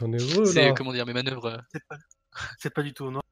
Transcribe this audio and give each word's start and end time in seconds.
si 0.00 0.04
on 0.04 0.12
est 0.12 0.20
heureux 0.20 0.44
C'est, 0.46 0.74
comment 0.74 0.92
dire, 0.92 1.06
mes 1.06 1.12
manœuvres. 1.12 1.46
euh, 1.46 1.58
C'est 2.58 2.72
pas, 2.72 2.82
du 2.82 2.92
tout 2.92 3.10
noir. 3.10 3.22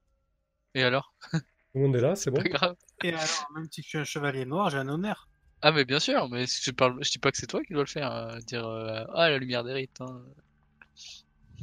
Et 0.74 0.82
alors? 0.82 1.14
Tout 1.32 1.38
le 1.74 1.80
monde 1.82 1.96
est 1.96 2.00
là, 2.00 2.14
c'est 2.16 2.30
bon. 2.30 2.42
Pas 2.42 2.48
grave. 2.48 2.76
Et 3.04 3.08
alors, 3.10 3.50
même 3.54 3.68
si 3.70 3.82
je 3.82 3.88
suis 3.88 3.98
un 3.98 4.04
chevalier 4.04 4.44
noir, 4.44 4.70
j'ai 4.70 4.78
un 4.78 4.88
honneur. 4.88 5.28
Ah, 5.62 5.72
mais 5.72 5.84
bien 5.84 5.98
sûr, 5.98 6.28
mais 6.28 6.46
je 6.46 6.70
parle, 6.70 7.02
je 7.02 7.10
dis 7.10 7.18
pas 7.18 7.32
que 7.32 7.38
c'est 7.38 7.46
toi 7.48 7.62
qui 7.64 7.72
dois 7.72 7.82
le 7.82 7.88
faire. 7.88 8.12
euh, 8.12 8.38
dire, 8.40 8.66
euh, 8.66 9.04
ah, 9.14 9.28
la 9.28 9.38
lumière 9.38 9.64
des 9.64 9.72
rites. 9.72 10.00
Hein. 10.00 10.22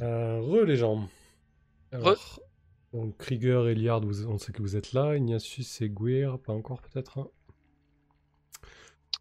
Euh, 0.02 0.40
re 0.40 0.64
les 0.64 0.76
gens. 0.76 1.08
Alors, 1.92 2.40
donc 2.92 3.16
Krieger, 3.16 3.68
Eliard, 3.68 4.00
vous- 4.04 4.26
on 4.26 4.38
sait 4.38 4.52
que 4.52 4.60
vous 4.60 4.76
êtes 4.76 4.92
là. 4.92 5.16
Ignatius 5.16 5.80
et 5.80 5.88
Guir, 5.88 6.38
pas 6.38 6.52
encore 6.52 6.82
peut-être. 6.82 7.18
hein. 7.18 7.28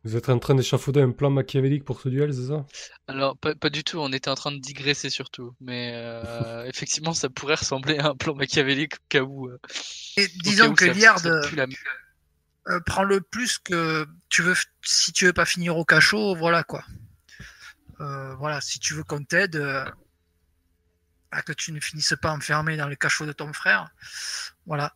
Vous 0.06 0.16
êtes 0.16 0.30
en 0.30 0.40
train 0.40 0.56
d'échafauder 0.56 1.02
un 1.02 1.12
plan 1.12 1.32
machiavélique 1.32 1.84
pour 1.84 2.00
ce 2.00 2.10
duel, 2.10 2.34
c'est 2.34 2.48
ça? 2.48 2.66
Alors, 3.08 3.38
pas, 3.38 3.56
pas 3.56 3.70
du 3.70 3.84
tout, 3.84 3.98
on 4.00 4.12
était 4.14 4.30
en 4.30 4.36
train 4.36 4.52
de 4.52 4.60
digresser 4.60 5.10
surtout. 5.10 5.56
Mais 5.60 5.94
euh, 5.96 6.64
effectivement, 6.70 7.14
ça 7.14 7.30
pourrait 7.30 7.56
ressembler 7.56 7.98
à 7.98 8.10
un 8.10 8.16
plan 8.16 8.36
machiavélique 8.36 8.94
au 8.96 9.06
cas 9.10 9.22
où. 9.22 9.48
euh, 9.50 9.58
Et 10.18 10.28
disons 10.44 10.72
où 10.72 10.76
que 10.76 10.86
Liard 10.86 11.20
la- 11.56 11.66
euh, 12.70 12.80
prend 12.86 13.04
le 13.04 13.22
plus 13.22 13.58
que 13.60 14.06
tu 14.30 14.42
veux, 14.42 14.56
si 14.84 15.12
tu 15.14 15.26
veux 15.26 15.34
pas 15.34 15.46
finir 15.46 15.78
au 15.78 15.86
cachot, 15.86 16.36
voilà 16.36 16.64
quoi. 16.64 16.84
Euh, 18.02 18.36
voilà, 18.36 18.62
si 18.62 18.80
tu 18.80 18.94
veux 18.94 19.04
qu'on 19.04 19.24
t'aide, 19.24 19.56
euh, 19.56 19.86
à 21.32 21.42
que 21.42 21.54
tu 21.54 21.72
ne 21.72 21.80
finisses 21.80 22.16
pas 22.22 22.32
enfermé 22.32 22.78
dans 22.78 22.88
le 22.88 22.96
cachot 22.96 23.26
de 23.26 23.32
ton 23.34 23.54
frère, 23.54 23.90
voilà. 24.66 24.94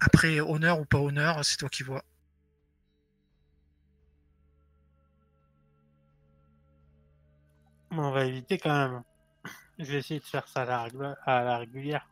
Après, 0.00 0.40
honneur 0.40 0.80
ou 0.80 0.84
pas 0.86 0.98
honneur, 0.98 1.44
c'est 1.44 1.56
toi 1.58 1.68
qui 1.68 1.82
vois. 1.82 2.04
On 7.94 8.10
va 8.10 8.24
éviter 8.24 8.58
quand 8.58 8.88
même. 8.88 9.02
Je 9.78 9.84
vais 9.84 9.98
essayer 9.98 10.20
de 10.20 10.24
faire 10.24 10.48
ça 10.48 10.62
à 10.62 11.44
la, 11.44 11.58
régulière. 11.58 12.08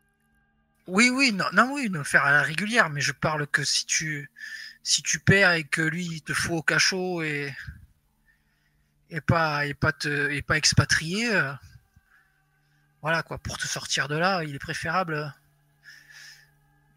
Oui, 0.87 1.09
oui, 1.09 1.33
non, 1.33 1.47
non, 1.55 1.73
oui, 1.73 1.89
non, 1.89 2.05
faire 2.05 2.25
à 2.25 2.33
la 2.33 2.43
régulière, 2.43 2.91
mais 2.91 3.01
je 3.01 3.13
parle 3.13 3.47
que 3.47 3.65
si 3.65 3.87
tu, 3.87 4.31
si 4.83 5.03
tu 5.03 5.21
perds 5.21 5.53
et 5.53 5.65
que 5.65 5.81
lui, 5.81 6.05
il 6.05 6.23
te 6.23 6.35
faut 6.35 6.57
au 6.57 6.63
cachot 6.63 7.23
et, 7.23 7.55
et 9.09 9.21
pas, 9.23 9.67
et 9.67 9.75
pas 9.75 9.93
te, 9.93 10.31
et 10.31 10.43
pas 10.43 10.59
expatrié, 10.59 11.35
euh, 11.35 11.53
voilà, 13.01 13.23
quoi, 13.23 13.39
pour 13.39 13.57
te 13.57 13.67
sortir 13.67 14.09
de 14.09 14.17
là, 14.17 14.43
il 14.45 14.55
est 14.55 14.59
préférable, 14.59 15.33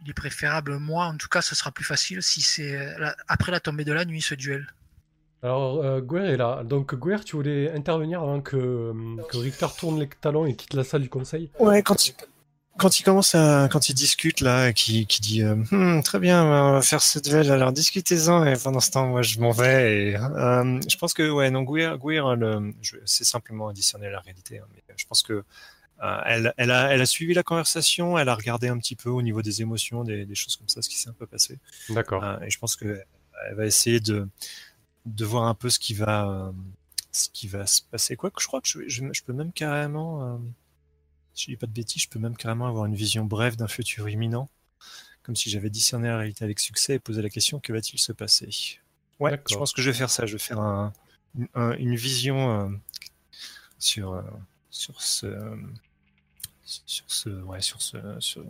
il 0.02 0.10
est 0.10 0.14
préférable, 0.14 0.78
moi, 0.78 1.06
en 1.06 1.16
tout 1.16 1.30
cas, 1.30 1.42
ce 1.42 1.56
sera 1.56 1.72
plus 1.72 1.86
facile 1.86 2.22
si 2.22 2.42
c'est 2.42 2.96
après 3.28 3.52
la 3.52 3.62
tombée 3.62 3.86
de 3.86 3.94
la 3.94 4.04
nuit, 4.04 4.22
ce 4.22 4.36
duel. 4.36 4.74
Alors, 5.44 5.84
euh, 5.84 6.00
Guer 6.00 6.26
est 6.32 6.38
là. 6.38 6.64
Donc, 6.64 6.96
Guer, 6.96 7.24
tu 7.26 7.36
voulais 7.36 7.70
intervenir 7.72 8.22
avant 8.22 8.40
que, 8.40 8.56
euh, 8.56 8.94
que 9.30 9.38
Richter 9.38 9.68
tourne 9.78 10.00
les 10.00 10.08
talons 10.08 10.46
et 10.46 10.56
quitte 10.56 10.74
la 10.74 10.86
salle 10.86 11.02
du 11.02 11.10
conseil? 11.10 11.52
Ouais, 11.60 11.84
quand 11.84 12.08
il, 12.08 12.14
quand 12.78 12.98
il 13.00 13.04
commence 13.04 13.36
à, 13.36 13.68
quand 13.70 13.90
il 13.90 13.94
discute 13.94 14.40
là, 14.40 14.70
et 14.70 14.74
qui, 14.74 15.06
qui 15.06 15.20
dit, 15.20 15.44
euh, 15.44 15.56
Hmm, 15.70 16.02
très 16.02 16.20
bien, 16.20 16.46
on 16.46 16.72
va 16.72 16.82
faire 16.82 17.02
ce 17.02 17.20
duel, 17.20 17.52
alors 17.52 17.74
discutez-en, 17.74 18.46
et 18.46 18.54
pendant 18.56 18.80
ce 18.80 18.90
temps, 18.92 19.06
moi, 19.06 19.22
je 19.22 19.38
m'en 19.40 19.52
vais, 19.52 20.12
et, 20.12 20.16
euh, 20.16 20.80
je 20.90 20.98
pense 20.98 21.14
que, 21.14 21.30
ouais, 21.30 21.52
non, 21.52 21.64
Guir, 21.64 21.98
Guir, 21.98 22.38
c'est 23.04 23.26
simplement 23.26 23.68
additionner 23.68 24.10
la 24.10 24.22
réalité, 24.22 24.60
hein, 24.60 24.66
mais 24.74 24.82
je 24.96 25.06
pense 25.06 25.24
que, 25.24 25.44
euh, 26.04 26.18
elle, 26.26 26.54
elle 26.58 26.72
a, 26.72 26.94
elle 26.94 27.02
a 27.02 27.06
suivi 27.06 27.34
la 27.34 27.44
conversation, 27.44 28.18
elle 28.18 28.30
a 28.30 28.36
regardé 28.36 28.70
un 28.70 28.78
petit 28.78 28.96
peu 28.96 29.10
au 29.10 29.22
niveau 29.22 29.42
des 29.42 29.62
émotions, 29.62 30.04
des, 30.04 30.26
des 30.26 30.36
choses 30.36 30.56
comme 30.56 30.70
ça, 30.70 30.82
ce 30.82 30.90
qui 30.90 30.98
s'est 30.98 31.10
un 31.10 31.16
peu 31.20 31.28
passé. 31.28 31.60
D'accord. 31.90 32.24
Euh, 32.24 32.40
et 32.42 32.50
je 32.50 32.60
pense 32.60 32.76
que 32.76 33.02
elle 33.50 33.56
va 33.56 33.66
essayer 33.66 34.00
de, 34.00 34.28
de 35.06 35.26
voir 35.26 35.46
un 35.46 35.56
peu 35.56 35.70
ce 35.70 35.80
qui 35.80 35.94
va, 35.94 36.28
euh, 36.30 36.52
ce 37.12 37.30
qui 37.30 37.48
va 37.48 37.66
se 37.68 37.82
passer. 37.84 38.16
Quoi 38.16 38.32
que 38.32 38.42
je 38.42 38.48
crois 38.48 38.62
que 38.62 38.68
je, 38.68 38.88
je, 38.88 39.04
je 39.14 39.24
peux 39.24 39.34
même 39.34 39.52
carrément, 39.54 40.24
euh, 40.24 40.38
si 41.34 41.46
je 41.46 41.52
dis 41.52 41.58
pas 41.58 41.68
de 41.68 41.72
bêtises, 41.74 42.04
je 42.04 42.10
peux 42.10 42.20
même 42.20 42.36
carrément 42.38 42.68
avoir 42.68 42.86
une 42.86 42.96
vision 42.96 43.26
brève 43.26 43.56
d'un 43.56 43.68
futur 43.68 44.10
imminent, 44.10 44.50
comme 45.24 45.36
si 45.36 45.50
j'avais 45.50 45.70
discerné 45.72 46.10
la 46.10 46.18
réalité 46.18 46.46
avec 46.46 46.60
succès 46.60 46.96
et 46.96 47.00
posé 47.00 47.22
la 47.22 47.30
question 47.30 47.60
que 47.60 47.74
va-t-il 47.74 48.00
se 48.00 48.14
passer? 48.14 48.80
Ouais, 49.20 49.42
je 49.50 49.56
pense 49.58 49.74
que 49.74 49.82
je 49.82 49.90
vais 49.90 49.98
faire 49.98 50.10
ça. 50.10 50.26
Je 50.26 50.34
vais 50.34 50.40
faire 50.40 50.60
un, 50.60 50.94
une, 51.36 51.48
un- 51.56 51.74
une 51.78 51.96
vision 51.96 52.52
euh, 52.52 52.70
sur, 53.80 54.14
euh, 54.14 54.22
sur 54.70 55.02
ce, 55.02 55.28
sur 56.66 57.06
ce, 57.10 57.30
ouais, 57.30 57.62
sur 57.62 57.82
ce, 57.82 57.98
sur, 58.20 58.44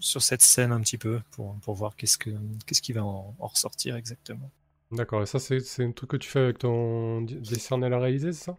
sur 0.00 0.22
cette 0.22 0.42
scène 0.42 0.72
un 0.72 0.80
petit 0.80 0.98
peu 0.98 1.20
pour, 1.32 1.56
pour 1.60 1.74
voir 1.74 1.96
qu'est-ce 1.96 2.18
que 2.18 2.30
qu'est-ce 2.66 2.82
qui 2.82 2.92
va 2.92 3.04
en, 3.04 3.34
en 3.38 3.46
ressortir 3.46 3.96
exactement. 3.96 4.50
D'accord, 4.92 5.22
et 5.22 5.26
ça, 5.26 5.38
c'est 5.38 5.60
c'est 5.60 5.84
un 5.84 5.92
truc 5.92 6.10
que 6.10 6.16
tu 6.16 6.28
fais 6.28 6.38
avec 6.40 6.58
ton 6.58 7.22
di- 7.22 7.36
discerner 7.40 7.88
la 7.88 7.98
réalité, 7.98 8.32
c'est 8.32 8.44
ça? 8.44 8.56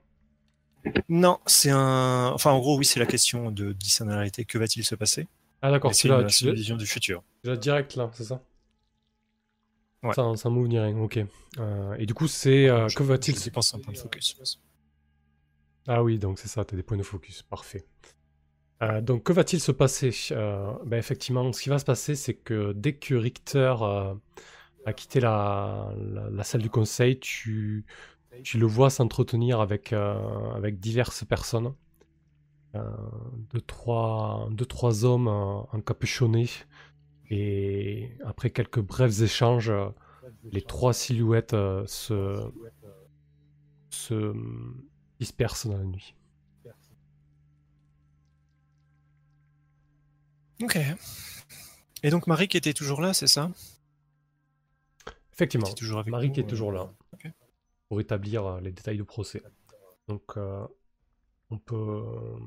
Non, 1.09 1.39
c'est 1.45 1.69
un. 1.69 2.31
Enfin, 2.33 2.51
en 2.51 2.59
gros, 2.59 2.77
oui, 2.77 2.85
c'est 2.85 2.99
la 2.99 3.05
question 3.05 3.51
de 3.51 3.71
discerner 3.73 4.11
la 4.11 4.17
réalité. 4.17 4.45
Que 4.45 4.57
va-t-il 4.57 4.83
se 4.83 4.95
passer? 4.95 5.27
Ah, 5.61 5.71
d'accord, 5.71 5.93
C'est 5.93 6.01
tu 6.03 6.07
l'as- 6.09 6.51
vision 6.53 6.75
du 6.75 6.85
futur. 6.85 7.23
direct 7.43 7.95
là, 7.95 8.09
c'est 8.13 8.25
ça? 8.25 8.41
Ouais. 10.03 10.13
Sans, 10.13 10.35
sans 10.35 10.49
move 10.49 10.67
rien, 10.67 10.97
ok. 10.97 11.19
Euh, 11.59 11.95
et 11.97 12.05
du 12.05 12.13
coup, 12.13 12.27
c'est. 12.27 12.67
euh, 12.67 12.87
que 12.87 13.03
va-t-il 13.03 13.37
se 13.37 13.49
un 13.49 13.79
point 13.79 13.93
de 13.93 13.97
focus. 13.97 14.35
Ah 15.87 16.03
oui, 16.03 16.17
donc 16.17 16.39
c'est 16.39 16.47
ça, 16.47 16.63
tu 16.65 16.75
as 16.75 16.77
des 16.77 16.83
points 16.83 16.97
de 16.97 17.03
focus, 17.03 17.41
parfait. 17.43 17.85
Euh, 18.81 19.01
donc 19.01 19.23
que 19.23 19.33
va-t-il 19.33 19.59
se 19.61 19.71
passer? 19.71 20.11
Ben, 20.85 20.97
Effectivement, 20.97 21.51
ce 21.53 21.61
qui 21.61 21.69
va 21.69 21.79
se 21.79 21.85
passer, 21.85 22.15
c'est 22.15 22.33
que 22.33 22.73
dès 22.73 22.93
que 22.95 23.15
Richter 23.15 23.75
a 24.85 24.93
quitté 24.93 25.19
la, 25.19 25.93
la- 26.31 26.43
salle 26.43 26.61
du 26.61 26.69
conseil, 26.69 27.19
tu, 27.19 27.85
tu 28.43 28.57
le 28.59 28.67
vois 28.67 28.89
s'entretenir 28.89 29.61
avec, 29.61 29.93
euh, 29.93 30.51
avec 30.55 30.79
diverses 30.79 31.25
personnes. 31.25 31.73
Euh, 32.75 32.81
deux, 33.53 33.61
trois, 33.61 34.47
deux, 34.51 34.65
trois 34.65 35.05
hommes 35.05 35.27
euh, 35.27 35.61
encapuchonnés. 35.73 36.49
Et 37.29 38.11
après 38.25 38.51
quelques 38.51 38.81
brefs 38.81 39.21
échanges, 39.21 39.69
euh, 39.69 39.89
les 40.51 40.61
trois 40.63 40.93
silhouettes 40.93 41.55
se, 41.87 42.51
se 43.89 44.33
dispersent 45.19 45.67
dans 45.67 45.77
la 45.77 45.83
nuit. 45.85 46.15
Ok. 50.61 50.77
Et 52.03 52.09
donc 52.11 52.27
Marie 52.27 52.47
qui 52.47 52.57
était 52.57 52.73
toujours 52.73 53.01
là, 53.01 53.13
c'est 53.13 53.27
ça? 53.27 53.49
Effectivement, 55.33 55.73
toujours 55.73 55.99
avec 55.99 56.11
Marie 56.11 56.27
nous, 56.27 56.33
qui 56.33 56.39
est 56.39 56.43
euh, 56.43 56.47
toujours 56.47 56.71
là 56.71 56.93
ok. 57.13 57.31
pour 57.89 57.99
établir 57.99 58.45
euh, 58.45 58.61
les 58.61 58.71
détails 58.71 58.97
du 58.97 59.03
procès. 59.03 59.41
Donc, 60.07 60.23
euh, 60.37 60.65
on 61.49 61.57
peut 61.57 61.75
euh, 61.75 62.37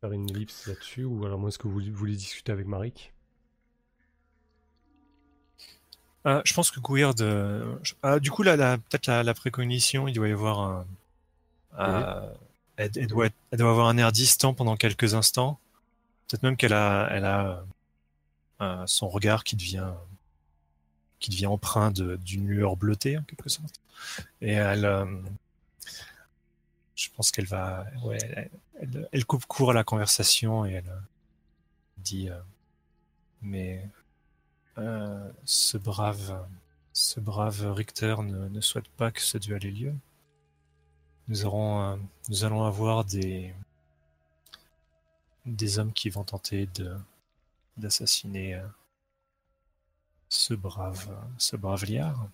faire 0.00 0.12
une 0.12 0.28
ellipse 0.30 0.66
là-dessus, 0.66 1.04
ou 1.04 1.24
alors 1.24 1.38
moi, 1.38 1.48
est-ce 1.48 1.58
que 1.58 1.68
vous 1.68 1.80
voulez 1.92 2.16
discuter 2.16 2.52
avec 2.52 2.66
Marie? 2.66 3.10
Ah, 6.24 6.42
je 6.44 6.52
pense 6.54 6.70
que 6.70 6.80
Gouird. 6.80 7.20
euh, 7.20 7.76
je- 7.82 7.94
ah, 8.02 8.18
du 8.18 8.30
coup, 8.30 8.42
là, 8.42 8.56
la- 8.56 8.78
peut-être 8.78 9.06
la, 9.06 9.22
la 9.22 9.32
précognition, 9.34 10.08
il 10.08 10.12
doit 10.14 10.28
y 10.28 10.32
avoir 10.32 10.60
un. 10.60 10.86
elle, 12.76 12.90
elle 12.96 13.06
doit 13.06 13.26
être- 13.26 13.34
elle 13.50 13.58
doit 13.58 13.70
avoir 13.70 13.88
un 13.88 13.98
air 13.98 14.12
distant 14.12 14.54
pendant 14.54 14.76
quelques 14.76 15.14
instants. 15.14 15.58
Peut-être 16.28 16.42
même 16.42 16.56
qu'elle 16.56 16.72
a, 16.74 17.08
elle 17.12 17.24
a 17.24 17.64
euh, 18.62 18.84
son 18.86 19.08
regard 19.08 19.44
qui 19.44 19.56
devient, 19.56 19.92
qui 21.18 21.30
devient 21.30 21.46
empreint 21.46 21.90
d'une 21.90 22.46
lueur 22.46 22.76
bleutée 22.76 23.18
en 23.18 23.22
quelque 23.22 23.48
sorte. 23.48 23.80
Et 24.40 24.52
elle, 24.52 24.84
euh, 24.84 25.06
je 26.94 27.08
pense 27.16 27.30
qu'elle 27.30 27.46
va, 27.46 27.86
ouais, 28.04 28.50
elle, 29.12 29.24
coupe 29.24 29.46
court 29.46 29.70
à 29.70 29.74
la 29.74 29.84
conversation 29.84 30.66
et 30.66 30.72
elle 30.72 30.88
euh, 30.88 31.00
dit, 31.98 32.28
euh, 32.30 32.38
mais 33.42 33.88
ce 35.44 35.78
brave, 35.78 36.46
ce 36.92 37.18
brave 37.18 37.72
Richter 37.72 38.16
ne, 38.22 38.60
souhaite 38.60 38.88
pas 38.88 39.10
que 39.10 39.22
ce 39.22 39.38
duel 39.38 39.64
ait 39.64 39.70
lieu. 39.70 39.94
Nous 41.28 41.46
aurons, 41.46 41.98
nous 42.28 42.44
allons 42.44 42.64
avoir 42.64 43.04
des, 43.06 43.54
des 45.46 45.78
hommes 45.78 45.94
qui 45.94 46.10
vont 46.10 46.24
tenter 46.24 46.66
de, 46.66 46.94
d'assassiner 47.78 48.60
ce 50.36 50.54
brave, 50.54 51.08
ce 51.38 51.56
brave 51.56 51.84
liard. 51.84 52.28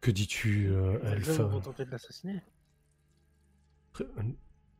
Que 0.00 0.10
dis-tu, 0.10 0.68
euh, 0.70 0.98
hommes 1.04 1.50
vont 1.50 1.60
tenter 1.60 1.84
de 1.84 1.90
l'assassiner. 1.90 2.40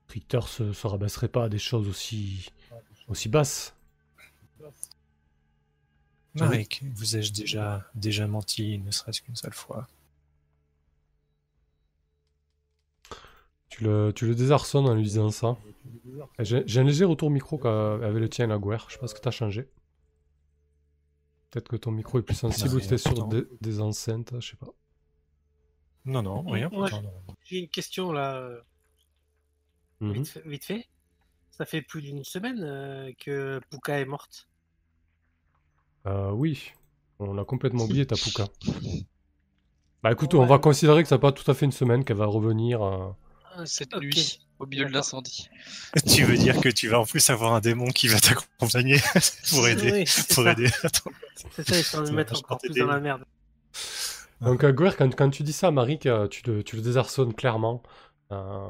Richter 0.08 0.40
se, 0.42 0.72
se 0.72 0.86
rabaisserait 0.86 1.28
pas 1.28 1.44
à 1.44 1.48
des 1.48 1.58
choses 1.58 1.88
aussi, 1.88 2.50
aussi 3.08 3.28
basses 3.28 3.74
Marek, 6.34 6.82
vous 6.94 7.16
ai-je 7.16 7.32
déjà, 7.32 7.84
déjà 7.94 8.26
menti, 8.28 8.78
ne 8.78 8.90
serait-ce 8.90 9.20
qu'une 9.20 9.34
seule 9.34 9.52
fois? 9.52 9.88
Tu 13.68 13.84
le, 13.84 14.12
tu 14.14 14.26
le 14.26 14.34
désarçonnes 14.34 14.86
en 14.86 14.94
lui 14.94 15.02
disant 15.02 15.30
ça. 15.30 15.56
J'ai 16.38 16.80
un 16.80 16.84
léger 16.84 17.04
retour 17.04 17.30
micro 17.30 17.58
qu'avait 17.58 18.20
le 18.20 18.28
tien, 18.28 18.46
la 18.46 18.58
Guerre. 18.58 18.86
Je 18.88 18.94
sais 18.94 19.00
pas 19.00 19.08
ce 19.08 19.14
que 19.14 19.20
t'as 19.20 19.30
changé. 19.30 19.68
Peut-être 21.50 21.68
que 21.68 21.76
ton 21.76 21.90
micro 21.90 22.18
est 22.18 22.22
plus 22.22 22.34
sensible 22.36 22.76
ou 22.76 22.80
t'es 22.80 22.98
sur 22.98 23.26
des, 23.26 23.44
des 23.60 23.80
enceintes, 23.80 24.34
je 24.40 24.50
sais 24.50 24.56
pas. 24.56 24.68
Non, 26.04 26.22
non, 26.22 26.42
rien. 26.42 26.70
Ouais. 26.72 26.88
J'ai 27.44 27.58
une 27.58 27.68
question 27.68 28.12
là. 28.12 28.48
Mhm. 30.00 30.12
vite, 30.12 30.28
fait, 30.28 30.42
vite 30.48 30.64
fait. 30.64 30.88
Ça 31.50 31.66
fait 31.66 31.82
plus 31.82 32.00
d'une 32.02 32.24
semaine 32.24 32.60
euh, 32.62 33.12
que 33.18 33.60
Puka 33.70 33.98
est 34.00 34.04
morte. 34.06 34.48
Euh, 36.06 36.30
oui, 36.30 36.72
on 37.18 37.36
a 37.36 37.44
complètement 37.44 37.84
oublié 37.84 38.06
Tapuka. 38.06 38.46
Bah 40.02 40.12
écoute, 40.12 40.32
Ouais. 40.32 40.40
on 40.40 40.46
va 40.46 40.58
considérer 40.58 41.02
que 41.02 41.08
ça 41.10 41.16
n'a 41.16 41.20
pas 41.20 41.32
tout 41.32 41.48
à 41.50 41.52
fait 41.54 41.66
une 41.66 41.72
semaine, 41.72 42.04
qu'elle 42.04 42.16
va 42.16 42.24
revenir. 42.26 42.82
euh, 42.82 43.10
Cette 43.66 43.94
Ok. 43.94 44.02
nuit, 44.04 44.40
au 44.60 44.66
milieu 44.66 44.84
de 44.84 44.92
l'incendie. 44.92 45.48
Tu 46.06 46.24
veux 46.24 46.36
dire 46.36 46.60
que 46.60 46.68
tu 46.68 46.88
vas 46.88 47.00
en 47.00 47.04
plus 47.06 47.28
avoir 47.30 47.54
un 47.54 47.60
démon 47.60 47.86
qui 47.88 48.06
va 48.08 48.20
t'accompagner 48.20 48.98
pour 49.50 49.66
aider, 49.66 49.90
Oui, 49.92 50.04
c'est 50.06 50.32
pour 50.34 50.44
ça. 50.44 50.52
aider. 50.52 50.70
Attends. 50.84 51.10
C'est 51.56 51.66
ça, 51.68 51.78
histoire 51.80 52.02
de 52.04 52.10
me 52.10 52.16
mettre 52.16 52.38
encore 52.38 52.58
plus 52.58 52.74
dans 52.78 52.86
la 52.86 53.00
merde. 53.00 53.24
Donc, 54.40 54.62
euh, 54.64 54.72
Guer, 54.72 54.90
quand, 54.96 55.14
quand 55.14 55.30
tu 55.30 55.42
dis 55.42 55.52
ça 55.52 55.68
à 55.68 55.70
Marik, 55.70 56.06
euh, 56.06 56.28
tu, 56.28 56.42
le, 56.46 56.62
tu 56.62 56.76
le 56.76 56.82
désarçonnes 56.82 57.34
clairement. 57.34 57.82
Euh, 58.32 58.68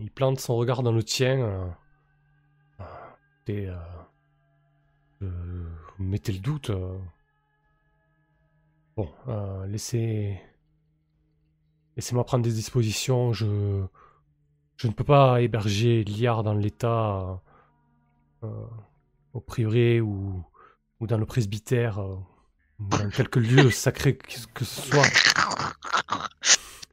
il 0.00 0.10
plante 0.10 0.38
son 0.40 0.56
regard 0.56 0.82
dans 0.82 0.92
le 0.92 1.02
tien. 1.02 1.40
euh, 1.40 2.84
et, 3.46 3.66
euh, 3.68 3.74
euh, 5.22 5.66
vous 5.98 6.04
mettez 6.04 6.32
le 6.32 6.38
doute. 6.38 6.70
Bon, 8.96 9.10
euh, 9.28 9.66
laissez. 9.66 10.38
Laissez-moi 11.96 12.24
prendre 12.24 12.44
des 12.44 12.52
dispositions. 12.52 13.32
Je. 13.32 13.84
Je 14.76 14.88
ne 14.88 14.92
peux 14.92 15.04
pas 15.04 15.40
héberger 15.40 16.04
Liard 16.04 16.42
dans 16.42 16.54
l'état. 16.54 17.38
euh, 18.42 18.46
euh, 18.46 18.66
au 19.32 19.40
prieuré 19.40 20.00
ou, 20.00 20.42
ou 21.00 21.06
dans 21.06 21.18
le 21.18 21.26
presbytère. 21.26 21.98
euh, 22.00 22.14
ou 22.80 22.84
dans 22.88 23.08
quelques 23.10 23.36
lieux 23.36 23.70
sacrés 23.84 24.16
que, 24.16 24.64
ce 24.64 24.80
soit. 24.82 25.06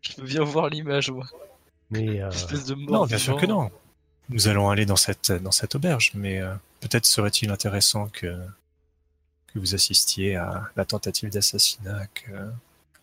Je 0.02 0.22
veux 0.22 0.28
bien 0.28 0.44
voir 0.44 0.70
l'image, 0.70 1.10
moi. 1.12 1.26
Mais 1.90 2.22
euh, 2.22 2.30
Espèce 2.30 2.66
de 2.66 2.76
mort. 2.76 3.02
Non, 3.02 3.06
bien 3.06 3.18
sûr 3.18 3.38
que 3.38 3.46
non. 3.46 3.72
Nous 4.30 4.48
allons 4.48 4.70
aller 4.70 4.86
dans 4.86 4.96
cette, 4.96 5.32
dans 5.32 5.52
cette 5.52 5.76
auberge, 5.76 6.12
mais 6.14 6.40
euh, 6.40 6.54
peut-être 6.80 7.06
serait-il 7.06 7.52
intéressant 7.52 8.08
que, 8.08 8.38
que 9.48 9.60
vous 9.60 9.76
assistiez 9.76 10.36
à 10.38 10.70
la 10.76 10.86
tentative 10.86 11.30
d'assassinat 11.32 12.08
que, 12.14 12.32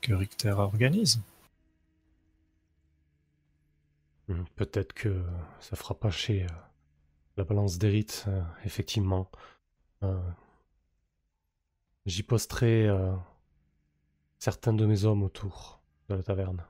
que 0.00 0.14
Richter 0.14 0.50
organise. 0.52 1.20
Hmm, 4.28 4.44
Peut-être 4.56 4.92
que 4.92 5.22
ça 5.60 5.76
fera 5.76 5.98
pas 5.98 6.10
chez 6.10 6.44
euh, 6.44 6.48
la 7.36 7.44
balance 7.44 7.78
des 7.78 8.06
euh, 8.26 8.42
effectivement. 8.64 9.30
Euh, 10.02 10.20
J'y 12.06 12.22
posterai 12.22 12.88
certains 14.38 14.72
de 14.72 14.86
mes 14.86 15.04
hommes 15.04 15.22
autour 15.22 15.82
de 16.08 16.14
la 16.14 16.22
taverne. 16.22 16.64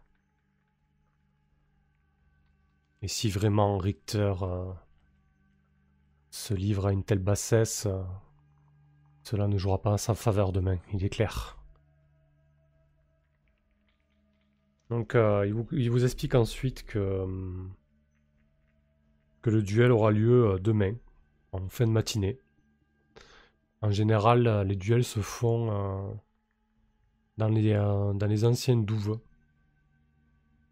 Et 3.02 3.08
si 3.08 3.30
vraiment 3.30 3.78
Richter 3.78 4.34
se 6.30 6.54
livre 6.54 6.86
à 6.86 6.92
une 6.92 7.04
telle 7.04 7.20
bassesse, 7.20 7.86
cela 9.22 9.46
ne 9.46 9.58
jouera 9.58 9.80
pas 9.80 9.92
en 9.92 9.96
sa 9.98 10.14
faveur 10.16 10.50
demain, 10.50 10.78
il 10.92 11.04
est 11.04 11.08
clair. 11.08 11.57
Donc, 14.90 15.14
euh, 15.14 15.46
il, 15.72 15.90
vous, 15.90 16.04
explique 16.04 16.34
ensuite 16.34 16.84
que, 16.84 16.98
hum, 16.98 17.70
que 19.42 19.50
le 19.50 19.62
duel 19.62 19.92
aura 19.92 20.10
lieu 20.10 20.52
euh, 20.52 20.58
demain, 20.58 20.94
en 21.52 21.68
fin 21.68 21.86
de 21.86 21.92
matinée. 21.92 22.38
En 23.82 23.90
général, 23.90 24.46
euh, 24.46 24.64
les 24.64 24.76
duels 24.76 25.04
se 25.04 25.20
font 25.20 25.70
euh, 25.70 26.14
dans, 27.36 27.48
les, 27.48 27.72
euh, 27.72 28.12
dans 28.14 28.26
les 28.26 28.44
anciennes 28.44 28.84
douves. 28.84 29.20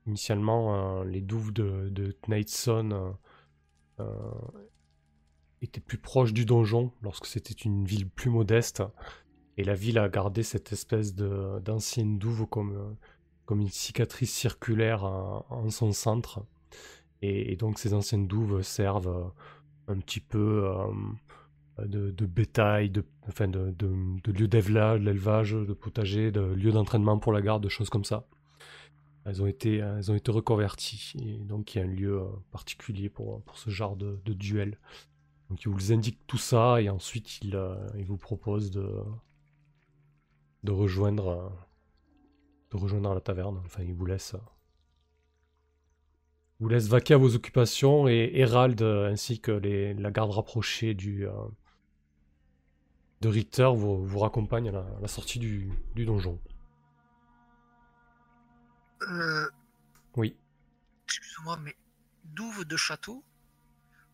Initialement, 0.07 1.01
euh, 1.01 1.05
les 1.05 1.21
douves 1.21 1.53
de, 1.53 1.89
de 1.91 2.17
Knightson 2.27 2.91
euh, 2.93 3.13
euh, 4.01 4.33
étaient 5.61 5.81
plus 5.81 5.99
proches 5.99 6.33
du 6.33 6.45
donjon 6.45 6.93
lorsque 7.03 7.27
c'était 7.27 7.55
une 7.55 7.85
ville 7.85 8.09
plus 8.09 8.31
modeste. 8.31 8.83
Et 9.59 9.65
la 9.65 9.75
ville 9.75 9.99
a 9.99 10.09
gardé 10.09 10.43
cette 10.43 10.73
espèce 10.73 11.15
d'ancienne 11.15 12.19
douve 12.19 12.47
comme, 12.47 12.73
euh, 12.77 12.93
comme 13.47 13.61
une 13.61 13.71
cicatrice 13.71 14.33
circulaire 14.33 15.05
en, 15.05 15.71
son 15.71 15.93
centre. 15.93 16.45
Et, 17.23 17.57
donc 17.57 17.79
ces 17.79 17.95
anciennes 17.95 18.27
douves 18.27 18.63
servent 18.63 19.33
euh, 19.89 19.93
un 19.93 19.99
petit 19.99 20.21
peu 20.21 20.69
euh, 21.79 21.87
de, 21.87 22.27
bétail, 22.27 22.91
de, 22.91 23.05
enfin 23.29 23.49
de, 23.49 23.71
de, 23.71 24.21
de 24.23 24.33
lieu 24.33 24.49
d'élevage, 24.49 25.53
de 25.53 25.73
potager, 25.73 26.31
de 26.31 26.41
lieu 26.41 26.73
d'entraînement 26.73 27.19
pour 27.19 27.33
la 27.33 27.41
garde, 27.41 27.63
de 27.63 27.69
choses 27.69 27.89
comme 27.89 28.05
ça. 28.05 28.27
Elles 29.25 29.43
ont 29.43 29.47
été, 29.47 29.77
elles 29.77 30.11
ont 30.11 30.15
été 30.15 30.31
reconverties. 30.31 31.15
Et 31.21 31.39
donc 31.39 31.75
il 31.75 31.79
y 31.79 31.81
a 31.81 31.85
un 31.85 31.89
lieu 31.89 32.21
euh, 32.21 32.27
particulier 32.51 33.09
pour, 33.09 33.43
pour 33.43 33.59
ce 33.59 33.71
genre 33.71 33.97
de, 33.97 34.21
de 34.25 34.33
duel. 34.35 34.79
Donc 35.49 35.63
il 35.63 35.69
vous 35.69 35.93
indique 35.93 36.19
tout 36.27 36.39
ça 36.39 36.83
et 36.83 36.91
ensuite 36.91 37.39
il, 37.43 37.59
il 37.97 38.05
vous 38.05 38.17
propose 38.17 38.73
de, 38.73 38.89
de 40.65 40.73
rejoindre 40.73 41.53
de 42.71 42.77
rejoindre 42.77 43.15
la 43.15 43.21
taverne. 43.21 43.61
Enfin, 43.65 43.83
il 43.83 43.95
vous 43.95 44.07
laisse, 44.07 44.35
euh, 44.35 44.39
vous 46.61 46.69
laisse 46.69 46.89
vaquer 46.89 47.15
à 47.15 47.17
vos 47.19 47.35
occupations 47.35 48.09
et 48.09 48.31
Hérald 48.35 48.81
euh, 48.83 49.11
ainsi 49.11 49.41
que 49.41 49.53
les, 49.53 49.95
la 49.95 50.11
garde 50.11 50.31
rapprochée 50.33 50.95
du, 50.95 51.27
euh, 51.27 51.33
de 53.21 53.29
Richter 53.29 53.71
vous, 53.75 54.05
vous 54.05 54.19
raccompagne 54.19 54.69
à 54.71 54.73
la, 54.73 54.81
à 54.81 55.01
la 55.01 55.09
sortie 55.09 55.39
du, 55.39 55.71
du 55.95 56.05
donjon. 56.07 56.39
Euh, 59.03 59.49
Oui. 60.17 60.37
Excuse-moi, 61.07 61.59
mais 61.63 61.77
douve 62.25 62.65
de 62.65 62.77
château, 62.77 63.23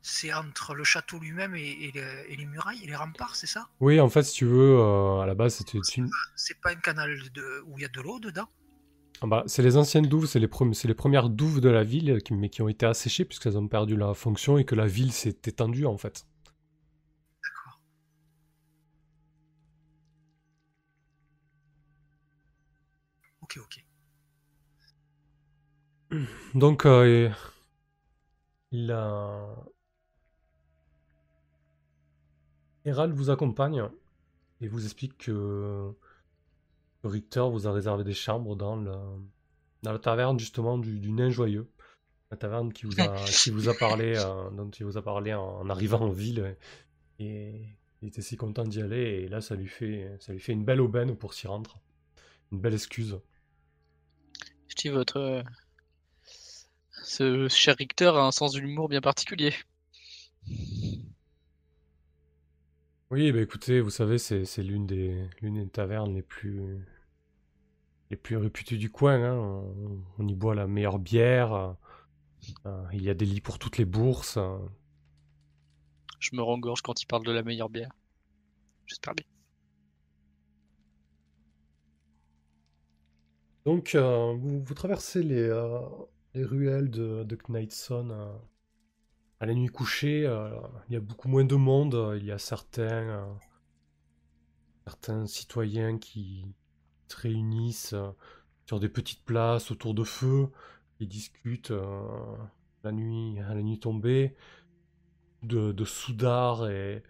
c'est 0.02 0.32
entre 0.32 0.74
le 0.74 0.84
château 0.84 1.18
lui-même 1.18 1.54
et, 1.54 1.60
et 1.62 1.92
le- 1.92 2.30
et 2.30 2.36
les 2.36 2.46
murailles 2.46 2.82
et 2.82 2.86
les 2.86 2.96
remparts, 2.96 3.36
c'est 3.36 3.46
ça? 3.46 3.68
Oui, 3.80 4.00
en 4.00 4.08
fait, 4.08 4.22
si 4.22 4.34
tu 4.34 4.44
veux, 4.44 4.78
euh, 4.78 5.20
à 5.20 5.26
la 5.26 5.34
base, 5.34 5.54
c'était 5.54 5.78
une... 5.78 6.08
C'est 6.36 6.60
pas 6.60 6.70
un 6.70 6.76
canal 6.76 7.16
de... 7.32 7.62
où 7.66 7.78
il 7.78 7.82
y 7.82 7.84
a 7.84 7.88
de 7.88 8.00
l'eau 8.00 8.18
dedans? 8.18 8.48
Ah 9.20 9.26
bah, 9.26 9.44
c'est 9.46 9.62
les 9.62 9.76
anciennes 9.76 10.06
douves, 10.06 10.26
c'est 10.26 10.40
les, 10.40 10.48
pre- 10.48 10.72
c'est 10.72 10.88
les 10.88 10.94
premières 10.94 11.28
douves 11.30 11.60
de 11.60 11.68
la 11.68 11.84
ville, 11.84 12.18
qui- 12.22 12.34
mais 12.34 12.48
qui 12.50 12.62
ont 12.62 12.68
été 12.68 12.86
asséchées 12.86 13.24
puisqu'elles 13.24 13.56
ont 13.56 13.68
perdu 13.68 13.96
la 13.96 14.14
fonction 14.14 14.58
et 14.58 14.64
que 14.64 14.74
la 14.74 14.86
ville 14.86 15.12
s'est 15.12 15.36
étendue 15.46 15.86
en 15.86 15.96
fait. 15.96 16.26
D'accord. 17.42 17.78
Ok, 23.40 23.56
ok. 23.58 23.84
Donc, 26.54 26.86
euh, 26.86 27.30
il 28.72 28.90
a... 28.90 29.54
Hérald 32.84 33.12
vous 33.14 33.30
accompagne 33.30 33.84
et 34.60 34.68
vous 34.68 34.84
explique 34.84 35.18
que 35.18 35.92
Richter 37.04 37.44
vous 37.50 37.66
a 37.66 37.72
réservé 37.72 38.04
des 38.04 38.14
chambres 38.14 38.56
dans, 38.56 38.76
le... 38.76 38.92
dans 39.82 39.92
la 39.92 39.98
taverne 39.98 40.38
justement 40.38 40.78
du, 40.78 40.98
du 41.00 41.12
Nain 41.12 41.30
Joyeux. 41.30 41.68
La 42.30 42.36
taverne 42.36 42.72
qui 42.72 42.86
vous 42.86 43.00
a, 43.00 43.24
qui 43.26 43.50
vous 43.50 43.68
a 43.68 43.74
parlé, 43.74 44.14
euh, 44.16 44.50
dont 44.50 44.70
il 44.70 44.84
vous 44.86 44.96
a 44.96 45.02
parlé 45.02 45.34
en, 45.34 45.42
en 45.60 45.70
arrivant 45.70 46.00
en 46.02 46.10
ville. 46.10 46.56
Et 47.18 47.66
il 48.02 48.08
était 48.08 48.22
si 48.22 48.36
content 48.36 48.64
d'y 48.64 48.82
aller 48.82 49.22
et 49.24 49.28
là 49.28 49.40
ça 49.40 49.54
lui 49.56 49.68
fait, 49.68 50.16
ça 50.20 50.32
lui 50.32 50.40
fait 50.40 50.52
une 50.52 50.64
belle 50.64 50.80
aubaine 50.80 51.16
pour 51.16 51.34
s'y 51.34 51.46
rendre. 51.46 51.80
Une 52.52 52.60
belle 52.60 52.74
excuse. 52.74 53.18
Je 54.68 54.74
dis 54.74 54.88
votre. 54.88 55.18
euh, 55.18 55.42
Ce 57.04 57.48
cher 57.48 57.76
Richter 57.78 58.06
a 58.06 58.22
un 58.24 58.32
sens 58.32 58.54
de 58.54 58.58
l'humour 58.58 58.88
bien 58.88 59.00
particulier. 59.00 59.54
Oui, 63.12 63.30
bah 63.30 63.40
écoutez, 63.40 63.80
vous 63.80 63.90
savez, 63.90 64.18
c'est 64.18 64.44
c'est 64.44 64.62
l'une 64.64 64.86
des, 64.88 65.28
l'une 65.40 65.54
des 65.62 65.68
tavernes 65.70 66.14
les 66.16 66.22
plus, 66.22 66.84
les 68.10 68.16
plus 68.16 68.36
réputées 68.36 68.76
du 68.76 68.90
coin. 68.90 69.14
hein. 69.22 69.34
On, 69.36 70.04
on 70.18 70.28
y 70.28 70.34
boit 70.36 70.54
la 70.54 70.66
meilleure 70.68 70.98
bière. 71.00 71.52
euh, 71.52 71.72
euh, 72.66 72.84
il 72.92 73.02
y 73.04 73.10
a 73.10 73.14
des 73.14 73.26
lits 73.26 73.40
pour 73.42 73.58
toutes 73.58 73.78
les 73.78 73.84
bourses. 73.86 74.36
euh. 74.38 74.58
Je 76.20 76.34
me 76.34 76.40
rengorge 76.42 76.80
quand 76.80 77.02
il 77.02 77.06
parle 77.06 77.26
de 77.26 77.32
la 77.32 77.42
meilleure 77.42 77.68
bière. 77.68 77.90
J'espère 78.86 79.14
bien. 79.14 79.26
Donc, 83.64 83.94
euh, 83.96 84.34
vous, 84.34 84.62
vous 84.62 84.74
traversez 84.74 85.22
les, 85.22 85.36
euh, 85.40 85.80
les 86.34 86.44
ruelles 86.44 86.90
de, 86.90 87.24
de 87.24 87.36
Knightson 87.36 88.10
euh, 88.10 88.32
à 89.42 89.46
la 89.46 89.54
nuit 89.54 89.66
couchée. 89.66 90.24
euh, 90.24 90.50
il 90.88 90.94
y 90.94 90.96
a 90.96 91.00
beaucoup 91.00 91.28
moins 91.28 91.44
de 91.44 91.56
monde. 91.56 92.14
Il 92.16 92.24
y 92.24 92.30
a 92.30 92.38
certains, 92.38 93.26
euh, 95.08 95.26
citoyens 95.26 95.98
qui 95.98 96.46
se 97.08 97.16
réunissent 97.16 97.92
euh, 97.94 98.12
sur 98.66 98.78
des 98.78 98.88
petites 98.88 99.24
places 99.24 99.72
autour 99.72 99.94
de 99.94 100.04
feu. 100.04 100.48
Ils 101.00 101.08
discutent 101.08 101.72
la 102.84 102.92
nuit, 102.92 103.40
à 103.40 103.54
la 103.54 103.62
nuit 103.62 103.80
tombée. 103.80 104.36
De, 105.42 105.84
soudards 105.84 106.68
et, 106.70 107.02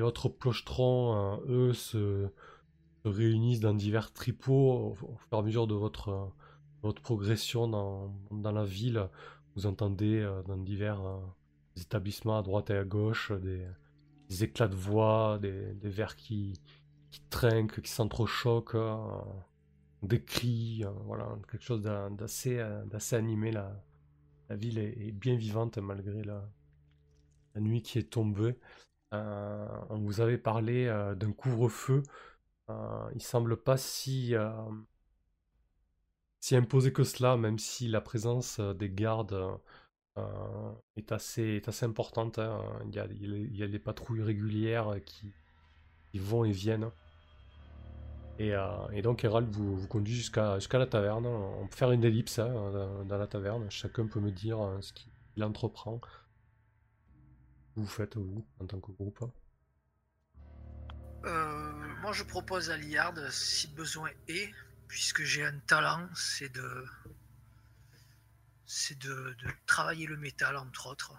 autres 0.00 0.28
plochetrons, 0.28 1.40
eux, 1.48 1.72
se, 1.72 2.28
se 3.02 3.08
réunissent 3.08 3.58
dans 3.58 3.74
divers 3.74 4.12
tripots 4.12 4.92
au, 4.92 4.94
fur 4.94 5.18
et 5.32 5.36
à 5.36 5.42
mesure 5.42 5.66
de 5.66 5.74
votre, 5.74 6.30
progression 7.02 7.66
dans, 7.66 8.52
la 8.52 8.64
ville. 8.64 9.08
Vous 9.56 9.66
entendez 9.66 10.24
dans 10.46 10.56
divers, 10.56 11.02
euh, 11.76 11.80
établissements 11.80 12.38
à 12.38 12.42
droite 12.42 12.70
et 12.70 12.76
à 12.76 12.84
gauche, 12.84 13.32
des, 13.32 13.66
des 14.28 14.44
éclats 14.44 14.68
de 14.68 14.76
voix, 14.76 15.38
des, 15.40 15.74
des 15.74 15.90
verres 15.90 16.16
qui, 16.16 16.54
trinquent, 17.30 17.80
qui 17.80 17.90
s'entrechoquent, 17.90 18.74
euh, 18.74 19.22
des 20.02 20.22
cris, 20.22 20.84
euh, 20.84 20.90
voilà, 21.04 21.28
quelque 21.50 21.62
chose 21.62 21.82
euh, 21.86 22.08
d'assez 22.10 23.16
animé. 23.16 23.52
La, 23.52 23.72
ville 24.50 24.78
est, 24.78 25.12
bien 25.12 25.36
vivante 25.36 25.78
malgré 25.78 26.22
la, 26.24 26.48
nuit 27.56 27.82
qui 27.82 27.98
est 27.98 28.10
tombée. 28.10 28.58
On 29.12 29.98
vous 29.98 30.20
avait 30.20 30.38
parlé 30.38 30.86
d'un 31.16 31.32
couvre-feu. 31.32 32.02
Il 33.14 33.22
semble 33.22 33.56
pas 33.56 33.76
si, 33.78 34.34
imposé 36.50 36.92
que 36.92 37.04
cela, 37.04 37.36
même 37.38 37.58
si 37.58 37.88
la 37.88 38.02
présence 38.02 38.60
des 38.60 38.90
gardes 38.90 39.38
est 40.96 41.12
assez, 41.12 41.42
est 41.42 41.68
assez 41.68 41.86
importante. 41.86 42.38
hein. 42.38 42.60
Il 42.86 42.94
y 42.94 42.98
a, 42.98 43.06
il 43.06 43.56
y 43.56 43.62
a- 43.62 43.68
des 43.68 43.78
patrouilles 43.78 44.22
régulières 44.22 44.96
qui, 45.04 45.32
qui 46.10 46.18
vont 46.18 46.44
et 46.44 46.52
viennent. 46.52 46.90
Et, 48.38 48.54
euh, 48.54 48.88
et 48.92 49.02
donc 49.02 49.24
Hérald 49.24 49.48
vous, 49.50 49.76
vous 49.76 49.86
conduit 49.86 50.14
jusqu'à 50.14 50.58
la 50.72 50.86
taverne. 50.86 51.26
On 51.26 51.66
peut 51.68 51.76
faire 51.76 51.92
une 51.92 52.04
ellipse 52.04 52.38
hein, 52.38 53.04
dans, 53.06 53.18
la 53.18 53.26
taverne. 53.26 53.70
Chacun 53.70 54.06
peut 54.06 54.20
me 54.20 54.30
dire 54.30 54.60
euh, 54.60 54.80
ce 54.80 54.92
qu'il 54.92 55.44
entreprend. 55.44 56.00
Vous 57.76 57.86
faites, 57.86 58.16
vous, 58.16 58.44
en 58.60 58.66
tant 58.66 58.80
que 58.80 58.90
groupe. 58.92 59.24
Euh, 61.24 61.72
moi, 62.02 62.12
je 62.12 62.24
propose 62.24 62.70
à 62.70 62.76
Liard, 62.76 63.14
si 63.30 63.68
besoin 63.68 64.10
est, 64.28 64.50
puisque 64.88 65.22
j'ai 65.22 65.44
un 65.44 65.58
talent, 65.60 66.08
c'est 66.14 66.52
de, 66.52 66.84
c'est 68.74 68.98
de, 68.98 69.36
de 69.38 69.48
travailler 69.66 70.06
le 70.06 70.16
métal, 70.16 70.56
entre 70.56 70.86
autres. 70.86 71.12
Ça 71.12 71.18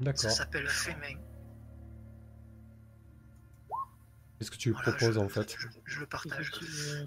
D'accord. 0.00 0.30
s'appelle 0.30 0.68
fait 0.68 0.94
main. 0.96 1.18
Qu'est-ce 4.38 4.50
que 4.50 4.56
tu 4.56 4.68
lui 4.68 4.74
Voilà, 4.74 4.92
proposes 4.92 5.14
je, 5.14 5.20
en 5.20 5.28
fait 5.28 5.56
je, 5.58 5.68
je 5.86 6.00
le 6.00 6.06
partage. 6.06 6.52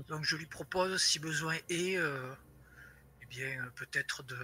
Donc, 0.07 0.25
je 0.25 0.36
lui 0.36 0.48
propose, 0.48 1.00
si 1.01 1.19
besoin 1.19 1.55
est, 1.69 1.98
euh, 1.98 2.33
eh 3.21 3.25
bien, 3.27 3.63
euh, 3.63 3.69
peut-être 3.75 4.24
de, 4.24 4.36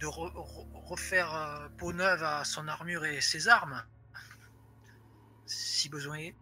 de 0.00 0.06
re- 0.06 0.32
re- 0.34 0.86
refaire 0.86 1.34
euh, 1.34 1.68
peau 1.78 1.94
neuve 1.94 2.22
à 2.22 2.44
son 2.44 2.68
armure 2.68 3.06
et 3.06 3.22
ses 3.22 3.48
armes. 3.48 3.82
Si 5.46 5.88
besoin 5.88 6.18
est. 6.18 6.36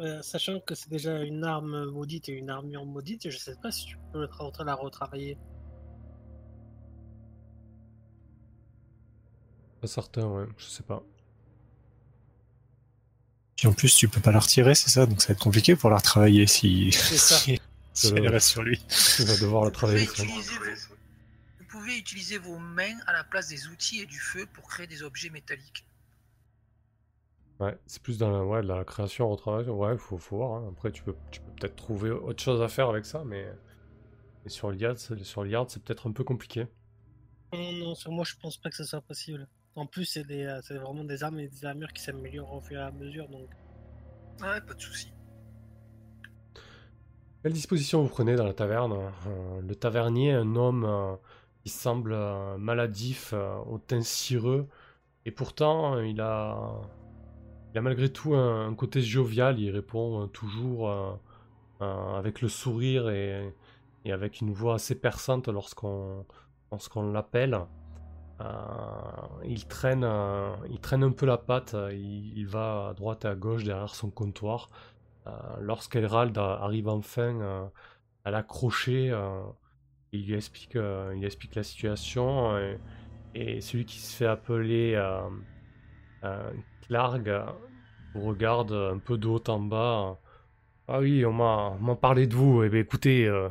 euh, 0.00 0.22
sachant 0.22 0.60
que 0.60 0.74
c'est 0.74 0.90
déjà 0.90 1.22
une 1.22 1.44
arme 1.44 1.86
maudite 1.86 2.28
et 2.28 2.32
une 2.32 2.50
armure 2.50 2.84
maudite, 2.84 3.30
je 3.30 3.36
sais 3.36 3.56
pas 3.62 3.70
si 3.70 3.86
tu 3.86 3.98
peux 4.12 4.26
la 4.26 4.64
la 4.64 4.74
retravailler. 4.74 5.38
Pas 9.80 9.86
certain, 9.86 10.26
ouais, 10.26 10.46
je 10.56 10.64
sais 10.64 10.82
pas. 10.82 11.02
Puis 13.56 13.68
en 13.68 13.72
plus, 13.72 13.94
tu 13.94 14.08
peux 14.08 14.20
pas 14.20 14.32
la 14.32 14.40
retirer, 14.40 14.74
c'est 14.74 14.90
ça 14.90 15.06
Donc 15.06 15.22
ça 15.22 15.28
va 15.28 15.32
être 15.34 15.42
compliqué 15.42 15.76
pour 15.76 15.90
la 15.90 15.96
retravailler 15.96 16.46
si, 16.46 16.90
C'est 16.90 17.16
ça. 17.16 17.36
si, 17.38 17.60
si 17.92 18.08
elle 18.08 18.28
reste 18.28 18.48
sur 18.48 18.62
lui. 18.62 18.82
Il 19.20 19.26
va 19.26 19.36
devoir 19.36 19.64
la 19.64 19.70
Vous 19.70 19.78
pouvez, 19.78 20.06
travailler. 20.06 20.32
vos, 20.32 20.94
vous 21.60 21.66
pouvez 21.68 21.96
utiliser 21.96 22.38
vos 22.38 22.58
mains 22.58 22.98
à 23.06 23.12
la 23.12 23.22
place 23.22 23.48
des 23.48 23.68
outils 23.68 24.00
et 24.00 24.06
du 24.06 24.18
feu 24.18 24.46
pour 24.52 24.66
créer 24.66 24.86
des 24.86 25.02
objets 25.02 25.30
métalliques. 25.30 25.86
Ouais, 27.60 27.76
c'est 27.86 28.02
plus 28.02 28.18
dans 28.18 28.30
la, 28.30 28.44
ouais, 28.44 28.62
de 28.62 28.66
la 28.68 28.84
création, 28.84 29.28
retravail. 29.28 29.68
Ouais, 29.68 29.96
faut, 29.98 30.18
faut 30.18 30.36
voir. 30.36 30.62
hein. 30.62 30.68
Après, 30.72 30.90
tu 30.92 31.02
peux, 31.02 31.16
tu 31.30 31.40
peux 31.40 31.52
peut-être 31.52 31.76
trouver 31.76 32.10
autre 32.10 32.42
chose 32.42 32.60
à 32.62 32.68
faire 32.68 32.88
avec 32.88 33.06
ça, 33.06 33.24
mais, 33.24 33.46
mais 34.44 34.50
sur 34.50 34.70
l'IAD, 34.72 34.98
c'est- 34.98 35.24
sur 35.24 35.44
l'IAD, 35.44 35.70
c'est 35.70 35.82
peut-être 35.84 36.08
un 36.08 36.12
peu 36.12 36.24
compliqué. 36.24 36.66
Non, 37.54 37.72
non, 37.72 37.94
sur 37.94 38.12
moi 38.12 38.22
je 38.26 38.34
pense 38.38 38.58
pas 38.58 38.68
que 38.68 38.76
ce 38.76 38.84
soit 38.84 39.00
possible. 39.00 39.48
En 39.76 39.86
plus, 39.86 40.04
c'est 40.04 40.24
des, 40.24 40.44
euh, 40.44 40.60
c'est 40.62 40.76
vraiment 40.76 41.04
des 41.04 41.24
armes 41.24 41.40
et 41.40 41.48
des 41.48 41.64
armures 41.64 41.92
qui 41.94 42.02
s'améliorent 42.02 42.52
au 42.52 42.60
fur 42.60 42.78
et 42.78 42.82
à 42.82 42.90
mesure, 42.92 43.28
donc 43.30 43.48
Ouais, 44.40 44.60
pas 44.60 44.74
de 44.74 44.80
souci. 44.80 45.12
Quelle 47.42 47.52
disposition 47.52 48.02
vous 48.02 48.08
prenez 48.08 48.36
dans 48.36 48.44
la 48.44 48.54
taverne 48.54 48.92
Euh, 49.26 49.60
Le 49.60 49.74
tavernier, 49.76 50.32
un 50.32 50.56
homme 50.56 50.84
euh, 50.84 51.16
qui 51.62 51.68
semble 51.70 52.12
euh, 52.12 52.56
maladif, 52.58 53.32
euh, 53.34 53.56
au 53.66 53.78
teint 53.78 54.02
cireux, 54.02 54.68
et 55.26 55.32
pourtant 55.32 55.96
euh, 55.96 56.06
il 56.06 56.20
a, 56.20 56.80
il 57.74 57.78
a 57.78 57.82
malgré 57.82 58.08
tout 58.08 58.34
un, 58.34 58.72
côté 58.74 59.00
jovial. 59.00 59.58
Il 59.58 59.70
répond 59.70 60.22
euh, 60.22 60.26
toujours 60.26 60.88
euh, 60.88 61.12
euh, 61.82 62.14
avec 62.16 62.40
le 62.40 62.48
sourire 62.48 63.10
et, 63.10 63.52
avec 64.06 64.40
une 64.40 64.52
voix 64.52 64.74
assez 64.74 64.94
perçante 64.94 65.48
lorsqu'on 65.48 66.24
l'appelle. 67.12 67.58
Il 69.44 69.66
traîne, 69.66 70.06
il 70.70 70.78
traîne 70.80 71.02
un 71.02 71.10
peu 71.10 71.26
la 71.26 71.38
patte. 71.38 71.74
Il, 71.92 72.46
va 72.46 72.88
à 72.90 72.94
droite 72.94 73.24
et 73.24 73.28
à 73.28 73.34
gauche 73.34 73.64
derrière 73.64 73.94
son 73.94 74.10
comptoir. 74.10 74.68
Lorsqu'Herald 75.58 76.36
a- 76.36 76.62
arrive 76.62 76.88
enfin 76.88 77.70
à 78.24 78.30
l'accrocher, 78.30 79.18
il 80.12 80.26
lui 80.26 80.34
explique, 80.34 80.74
il 80.74 81.24
explique 81.24 81.54
la 81.54 81.62
situation 81.62 82.54
et 83.34 83.62
celui 83.62 83.86
qui 83.86 83.98
se 84.00 84.14
fait 84.14 84.26
appeler 84.26 84.96
Clark 86.86 87.26
euh, 87.26 87.44
vous 88.14 88.22
regarde 88.22 88.72
un 88.72 88.98
peu 88.98 89.18
de 89.18 89.26
haut 89.26 89.42
en 89.48 89.60
bas. 89.60 90.18
Ah 90.88 91.00
oui, 91.00 91.24
on 91.24 91.32
m'a 91.32 91.96
parlé 91.96 92.26
de 92.26 92.34
vous. 92.34 92.62
Eh 92.62 92.68
bien, 92.68 92.80
écoutez, 92.80 93.26
euh, 93.26 93.48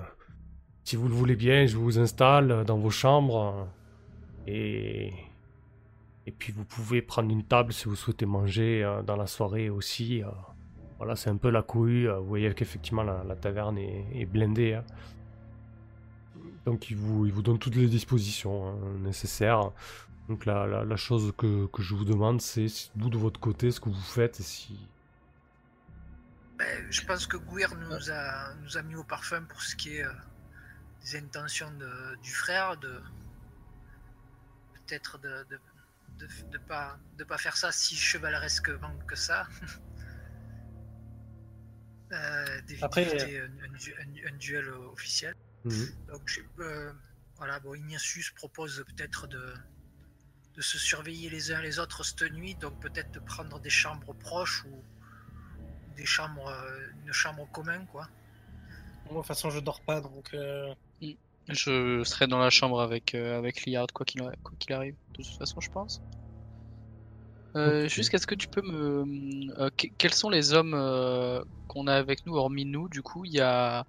si 0.84 0.96
vous 0.96 1.08
le 1.08 1.14
voulez 1.14 1.36
bien, 1.36 1.66
je 1.66 1.78
vous 1.78 2.00
installe 2.00 2.64
dans 2.66 2.78
vos 2.78 2.92
chambres 2.92 3.68
et 4.48 5.12
et 6.26 6.32
puis 6.32 6.54
vous 6.54 6.64
pouvez 6.64 7.02
prendre 7.02 7.30
une 7.32 7.44
table 7.44 7.74
si 7.74 7.86
vous 7.90 7.98
souhaitez 7.98 8.26
manger 8.26 8.82
euh, 8.84 9.02
dans 9.02 9.18
la 9.18 9.28
soirée 9.28 9.70
aussi. 9.70 10.22
Voilà, 10.98 11.16
c'est 11.18 11.30
un 11.30 11.36
peu 11.38 11.50
la 11.50 11.64
cohue. 11.64 12.08
Vous 12.08 12.26
voyez 12.26 12.54
qu'effectivement 12.54 13.04
la, 13.04 13.36
taverne 13.36 13.78
est, 13.78 14.06
est 14.14 14.26
blindée. 14.26 14.76
hein. 14.76 14.84
Donc 16.66 16.90
il 16.90 16.96
vous, 16.96 17.26
il 17.26 17.34
vous 17.34 17.42
donne 17.42 17.60
toutes 17.60 17.76
les 17.76 17.88
dispositions 17.88 18.70
hein, 18.70 18.76
nécessaires. 19.02 19.72
Donc 20.30 20.46
la, 20.46 20.66
la, 20.66 20.86
la 20.86 20.96
chose 20.96 21.34
que, 21.38 21.68
que 21.68 21.82
je 21.82 21.96
vous 21.96 22.06
demande, 22.06 22.42
c'est 22.42 22.68
si- 22.70 22.92
vous 22.96 23.10
de 23.10 23.18
votre 23.18 23.40
côté 23.40 23.72
ce 23.72 23.80
que 23.80 23.90
vous 23.90 24.02
faites 24.02 24.40
et 24.40 24.44
si... 24.44 24.78
Ben, 26.58 26.88
je 26.90 27.02
pense 27.04 27.28
que 27.28 27.36
Gouir 27.36 27.76
nous 27.76 28.10
a, 28.12 28.54
nous 28.62 28.78
a 28.78 28.82
mis 28.84 28.96
au 28.96 29.04
parfum 29.04 29.44
pour 29.44 29.62
ce 29.62 29.76
qui 29.76 29.98
est 29.98 30.06
euh, 30.06 30.12
des 31.04 31.18
intentions 31.18 31.72
de- 31.72 32.16
du 32.22 32.32
frère, 32.32 32.78
de 32.78 33.02
peut-être 34.74 35.18
de 35.20 35.46
de, 35.50 35.60
de, 36.20 36.28
de 36.52 36.58
pas, 36.60 36.98
de 37.18 37.24
pas 37.24 37.38
faire 37.38 37.58
ça 37.58 37.72
si 37.72 37.96
chevaleresquement 37.96 38.96
que 39.08 39.16
ça. 39.16 39.48
Euh, 42.12 42.62
d'éviter 42.68 42.84
Après, 42.86 43.40
un, 43.42 43.46
un 43.66 43.76
du- 43.76 43.94
un- 43.96 44.32
un 44.32 44.38
duel 44.38 44.70
officiel. 44.70 45.34
Mhm. 45.66 45.88
Donc, 46.10 46.44
euh, 46.60 46.94
voilà, 47.38 47.60
bon, 47.60 47.74
Ignatius 47.74 48.30
propose 48.30 48.84
peut-être 48.96 49.26
de, 49.26 49.52
de 50.56 50.62
se 50.62 50.78
surveiller 50.78 51.30
les 51.30 51.52
uns 51.52 51.62
les 51.62 51.80
autres 51.80 52.04
cette 52.06 52.32
nuit, 52.34 52.56
donc 52.56 52.80
peut-être 52.80 53.12
de 53.14 53.20
prendre 53.20 53.60
des 53.60 53.70
chambres 53.72 54.14
proches 54.14 54.66
ou 54.66 54.84
des 55.98 56.06
chambres, 56.06 56.48
euh, 56.48 56.80
une 57.06 57.12
chambre 57.14 57.48
commune, 57.52 57.86
quoi. 57.92 58.08
moi 59.06 59.14
de 59.14 59.18
toute 59.20 59.28
façon 59.28 59.50
je 59.50 59.60
dors 59.60 59.82
pas, 59.82 60.00
donc 60.02 60.34
euh, 60.34 60.74
Je 61.50 62.04
serai 62.06 62.28
dans 62.28 62.40
la 62.40 62.50
chambre 62.50 62.80
avec, 62.82 63.16
euh, 63.16 63.38
avec 63.38 63.66
Liard, 63.66 63.88
quoi 63.94 64.06
qu'il 64.06 64.22
quoi 64.22 64.54
qu'il 64.60 64.74
arrive, 64.74 64.96
de 65.18 65.24
toute 65.24 65.38
façon, 65.38 65.60
je 65.60 65.70
pense. 65.70 66.02
Euh, 67.56 67.84
Ok. 67.84 67.90
Juste, 67.90 68.14
est-ce 68.14 68.26
que 68.26 68.34
tu 68.36 68.48
peux 68.48 68.62
me. 68.62 69.04
euh, 69.60 69.70
que- 69.78 69.88
quels 69.98 70.14
sont 70.14 70.30
les 70.30 70.54
hommes 70.54 70.74
euh, 70.74 71.44
qu'on 71.68 71.86
a 71.88 71.94
avec 71.96 72.26
nous, 72.26 72.36
hormis 72.36 72.66
nous 72.66 72.88
Du 72.90 73.02
coup, 73.04 73.26
il 73.26 73.34
y 73.34 73.42
a. 73.42 73.86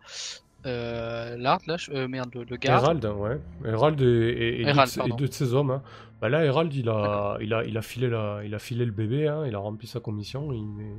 Euh, 0.66 1.36
Lard, 1.38 1.60
là, 1.66 1.76
je- 1.76 1.90
euh, 1.92 2.08
merde, 2.08 2.30
le, 2.34 2.44
le 2.44 2.56
garde. 2.56 2.82
Hérald, 2.84 3.04
ouais. 3.04 3.40
Hérald 3.64 4.00
et, 4.00 4.04
et- 4.04 4.60
et 4.62 4.66
Hérald, 4.68 4.90
deux 5.16 5.28
de 5.28 5.32
ses 5.32 5.54
hommes. 5.54 5.70
hein. 5.70 5.82
Bah 6.24 6.30
là, 6.30 6.42
Hérald, 6.42 6.72
il 6.72 6.88
a, 6.88 7.36
il, 7.38 7.52
a, 7.52 7.64
il, 7.64 7.76
a 7.76 7.82
filé 7.82 8.08
la, 8.08 8.42
il 8.42 8.54
a 8.54 8.58
filé 8.58 8.86
le 8.86 8.92
bébé, 8.92 9.28
hein, 9.28 9.44
il 9.46 9.54
a 9.54 9.58
rempli 9.58 9.86
sa 9.86 10.00
commission, 10.00 10.54
il 10.54 10.80
est, 10.80 10.96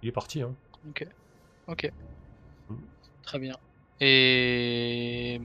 il 0.00 0.08
est 0.08 0.12
parti. 0.12 0.42
Hein. 0.42 0.54
Ok. 0.88 1.08
Ok. 1.66 1.92
Mm. 2.70 2.74
Très 3.24 3.40
bien. 3.40 3.56
Et. 3.98 5.40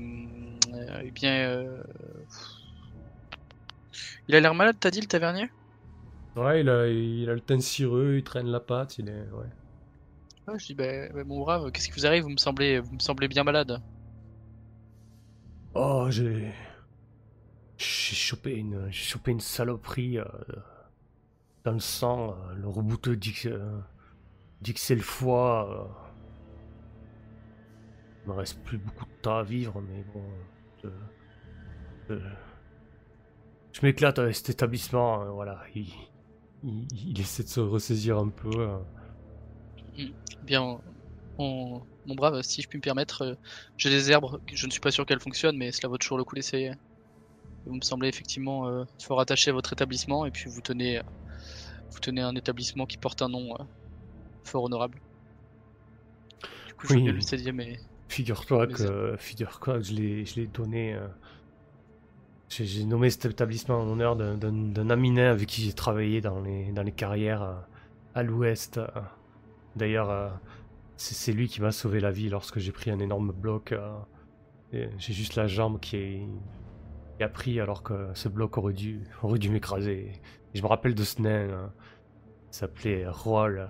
euh, 0.76 1.02
eh 1.04 1.10
bien. 1.10 1.32
euh, 1.32 1.82
Il 4.28 4.36
a 4.36 4.42
l'air 4.42 4.54
malade, 4.54 4.76
t'as 4.80 4.92
dit, 4.92 5.02
le 5.02 5.08
tavernier? 5.08 5.50
Ouais, 6.36 6.62
il 6.62 6.70
a, 6.70 6.88
il 6.88 7.28
a 7.32 7.34
le 7.34 7.42
teint 7.42 7.60
cireux, 7.60 8.18
il 8.18 8.24
traîne 8.24 8.46
la 8.46 8.60
patte, 8.60 9.00
il 9.00 9.10
est... 9.10 9.28
Ouais. 9.32 9.50
Ouais, 10.48 10.60
je 10.60 10.68
dis, 10.68 10.76
bah, 10.76 11.10
bah, 11.10 11.24
mon 11.24 11.40
brave, 11.40 11.72
qu'est-ce 11.72 11.88
qui 11.88 12.00
vous 12.00 12.06
arrive? 12.06 12.26
Vous 12.26 12.30
me, 12.30 12.38
semblez, 12.38 12.80
vous 12.80 12.94
me 12.94 13.00
semblez 13.00 13.28
bien 13.28 13.44
malade. 13.44 13.82
Oh, 15.74 16.06
j'ai... 16.12 16.54
J'ai 17.80 18.16
chopé 18.16 18.56
une, 18.56 18.92
j'ai 18.92 19.06
chopé 19.06 19.32
une 19.32 19.40
saloperie 19.40 20.18
euh, 20.20 20.26
dans 21.64 21.72
le 21.72 21.80
sang. 21.80 22.32
euh, 22.32 22.54
le 22.56 22.68
rebouteux 22.68 23.16
dit 23.16 23.32
que, 23.34 23.48
euh, 23.48 23.80
dit 24.62 24.74
que 24.74 24.82
c'est 24.82 24.96
le 24.96 25.02
foie. 25.02 25.90
Il 28.26 28.30
me 28.30 28.36
reste 28.36 28.62
plus 28.64 28.78
beaucoup 28.78 29.06
de 29.06 29.22
temps 29.22 29.38
à 29.38 29.44
vivre, 29.44 29.82
mais 29.82 30.04
bon... 30.14 30.24
Je, 33.72 33.82
m'éclate 33.82 34.20
avec 34.20 34.36
cet 34.36 34.50
établissement. 34.50 35.32
voilà, 35.34 35.62
il, 35.74 35.88
il, 36.64 37.22
essaie 37.22 37.44
de 37.44 37.48
se 37.48 37.62
ressaisir 37.62 38.18
un 38.18 38.28
peu. 38.28 38.50
euh. 38.58 38.78
Bien, 40.44 40.82
mon, 41.38 41.86
brave, 42.08 42.42
si 42.42 42.62
je 42.62 42.68
puis 42.68 42.78
me 42.78 42.84
permettre, 42.84 43.38
j'ai 43.78 43.90
des 43.90 44.12
herbes, 44.12 44.42
je 44.54 44.66
ne 44.66 44.72
suis 44.72 44.82
pas 44.82 44.92
sûr 44.92 45.06
qu'elles 45.06 45.22
fonctionnent, 45.22 45.56
mais 45.58 45.72
cela 45.72 45.88
vaut 45.88 45.98
toujours 45.98 46.18
le 46.18 46.26
coup 46.26 46.36
d'essayer. 46.36 46.74
Vous 47.66 47.76
me 47.76 47.82
semblez 47.82 48.08
effectivement 48.08 48.68
euh, 48.68 48.84
fort 49.02 49.20
attaché 49.20 49.52
à 49.52 49.54
votre 49.54 49.74
établissement, 49.74 50.26
et 50.26 50.32
puis 50.32 50.50
vous 50.50 50.62
tenez, 50.62 51.02
vous 51.92 52.00
tenez 52.00 52.22
un 52.22 52.36
établissement 52.36 52.86
qui 52.86 52.98
porte 52.98 53.22
un 53.22 53.30
nom 53.30 53.54
euh, 53.60 53.64
fort 54.44 54.64
honorable. 54.64 55.00
Du 56.68 56.74
coup, 56.74 56.88
je 56.88 56.96
Oui. 56.96 57.06
vais 57.06 57.12
le 57.12 57.22
saisir, 57.22 57.54
mais 57.54 57.80
Figure-toi 58.10 58.68
Mais 58.68 58.74
que, 58.74 59.16
figure-toi 59.18 59.76
que 59.76 59.84
je 59.84 59.94
l'ai, 59.94 60.26
je 60.26 60.42
donné. 60.46 60.96
euh, 60.96 61.08
j'ai, 62.50 62.84
nommé 62.84 63.10
cet 63.12 63.26
établissement 63.26 63.80
en 63.80 63.88
honneur 63.88 64.16
d'un, 64.16 64.90
ami 64.90 65.12
nain 65.12 65.30
avec 65.32 65.48
qui 65.48 65.62
j'ai 65.64 65.74
travaillé 65.74 66.20
dans 66.20 66.42
les, 66.42 66.72
dans 66.72 66.82
les 66.82 66.92
carrières 66.92 67.44
euh, 67.44 67.56
à 68.16 68.24
l'ouest. 68.24 68.80
euh. 68.80 68.88
D'ailleurs, 69.76 70.10
euh, 70.10 70.30
c'est, 70.98 71.32
lui 71.32 71.48
qui 71.48 71.62
m'a 71.62 71.72
sauvé 71.72 72.00
la 72.00 72.12
vie 72.12 72.30
lorsque 72.30 72.58
j'ai 72.60 72.72
pris 72.72 72.90
un 72.90 73.00
énorme 73.00 73.32
bloc. 73.32 73.72
euh, 73.74 74.00
j'ai 74.72 75.14
juste 75.14 75.36
la 75.36 75.48
jambe 75.48 75.80
qui, 75.80 75.98
est, 75.98 76.28
qui 77.20 77.24
a 77.24 77.30
pris 77.30 77.60
alors 77.60 77.84
que 77.84 78.10
ce 78.16 78.30
bloc 78.30 78.58
aurait 78.58 78.74
dû, 78.74 79.02
aurait 79.24 79.40
dû 79.40 79.50
m'écraser. 79.50 80.14
Et 80.54 80.58
je 80.58 80.64
me 80.64 80.68
rappelle 80.68 80.96
de 80.96 81.04
ce 81.04 81.22
nain. 81.22 81.30
euh, 81.50 81.68
il 82.52 82.56
s'appelait 82.56 83.08
Roll. 83.08 83.70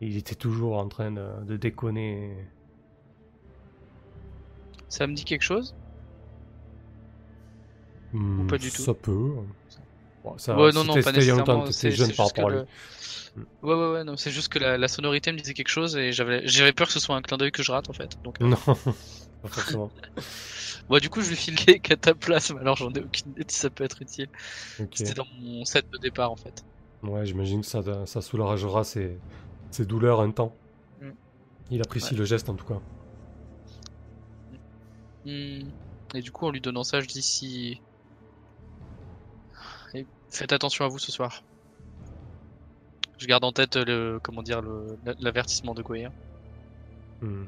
Il 0.00 0.16
était 0.16 0.34
toujours 0.36 0.78
en 0.78 0.88
train 0.88 1.12
de, 1.12 1.44
de 1.44 1.56
déconner. 1.56 2.36
ça 4.88 5.06
me 5.06 5.14
dit 5.14 5.24
quelque 5.24 5.42
chose? 5.42 5.74
Hmm, 8.12 8.46
pas 8.46 8.58
du 8.58 8.72
tout? 8.72 8.82
Ça 8.82 8.94
peut. 8.94 9.32
Bon, 10.24 10.36
ça, 10.38 10.56
Ouais, 10.56 10.72
non, 10.72 10.84
non, 10.84 11.00
pas 11.00 11.12
nécessairement. 11.12 11.66
C'est 11.70 11.92
jeune 11.92 12.12
par 12.14 12.26
juste 12.26 12.36
que 12.36 12.42
rapport 12.42 12.48
à 12.48 12.50
lui. 12.50 12.58
le... 12.58 12.66
Ouais, 13.62 13.74
ouais, 13.74 13.92
ouais, 13.92 14.04
non, 14.04 14.16
c'est 14.16 14.30
juste 14.32 14.48
que 14.48 14.58
la, 14.58 14.76
la 14.76 14.88
sonorité 14.88 15.32
me 15.32 15.38
disait 15.38 15.54
quelque 15.54 15.68
chose 15.68 15.96
et 15.96 16.12
j'avais 16.12 16.46
j'avais 16.46 16.72
peur 16.72 16.88
que 16.88 16.92
ce 16.92 17.00
soit 17.00 17.16
un 17.16 17.22
clin 17.22 17.36
d'œil 17.38 17.52
que 17.52 17.62
je 17.62 17.70
rate 17.72 17.88
en 17.88 17.92
fait. 17.92 18.18
Donc, 18.24 18.40
euh, 18.42 18.46
Non, 18.46 18.56
pas 19.42 19.48
forcément. 19.48 19.92
Bon, 20.90 20.98
du 20.98 21.08
coup, 21.08 21.20
je 21.20 21.30
vais 21.30 21.36
filer 21.36 21.78
cataplasme, 21.78 22.58
alors 22.60 22.76
j'en 22.76 22.92
ai 22.92 22.98
aucune 22.98 23.30
idée 23.30 23.44
si 23.46 23.60
ça 23.60 23.70
peut 23.70 23.84
être 23.84 24.02
utile. 24.02 24.28
C'était 24.92 25.14
dans 25.14 25.26
mon 25.38 25.64
set 25.64 25.88
de 25.88 25.98
départ 25.98 26.32
en 26.32 26.36
fait. 26.36 26.64
Ouais, 27.04 27.24
j'imagine 27.24 27.60
que 27.60 27.66
ça, 27.66 27.80
ça 28.06 28.20
soulagera 28.20 28.82
ses, 28.82 29.16
ses 29.70 29.86
douleurs 29.86 30.20
un 30.20 30.32
temps. 30.32 30.52
Mm. 31.00 31.10
Il 31.70 31.80
apprécie 31.80 32.14
Ouais. 32.14 32.18
le 32.18 32.24
geste 32.24 32.48
en 32.48 32.56
tout 32.56 32.66
cas. 32.66 32.80
Hmm. 35.24 35.68
Et 36.14 36.22
du 36.22 36.32
coup, 36.32 36.46
en 36.46 36.50
lui 36.50 36.60
donnant 36.60 36.82
ça, 36.82 37.00
je 37.00 37.06
dis 37.06 37.22
si. 37.22 37.80
Et 39.94 40.06
faites 40.28 40.52
attention 40.52 40.84
à 40.84 40.88
vous 40.88 40.98
ce 40.98 41.12
soir. 41.12 41.44
Je 43.18 43.26
garde 43.26 43.44
en 43.44 43.52
tête 43.52 43.76
le, 43.76 44.18
comment 44.20 44.42
dire, 44.42 44.60
le, 44.60 44.98
l'avertissement 45.20 45.74
de 45.74 45.82
Goyer. 45.82 46.08
Hmm. 47.20 47.44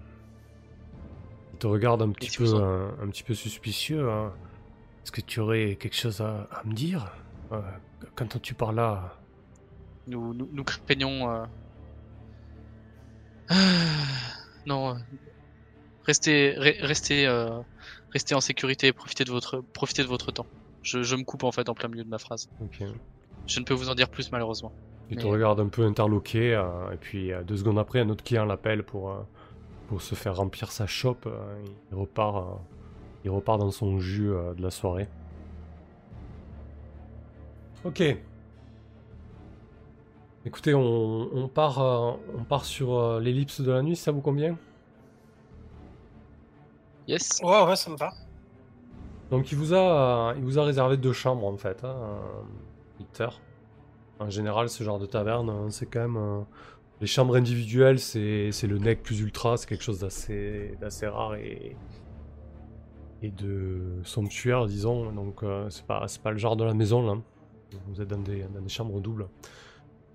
Te 1.63 1.69
regarde 1.69 2.03
un 2.03 2.11
petit 2.11 2.29
si 2.29 2.39
peu, 2.39 2.43
vous 2.43 2.55
en- 2.57 2.61
un, 2.65 2.89
un 2.99 3.09
petit 3.09 3.23
peu 3.23 3.35
suspicieux. 3.35 4.11
hein. 4.11 4.35
Est-ce 5.05 5.13
que 5.13 5.21
tu 5.21 5.39
aurais 5.39 5.77
quelque 5.77 5.95
chose 5.95 6.21
à, 6.21 6.49
à 6.51 6.65
me 6.65 6.73
dire 6.75 7.09
Euh, 7.53 7.61
Quand 8.17 8.27
tu 8.43 8.55
parles 8.55 8.75
là, 8.75 9.23
Nous, 10.09 10.35
nous, 10.35 10.49
nous 10.53 10.65
craignons. 10.65 11.31
euh, 11.31 11.45
Non. 14.67 14.97
euh, 14.97 14.99
Restez, 16.05 16.57
re- 16.59 16.85
restez, 16.85 17.29
euh, 17.29 17.47
restez 18.13 18.35
en 18.35 18.41
sécurité 18.41 18.89
et 18.89 18.93
profitez 18.93 19.23
de 19.23 19.31
votre, 19.31 19.63
profitez 19.73 20.03
de 20.03 20.09
votre 20.09 20.33
temps. 20.33 20.47
Je, 20.83 21.05
je 21.05 21.15
me 21.15 21.23
coupe 21.23 21.45
en 21.45 21.53
fait 21.53 21.69
en 21.69 21.75
plein 21.75 21.89
milieu 21.89 22.03
de 22.03 22.09
ma 22.09 22.19
phrase. 22.19 22.49
Je 23.47 23.61
ne 23.61 23.65
peux 23.65 23.75
vous 23.75 23.89
en 23.89 23.95
dire 23.95 24.09
plus 24.09 24.33
malheureusement. 24.33 24.73
Il 25.11 25.17
te 25.17 25.27
regarde 25.27 25.61
un 25.61 25.69
peu 25.69 25.85
interloqué, 25.85 26.61
et 26.93 26.97
puis 26.97 27.31
deux 27.45 27.57
secondes 27.59 27.79
après, 27.79 28.01
un 28.01 28.09
autre 28.09 28.25
client 28.25 28.47
l'appelle 28.47 28.83
pour, 28.83 29.15
pour 29.93 30.01
se 30.01 30.15
faire 30.15 30.37
remplir 30.37 30.73
sa 30.73 30.87
chope. 30.87 31.27
euh, 31.27 31.63
il, 31.91 31.95
repart, 31.95 32.37
euh, 32.37 32.55
il 33.27 33.31
repart 33.31 33.61
dans 33.61 33.71
son 33.71 33.99
jus 33.99 34.33
euh, 34.33 34.55
de 34.55 34.63
la 34.63 34.71
soirée. 34.71 35.07
Ok. 37.85 38.03
Écoutez, 40.47 40.73
on, 40.75 41.29
on 41.35 41.47
part, 41.47 41.79
euh, 41.83 42.13
on 42.39 42.43
part 42.43 42.65
sur 42.65 42.95
euh, 42.95 43.21
l'ellipse 43.21 43.61
de 43.61 43.71
la 43.71 43.83
nuit, 43.83 43.95
ça 43.95 44.13
vous 44.13 44.23
convient? 44.23 44.57
Yes. 47.07 47.39
Ouais, 47.43 47.63
ouais, 47.67 47.77
ça 47.77 47.91
me 47.91 47.97
va. 47.99 48.15
Donc 49.31 49.53
il 49.53 49.59
vous 49.59 49.75
a, 49.75 50.31
euh, 50.31 50.35
il 50.39 50.43
vous 50.43 50.59
a 50.59 50.65
réservé 50.65 50.97
deux 50.97 51.13
chambres 51.13 51.47
en 51.47 51.59
fait, 51.59 51.85
hein, 51.85 52.19
Victor. 52.99 53.43
En 54.19 54.31
général, 54.31 54.71
ce 54.71 54.85
genre 54.85 54.99
de 54.99 55.05
taverne, 55.07 55.71
c'est 55.71 55.85
quand 55.85 56.01
même 56.01 56.17
euh, 56.17 56.41
les 57.03 57.09
chambres 57.09 57.35
individuelles, 57.35 57.99
c'est 57.99 58.53
le 58.63 58.79
nec 58.79 59.03
plus 59.03 59.21
ultra, 59.21 59.57
c'est 59.57 59.69
quelque 59.69 59.83
chose 59.83 59.99
d'assez 59.99 61.07
rare 61.09 61.35
et 61.35 61.77
et 63.25 63.31
de 63.31 64.01
somptuaire, 64.05 64.67
disons. 64.67 65.13
Donc 65.13 65.43
euh, 65.43 65.69
c'est 65.69 65.85
pas 65.85 66.07
pas 66.23 66.31
le 66.31 66.39
genre 66.39 66.57
de 66.57 66.65
la 66.65 66.75
maison 66.75 67.05
là. 67.05 67.21
Vous 67.89 68.01
êtes 68.01 68.09
dans 68.09 68.19
des, 68.19 68.45
dans 68.55 68.61
des 68.61 68.69
chambres 68.69 69.01
doubles. 69.01 69.27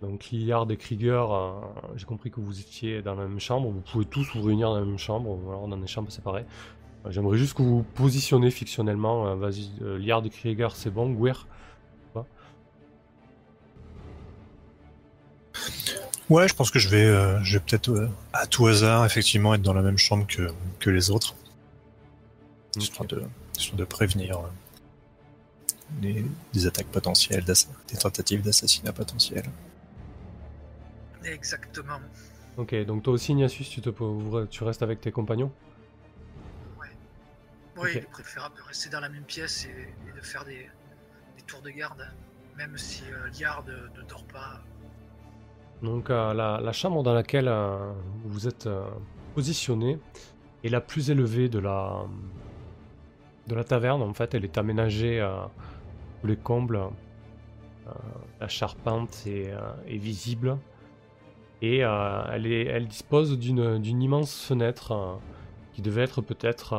Donc 0.01 0.29
Liard 0.31 0.69
et 0.71 0.77
Krieger, 0.77 1.29
euh, 1.29 1.59
j'ai 1.95 2.05
compris 2.05 2.31
que 2.31 2.39
vous 2.39 2.59
étiez 2.59 3.01
dans 3.01 3.15
la 3.15 3.27
même 3.27 3.39
chambre. 3.39 3.69
Vous 3.69 3.81
pouvez 3.81 4.05
tous 4.05 4.33
vous 4.33 4.43
réunir 4.43 4.69
dans 4.69 4.79
la 4.79 4.85
même 4.85 4.97
chambre, 4.97 5.29
ou 5.29 5.49
alors 5.49 5.67
dans 5.67 5.77
des 5.77 5.87
chambres 5.87 6.11
séparées. 6.11 6.45
Euh, 7.05 7.11
J'aimerais 7.11 7.37
juste 7.37 7.53
que 7.55 7.63
vous 7.63 7.79
vous 7.79 7.83
positionnez 7.95 8.51
fictionnellement. 8.51 9.35
Vas-y, 9.35 9.71
Liard 9.81 10.25
et 10.25 10.29
Krieger, 10.29 10.73
c'est 10.73 10.91
bon. 10.91 11.11
Guer, 11.11 11.47
Ouais, 16.29 16.47
je 16.47 16.53
pense 16.53 16.71
que 16.71 16.79
je 16.79 16.89
vais, 16.89 17.05
euh, 17.05 17.41
je 17.43 17.57
vais 17.57 17.63
peut-être 17.63 17.89
euh, 17.89 18.09
à 18.33 18.47
tout 18.47 18.67
hasard, 18.67 19.05
effectivement, 19.05 19.53
être 19.53 19.61
dans 19.61 19.73
la 19.73 19.81
même 19.81 19.97
chambre 19.97 20.27
que, 20.27 20.51
que 20.79 20.89
les 20.89 21.09
autres, 21.09 21.35
histoire, 22.75 23.07
de, 23.07 23.23
histoire 23.57 23.77
de 23.77 23.85
prévenir 23.85 24.39
euh, 24.39 24.41
les, 26.01 26.25
des 26.51 26.67
attaques 26.67 26.87
potentielles, 26.87 27.45
des 27.45 27.97
tentatives 27.97 28.41
d'assassinat 28.41 28.91
potentielles. 28.91 29.49
Exactement. 31.23 31.99
Ok, 32.57 32.75
donc 32.85 33.03
toi 33.03 33.13
aussi, 33.13 33.31
Ignatius, 33.31 33.69
tu, 33.69 33.81
te, 33.81 34.45
tu 34.47 34.63
restes 34.63 34.81
avec 34.83 34.99
tes 34.99 35.11
compagnons? 35.11 35.51
Oui, 36.77 36.87
Ok. 37.77 37.89
il 37.91 37.97
est 37.99 38.11
préférable 38.11 38.55
de 38.57 38.63
rester 38.63 38.89
dans 38.89 38.99
la 38.99 39.09
même 39.09 39.23
pièce 39.23 39.65
et, 39.65 40.09
et 40.09 40.11
de 40.13 40.21
faire 40.21 40.43
des, 40.43 40.69
des 41.37 41.43
tours 41.43 41.61
de 41.61 41.69
garde, 41.69 42.05
même 42.57 42.77
si 42.77 43.03
euh, 43.11 43.29
Liard 43.39 43.63
ne 43.65 44.01
dort 44.09 44.25
pas. 44.25 44.61
Donc 45.83 46.09
euh, 46.09 46.33
la, 46.33 46.71
chambre 46.71 47.03
dans 47.03 47.13
laquelle 47.13 47.47
euh, 47.47 47.77
vous 48.25 48.47
êtes 48.47 48.65
euh, 48.65 48.87
positionné 49.35 49.99
est 50.63 50.69
la 50.69 50.81
plus 50.81 51.11
élevée 51.11 51.49
de 51.49 51.59
la, 51.59 52.05
taverne. 53.65 54.01
En 54.01 54.13
fait, 54.13 54.33
elle 54.33 54.43
est 54.43 54.57
aménagée 54.57 55.25
tous 56.21 56.27
les 56.27 56.35
combles. 56.35 56.81
La 58.41 58.47
charpente 58.47 59.25
est, 59.27 59.97
visible. 59.97 60.57
Et 61.61 61.77
elle, 61.77 62.87
dispose 62.87 63.37
d'une 63.37 64.01
immense 64.01 64.43
fenêtre 64.43 65.19
qui 65.73 65.81
devait 65.81 66.01
être 66.01 66.21
peut-être 66.21 66.75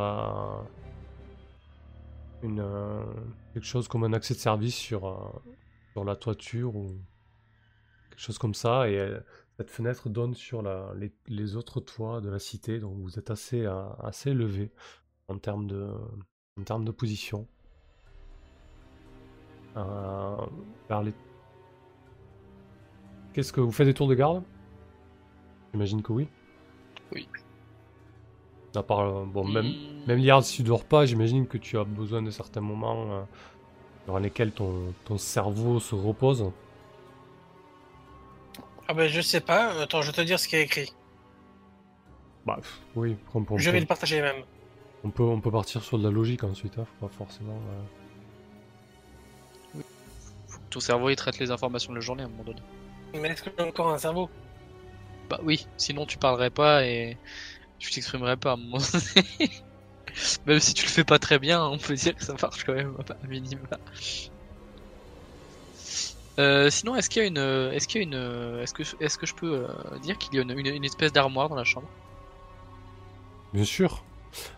quelque 2.42 3.64
chose 3.64 3.88
comme 3.88 4.04
un 4.04 4.12
accès 4.12 4.34
de 4.34 4.40
service 4.40 4.74
sur, 4.74 5.32
sur 5.92 6.04
la 6.04 6.16
toiture 6.16 6.74
ou 6.76 6.96
quelque 8.18 8.26
chose 8.26 8.38
comme 8.38 8.54
ça. 8.54 8.88
Et 8.90 8.94
elle- 8.94 9.24
cette 9.56 9.70
fenêtre 9.70 10.08
donne 10.08 10.34
sur 10.34 10.62
la, 10.62 10.92
les, 10.96 11.12
les 11.26 11.56
autres 11.56 11.80
toits 11.80 12.20
de 12.20 12.28
la 12.28 12.38
cité, 12.38 12.78
donc 12.78 12.96
vous 12.98 13.18
êtes 13.18 13.30
assez, 13.30 13.64
euh, 13.64 13.88
assez 14.00 14.30
élevé 14.30 14.70
en 15.28 15.36
termes 15.38 15.66
de, 15.66 15.90
en 16.58 16.62
termes 16.62 16.84
de 16.84 16.92
position. 16.92 17.46
Euh, 19.76 20.36
les- 21.02 21.12
Qu'est-ce 23.32 23.52
que 23.52 23.60
vous 23.60 23.72
faites 23.72 23.86
des 23.86 23.94
tours 23.94 24.08
de 24.08 24.14
garde? 24.14 24.42
J'imagine 25.72 26.02
que 26.02 26.12
oui. 26.12 26.28
Oui. 27.12 27.28
À 28.74 28.82
part, 28.82 29.00
euh, 29.00 29.24
bon, 29.24 29.44
même, 29.44 29.72
même 30.06 30.18
Liard, 30.18 30.44
si 30.44 30.58
tu 30.58 30.62
dors 30.62 30.84
pas, 30.84 31.04
j'imagine 31.04 31.46
que 31.48 31.58
tu 31.58 31.78
as 31.78 31.84
besoin 31.84 32.22
de 32.22 32.30
certains 32.30 32.60
moments 32.60 33.12
euh, 33.12 33.22
dans 34.06 34.18
lesquels 34.18 34.52
ton, 34.52 34.94
ton 35.04 35.18
cerveau 35.18 35.80
se 35.80 35.96
repose. 35.96 36.52
Ah 38.88 38.94
ben 38.94 39.08
je 39.08 39.20
sais 39.20 39.40
pas, 39.40 39.80
attends, 39.82 40.00
je 40.02 40.06
vais 40.08 40.12
te 40.16 40.20
dire 40.22 40.40
ce 40.40 40.48
qui 40.48 40.56
est 40.56 40.62
écrit. 40.62 40.92
Bah, 42.46 42.56
pff, 42.56 42.78
oui, 42.96 43.16
on, 43.34 43.44
peut- 43.44 43.54
on 43.54 43.58
Je 43.58 43.66
peut- 43.68 43.72
vais 43.74 43.80
le 43.80 43.86
partager 43.86 44.22
même. 44.22 44.42
On 45.04 45.10
peut, 45.10 45.22
on 45.22 45.40
peut 45.40 45.50
partir 45.50 45.82
sur 45.84 45.98
de 45.98 46.04
la 46.04 46.10
logique 46.10 46.42
ensuite, 46.44 46.78
hein, 46.78 46.86
faut 46.98 47.06
pas 47.06 47.12
forcément. 47.14 47.60
euh, 49.76 49.80
Faut 50.48 50.58
que 50.58 50.64
ton 50.70 50.80
cerveau 50.80 51.10
il 51.10 51.16
traite 51.16 51.38
les 51.38 51.50
informations 51.50 51.92
de 51.92 51.98
la 51.98 52.00
journée 52.04 52.22
à 52.22 52.26
un 52.26 52.30
moment 52.30 52.44
donné. 52.44 52.60
Mais 53.14 53.28
est-ce 53.28 53.42
que 53.42 53.50
j'ai 53.56 53.64
encore 53.64 53.90
un 53.92 53.98
cerveau? 53.98 54.30
Bah 55.28 55.38
oui, 55.42 55.66
sinon 55.76 56.06
tu 56.06 56.16
parlerais 56.18 56.50
pas 56.50 56.84
et 56.86 57.18
tu 57.78 57.90
t'exprimerais 57.92 58.36
pas 58.38 58.50
à 58.50 58.54
un 58.54 58.56
moment 58.56 58.78
donné. 58.92 59.50
Même 60.46 60.58
si 60.60 60.72
tu 60.74 60.84
le 60.84 60.90
fais 60.90 61.04
pas 61.04 61.18
très 61.18 61.38
bien, 61.38 61.62
on 61.64 61.78
peut 61.78 61.94
dire 61.94 62.14
que 62.16 62.24
ça 62.24 62.34
marche 62.40 62.64
quand 62.64 62.74
même, 62.74 62.96
à 63.22 63.26
minima. 63.26 63.60
Euh, 66.38 66.70
sinon, 66.70 66.94
est-ce 66.96 67.10
qu'il 67.10 67.22
y 67.22 67.24
a 67.24 67.28
une, 67.28 67.38
euh, 67.38 67.72
est-ce 67.72 67.88
qu'il 67.88 68.00
y 68.00 68.04
a 68.04 68.06
une, 68.06 68.14
euh, 68.14 68.62
est-ce 68.62 68.72
que, 68.72 68.82
est-ce 69.02 69.18
que 69.18 69.26
je 69.26 69.34
peux 69.34 69.66
euh, 69.66 69.98
dire 70.02 70.18
qu'il 70.18 70.34
y 70.34 70.38
a 70.38 70.42
une, 70.42 70.50
une- 70.56 70.66
une 70.74 70.84
espèce 70.84 71.12
d'armoire 71.12 71.48
dans 71.48 71.56
la 71.56 71.64
chambre? 71.64 71.88
Bien 73.52 73.64
sûr. 73.64 74.04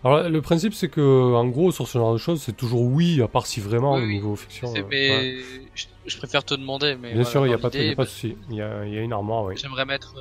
Alors 0.05 0.29
le 0.29 0.43
principe 0.43 0.75
c'est 0.75 0.89
que 0.89 1.01
en 1.35 1.47
gros 1.47 1.71
sur 1.71 1.87
ce 1.87 1.97
genre 1.97 2.13
de 2.13 2.19
choses 2.19 2.43
c'est 2.43 2.57
toujours 2.57 2.83
oui 2.83 3.23
à 3.23 3.29
part 3.29 3.47
si 3.47 3.61
vraiment 3.61 3.95
Oui, 3.95 4.01
au 4.03 4.05
oui. 4.07 4.15
niveau 4.15 4.35
fiction. 4.37 4.69
Euh, 4.77 4.83
Mais 4.91 5.11
ouais. 5.11 5.39
je, 5.75 5.87
je 6.07 6.19
préfère 6.19 6.45
te 6.45 6.55
demander. 6.55 6.97
Mais 6.97 7.13
Bien 7.15 7.23
voilà, 7.23 7.31
sûr 7.31 7.47
il 7.47 7.51
y 7.51 7.55
a 7.55 7.59
pas 7.59 7.71
y 7.73 7.91
a 7.91 7.95
pas 7.95 8.03
de 8.05 8.09
souci. 8.09 8.37
Il 8.51 8.57
y 8.57 8.63
a, 8.63 8.85
il 8.85 8.93
y 8.93 8.99
a 8.99 9.01
une 9.01 9.13
armoire 9.13 9.45
oui. 9.45 9.55
J'aimerais 9.57 9.85
mettre, 9.87 10.15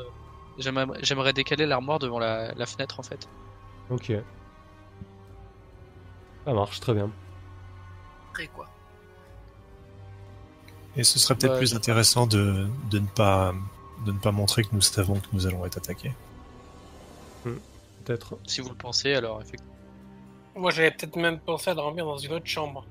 j'aimerais, 0.59 0.85
j'aimerais 1.01 1.33
décaler 1.33 1.65
l'armoire 1.65 1.97
devant 1.97 2.19
la, 2.19 2.53
la 2.53 2.65
fenêtre 2.67 2.99
en 2.99 3.03
fait. 3.03 3.27
Ok. 3.89 4.13
Ça 6.45 6.53
marche 6.53 6.79
très 6.79 6.93
bien. 6.93 7.09
Après, 8.29 8.47
quoi. 8.47 8.67
Et 10.95 11.03
ce 11.03 11.19
serait 11.19 11.35
peut-être 11.35 11.53
Ouais, 11.53 11.57
plus 11.59 11.75
intéressant 11.75 12.27
de, 12.27 12.67
de 12.89 12.99
ne 12.99 13.07
pas 13.07 13.53
de 14.05 14.11
ne 14.11 14.17
pas 14.17 14.31
montrer 14.31 14.63
que 14.63 14.69
nous 14.73 14.81
savons 14.81 15.15
que 15.19 15.27
nous 15.33 15.45
allons 15.45 15.65
être 15.65 15.77
attaqués. 15.77 16.13
Peut-être. 17.43 18.37
Si 18.47 18.61
vous 18.61 18.69
le 18.69 18.75
pensez, 18.75 19.13
alors 19.13 19.41
effectivement. 19.41 19.73
Moi, 20.55 20.71
j'avais 20.71 20.91
peut-être 20.91 21.15
même 21.15 21.39
pensé 21.39 21.69
à 21.69 21.75
dormir 21.75 22.05
dans 22.05 22.17
une 22.17 22.33
autre 22.33 22.45
chambre. 22.47 22.85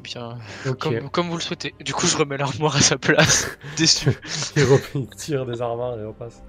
Bien, 0.00 0.38
comme, 0.80 1.10
comme 1.10 1.28
vous 1.28 1.36
le 1.36 1.40
souhaitez. 1.42 1.74
Du 1.80 1.94
coup, 1.94 2.06
je 2.06 2.16
remets 2.16 2.36
l'armoire 2.36 2.74
à 2.76 2.80
sa 2.80 2.98
place. 2.98 3.48
Déçu. 3.76 4.10
il, 4.56 4.64
re- 4.64 4.80
il 4.94 5.06
tire 5.10 5.46
des 5.46 5.62
armoires 5.62 5.96
et 5.98 6.04
repasse. 6.04 6.42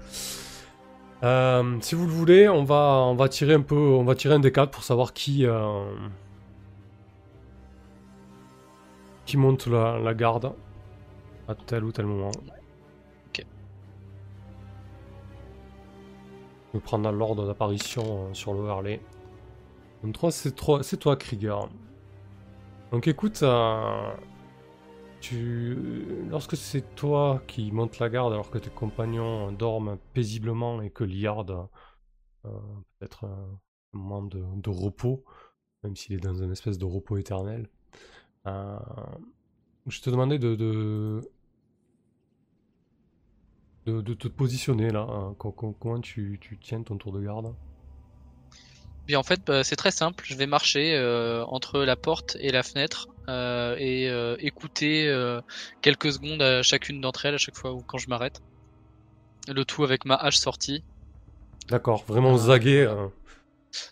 Euh, 1.24 1.78
si 1.80 1.94
vous 1.94 2.04
le 2.06 2.12
voulez, 2.12 2.48
on 2.50 2.64
va, 2.64 3.00
on 3.06 3.14
va 3.14 3.28
tirer 3.30 3.54
un 3.54 3.62
peu, 3.62 3.76
on 3.76 4.04
va 4.04 4.14
tirer 4.14 4.34
un 4.34 4.40
des 4.40 4.52
quatre 4.52 4.70
pour 4.70 4.82
savoir 4.84 5.14
qui, 5.14 5.46
euh, 5.46 5.96
qui 9.24 9.38
monte 9.38 9.66
la, 9.66 9.98
la 9.98 10.12
garde 10.12 10.52
à 11.48 11.54
tel 11.54 11.84
ou 11.84 11.92
tel 11.92 12.04
moment. 12.04 12.30
Ok. 13.28 13.46
Je 16.72 16.78
vais 16.78 16.80
prendre 16.80 17.10
l'ordre 17.10 17.46
d'apparition 17.46 18.28
euh, 18.28 18.34
sur 18.34 18.52
le 18.52 18.68
Harley. 18.68 19.00
23, 20.02 20.30
c'est 20.30 20.52
toi, 20.54 20.82
c'est 20.82 20.98
toi, 20.98 21.16
Krieger. 21.16 21.70
Donc 22.92 23.08
écoute, 23.08 23.42
lorsque 25.32 26.56
c'est 26.56 26.94
toi 26.94 27.42
qui 27.46 27.70
montes 27.72 27.98
la 27.98 28.08
garde 28.08 28.32
alors 28.32 28.50
que 28.50 28.58
tes 28.58 28.70
compagnons 28.70 29.52
dorment 29.52 29.98
paisiblement 30.12 30.82
et 30.82 30.90
que 30.90 31.04
Liard 31.04 31.68
euh, 32.46 32.50
peut-être 32.98 33.24
un 33.24 33.58
moment 33.92 34.22
de, 34.22 34.70
repos, 34.70 35.24
même 35.82 35.96
s'il 35.96 36.16
est 36.16 36.20
dans 36.20 36.34
une 36.34 36.52
espèce 36.52 36.78
de 36.78 36.84
repos 36.84 37.16
éternel, 37.16 37.68
euh, 38.46 38.78
je 39.86 40.00
te 40.00 40.10
demandais 40.10 40.38
de, 40.38 40.54
de, 40.54 41.20
te 44.14 44.28
positionner 44.28 44.90
là. 44.90 45.06
hein. 45.08 45.34
Co- 45.38 45.52
co- 45.52 45.76
Comment 45.78 46.00
tu, 46.00 46.38
tu 46.40 46.58
tiens 46.58 46.82
ton 46.82 46.96
tour 46.96 47.12
de 47.12 47.22
garde? 47.22 47.54
Bien, 49.06 49.18
en 49.18 49.22
fait, 49.22 49.40
bah, 49.46 49.64
c'est 49.64 49.76
très 49.76 49.90
simple. 49.90 50.24
Je 50.26 50.34
vais 50.34 50.46
marcher 50.46 50.94
euh, 50.94 51.44
entre 51.46 51.80
la 51.80 51.96
porte 51.96 52.36
et 52.40 52.50
la 52.50 52.62
fenêtre 52.62 53.08
euh, 53.08 53.13
et 53.28 54.08
euh, 54.08 54.36
écouter 54.38 55.08
euh, 55.08 55.40
quelques 55.82 56.12
secondes 56.12 56.42
à 56.42 56.62
chacune 56.62 57.00
d'entre 57.00 57.26
elles 57.26 57.34
à 57.34 57.38
chaque 57.38 57.56
fois 57.56 57.72
où 57.72 57.82
quand 57.82 57.98
je 57.98 58.08
m'arrête. 58.08 58.40
Le 59.48 59.64
tout 59.64 59.84
avec 59.84 60.04
ma 60.04 60.16
hache 60.16 60.36
sortie. 60.36 60.84
D'accord, 61.68 62.04
vraiment 62.04 62.34
Euh, 62.34 62.38
zagué. 62.38 62.84
hein. 62.86 63.10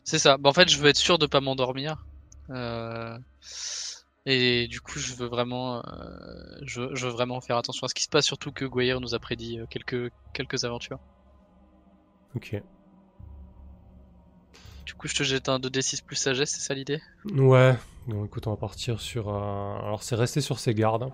C'est 0.05 0.19
ça. 0.19 0.37
Bah, 0.39 0.51
en 0.51 0.53
fait, 0.53 0.69
je 0.69 0.79
veux 0.79 0.89
être 0.89 0.97
sûr 0.97 1.19
de 1.19 1.27
pas 1.27 1.41
m'endormir. 1.41 2.07
Euh, 2.51 3.19
et 4.27 4.69
du 4.69 4.81
coup, 4.81 4.99
je 4.99 5.15
veux 5.15 5.27
vraiment, 5.27 5.79
euh, 5.87 6.59
je, 6.63 6.83
je 6.95 7.07
veux 7.07 7.13
vraiment 7.13 7.41
faire 7.41 7.57
attention 7.57 7.85
à 7.85 7.89
ce 7.89 7.95
qui 7.95 8.05
se 8.05 8.09
passe, 8.09 8.25
surtout 8.27 8.53
que 8.53 8.65
Goyer 8.65 8.99
nous 9.01 9.15
a 9.15 9.19
prédit 9.19 9.59
euh, 9.59 9.67
quelques 9.69 10.13
quelques 10.33 10.65
aventures. 10.65 10.99
Ok. 12.35 12.63
Du 14.87 14.95
coup, 14.95 15.09
je 15.09 15.15
te 15.15 15.23
jette 15.25 15.49
un 15.49 15.59
2d6 15.59 16.03
plus 16.03 16.17
sagesse, 16.17 16.51
c'est 16.53 16.61
ça 16.61 16.75
l'idée? 16.75 17.01
Ouais, 17.25 17.77
donc 18.09 18.27
écoute, 18.27 18.47
on 18.47 18.51
va 18.51 18.57
partir 18.57 19.01
sur. 19.01 19.29
euh, 19.29 19.33
Alors, 19.79 20.03
c'est 20.03 20.17
rester 20.17 20.41
sur 20.41 20.59
ses 20.59 20.75
gardes. 20.75 21.11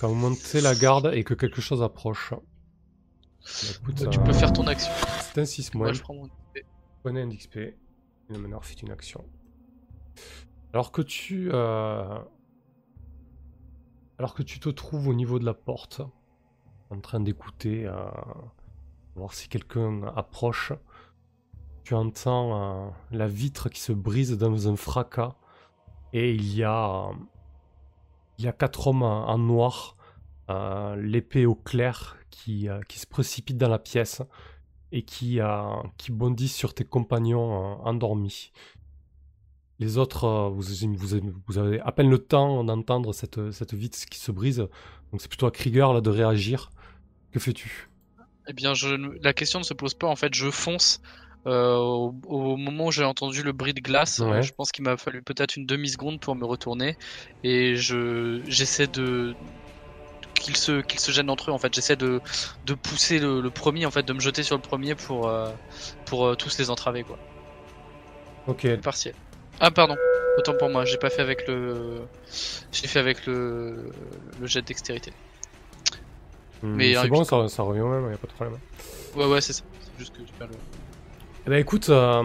Quand 0.00 0.08
vous 0.08 0.14
montez 0.14 0.60
la 0.60 0.74
garde 0.74 1.10
et 1.14 1.24
que 1.24 1.34
quelque 1.34 1.60
chose 1.60 1.82
approche. 1.82 2.32
Bah, 2.32 2.38
écoute, 3.80 4.10
Tu 4.10 4.18
euh, 4.18 4.22
peux 4.24 4.32
faire 4.32 4.52
ton 4.52 4.66
action. 4.66 4.90
C'est 5.32 5.40
un 5.40 5.44
6 5.44 5.74
Moi, 5.74 5.86
moins. 5.86 5.92
je 5.94 6.02
prends 6.02 6.14
mon. 6.14 6.28
Prenez 7.02 7.22
un 7.22 7.28
XP. 7.30 7.58
Le 8.28 8.38
meneur 8.38 8.64
fait 8.64 8.82
une 8.82 8.90
action. 8.90 9.24
Alors 10.74 10.92
que 10.92 11.00
tu. 11.02 11.50
euh, 11.52 12.18
Alors 14.18 14.34
que 14.34 14.42
tu 14.42 14.60
te 14.60 14.68
trouves 14.68 15.08
au 15.08 15.14
niveau 15.14 15.38
de 15.38 15.44
la 15.46 15.54
porte, 15.54 16.02
en 16.90 17.00
train 17.00 17.20
d'écouter, 17.20 17.86
euh, 17.86 18.04
voir 19.16 19.32
si 19.32 19.48
quelqu'un 19.48 20.02
approche, 20.14 20.72
tu 21.84 21.94
entends 21.94 22.86
euh, 22.86 22.90
la 23.12 23.28
vitre 23.28 23.68
qui 23.70 23.80
se 23.80 23.92
brise 23.92 24.36
dans 24.36 24.68
un 24.68 24.76
fracas, 24.76 25.36
et 26.12 26.32
il 26.34 26.54
y 26.54 26.64
a. 26.64 27.10
Il 28.40 28.44
y 28.44 28.48
a 28.48 28.52
quatre 28.52 28.86
hommes 28.86 29.02
en 29.02 29.36
noir, 29.36 29.96
euh, 30.48 30.94
l'épée 30.94 31.44
au 31.44 31.56
clair, 31.56 32.16
qui, 32.30 32.68
euh, 32.68 32.80
qui 32.88 33.00
se 33.00 33.06
précipitent 33.08 33.58
dans 33.58 33.68
la 33.68 33.80
pièce 33.80 34.22
et 34.92 35.02
qui, 35.02 35.40
euh, 35.40 35.74
qui 35.96 36.12
bondissent 36.12 36.54
sur 36.54 36.72
tes 36.72 36.84
compagnons 36.84 37.50
euh, 37.50 37.74
endormis. 37.82 38.52
Les 39.80 39.98
autres, 39.98 40.52
vous, 40.54 40.62
vous, 40.96 41.20
vous 41.48 41.58
avez 41.58 41.80
à 41.80 41.90
peine 41.90 42.08
le 42.08 42.18
temps 42.18 42.62
d'entendre 42.62 43.12
cette, 43.12 43.50
cette 43.50 43.74
vitre 43.74 43.98
qui 44.08 44.20
se 44.20 44.30
brise, 44.30 44.58
donc 45.10 45.20
c'est 45.20 45.28
plutôt 45.28 45.46
à 45.46 45.50
Krieger 45.50 45.92
là, 45.92 46.00
de 46.00 46.10
réagir. 46.10 46.70
Que 47.32 47.40
fais-tu? 47.40 47.90
Eh 48.46 48.52
bien, 48.52 48.72
la 49.20 49.34
question 49.34 49.58
ne 49.58 49.64
se 49.64 49.74
pose 49.74 49.94
pas. 49.94 50.06
En 50.06 50.16
fait, 50.16 50.32
je 50.32 50.48
fonce. 50.50 51.02
Euh, 51.46 51.76
au, 51.76 52.14
au 52.26 52.56
moment 52.56 52.86
où 52.86 52.92
j'ai 52.92 53.04
entendu 53.04 53.42
le 53.42 53.52
bruit 53.52 53.72
de 53.74 53.80
glace, 53.80 54.18
Ouais. 54.18 54.42
je 54.42 54.52
pense 54.52 54.72
qu'il 54.72 54.84
m'a 54.84 54.96
fallu 54.96 55.22
peut-être 55.22 55.56
une 55.56 55.66
demi-seconde 55.66 56.20
pour 56.20 56.34
me 56.34 56.44
retourner. 56.44 56.96
Et 57.44 57.76
je 57.76 58.40
j'essaie 58.46 58.86
de 58.88 59.34
qu'ils 60.34 60.56
se 60.56 60.80
qu'ils 60.82 61.00
se 61.00 61.10
gênent 61.12 61.30
entre 61.30 61.50
eux. 61.50 61.52
En 61.54 61.58
fait, 61.58 61.72
j'essaie 61.74 61.96
de, 61.96 62.20
de 62.66 62.74
pousser 62.74 63.18
le, 63.18 63.40
le 63.40 63.50
premier, 63.50 63.86
en 63.86 63.90
fait, 63.90 64.04
de 64.04 64.12
me 64.12 64.20
jeter 64.20 64.42
sur 64.42 64.56
le 64.56 64.62
premier 64.62 64.94
pour 64.94 65.28
euh, 65.28 65.50
pour 66.06 66.26
euh, 66.26 66.34
tous 66.34 66.58
les 66.58 66.70
entraver, 66.70 67.02
quoi. 67.04 67.18
Ok, 68.46 68.66
Partiel. 68.80 69.14
Ah 69.60 69.70
pardon. 69.70 69.96
Autant 70.38 70.54
pour 70.58 70.68
moi. 70.70 70.84
J'ai 70.84 70.98
pas 70.98 71.10
fait 71.10 71.22
avec 71.22 71.46
le 71.48 72.02
j'ai 72.72 72.86
fait 72.86 72.98
avec 72.98 73.26
le 73.26 73.90
le 74.40 74.46
jet 74.46 74.60
de 74.62 74.66
dextérité. 74.66 75.12
Hmm, 76.62 76.74
Mais, 76.74 76.94
c'est 76.94 76.98
euh, 77.04 77.08
bon, 77.08 77.24
ça, 77.24 77.46
ça 77.48 77.62
revient 77.62 77.80
au 77.82 77.88
même, 77.88 78.10
y 78.10 78.14
a 78.14 78.18
pas 78.18 78.26
de 78.26 78.32
problème. 78.32 78.58
Ouais 79.14 79.26
ouais 79.26 79.40
c'est 79.40 79.52
ça. 79.52 79.62
C'est 79.80 79.98
juste 79.98 80.12
que 80.16 80.22
je 80.26 80.32
perds 80.32 80.48
le. 80.48 80.54
Eh 81.48 81.50
ben 81.50 81.60
écoute, 81.60 81.88
euh, 81.88 82.22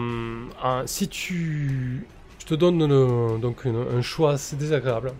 si 0.84 1.08
tu... 1.08 2.06
Je 2.40 2.44
te 2.44 2.54
donne 2.54 2.86
le- 2.86 3.38
donc 3.38 3.64
une- 3.64 3.86
un 3.96 4.02
choix 4.02 4.32
assez 4.32 4.54
désagréable. 4.54 5.14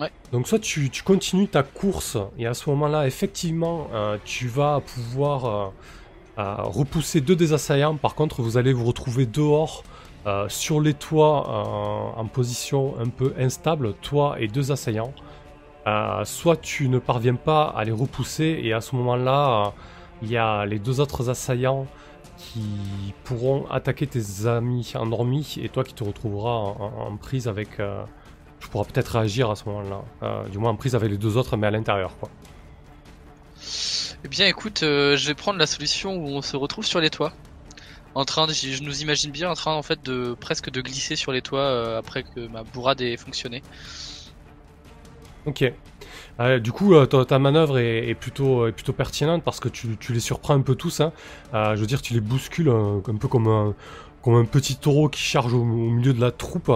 Ouais. 0.00 0.10
Donc 0.32 0.48
soit 0.48 0.58
tu, 0.58 0.88
tu 0.88 1.02
continues 1.02 1.46
ta 1.46 1.62
course 1.62 2.16
et 2.38 2.46
à 2.46 2.54
ce 2.54 2.70
moment-là, 2.70 3.06
effectivement, 3.06 3.88
euh, 3.92 4.16
tu 4.24 4.48
vas 4.48 4.80
pouvoir 4.80 5.44
euh, 5.44 5.66
euh, 6.38 6.54
repousser 6.62 7.20
deux 7.20 7.36
des 7.36 7.52
assaillants. 7.52 7.96
Par 7.96 8.14
contre, 8.14 8.40
vous 8.40 8.56
allez 8.56 8.72
vous 8.72 8.86
retrouver 8.86 9.26
dehors 9.26 9.84
euh, 10.26 10.48
sur 10.48 10.80
les 10.80 10.94
toits 10.94 11.46
euh, 11.46 12.20
en 12.22 12.24
position 12.24 12.94
un 12.98 13.10
peu 13.10 13.34
instable, 13.38 13.92
toi 14.00 14.36
et 14.40 14.48
deux 14.48 14.72
assaillants. 14.72 15.12
Euh, 15.86 16.24
soit 16.24 16.56
tu 16.56 16.88
ne 16.88 16.98
parviens 16.98 17.34
pas 17.34 17.64
à 17.64 17.84
les 17.84 17.92
repousser 17.92 18.60
et 18.62 18.72
à 18.72 18.80
ce 18.80 18.96
moment-là, 18.96 19.66
euh, 19.66 19.70
il 20.22 20.30
y 20.30 20.38
a 20.38 20.64
les 20.64 20.78
deux 20.78 21.00
autres 21.00 21.28
assaillants 21.28 21.86
qui 22.40 23.14
pourront 23.24 23.66
attaquer 23.70 24.06
tes 24.06 24.46
amis 24.46 24.92
endormis 24.94 25.56
et 25.62 25.68
toi 25.68 25.84
qui 25.84 25.94
te 25.94 26.02
retrouveras 26.04 26.50
en, 26.54 26.76
en- 26.80 27.06
en 27.12 27.16
prise 27.16 27.48
avec. 27.48 27.78
euh, 27.80 28.02
tu 28.60 28.68
pourras 28.68 28.84
peut-être 28.84 29.08
réagir 29.18 29.50
à 29.50 29.56
ce 29.56 29.64
moment-là. 29.66 30.02
Euh, 30.22 30.48
du 30.48 30.58
moins 30.58 30.70
en 30.72 30.76
prise 30.76 30.94
avec 30.94 31.10
les 31.10 31.16
deux 31.16 31.36
autres, 31.38 31.56
mais 31.56 31.66
à 31.66 31.70
l'intérieur, 31.70 32.16
quoi. 32.18 32.28
Eh 34.22 34.28
bien, 34.28 34.46
écoute, 34.46 34.82
euh, 34.82 35.16
je 35.16 35.26
vais 35.28 35.34
prendre 35.34 35.58
la 35.58 35.66
solution 35.66 36.14
où 36.16 36.26
on 36.28 36.42
se 36.42 36.56
retrouve 36.56 36.84
sur 36.84 37.00
les 37.00 37.08
toits. 37.08 37.32
En 38.14 38.24
train 38.24 38.46
de, 38.46 38.52
je 38.52 38.82
nous 38.82 39.00
imagine 39.02 39.30
bien 39.30 39.48
en 39.50 39.54
train 39.54 39.72
en 39.74 39.82
fait 39.82 40.02
de 40.04 40.36
presque 40.38 40.68
de 40.70 40.80
glisser 40.82 41.16
sur 41.16 41.32
les 41.32 41.40
toits 41.42 41.60
euh, 41.60 41.98
après 41.98 42.22
que 42.24 42.48
ma 42.48 42.64
bourrade 42.64 43.00
ait 43.00 43.16
fonctionné. 43.16 43.62
Ok. 45.46 45.72
Euh, 46.40 46.58
du 46.58 46.72
coup, 46.72 46.94
euh, 46.94 47.06
ta, 47.06 47.38
manœuvre 47.38 47.78
est, 47.78 48.14
plutôt, 48.14 48.72
pertinente 48.96 49.42
parce 49.42 49.60
que 49.60 49.68
tu, 49.68 49.96
les 50.08 50.20
surprends 50.20 50.54
un 50.54 50.62
peu 50.62 50.74
tous. 50.74 51.00
Hein. 51.00 51.12
Euh, 51.54 51.76
je 51.76 51.80
veux 51.80 51.86
dire, 51.86 52.00
tu 52.00 52.14
les 52.14 52.20
bouscules 52.20 52.68
euh, 52.68 52.98
un 53.06 53.16
peu 53.16 53.28
comme 53.28 53.46
un, 53.46 54.44
petit 54.44 54.76
taureau 54.76 55.08
qui 55.08 55.20
charge 55.20 55.52
au, 55.52 55.64
milieu 55.64 56.12
de 56.12 56.20
la 56.20 56.30
troupe. 56.30 56.72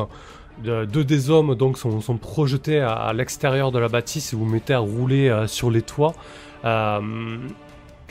De- 0.63 0.85
deux 0.85 1.03
des 1.03 1.31
hommes 1.31 1.57
donc 1.57 1.79
sont, 1.79 2.17
projetés 2.17 2.79
à, 2.79 3.13
l'extérieur 3.13 3.73
de 3.73 3.79
la 3.79 3.89
bâtisse 3.89 4.33
et 4.33 4.37
vous 4.37 4.45
mettez 4.45 4.75
à 4.75 4.79
rouler 4.79 5.45
sur 5.49 5.71
les 5.71 5.83
toits. 5.83 6.15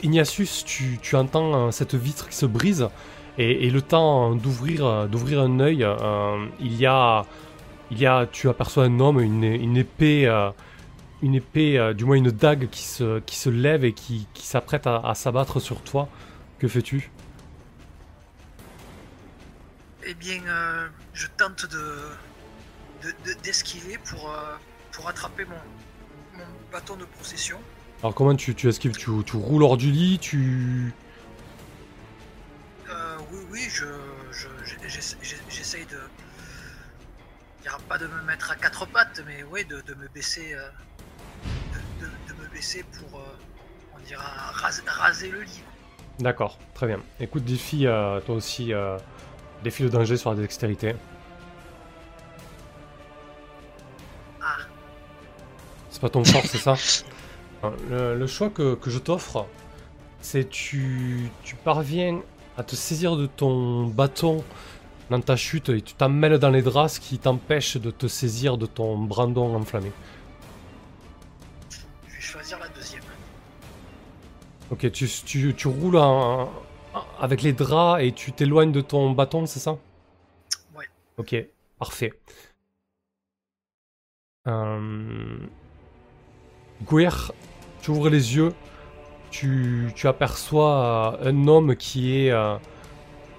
Ignatius, 0.02 0.64
tu, 0.64 1.16
entends 1.16 1.70
cette 1.70 1.94
vitre 1.94 2.28
qui 2.28 2.36
se 2.36 2.44
brise 2.44 2.88
Et, 3.38 3.70
le 3.70 3.80
temps 3.80 4.34
d'ouvrir 4.34 5.08
d'ouvrir 5.08 5.40
un 5.40 5.58
œil, 5.60 5.86
il 6.60 6.76
y 6.76 6.84
a 6.84 7.24
il 7.90 7.98
y 7.98 8.06
a 8.06 8.26
tu 8.30 8.48
aperçois 8.50 8.84
un 8.84 9.00
homme, 9.00 9.20
une, 9.20 9.76
épée 9.78 10.28
une 11.24 11.34
épée, 11.34 11.78
euh, 11.78 11.94
du 11.94 12.04
moins 12.04 12.16
une 12.16 12.30
dague 12.30 12.68
qui 12.68 12.82
se 12.84 13.18
qui 13.20 13.36
se 13.36 13.48
lève 13.48 13.82
et 13.84 13.94
qui, 13.94 14.28
qui 14.34 14.46
s'apprête 14.46 14.86
à, 14.86 14.98
à 14.98 15.14
s'abattre 15.14 15.58
sur 15.58 15.80
toi. 15.82 16.08
Que 16.58 16.68
fais-tu? 16.68 17.10
Eh 20.06 20.12
bien, 20.14 20.42
euh, 20.46 20.86
je 21.14 21.26
tente 21.38 21.64
de 21.70 22.10
de- 23.02 23.14
de- 23.26 23.40
d'esquiver 23.42 23.98
pour, 23.98 24.30
euh, 24.30 24.54
pour 24.92 25.08
attraper 25.08 25.46
mon, 25.46 26.38
mon 26.38 26.44
bâton 26.70 26.96
de 26.96 27.06
procession. 27.06 27.58
Alors 28.02 28.14
comment 28.14 28.34
tu, 28.36 28.54
tu 28.54 28.68
esquives? 28.68 28.92
Tu, 28.92 29.10
tu 29.24 29.36
roules 29.36 29.62
hors 29.62 29.78
du 29.78 29.90
lit? 29.90 30.18
Tu 30.18 30.92
Euh, 32.90 33.16
oui, 33.32 33.40
oui, 33.50 33.66
je, 33.70 33.86
je- 34.30 35.38
j'essaye 35.48 35.86
de. 35.86 35.98
Je 37.58 37.62
dirais 37.70 37.82
pas 37.88 37.96
de 37.96 38.06
me 38.06 38.22
mettre 38.22 38.50
à 38.50 38.56
quatre 38.56 38.84
pattes, 38.86 39.22
mais 39.26 39.42
oui, 39.50 39.64
de, 39.64 39.80
de 39.80 39.94
me 39.94 40.06
baisser. 40.08 40.54
Pour. 42.92 43.18
euh, 43.20 43.24
on 43.96 44.06
dira 44.06 44.22
ras- 44.52 44.82
raser 44.86 45.28
le 45.30 45.42
lit. 45.42 45.62
D'accord, 46.20 46.58
très 46.74 46.86
bien. 46.86 47.00
Écoute, 47.20 47.44
défi, 47.44 47.86
euh, 47.86 48.20
toi 48.20 48.36
aussi, 48.36 48.72
euh, 48.72 48.96
défi 49.62 49.82
de 49.82 49.88
danger 49.88 50.16
sur 50.16 50.30
la 50.30 50.36
dextérité. 50.36 50.94
Ah, 54.40 54.56
C'est 55.90 56.00
pas 56.00 56.10
ton 56.10 56.24
fort, 56.24 56.42
c'est 56.44 56.58
ça 56.58 56.74
le, 57.90 58.16
le 58.18 58.26
choix 58.26 58.50
que, 58.50 58.74
que 58.74 58.90
je 58.90 58.98
t'offre, 58.98 59.46
c'est 60.20 60.48
tu, 60.48 61.30
tu 61.42 61.54
parviens 61.56 62.20
à 62.58 62.62
te 62.62 62.76
saisir 62.76 63.16
de 63.16 63.26
ton 63.26 63.86
bâton 63.86 64.44
dans 65.10 65.20
ta 65.20 65.36
chute 65.36 65.68
et 65.70 65.80
tu 65.82 65.94
t'emmêles 65.94 66.38
dans 66.38 66.50
les 66.50 66.62
draps, 66.62 66.94
ce 66.94 67.00
qui 67.00 67.18
t'empêche 67.18 67.76
de 67.76 67.90
te 67.90 68.06
saisir 68.06 68.56
de 68.58 68.66
ton 68.66 68.98
brandon 68.98 69.54
enflammé. 69.56 69.92
Ok, 74.70 74.90
tu, 74.92 75.08
tu, 75.08 75.54
tu 75.54 75.68
roules 75.68 76.00
avec 77.20 77.42
les 77.42 77.52
draps 77.52 78.02
et 78.02 78.12
tu 78.12 78.32
t'éloignes 78.32 78.72
de 78.72 78.80
ton 78.80 79.10
bâton, 79.10 79.46
c'est 79.46 79.60
ça? 79.60 79.76
Ouais. 80.76 80.86
Ok, 81.18 81.36
parfait. 81.78 82.12
Euh... 84.46 85.38
Tu 87.80 87.90
ouvres 87.90 88.08
les 88.08 88.36
yeux, 88.36 88.54
tu, 89.30 89.90
tu 89.94 90.08
aperçois 90.08 91.16
euh, 91.22 91.30
un 91.30 91.48
homme 91.48 91.76
qui 91.76 92.16
est, 92.18 92.30
euh, 92.30 92.56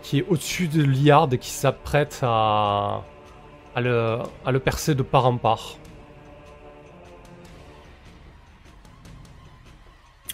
qui 0.03 0.19
est 0.19 0.25
au-dessus 0.29 0.67
de 0.67 0.83
Liard 0.83 1.33
et 1.33 1.39
qui 1.39 1.49
s'apprête 1.49 2.19
à, 2.21 3.03
à, 3.75 3.81
le, 3.81 4.19
à 4.45 4.51
le 4.51 4.59
percer 4.59 4.93
de 4.93 5.03
part 5.03 5.25
en 5.25 5.38
part. 5.38 5.77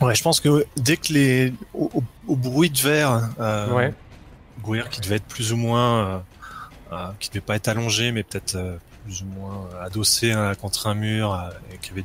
Ouais, 0.02 0.16
je 0.16 0.24
pense 0.24 0.40
que 0.40 0.66
dès 0.78 0.98
que 0.98 1.14
les. 1.14 1.54
au, 1.74 1.90
au- 1.94 2.04
au 2.28 2.36
bruit 2.36 2.70
de 2.70 2.80
verre, 2.80 3.30
euh, 3.40 3.72
Ouais. 3.74 3.94
Gouir 4.62 4.90
qui 4.90 5.02
devait 5.02 5.16
être 5.16 5.26
plus 5.28 5.54
ou 5.54 5.58
moins. 5.58 6.06
euh, 6.08 6.20
euh, 6.94 7.08
qui 7.20 7.30
devait 7.30 7.42
pas 7.42 7.56
être 7.56 7.68
allongé, 7.70 8.12
mais 8.12 8.24
peut-être 8.24 8.56
euh, 8.56 8.78
plus 9.06 9.22
ou 9.22 9.26
moins 9.26 9.68
euh, 9.74 9.86
adossé 9.86 10.32
hein, 10.34 10.54
contre 10.56 10.88
un 10.88 10.94
mur, 10.94 11.34
euh, 11.34 11.50
et 11.74 11.78
qui 11.78 11.92
avait 11.92 12.04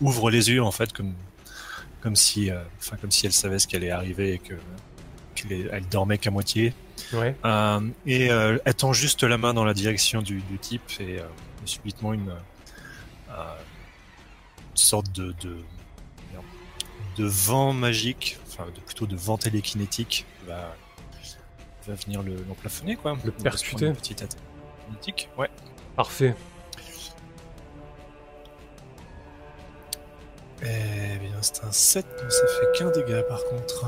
ouvre 0.00 0.30
les 0.30 0.50
yeux 0.50 0.62
en 0.62 0.70
fait 0.70 0.92
comme 0.92 1.14
comme 2.00 2.14
si 2.14 2.50
euh, 2.52 2.62
enfin 2.78 2.96
comme 3.00 3.10
si 3.10 3.26
elle 3.26 3.32
savait 3.32 3.58
ce 3.58 3.66
qui 3.66 3.74
allait 3.74 3.90
arriver 3.90 4.34
et 4.34 4.38
que 4.38 4.54
qu'elle 5.34 5.52
est- 5.52 5.68
elle 5.72 5.88
dormait 5.88 6.18
qu'à 6.18 6.30
moitié 6.30 6.72
Ouais. 7.12 7.34
Euh, 7.44 7.80
et 8.06 8.30
euh, 8.30 8.58
elle 8.64 8.74
tend 8.74 8.92
juste 8.92 9.22
la 9.24 9.36
main 9.38 9.52
dans 9.54 9.64
la 9.64 9.74
direction 9.74 10.22
du, 10.22 10.40
du 10.42 10.58
type 10.58 10.82
et, 11.00 11.18
euh, 11.18 11.22
et 11.64 11.66
subitement 11.66 12.12
une, 12.12 12.30
euh, 12.30 13.54
une 14.70 14.76
sorte 14.76 15.10
de, 15.12 15.34
de 15.42 15.56
de 17.18 17.24
vent 17.26 17.72
magique, 17.72 18.38
enfin 18.46 18.64
de, 18.74 18.80
plutôt 18.80 19.06
de 19.06 19.16
vent 19.16 19.36
télékinétique 19.38 20.24
va 20.46 20.74
va 21.86 21.94
venir 21.94 22.22
le 22.22 22.34
l'emplafonner 22.48 22.96
quoi. 22.96 23.12
Le 23.12 23.18
se 23.18 23.28
prendre 23.30 23.42
percuter. 23.42 23.86
une 23.86 23.94
petite 23.96 24.22
attaque 24.22 24.40
kinétique. 24.86 25.28
Ouais. 25.38 25.48
Parfait. 25.96 26.34
Eh 30.62 31.18
bien, 31.20 31.36
c'est 31.40 31.64
un 31.64 31.70
7, 31.70 32.04
donc 32.20 32.32
ça 32.32 32.46
fait 32.48 32.78
qu'un 32.78 32.90
dégât 32.90 33.22
par 33.22 33.44
contre. 33.44 33.86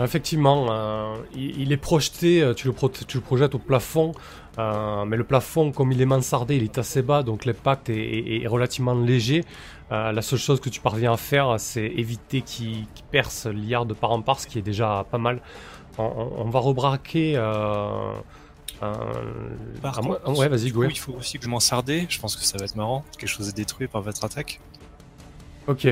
Effectivement, 0.00 0.66
euh, 0.72 1.14
il, 1.36 1.60
il 1.62 1.72
est 1.72 1.76
projeté, 1.76 2.42
euh, 2.42 2.52
tu 2.52 2.66
le, 2.66 2.72
pro- 2.72 2.88
tu 2.88 3.16
le 3.16 3.22
projettes 3.22 3.54
au 3.54 3.60
plafond, 3.60 4.10
euh, 4.58 5.04
mais 5.04 5.16
le 5.16 5.22
plafond, 5.22 5.70
comme 5.70 5.92
il 5.92 6.02
est 6.02 6.06
mansardé, 6.06 6.56
il 6.56 6.64
est 6.64 6.78
assez 6.78 7.00
bas, 7.00 7.22
donc 7.22 7.44
l'impact 7.44 7.90
est, 7.90 7.94
est- 7.96 8.42
est 8.42 8.46
relativement 8.48 8.94
léger. 8.94 9.44
Euh, 9.92 10.12
la 10.12 10.22
seule 10.22 10.38
chose 10.38 10.60
que 10.60 10.70
tu 10.70 10.80
parviens 10.80 11.12
à 11.12 11.16
faire, 11.16 11.54
c'est 11.58 11.84
éviter 11.86 12.40
qu'il 12.42 12.86
perce 13.10 13.46
l'IAR 13.46 13.84
de 13.86 13.94
part 13.94 14.12
en 14.12 14.22
part, 14.22 14.40
ce 14.40 14.46
qui 14.46 14.58
est 14.58 14.62
déjà 14.62 15.04
pas 15.10 15.18
mal. 15.18 15.40
On, 15.98 16.04
on- 16.04 16.32
on 16.46 16.50
va 16.50 16.58
rebraquer... 16.60 17.34
Euh, 17.36 18.12
euh, 18.82 18.94
Par 19.82 20.02
moi- 20.02 20.20
ouais, 20.30 20.48
vas-y, 20.48 20.68
il 20.68 20.98
faut 20.98 21.12
aussi 21.12 21.38
que 21.38 21.44
je 21.44 21.48
m'en 21.50 21.60
sardais. 21.60 22.06
Je 22.08 22.18
pense 22.18 22.34
que 22.34 22.42
ça 22.44 22.56
va 22.58 22.64
être 22.64 22.76
marrant. 22.76 23.04
Quelque 23.18 23.28
chose 23.28 23.48
est 23.48 23.56
détruit 23.56 23.86
par 23.86 24.02
votre 24.02 24.24
attaque. 24.24 24.60
Ok, 25.68 25.86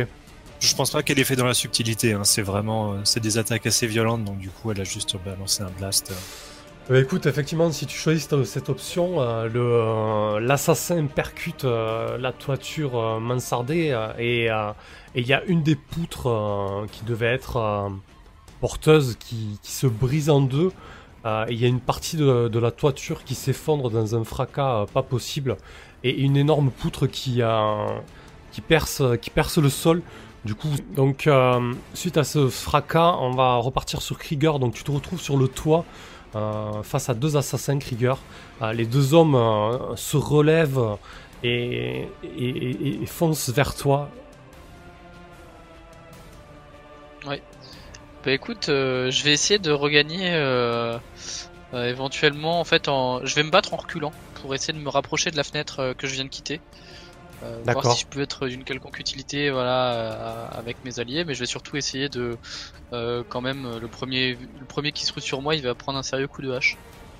Je 0.61 0.74
pense 0.74 0.90
pas 0.90 1.02
qu'elle 1.02 1.18
ait 1.18 1.24
fait 1.24 1.37
dans 1.37 1.46
la 1.46 1.55
subtilité. 1.55 2.12
Hein. 2.12 2.24
C'est 2.24 2.42
vraiment, 2.42 2.96
c'est 3.05 3.20
des 3.20 3.37
attaques 3.38 3.66
assez 3.66 3.87
violentes, 3.87 4.24
donc 4.24 4.38
du 4.38 4.48
coup, 4.50 4.70
elle 4.72 4.81
a 4.81 4.85
juste 4.85 5.16
balancé 5.24 5.62
un 5.62 5.70
blast. 5.70 6.12
Euh. 6.90 6.95
Bah, 6.95 7.01
écoute, 7.01 7.27
effectivement, 7.27 7.71
si 7.71 7.87
tu 7.87 7.97
choisis 7.97 8.29
cette- 8.45 8.68
option, 8.68 9.21
euh, 9.21 9.49
euh, 9.55 10.40
l'assassin 10.40 11.07
percute 11.07 11.64
euh, 11.64 12.18
la 12.18 12.33
toiture 12.33 13.21
mansardée 13.21 13.97
et 14.18 14.49
il 15.14 15.27
y 15.27 15.33
a 15.33 15.45
une 15.45 15.62
des 15.62 15.77
poutres 15.77 16.87
qui 16.90 17.05
devait 17.05 17.33
être 17.33 17.90
porteuse 18.61 19.16
qui, 19.18 19.59
se 19.62 19.87
brise 19.87 20.31
en 20.31 20.40
deux. 20.40 20.73
il 21.25 21.61
y 21.61 21.64
a 21.64 21.68
une 21.68 21.81
partie 21.81 22.16
de, 22.16 22.59
la 22.59 22.71
toiture 22.71 23.25
qui 23.25 23.35
s'effondre 23.35 23.90
dans 23.90 24.14
un 24.14 24.25
fracas 24.25 24.87
pas 24.92 25.03
possible 25.03 25.57
et 26.05 26.18
une 26.21 26.37
énorme 26.37 26.71
poutre 26.71 27.07
qui, 27.07 27.42
perce, 28.68 29.01
le 29.01 29.68
sol. 29.68 30.03
Du 30.45 30.55
coup, 30.55 30.68
donc 30.97 31.29
suite 31.95 32.16
à 32.16 32.25
ce 32.25 32.49
fracas, 32.49 33.16
on 33.21 33.33
va 33.33 33.57
repartir 33.57 34.03
sur 34.03 34.18
Krieger. 34.18 34.59
Donc 34.59 34.75
tu 34.75 34.85
te 34.85 34.90
retrouves 34.90 35.21
sur 35.21 35.37
le 35.37 35.49
toit 35.49 35.85
face 36.83 37.09
à 37.09 37.14
deux 37.14 37.37
assassins 37.37 37.79
Krieger. 37.79 38.18
Euh, 38.62 38.73
les 38.73 38.87
deux 38.87 39.14
hommes 39.14 39.35
euh, 39.35 39.97
se 39.97 40.16
relèvent 40.16 40.97
et, 41.42 42.09
foncent 43.07 43.51
vers 43.51 43.75
toi. 43.75 44.11
Bah 48.25 48.31
écoute, 48.31 48.68
euh, 48.68 49.11
je 49.11 49.25
vais 49.25 49.33
essayer 49.33 49.59
de 49.59 49.73
regagner 49.73 50.31
euh, 50.31 50.97
euh, 51.75 51.88
éventuellement 51.88 52.61
en 52.61 52.64
fait 52.64 52.87
en 52.87 53.25
je 53.25 53.35
vais 53.35 53.42
me 53.42 53.51
battre 53.51 53.75
en 53.75 53.79
reculant 53.79 54.12
pour 54.35 54.55
essayer 54.55 54.73
de 54.73 54.79
me 54.79 54.88
rapprocher 54.88 55.33
de 55.33 55.37
la 55.37 55.42
fenêtre 55.42 55.81
euh, 55.81 55.95
que 55.95 56.07
je 56.07 56.14
viens 56.14 56.25
de 56.25 56.29
quitter. 56.29 56.61
Euh, 57.42 57.55
voir 57.64 57.64
D'accord. 57.64 57.92
si 57.96 58.02
je 58.02 58.07
peux 58.07 58.20
être 58.20 58.46
d'une 58.46 58.62
quelconque 58.62 59.00
utilité 59.00 59.50
voilà 59.50 59.92
euh, 59.94 60.46
avec 60.52 60.76
mes 60.85 61.00
alliés 61.00 61.24
mais 61.24 61.35
je 61.35 61.40
vais 61.40 61.46
surtout 61.46 61.76
essayer 61.76 62.09
de 62.09 62.37
euh, 62.92 63.24
quand 63.28 63.40
même 63.40 63.78
le 63.81 63.88
premier 63.88 64.38
le 64.61 64.64
premier 64.66 64.92
qui 64.92 65.05
se 65.07 65.12
roule 65.12 65.22
sur 65.22 65.42
moi, 65.42 65.55
il 65.57 65.62
va 65.62 65.74
prendre 65.74 65.98
un 65.98 66.02
sérieux 66.05 66.28
coup 66.28 66.42
de 66.42 66.52
hache. 66.52 66.76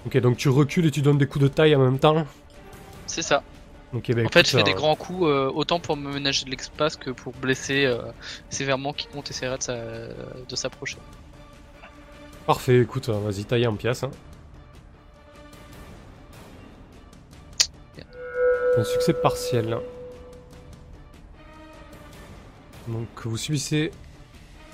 Ok, 0.07 0.17
donc 0.19 0.37
tu 0.37 0.49
recules 0.49 0.87
et 0.87 0.91
tu 0.93 1.03
donnes 1.03 1.19
des 1.19 1.27
coups 1.27 1.43
de 1.45 1.49
taille 1.49 1.75
en 1.75 1.81
même 1.81 1.99
temps. 1.99 2.25
C'est 3.07 3.23
ça. 3.23 3.43
Ok, 3.93 4.11
bah, 4.15 4.23
En 4.25 4.29
fait, 4.29 4.47
je 4.49 4.57
fais 4.57 4.63
des 4.63 4.75
grands 4.75 4.97
coups 4.97 5.25
euh, 5.27 5.51
autant 5.53 5.79
pour 5.81 5.97
me 5.97 6.13
ménager 6.13 6.45
de 6.45 6.51
l'espace 6.51 6.97
que 6.97 7.11
pour 7.11 7.33
blesser 7.35 7.85
euh, 7.85 7.99
sévèrement 8.49 8.93
quiconque 8.93 9.29
essaiera 9.31 9.57
de 9.59 9.63
sa- 9.63 9.77
de 10.49 10.57
s'approcher. 10.57 10.99
Parfait, 12.47 12.81
écoute, 12.81 13.09
euh, 13.09 13.19
vas-y, 13.19 13.45
taille 13.45 13.67
en 13.67 13.75
pièces. 13.77 14.03
hein. 14.05 14.11
Un 18.79 18.85
succès 18.85 19.13
partiel. 19.13 19.79
Donc 22.89 23.09
vous 23.25 23.37
subissez, 23.37 23.91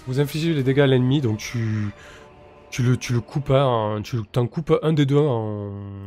vous 0.07 0.21
infligez 0.21 0.55
les 0.55 0.63
dégâts 0.63 0.81
à 0.81 0.87
l'ennemi, 0.87 1.21
donc 1.21 1.39
tu, 1.39 1.91
tu 2.71 2.83
le, 2.83 2.97
tu 2.97 3.13
le 3.13 3.21
coupes, 3.21 3.51
hein, 3.51 4.01
tu 4.03 4.19
t'en 4.33 4.47
coupes 4.47 4.79
un 4.83 4.93
des 4.93 5.07
deux 5.07 5.19
en. 5.19 6.07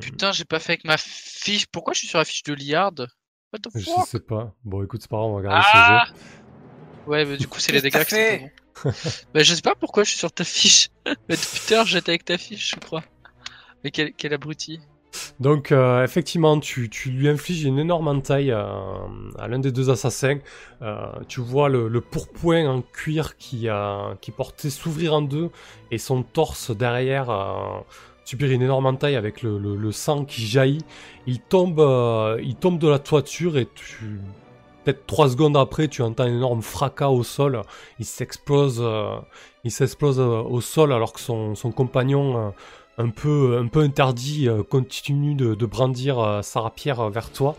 Putain, 0.00 0.32
j'ai 0.32 0.44
pas 0.44 0.58
fait 0.58 0.72
avec 0.72 0.84
ma 0.84 0.96
fiche. 0.96 1.66
Pourquoi 1.66 1.92
je 1.94 2.00
suis 2.00 2.08
sur 2.08 2.18
la 2.18 2.24
fiche 2.24 2.42
de 2.44 2.54
Liard? 2.54 2.94
What 3.52 3.58
the 3.58 3.68
Je 3.74 3.90
sais 4.06 4.20
pas. 4.20 4.54
Bon, 4.64 4.82
écoute, 4.82 5.02
c'est 5.02 5.10
pas 5.10 5.16
grave, 5.18 5.30
on 5.30 5.32
va 5.32 5.38
regarder 5.38 5.66
Ah 5.72 6.04
ce 6.06 6.12
jeu. 6.12 7.10
Ouais, 7.10 7.24
mais 7.24 7.36
du 7.36 7.48
coup, 7.48 7.58
c'est 7.60 7.72
les 7.72 7.78
que 7.78 7.82
dégâts 7.82 8.04
qui 8.04 8.14
t'as 8.14 8.38
sont 8.38 8.44
bons. 8.44 8.50
bah, 9.34 9.42
je 9.42 9.54
sais 9.54 9.62
pas 9.62 9.74
pourquoi 9.74 10.04
je 10.04 10.10
suis 10.10 10.18
sur 10.18 10.32
ta 10.32 10.44
fiche. 10.44 10.88
mais 11.06 11.36
depuis 11.36 11.60
tout 11.66 11.74
à 11.74 11.76
l'heure, 11.76 11.86
j'étais 11.86 12.10
avec 12.10 12.24
ta 12.24 12.38
fiche, 12.38 12.70
je 12.70 12.76
crois. 12.76 13.04
Mais 13.84 13.90
quel, 13.90 14.12
quel 14.14 14.32
abruti. 14.32 14.80
Donc, 15.40 15.72
euh, 15.72 16.04
effectivement, 16.04 16.58
tu, 16.60 16.88
lui 17.06 17.28
infliges 17.28 17.64
une 17.64 17.78
énorme 17.78 18.08
entaille 18.08 18.50
euh, 18.50 18.64
à 19.38 19.48
l'un 19.48 19.58
des 19.58 19.72
deux 19.72 19.90
assassins. 19.90 20.38
Euh, 20.82 21.06
tu 21.28 21.40
vois 21.40 21.68
le, 21.68 21.88
le 21.88 22.00
pourpoint 22.00 22.66
en 22.66 22.82
cuir 22.82 23.36
qui, 23.36 23.68
a 23.68 24.16
qui 24.20 24.30
portait 24.30 24.70
s'ouvrir 24.70 25.14
en 25.14 25.22
deux 25.22 25.50
et 25.90 25.98
son 25.98 26.22
torse 26.22 26.70
derrière 26.70 27.30
euh, 27.30 27.80
subir 28.24 28.50
une 28.50 28.62
énorme 28.62 28.86
entaille 28.86 29.16
avec 29.16 29.42
le, 29.42 29.92
sang 29.92 30.24
qui 30.24 30.42
jaillit. 30.42 30.84
Il 31.26 31.40
tombe, 31.40 31.80
euh, 31.80 32.40
il 32.42 32.56
tombe 32.56 32.78
de 32.78 32.88
la 32.88 32.98
toiture 32.98 33.58
et 33.58 33.66
tu. 33.74 34.20
Peut-être 34.84 35.06
trois 35.06 35.28
secondes 35.28 35.56
après, 35.56 35.86
tu 35.86 36.02
entends 36.02 36.24
un 36.24 36.34
énorme 36.34 36.60
fracas 36.60 37.10
au 37.10 37.22
sol. 37.22 37.62
Il 38.00 38.04
s'explose, 38.04 38.80
euh, 38.80 39.14
il 39.62 39.70
s'explose 39.70 40.18
euh, 40.18 40.42
au 40.42 40.60
sol 40.60 40.92
alors 40.92 41.12
que 41.12 41.20
son, 41.20 41.54
compagnon, 41.74 42.36
euh, 42.36 42.50
un 42.98 43.10
peu, 43.10 43.58
un 43.58 43.68
peu 43.68 43.80
interdit, 43.80 44.48
euh, 44.48 44.62
continue 44.62 45.34
de, 45.34 45.54
de 45.54 45.66
brandir 45.66 46.18
euh, 46.18 46.42
sa 46.42 46.60
rapière 46.60 47.00
euh, 47.00 47.10
vers 47.10 47.30
toi. 47.32 47.56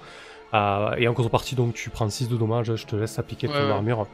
Et 0.97 1.07
en 1.07 1.13
contrepartie, 1.15 1.55
donc, 1.55 1.73
tu 1.73 1.89
prends 1.89 2.09
6 2.09 2.29
de 2.29 2.37
dommages. 2.37 2.75
Je 2.75 2.85
te 2.85 2.95
laisse 2.95 3.17
appliquer 3.19 3.49
ton 3.49 3.53
Ouais, 3.53 3.63
ouais. 3.65 3.71
armure. 3.71 4.07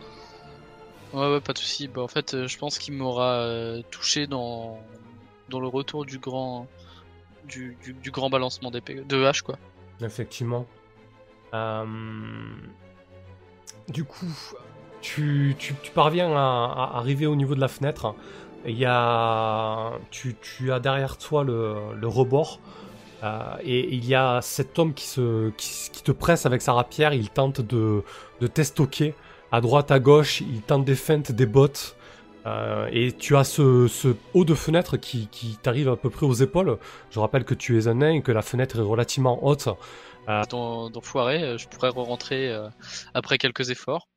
Ouais, 1.14 1.32
ouais, 1.34 1.42
pas 1.42 1.54
de 1.54 1.58
soucis. 1.58 1.88
Bah, 1.88 2.02
en 2.02 2.08
fait, 2.08 2.48
je 2.48 2.58
pense 2.58 2.78
qu'il 2.80 2.94
m'aura 2.96 3.46
touché 3.92 4.28
dans... 4.28 4.80
dans 5.50 5.60
le 5.60 5.68
retour 5.68 6.06
du 6.06 6.20
grand 6.20 6.68
du, 7.46 7.78
du, 7.84 7.94
du 7.94 8.12
grand 8.12 8.30
balancement 8.30 8.72
d'épée 8.72 9.04
de 9.04 9.24
hache 9.26 9.42
quoi. 9.42 9.58
Effectivement. 10.02 10.66
Euh, 11.54 11.86
Du 13.88 14.04
coup, 14.04 14.28
tu, 15.02 15.56
tu- 15.58 15.76
tu 15.82 15.92
parviens 15.92 16.32
à, 16.36 16.92
à 16.94 16.98
arriver 16.98 17.26
au 17.26 17.36
niveau 17.36 17.56
de 17.56 17.60
la 17.60 17.68
fenêtre. 17.68 18.14
Il 18.66 18.78
y 18.78 18.86
a, 18.86 19.92
tu, 20.12 20.36
tu 20.42 20.72
as 20.72 20.80
derrière 20.80 21.18
toi 21.18 21.44
le, 21.44 21.76
le 21.96 22.08
rebord. 22.08 22.60
euh, 23.24 23.56
et 23.64 23.94
il 23.96 24.06
y 24.06 24.16
a 24.16 24.42
cet 24.42 24.80
homme 24.80 24.94
qui, 24.94 25.06
se, 25.08 25.50
qui, 25.52 25.90
qui 25.92 26.04
te 26.04 26.12
presse 26.12 26.46
avec 26.46 26.62
sa 26.62 26.74
rapière. 26.74 27.14
Il 27.14 27.30
tente 27.32 27.62
de, 27.62 28.04
de 28.42 28.48
t'estoquer. 28.48 29.16
À 29.52 29.62
droite, 29.62 29.92
à 29.92 30.00
gauche, 30.00 30.42
il 30.42 30.62
tente 30.64 30.86
des 30.86 30.96
feintes, 30.96 31.32
des 31.32 31.46
bottes. 31.48 31.98
Euh, 32.46 32.88
et 32.92 33.14
tu 33.14 33.36
as 33.38 33.44
ce, 33.44 33.88
ce 33.88 34.16
haut 34.34 34.46
de 34.46 34.56
fenêtre 34.56 34.98
qui, 34.98 35.28
qui 35.30 35.58
t'arrive 35.58 35.90
à 35.90 35.98
peu 35.98 36.10
près 36.10 36.26
aux 36.26 36.34
épaules. 36.34 36.78
Je 37.12 37.20
rappelle 37.20 37.46
que 37.46 37.54
tu 37.56 37.78
es 37.80 37.88
un 37.88 37.96
nain 37.96 38.14
et 38.14 38.22
que 38.22 38.32
la 38.32 38.42
fenêtre 38.42 38.78
est 38.80 38.82
relativement 38.82 39.46
haute. 39.46 39.70
Dans 40.50 41.02
foiré, 41.02 41.44
euh, 41.44 41.58
je 41.58 41.68
pourrais 41.68 41.90
re-rentrer 41.90 42.50
euh, 42.52 42.70
après 43.14 43.38
quelques 43.40 43.72
efforts. 43.72 44.08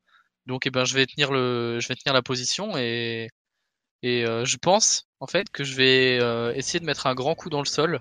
Donc 0.45 0.65
eh 0.67 0.69
ben 0.71 0.85
je 0.85 0.93
vais 0.95 1.05
tenir 1.07 1.31
le 1.31 1.79
je 1.79 1.87
vais 1.87 1.95
tenir 1.95 2.13
la 2.13 2.21
position 2.21 2.77
et 2.77 3.29
et 4.03 4.25
euh, 4.25 4.45
je 4.45 4.57
pense 4.57 5.07
en 5.19 5.27
fait 5.27 5.49
que 5.51 5.63
je 5.63 5.75
vais 5.75 6.19
euh, 6.21 6.53
essayer 6.53 6.79
de 6.79 6.85
mettre 6.85 7.07
un 7.07 7.15
grand 7.15 7.33
coup 7.35 7.49
dans 7.49 7.59
le 7.59 7.65
sol 7.65 7.99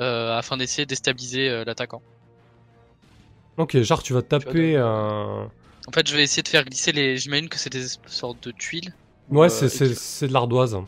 euh, 0.00 0.36
afin 0.36 0.56
d'essayer 0.56 0.84
de 0.84 0.90
déstabiliser 0.90 1.64
l'attaquant. 1.64 2.02
Ok, 3.56 3.76
genre 3.80 4.02
tu 4.02 4.12
vas 4.12 4.22
taper. 4.22 4.76
euh, 4.76 5.44
En 5.88 5.92
fait, 5.92 6.06
je 6.06 6.14
vais 6.14 6.22
essayer 6.22 6.42
de 6.42 6.48
faire 6.48 6.64
glisser 6.64 6.92
les 6.92 7.16
j'imagine 7.16 7.48
que 7.48 7.58
c'est 7.58 7.70
des 7.70 7.86
sortes 8.06 8.42
de 8.46 8.52
tuiles. 8.52 8.92
Ouais, 9.28 9.48
c'est- 9.48 10.26
de 10.28 10.32
l'ardoise. 10.32 10.78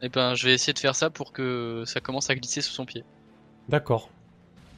Et 0.00 0.08
ben 0.08 0.34
je 0.34 0.46
vais 0.46 0.54
essayer 0.54 0.72
de 0.72 0.78
faire 0.78 0.94
ça 0.94 1.10
pour 1.10 1.32
que 1.32 1.82
ça 1.86 2.00
commence 2.00 2.30
à 2.30 2.34
glisser 2.34 2.60
sous 2.60 2.72
son 2.72 2.86
pied 2.86 3.04
D'accord. 3.68 4.08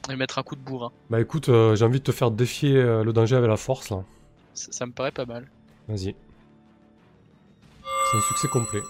et 0.09 0.15
mettre 0.15 0.39
un 0.39 0.43
coup 0.43 0.55
de 0.55 0.61
bourrin. 0.61 0.91
Bah 1.09 1.21
écoute, 1.21 1.49
euh, 1.49 1.75
j'ai 1.75 1.85
envie 1.85 1.99
de 1.99 2.03
te 2.03 2.11
faire 2.11 2.31
défier 2.31 2.75
euh, 2.75 3.03
le 3.03 3.13
danger 3.13 3.35
avec 3.35 3.49
la 3.49 3.57
force 3.57 3.89
là. 3.91 4.03
Ça, 4.53 4.71
ça 4.71 4.85
me 4.85 4.91
paraît 4.91 5.11
pas 5.11 5.25
mal. 5.25 5.49
Vas-y. 5.87 6.15
C'est 8.11 8.17
un 8.17 8.21
succès 8.21 8.47
complet. 8.49 8.81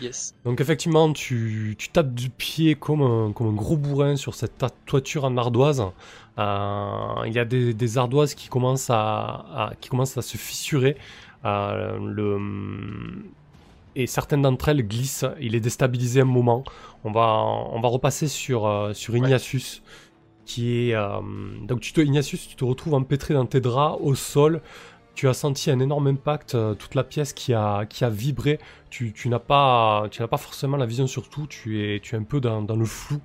Yes. 0.00 0.34
Donc 0.44 0.60
effectivement, 0.60 1.12
tu, 1.12 1.74
tu 1.78 1.88
tapes 1.88 2.12
du 2.14 2.28
pied 2.30 2.74
comme 2.74 3.02
un, 3.02 3.32
comme 3.32 3.48
un 3.48 3.52
gros 3.54 3.76
bourrin 3.76 4.16
sur 4.16 4.34
cette 4.34 4.64
toiture 4.84 5.24
en 5.24 5.36
ardoise. 5.36 5.82
Euh, 6.38 6.98
il 7.26 7.32
y 7.32 7.38
a 7.38 7.44
des, 7.46 7.72
des 7.72 7.98
ardoises 7.98 8.34
qui 8.34 8.48
commencent 8.48 8.90
à, 8.90 8.98
à- 9.54 9.72
qui 9.80 9.88
commencent 9.88 10.18
à 10.18 10.22
se 10.22 10.36
fissurer. 10.36 10.96
Euh, 11.44 11.98
le, 11.98 12.38
et 13.94 14.06
certaines 14.06 14.42
d'entre 14.42 14.68
elles 14.68 14.86
glissent. 14.86 15.24
Il 15.40 15.54
est 15.54 15.60
déstabilisé 15.60 16.20
un 16.20 16.24
moment. 16.26 16.64
On 17.04 17.10
va, 17.12 17.42
on 17.72 17.80
va 17.80 17.88
repasser 17.88 18.28
sur, 18.28 18.66
euh, 18.66 18.92
sur 18.92 19.16
Ignatius. 19.16 19.82
Qui 20.44 20.90
est, 20.90 20.94
euh, 20.94 21.08
donc 21.62 21.80
tu 21.80 21.92
te, 21.92 22.00
Ignatius, 22.00 22.46
tu 22.46 22.54
te 22.54 22.64
retrouves 22.64 22.94
empêtré 22.94 23.34
dans 23.34 23.46
tes 23.46 23.60
draps 23.60 23.98
au 24.00 24.14
sol. 24.14 24.60
Tu 25.16 25.28
as 25.28 25.34
senti 25.34 25.70
un 25.70 25.80
énorme 25.80 26.06
impact, 26.06 26.54
euh, 26.54 26.74
toute 26.74 26.94
la 26.94 27.02
pièce 27.02 27.32
qui 27.32 27.54
a, 27.54 27.86
qui 27.86 28.04
a 28.04 28.10
vibré 28.10 28.60
tu, 28.90 29.12
tu 29.12 29.28
n'as 29.28 29.40
pas 29.40 30.06
tu 30.10 30.22
n'as 30.22 30.28
pas 30.28 30.36
forcément 30.36 30.76
la 30.76 30.86
vision 30.86 31.06
sur 31.08 31.28
tout, 31.28 31.46
tu 31.48 31.82
es 31.82 32.00
tu 32.00 32.14
es 32.14 32.18
un 32.18 32.22
peu 32.22 32.40
dans, 32.40 32.62
dans 32.62 32.76
le 32.76 32.84
flou 32.84 33.20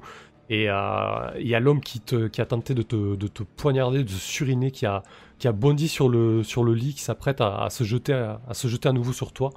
et 0.51 0.69
euh, 0.69 1.32
il 1.39 1.47
y 1.47 1.56
a 1.56 1.62
l'homme 1.62 1.80
qui 1.80 2.01
te 2.01 2.27
qui 2.27 2.41
a 2.41 2.45
tenté 2.45 2.73
de 2.73 2.82
te, 2.82 3.15
de 3.15 3.27
te 3.27 3.41
poignarder, 3.41 3.99
de 3.99 4.10
te 4.10 4.12
suriner, 4.12 4.71
qui 4.71 4.86
a 4.86 5.01
qui 5.39 5.47
a 5.47 5.54
bondi 5.54 5.88
sur 5.88 6.10
le 6.10 6.43
sur 6.43 6.65
le 6.65 6.73
lit, 6.73 6.93
qui 6.93 7.01
s'apprête 7.01 7.39
à, 7.39 7.69
se 7.69 7.86
jeter 7.86 8.12
à, 8.13 8.54
se 8.54 8.67
jeter 8.67 8.89
à 8.89 8.91
nouveau 8.91 9.13
sur 9.13 9.32
toi. 9.32 9.51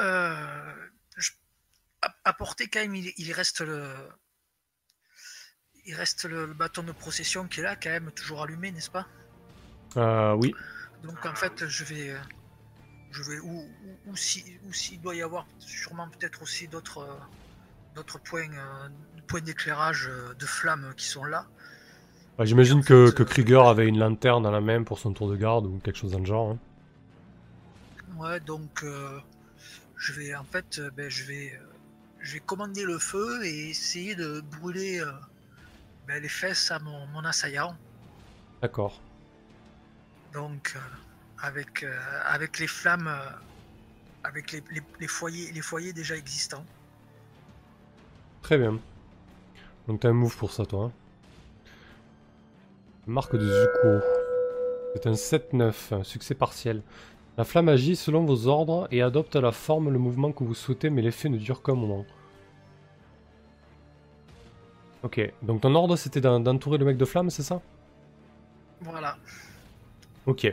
Euh, 0.00 0.34
à 2.24 2.32
portée, 2.32 2.66
quand 2.66 2.80
même, 2.80 2.96
il, 2.96 3.12
il 3.18 3.32
reste 3.32 3.60
le. 3.60 3.88
Il 5.86 5.94
reste 5.94 6.24
le, 6.26 6.44
le 6.46 6.54
bâton 6.54 6.82
de 6.82 6.92
procession 6.92 7.48
qui 7.48 7.60
est 7.60 7.62
là, 7.62 7.76
quand 7.76 7.88
même, 7.90 8.12
toujours 8.12 8.42
allumé, 8.42 8.72
n'est-ce 8.72 8.90
pas? 8.90 9.08
Euh, 9.96 10.34
oui, 10.34 10.58
Donc 11.02 11.24
en 11.26 11.34
fait, 11.34 11.66
je 11.66 11.84
vais. 11.84 12.10
euh, 12.10 12.18
Je 13.10 13.22
vais. 13.24 13.40
Ou, 13.40 13.74
ou, 13.84 14.00
ou 14.06 14.16
si, 14.16 14.58
ou 14.64 14.72
s'il 14.74 15.00
doit 15.00 15.16
y 15.16 15.22
avoir 15.22 15.48
sûrement 15.58 16.10
peut-être 16.10 16.42
aussi 16.42 16.68
d'autres. 16.68 16.98
euh, 17.00 17.20
D'autres 17.94 18.20
points, 18.20 18.52
euh, 18.52 18.88
points 19.26 19.40
d'éclairage 19.42 20.10
de 20.38 20.46
flammes 20.46 20.94
qui 20.96 21.06
sont 21.06 21.24
là. 21.24 21.50
Bah, 22.38 22.44
j'imagine 22.46 22.82
en 22.82 22.82
que, 22.82 23.10
fait, 23.10 23.10
que 23.10 23.22
Krieger 23.22 23.60
avait 23.68 23.86
une 23.88 23.98
lanterne 23.98 24.42
dans 24.42 24.50
la 24.50 24.60
main 24.62 24.82
pour 24.84 24.98
son 24.98 25.12
tour 25.12 25.28
de 25.30 25.36
garde 25.36 25.66
ou 25.66 25.80
quelque 25.80 25.98
chose 25.98 26.12
dans 26.12 26.18
le 26.18 26.24
genre. 26.24 26.52
hein. 26.52 26.58
Ouais, 28.16 28.40
donc 28.40 28.82
euh, 28.84 29.20
je 29.96 30.12
vais 30.14 30.34
en 30.36 30.44
fait, 30.44 30.80
ben, 30.96 31.10
je 31.10 31.24
vais, 31.24 31.60
je 32.20 32.34
vais 32.34 32.40
commander 32.40 32.84
le 32.84 32.98
feu 32.98 33.44
et 33.44 33.70
essayer 33.70 34.14
de 34.16 34.40
brûler 34.42 35.00
euh, 35.00 35.12
ben, 36.06 36.22
les 36.22 36.28
fesses 36.28 36.70
à 36.70 36.78
mon, 36.78 37.06
mon 37.08 37.24
assaillant. 37.24 37.76
D'accord. 38.62 39.00
Donc 40.32 40.74
euh, 40.76 40.80
avec 41.42 41.82
euh, 41.82 41.96
avec 42.24 42.58
les 42.58 42.66
flammes, 42.66 43.08
euh, 43.08 43.30
avec 44.24 44.52
les, 44.52 44.62
les- 44.70 44.82
les 45.00 45.08
foyers, 45.08 45.52
les 45.52 45.62
foyers 45.62 45.92
déjà 45.92 46.16
existants. 46.16 46.64
Très 48.42 48.58
bien. 48.58 48.78
Donc 49.88 50.00
t'as 50.00 50.08
un 50.08 50.12
move 50.12 50.36
pour 50.36 50.52
ça 50.52 50.66
toi. 50.66 50.84
hein. 50.86 50.92
Marque 53.06 53.36
de 53.36 53.46
Zuko. 53.46 54.04
C'est 54.94 55.06
un 55.06 55.12
7-9, 55.12 55.94
un 55.94 56.02
succès 56.04 56.34
partiel. 56.34 56.82
La 57.36 57.44
flamme 57.44 57.68
agit 57.68 57.96
selon 57.96 58.24
vos 58.24 58.46
ordres 58.46 58.88
et 58.90 59.02
adopte 59.02 59.36
la 59.36 59.52
forme, 59.52 59.90
le 59.90 59.98
mouvement 59.98 60.32
que 60.32 60.42
vous 60.42 60.54
souhaitez, 60.54 60.88
mais 60.90 61.02
l'effet 61.02 61.28
ne 61.28 61.36
dure 61.36 61.62
qu'un 61.62 61.74
moment. 61.74 62.06
Ok, 65.06 65.20
donc 65.42 65.60
ton 65.60 65.72
ordre 65.76 65.94
c'était 65.94 66.20
d'en- 66.20 66.40
d'entourer 66.40 66.78
le 66.78 66.84
mec 66.84 66.96
de 66.96 67.04
flamme, 67.04 67.30
c'est 67.30 67.44
ça? 67.44 67.60
Voilà. 68.80 69.16
Ok. 70.26 70.52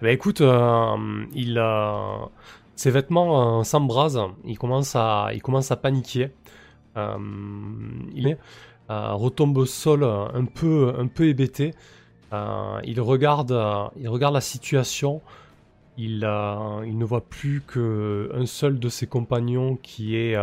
Bah 0.00 0.10
écoute, 0.10 0.40
euh, 0.40 1.26
il 1.34 1.60
ses 2.74 2.90
vêtements 2.90 3.60
euh, 3.60 3.62
s'embrasent, 3.64 4.22
il 4.46 4.58
commence 4.58 4.96
à, 4.96 5.28
il 5.34 5.42
commence 5.42 5.70
à 5.70 5.76
paniquer. 5.76 6.30
Euh, 6.96 7.18
il 8.14 8.28
est, 8.28 8.38
retombe 8.88 9.58
au 9.58 9.66
sol 9.66 10.04
un 10.04 10.46
peu, 10.46 10.94
un 10.98 11.06
peu 11.06 11.28
hébété. 11.28 11.74
Il 12.32 12.98
regarde, 13.02 13.52
il 14.00 14.08
regarde 14.08 14.32
la 14.32 14.40
situation. 14.40 15.20
Il, 15.98 16.26
il 16.86 16.96
ne 16.96 17.04
voit 17.04 17.20
plus 17.20 17.60
que 17.66 18.30
un 18.34 18.46
seul 18.46 18.78
de 18.78 18.88
ses 18.88 19.06
compagnons 19.06 19.76
qui 19.76 20.16
est, 20.16 20.34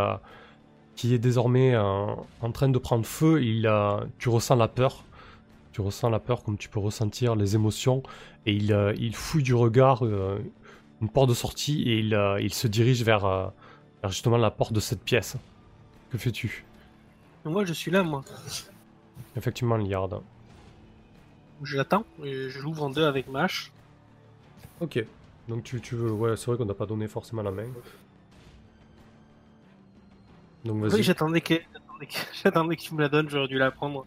qui 0.97 1.13
est 1.13 1.19
désormais 1.19 1.77
en 1.77 2.51
train 2.51 2.67
de 2.67 2.77
prendre 2.77 3.05
feu. 3.05 3.41
Il, 3.41 3.71
tu 4.19 4.27
ressens 4.27 4.55
la 4.55 4.67
peur. 4.67 5.05
Tu 5.71 5.81
ressens 5.81 6.09
la 6.09 6.19
peur 6.19 6.43
comme 6.43 6.57
tu 6.57 6.69
peux 6.69 6.79
ressentir 6.79 7.35
les 7.35 7.53
émotions 7.53 8.01
et 8.47 8.51
il, 8.51 8.73
euh, 8.73 8.95
il 8.97 9.15
fouille 9.15 9.43
du 9.43 9.53
regard 9.53 10.03
euh, 10.03 10.39
une 11.01 11.09
porte 11.09 11.29
de 11.29 11.35
sortie 11.35 11.83
et 11.83 11.99
il, 11.99 12.15
euh, 12.15 12.41
il 12.41 12.51
se 12.51 12.67
dirige 12.67 13.03
vers, 13.03 13.27
vers 14.01 14.09
justement 14.09 14.37
la 14.37 14.49
porte 14.49 14.73
de 14.73 14.79
cette 14.79 15.03
pièce. 15.03 15.37
Que 16.09 16.17
fais-tu? 16.17 16.65
Moi, 17.45 17.63
je 17.63 17.73
suis 17.73 17.91
là, 17.91 18.01
moi. 18.01 18.23
Effectivement, 19.35 19.77
Liard. 19.77 20.21
Je 21.61 21.77
l'attends 21.77 22.05
et 22.23 22.49
je 22.49 22.59
l'ouvre 22.59 22.81
en 22.81 22.89
deux 22.89 23.05
avec 23.05 23.29
ma 23.29 23.43
hache. 23.43 23.71
Ok. 24.81 25.05
Donc 25.47 25.63
tu, 25.63 25.79
tu 25.79 25.93
veux... 25.93 26.11
Ouais, 26.11 26.35
c'est 26.37 26.47
vrai 26.47 26.57
qu'on 26.57 26.65
n'a 26.65 26.73
pas 26.73 26.87
donné 26.87 27.07
forcément 27.07 27.43
la 27.43 27.51
main. 27.51 27.67
Donc 30.65 30.83
Oui, 30.91 31.03
j'attendais 31.03 31.41
que- 31.41 31.53
j'attendais 31.55 32.05
que- 32.07 32.13
j'attendais 32.43 32.75
qu'il 32.75 32.95
me 32.95 33.01
la 33.01 33.09
donne, 33.09 33.29
j'aurais 33.29 33.47
dû 33.47 33.57
la 33.57 33.71
prendre. 33.71 34.05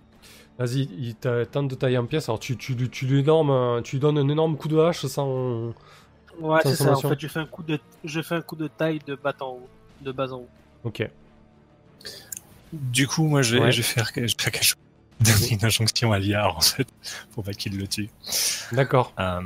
Vas-y, 0.59 0.89
il 0.99 1.15
t'a- 1.15 1.47
tente 1.47 1.69
de 1.69 1.75
tailler 1.75 1.97
en 1.99 2.07
pièces. 2.07 2.29
Alors 2.29 2.39
tu, 2.41 2.57
tu, 2.57 2.75
lui- 2.75 2.91
tu, 2.91 3.07
lui 3.07 3.21
énorme, 3.21 3.83
tu 3.83 3.97
lui 3.97 4.01
donnes 4.01 4.19
un 4.19 4.29
énorme 4.29 4.57
coup 4.57 4.69
de 4.69 4.79
hache 4.79 5.07
sans... 5.07 5.73
Ouais, 6.39 6.63
Sans 6.63 6.69
c'est 6.71 6.77
ça. 6.77 6.93
En 6.97 7.01
fait, 7.01 7.19
je 7.21 7.29
fais 7.29 7.41
un 7.41 7.47
coup 7.47 7.63
de, 7.63 7.79
je 8.05 8.21
fais 8.23 8.35
un 8.35 8.41
coup 8.43 8.57
de 8.57 8.67
taille 8.69 9.01
de 9.07 9.15
bas 9.15 9.35
en 9.41 9.47
haut, 9.47 9.69
de 10.01 10.13
bas 10.13 10.33
en 10.33 10.37
haut. 10.39 10.49
Ok. 10.85 11.09
Du 12.73 13.07
coup, 13.09 13.25
moi, 13.25 13.43
je 13.43 13.57
vais, 13.57 13.63
Ouais. 13.65 13.73
je 13.73 13.79
vais 13.79 13.83
faire, 13.83 14.11
je 14.15 14.21
vais 14.21 14.29
faire 14.29 14.53
quelque 14.53 14.65
chose. 14.65 14.77
Donner 15.21 15.53
une 15.53 15.65
injonction 15.65 16.13
à 16.13 16.19
Liard, 16.19 16.57
en 16.57 16.61
fait, 16.63 16.89
pour 17.33 17.45
pas 17.45 17.53
qu'il 17.53 17.77
le 17.77 17.87
tue. 17.87 18.09
D'accord. 18.73 19.13
Euh, 19.19 19.41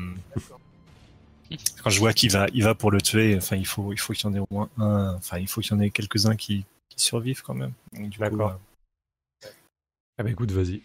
quand 1.83 1.91
je 1.91 1.99
vois 1.99 2.13
qu'il 2.13 2.31
va, 2.31 2.47
il 2.55 2.63
va 2.63 2.75
pour 2.77 2.91
le 2.93 3.01
tuer, 3.01 3.37
enfin, 3.37 3.57
il 3.57 3.67
faut, 3.67 3.93
il 3.93 3.99
faut 3.99 4.13
qu'il 4.13 4.29
y 4.29 4.33
en 4.33 4.35
ait 4.37 4.39
au 4.41 4.47
moins 4.51 4.69
un, 4.79 5.15
enfin, 5.17 5.39
il 5.39 5.49
faut 5.49 5.61
qu'il 5.61 5.73
y 5.73 5.75
en 5.75 5.81
ait 5.81 5.91
quelques-uns 5.91 6.37
qui, 6.37 6.65
qui 6.97 7.05
survivent 7.05 7.43
quand 7.43 7.55
même. 7.55 7.73
D'accord. 8.19 8.59
euh, 9.45 9.49
Ah 10.19 10.23
bah 10.23 10.31
écoute, 10.31 10.51
vas-y. 10.53 10.83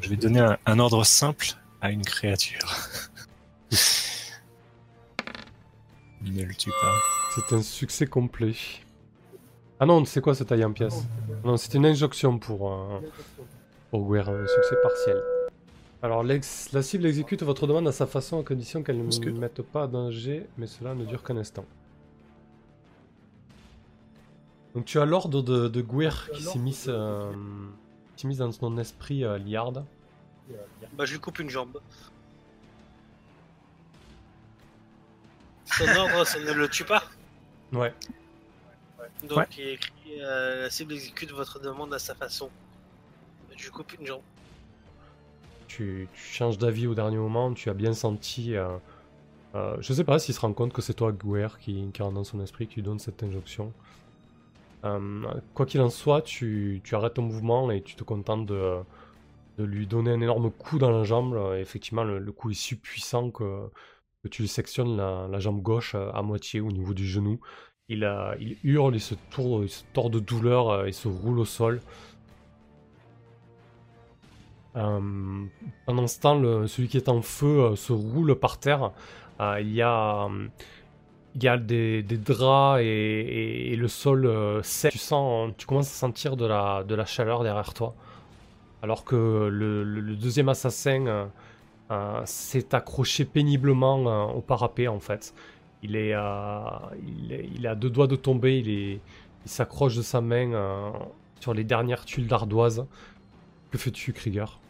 je 0.00 0.08
vais 0.08 0.16
donner 0.16 0.40
un, 0.40 0.58
un 0.66 0.78
ordre 0.78 1.04
simple 1.04 1.48
à 1.80 1.90
une 1.90 2.02
créature. 2.04 2.66
ne 6.22 6.42
le 6.42 6.54
tue 6.54 6.70
pas. 6.70 6.94
C'est 7.34 7.54
un 7.54 7.62
succès 7.62 8.06
complet. 8.06 8.54
Ah 9.80 9.86
non, 9.86 10.04
c'est 10.04 10.20
quoi 10.20 10.34
ce 10.34 10.44
taille 10.44 10.64
en 10.64 10.72
pièces? 10.72 11.04
Non, 11.44 11.56
c'est 11.56 11.74
une 11.74 11.84
injonction 11.86 12.38
pour, 12.38 12.72
euh, 12.72 13.00
pour 13.90 14.10
Guerre, 14.10 14.28
un 14.30 14.46
succès 14.46 14.76
partiel. 14.82 15.20
Alors, 16.02 16.22
la 16.22 16.82
cible 16.82 17.06
exécute 17.06 17.42
votre 17.42 17.66
demande 17.66 17.88
à 17.88 17.92
sa 17.92 18.06
façon, 18.06 18.40
à 18.40 18.44
condition 18.44 18.82
qu'elle 18.82 19.04
ne 19.04 19.18
que- 19.18 19.30
mette 19.30 19.62
pas 19.62 19.84
en 19.86 19.88
danger, 19.88 20.46
mais 20.58 20.66
cela 20.66 20.94
ne 20.94 21.04
dure 21.04 21.22
qu'un 21.22 21.36
instant. 21.36 21.64
Donc, 24.74 24.84
tu 24.86 24.98
as 24.98 25.04
l'ordre 25.04 25.42
de, 25.42 25.68
de 25.68 25.80
Guerre 25.80 26.28
qui 26.32 26.42
s'est 26.42 26.58
mis, 26.58 26.78
euh, 26.88 27.32
mis 28.24 28.36
dans 28.36 28.50
son 28.52 28.76
esprit 28.78 29.24
euh, 29.24 29.38
Liard. 29.38 29.72
Bah, 30.94 31.04
je 31.04 31.12
lui 31.12 31.20
coupe 31.20 31.38
une 31.38 31.50
jambe. 31.50 31.80
Son 35.64 35.86
ordre, 35.88 36.24
ça 36.26 36.38
ne 36.40 36.52
le 36.52 36.68
tue 36.68 36.84
pas. 36.84 37.04
Ouais. 37.72 37.92
Donc, 39.28 39.38
Ouais. 39.38 39.46
il 39.56 39.60
est 39.64 39.72
écrit 39.74 40.20
euh, 40.20 40.62
la 40.62 40.70
cible 40.70 40.92
exécute 40.92 41.30
votre 41.32 41.60
demande 41.60 41.92
à 41.94 41.98
sa 41.98 42.14
façon. 42.14 42.50
Je 43.56 43.64
lui 43.64 43.70
coupe 43.70 43.92
une 43.98 44.06
jambe. 44.06 44.22
tu, 45.68 46.08
tu 46.12 46.20
changes 46.20 46.58
d'avis 46.58 46.86
au 46.86 46.94
dernier 46.94 47.16
moment, 47.16 47.52
tu 47.54 47.70
as 47.70 47.74
bien 47.74 47.94
senti. 47.94 48.54
euh, 48.56 48.76
euh, 49.54 49.76
je 49.80 49.92
sais 49.92 50.04
pas 50.04 50.18
s'il 50.18 50.34
se 50.34 50.40
rend 50.40 50.52
compte 50.52 50.72
que 50.72 50.82
c'est 50.82 50.94
toi, 50.94 51.12
Guer, 51.12 51.48
qui, 51.60 51.88
qui 51.92 52.02
rentre 52.02 52.14
dans 52.14 52.24
son 52.24 52.40
esprit, 52.40 52.66
qui 52.66 52.76
lui 52.76 52.82
donne 52.82 52.98
cette 52.98 53.22
injonction. 53.22 53.72
Euh, 54.84 55.22
quoi 55.54 55.66
qu'il 55.66 55.80
en 55.80 55.90
soit, 55.90 56.22
tu, 56.22 56.80
tu 56.84 56.94
arrêtes 56.94 57.14
ton 57.14 57.22
mouvement 57.22 57.70
et 57.70 57.82
tu 57.82 57.94
te 57.94 58.04
contentes 58.04 58.46
de, 58.46 58.80
de 59.58 59.64
lui 59.64 59.86
donner 59.86 60.10
un 60.10 60.20
énorme 60.20 60.50
coup 60.50 60.78
dans 60.78 60.90
la 60.90 61.04
jambe. 61.04 61.34
Euh, 61.34 61.60
Effectivement, 61.60 62.04
le, 62.04 62.32
coup 62.32 62.50
est 62.50 62.54
si 62.54 62.76
puissant 62.76 63.30
que, 63.30 63.70
tu 64.30 64.42
lui 64.42 64.48
sectionnes 64.48 64.96
la, 64.96 65.38
jambe 65.38 65.62
gauche 65.62 65.94
euh, 65.94 66.10
à 66.12 66.22
moitié 66.22 66.60
au 66.60 66.70
niveau 66.70 66.94
du 66.94 67.06
genou. 67.06 67.40
Il, 67.88 68.08
il 68.40 68.56
hurle, 68.64 68.94
il 68.94 69.00
se, 69.00 69.14
tourne, 69.30 69.64
il 69.64 69.68
se 69.68 69.84
tord 69.92 70.10
de 70.10 70.18
douleur, 70.18 70.86
il 70.86 70.94
se 70.94 71.08
roule 71.08 71.38
au 71.38 71.44
sol. 71.44 71.80
Pendant 74.72 76.06
ce 76.06 76.18
temps, 76.18 76.66
celui 76.66 76.88
qui 76.88 76.96
est 76.96 77.08
en 77.08 77.22
feu 77.22 77.76
se 77.76 77.92
roule 77.92 78.34
par 78.36 78.58
terre. 78.58 78.90
Il 79.40 79.70
y 79.70 79.82
a, 79.82 80.28
il 81.34 81.42
y 81.42 81.48
a 81.48 81.56
des, 81.56 82.02
draps 82.02 82.80
et, 82.82 83.74
le 83.76 83.88
sol 83.88 84.26
euh, 84.26 84.62
sec. 84.62 84.92
Tu, 84.92 84.98
sens, 84.98 85.52
tu 85.58 85.66
commences 85.66 85.90
à 85.90 85.94
sentir 85.94 86.36
de 86.36 86.46
la, 86.46 87.04
chaleur 87.06 87.42
derrière 87.42 87.74
toi. 87.74 87.94
Alors 88.82 89.04
que 89.04 89.48
le, 89.50 90.14
deuxième 90.14 90.48
assassin 90.48 91.06
euh, 91.06 91.26
euh, 91.90 92.22
s'est 92.24 92.74
accroché 92.74 93.24
péniblement 93.24 94.06
euh, 94.06 94.32
au 94.32 94.40
parapet 94.40 94.88
en 94.88 95.00
fait. 95.00 95.34
Il 95.82 95.96
est, 95.96 96.14
il 97.06 97.32
est, 97.32 97.48
il 97.54 97.66
à 97.66 97.74
deux 97.74 97.90
doigts 97.90 98.06
de 98.06 98.16
tomber. 98.16 98.58
Il 98.58 99.00
s'accroche 99.44 99.96
de 99.96 100.02
sa 100.02 100.22
main 100.22 100.92
sur 101.40 101.52
les 101.52 101.64
dernières 101.64 102.06
tuiles 102.06 102.26
d'ardoise. 102.26 102.86
Que 103.70 103.76
fais-tu, 103.76 104.14
Krieger? 104.14 104.60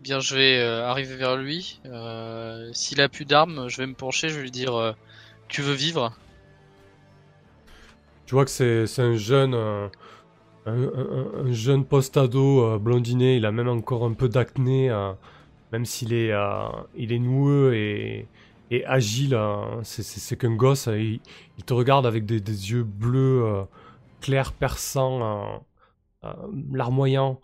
Bien, 0.00 0.20
je 0.20 0.36
vais 0.36 0.62
arriver 0.62 1.16
vers 1.16 1.36
lui. 1.36 1.82
S'il 2.72 3.02
a 3.02 3.10
plus 3.10 3.26
d'armes, 3.26 3.68
je 3.68 3.76
vais 3.76 3.86
me 3.86 3.92
pencher, 3.92 4.30
je 4.30 4.36
vais 4.36 4.42
lui 4.42 4.50
dire 4.50 4.94
Tu 5.48 5.62
veux 5.62 5.74
vivre 5.74 6.12
Tu 8.26 8.34
vois 8.34 8.44
que 8.44 8.50
c'est 8.50 9.02
un 9.02 9.16
jeune, 9.16 9.54
euh, 9.54 9.88
un, 10.66 10.82
un- 10.82 11.46
un 11.46 11.52
jeune 11.52 11.84
post-ado 11.84 12.64
euh, 12.64 12.78
blondiné. 12.78 13.36
Il 13.36 13.46
a 13.46 13.52
même 13.52 13.68
encore 13.68 14.04
un 14.04 14.14
peu 14.14 14.28
d'acné, 14.28 14.90
euh, 14.90 15.12
même 15.72 15.84
s'il 15.84 16.12
est, 16.12 16.32
il 16.96 17.12
est 17.12 17.18
noueux 17.18 17.74
et, 17.74 18.26
agile. 18.86 19.38
c'est- 19.84 20.36
qu'un 20.36 20.54
gosse. 20.56 20.88
il, 20.92 21.20
te 21.64 21.72
regarde 21.74 22.06
avec 22.06 22.26
des, 22.26 22.40
yeux 22.40 22.82
bleus, 22.84 23.44
clairs, 24.20 24.52
perçants, 24.52 25.64
larmoyants. 26.72 27.40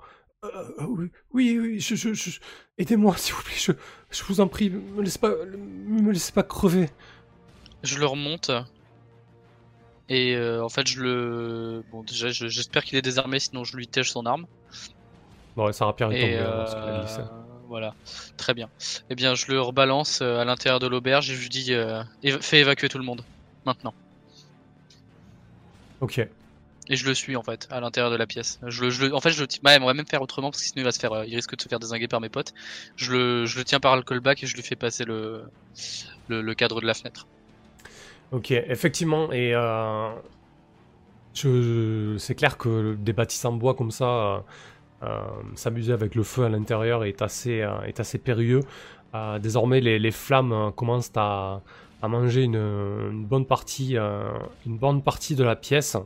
Oui, 1.32 1.59
oui, 1.59 1.80
aidez-moi 2.78 3.16
s'il 3.16 3.34
vous 3.34 3.42
plaît. 3.42 3.55
Je, 3.57 3.72
je 4.11 4.24
vous 4.24 4.40
en 4.40 4.48
prie, 4.48 4.70
me 4.70 5.03
laissez 5.03 5.20
pas, 5.20 5.30
me 5.57 6.11
laissez 6.11 6.32
pas 6.32 6.42
crever. 6.42 6.88
Je 7.83 7.99
le 7.99 8.07
remonte. 8.07 8.51
Et 10.09 10.35
euh, 10.35 10.62
en 10.64 10.68
fait, 10.68 10.87
je 10.87 11.01
le. 11.01 11.83
Bon, 11.91 12.03
déjà, 12.03 12.30
je- 12.30 12.49
j'espère 12.49 12.85
qu'il 12.85 12.99
est 12.99 13.03
désarmé, 13.03 13.39
sinon 13.39 13.64
je 13.64 13.76
lui 13.76 13.87
tèche 13.87 14.11
son 14.11 14.26
arme. 14.26 14.47
Bon, 15.57 15.66
ouais, 15.66 15.72
Et 15.72 15.76
tombée. 15.76 16.14
hein, 16.14 16.20
euh, 16.20 16.99
glissé. 17.01 17.22
voilà, 17.68 17.95
très 18.37 18.55
bien. 18.55 18.68
Eh 19.11 19.14
bien, 19.14 19.35
je 19.35 19.51
le 19.51 19.61
rebalance 19.61 20.20
euh, 20.22 20.39
à 20.39 20.45
l'intérieur 20.45 20.80
de 20.80 20.87
l'auberge 20.87 21.30
et 21.30 21.35
je 21.35 21.41
lui 21.41 21.49
dis 21.49 21.72
euh, 21.72 22.03
fais 22.41 22.61
évacuer 22.61 22.89
tout 22.89 22.99
le 22.99 23.05
monde 23.05 23.22
maintenant. 23.64 23.95
Ok. 26.01 26.18
Et 26.89 26.97
je 26.97 27.07
le 27.07 27.14
suis 27.14 27.37
en 27.37 27.43
fait 27.45 27.68
à 27.70 27.80
l'intérieur 27.80 28.11
de 28.11 28.16
la 28.16 28.26
pièce. 28.26 28.59
Je 28.66 28.85
le, 28.85 28.91
je 28.91 29.07
le- 29.07 29.14
en 29.14 29.20
fait, 29.20 29.30
je 29.30 29.41
le 29.41 29.47
bah, 29.62 29.76
on 29.80 29.87
va 29.87 29.95
même 29.95 30.07
faire 30.07 30.20
autrement 30.20 30.51
parce 30.51 30.62
que 30.62 30.68
sinon 30.68 30.83
il 30.83 30.85
va 30.85 30.93
se 30.93 30.99
faire, 30.99 31.12
euh, 31.12 31.24
il 31.26 31.35
risque 31.37 31.57
de 31.57 31.62
se 31.62 31.68
faire 31.68 31.78
désinguer 31.78 32.09
par 32.09 32.20
mes 32.20 32.28
potes. 32.28 32.53
Je 32.97 33.12
le, 33.12 33.47
je 33.47 33.57
le 33.59 33.64
tiens 33.64 33.78
par 33.78 33.95
le 33.97 34.03
callback 34.03 34.43
et 34.43 34.47
je 34.47 34.57
lui 34.57 34.62
fais 34.62 34.74
passer 34.76 35.05
le, 35.05 35.45
le, 36.28 36.43
le 36.43 36.55
cadre 36.55 36.80
de 36.80 36.87
la 36.87 36.95
fenêtre. 36.95 37.28
Ok, 38.33 38.51
effectivement, 38.51 39.30
et 39.30 39.53
euh, 39.55 40.09
c'est 42.18 42.35
clair 42.35 42.57
que 42.57 42.95
des 42.95 43.12
bâtisses 43.12 43.45
en 43.45 43.53
bois 43.53 43.74
comme 43.74 43.91
ça, 43.91 44.07
euh, 44.07 44.39
euh, 45.03 45.20
s'amuser 45.55 45.93
avec 45.93 46.14
le 46.14 46.22
feu 46.22 46.45
à 46.45 46.49
l'intérieur 46.49 47.05
est 47.05 47.20
assez, 47.20 47.61
périlleux. 48.24 48.61
Désormais, 49.39 49.83
les, 49.83 50.11
flammes 50.11 50.72
commencent 50.74 51.12
à, 51.14 51.61
manger 52.03 52.45
une, 52.45 53.26
bonne 53.26 53.45
partie, 53.45 53.97
une 53.99 54.78
bonne 54.78 55.03
partie 55.03 55.35
de 55.35 55.45
la 55.45 55.55
pièce. 55.55 55.97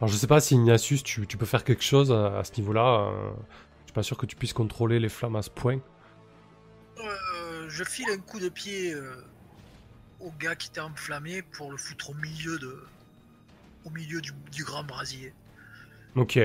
Alors, 0.00 0.08
je 0.08 0.16
sais 0.16 0.26
pas 0.26 0.40
si 0.40 0.56
Ignatius, 0.56 1.04
tu, 1.04 1.24
tu 1.28 1.36
peux 1.36 1.46
faire 1.46 1.62
quelque 1.62 1.84
chose 1.84 2.10
à, 2.10 2.42
ce 2.42 2.60
niveau-là. 2.60 3.12
je 3.82 3.86
suis 3.86 3.94
pas 3.94 4.02
sûr 4.02 4.16
que 4.16 4.26
tu 4.26 4.34
puisses 4.34 4.54
contrôler 4.54 4.98
les 4.98 5.08
flammes 5.08 5.36
à 5.36 5.42
ce 5.42 5.50
point. 5.50 5.78
Je 7.68 7.84
file 7.84 8.06
un 8.12 8.18
coup 8.18 8.40
de 8.40 8.48
pied 8.48 8.92
au 10.22 10.32
gars 10.32 10.56
qui 10.56 10.68
était 10.68 10.80
enflammé 10.80 11.42
pour 11.42 11.70
le 11.70 11.76
foutre 11.78 12.10
au 12.10 12.14
milieu 12.14 12.58
de, 12.58 12.92
au 13.84 13.90
milieu 13.90 14.20
du, 14.20 14.32
du 14.50 14.64
grand 14.64 14.84
brasier, 14.84 15.34
Ok. 16.16 16.38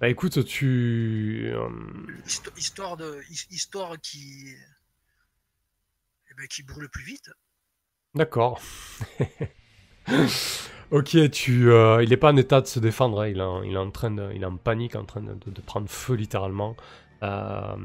Bah 0.00 0.08
écoute, 0.08 0.44
tu... 0.44 1.50
euh, 1.54 1.68
Histo- 2.26 2.52
histoire 2.56 2.96
de, 2.96 3.22
his- 3.30 3.46
histoire 3.50 3.96
qui, 4.00 4.56
eh 6.30 6.34
ben, 6.34 6.48
qui 6.48 6.64
brûle 6.64 6.88
plus 6.88 7.04
vite. 7.04 7.30
D'accord. 8.14 8.60
ok, 10.90 11.30
tu, 11.30 11.70
euh, 11.70 12.02
il 12.02 12.12
est 12.12 12.16
pas 12.16 12.32
en 12.32 12.36
état 12.36 12.60
de 12.60 12.66
se 12.66 12.78
défendre. 12.78 13.20
hein, 13.22 13.28
Il, 13.28 13.38
est 13.38 13.42
en- 13.42 13.62
il 13.62 13.72
est 13.74 13.76
en 13.76 13.90
train 13.90 14.10
de, 14.10 14.30
il 14.34 14.42
est 14.42 14.46
en 14.46 14.56
panique, 14.56 14.96
en 14.96 15.04
train 15.04 15.22
de- 15.22 15.34
de 15.50 15.60
prendre 15.62 15.88
feu 15.88 16.14
littéralement. 16.14 16.76
Euh, 17.22 17.76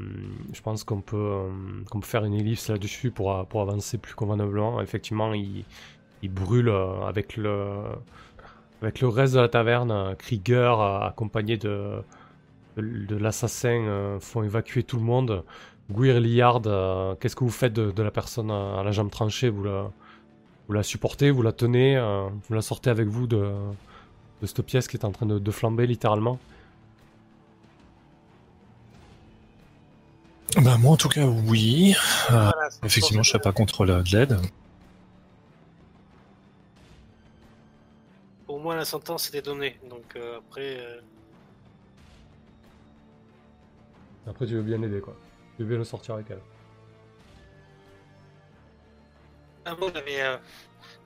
je 0.52 0.60
pense 0.60 0.82
qu'on 0.82 1.00
peut, 1.00 1.16
euh, 1.16 1.48
qu'on 1.90 2.00
peut 2.00 2.06
faire 2.06 2.24
une 2.24 2.34
ellipse 2.34 2.68
là-dessus 2.68 3.10
pour, 3.10 3.32
euh, 3.32 3.44
pour 3.44 3.62
avancer 3.62 3.98
plus 3.98 4.14
convenablement. 4.14 4.80
Effectivement, 4.80 5.32
il, 5.32 5.64
il 6.22 6.30
brûle 6.30 6.70
avec 7.06 7.36
le, 7.36 7.82
reste 8.82 9.34
de 9.34 9.40
la 9.40 9.48
taverne. 9.48 10.16
Krieger, 10.18 10.80
accompagné 10.80 11.56
de, 11.56 12.02
l'assassin, 12.76 14.18
font 14.20 14.42
évacuer 14.42 14.82
tout 14.82 14.96
le 14.96 15.04
monde. 15.04 15.44
Guir 15.90 16.20
Liard, 16.20 16.62
qu'est-ce 17.20 17.36
que 17.36 17.44
vous 17.44 17.50
faites 17.50 17.72
de, 17.72 18.02
la 18.02 18.10
personne 18.10 18.50
à, 18.50 18.82
la 18.82 18.90
jambe 18.90 19.10
tranchée? 19.10 19.48
Vous 19.48 19.62
la, 19.62 20.82
supportez, 20.82 21.30
vous 21.30 21.42
la 21.42 21.52
tenez, 21.52 21.96
vous 22.48 22.54
la 22.54 22.62
sortez 22.62 22.90
avec 22.90 23.06
vous 23.06 23.28
de, 23.28 23.52
cette 24.42 24.62
pièce 24.62 24.88
qui 24.88 24.96
est 24.96 25.04
en 25.04 25.12
train 25.12 25.26
de 25.26 25.50
flamber 25.52 25.86
littéralement? 25.86 26.40
Bah, 30.56 30.76
moi, 30.78 30.92
en 30.92 30.96
tout 30.96 31.08
cas, 31.08 31.26
oui. 31.26 31.94
Euh, 32.30 32.50
Voilà, 32.50 32.68
effectivement, 32.84 33.22
je 33.22 33.28
ça 33.28 33.32
serais 33.32 33.42
pas 33.42 33.52
contre 33.52 33.84
la- 33.84 34.02
de 34.02 34.10
l'aide. 34.10 34.40
Pour 38.46 38.60
moi, 38.60 38.74
la 38.76 38.84
sentence 38.84 39.28
était 39.28 39.42
donnée. 39.42 39.78
Donc 39.88 40.16
euh, 40.16 40.38
après, 40.38 40.78
euh, 40.80 41.00
Après, 44.26 44.46
tu 44.46 44.54
veux 44.54 44.62
bien 44.62 44.78
l'aider, 44.78 45.00
quoi. 45.00 45.16
Tu 45.56 45.62
veux 45.62 45.68
bien 45.68 45.78
le 45.78 45.84
sortir 45.84 46.14
avec 46.14 46.30
elle. 46.30 46.40
ah, 49.64 49.74
moi, 49.78 49.90
j'avais 49.94 50.22
euh, 50.22 50.38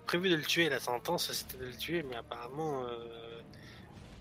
prévu 0.06 0.30
de 0.30 0.36
le 0.36 0.42
tuer. 0.44 0.68
La 0.68 0.80
sentence, 0.80 1.32
c'était 1.32 1.58
de 1.58 1.66
le 1.66 1.76
tuer, 1.76 2.02
mais 2.04 2.16
apparemment, 2.16 2.84
euh, 2.84 3.41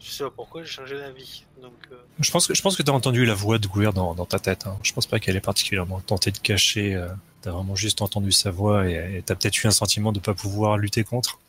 Je 0.03 0.09
sais 0.09 0.23
pas 0.23 0.31
pourquoi 0.31 0.63
j'ai 0.63 0.69
changé 0.71 0.97
d'avis. 0.97 1.43
Donc, 1.61 1.73
euh, 1.91 1.95
Je 2.19 2.31
pense 2.31 2.47
que 2.47 2.53
je 2.55 2.61
pense 2.61 2.75
que 2.75 2.81
t'as 2.83 2.91
entendu 2.91 3.25
la 3.25 3.35
voix 3.35 3.59
de 3.59 3.67
Gouir 3.67 3.93
dans, 3.93 4.15
dans 4.15 4.25
ta 4.25 4.39
tête. 4.39 4.65
Hein. 4.65 4.77
Je 4.83 4.93
pense 4.93 5.05
pas 5.05 5.19
qu'elle 5.19 5.35
ait 5.35 5.41
particulièrement 5.41 5.99
tenté 6.01 6.31
de 6.31 6.37
cacher. 6.39 6.95
euh, 6.95 7.07
t'as 7.41 7.51
vraiment 7.51 7.75
juste 7.75 8.01
entendu 8.01 8.31
sa 8.31 8.49
voix 8.51 8.87
et 8.89 9.17
et 9.17 9.21
t'as 9.23 9.35
peut-être 9.35 9.63
eu 9.63 9.67
un 9.67 9.71
sentiment 9.71 10.11
de 10.11 10.19
pas 10.19 10.33
pouvoir 10.33 10.77
lutter 10.77 11.03
contre. 11.03 11.39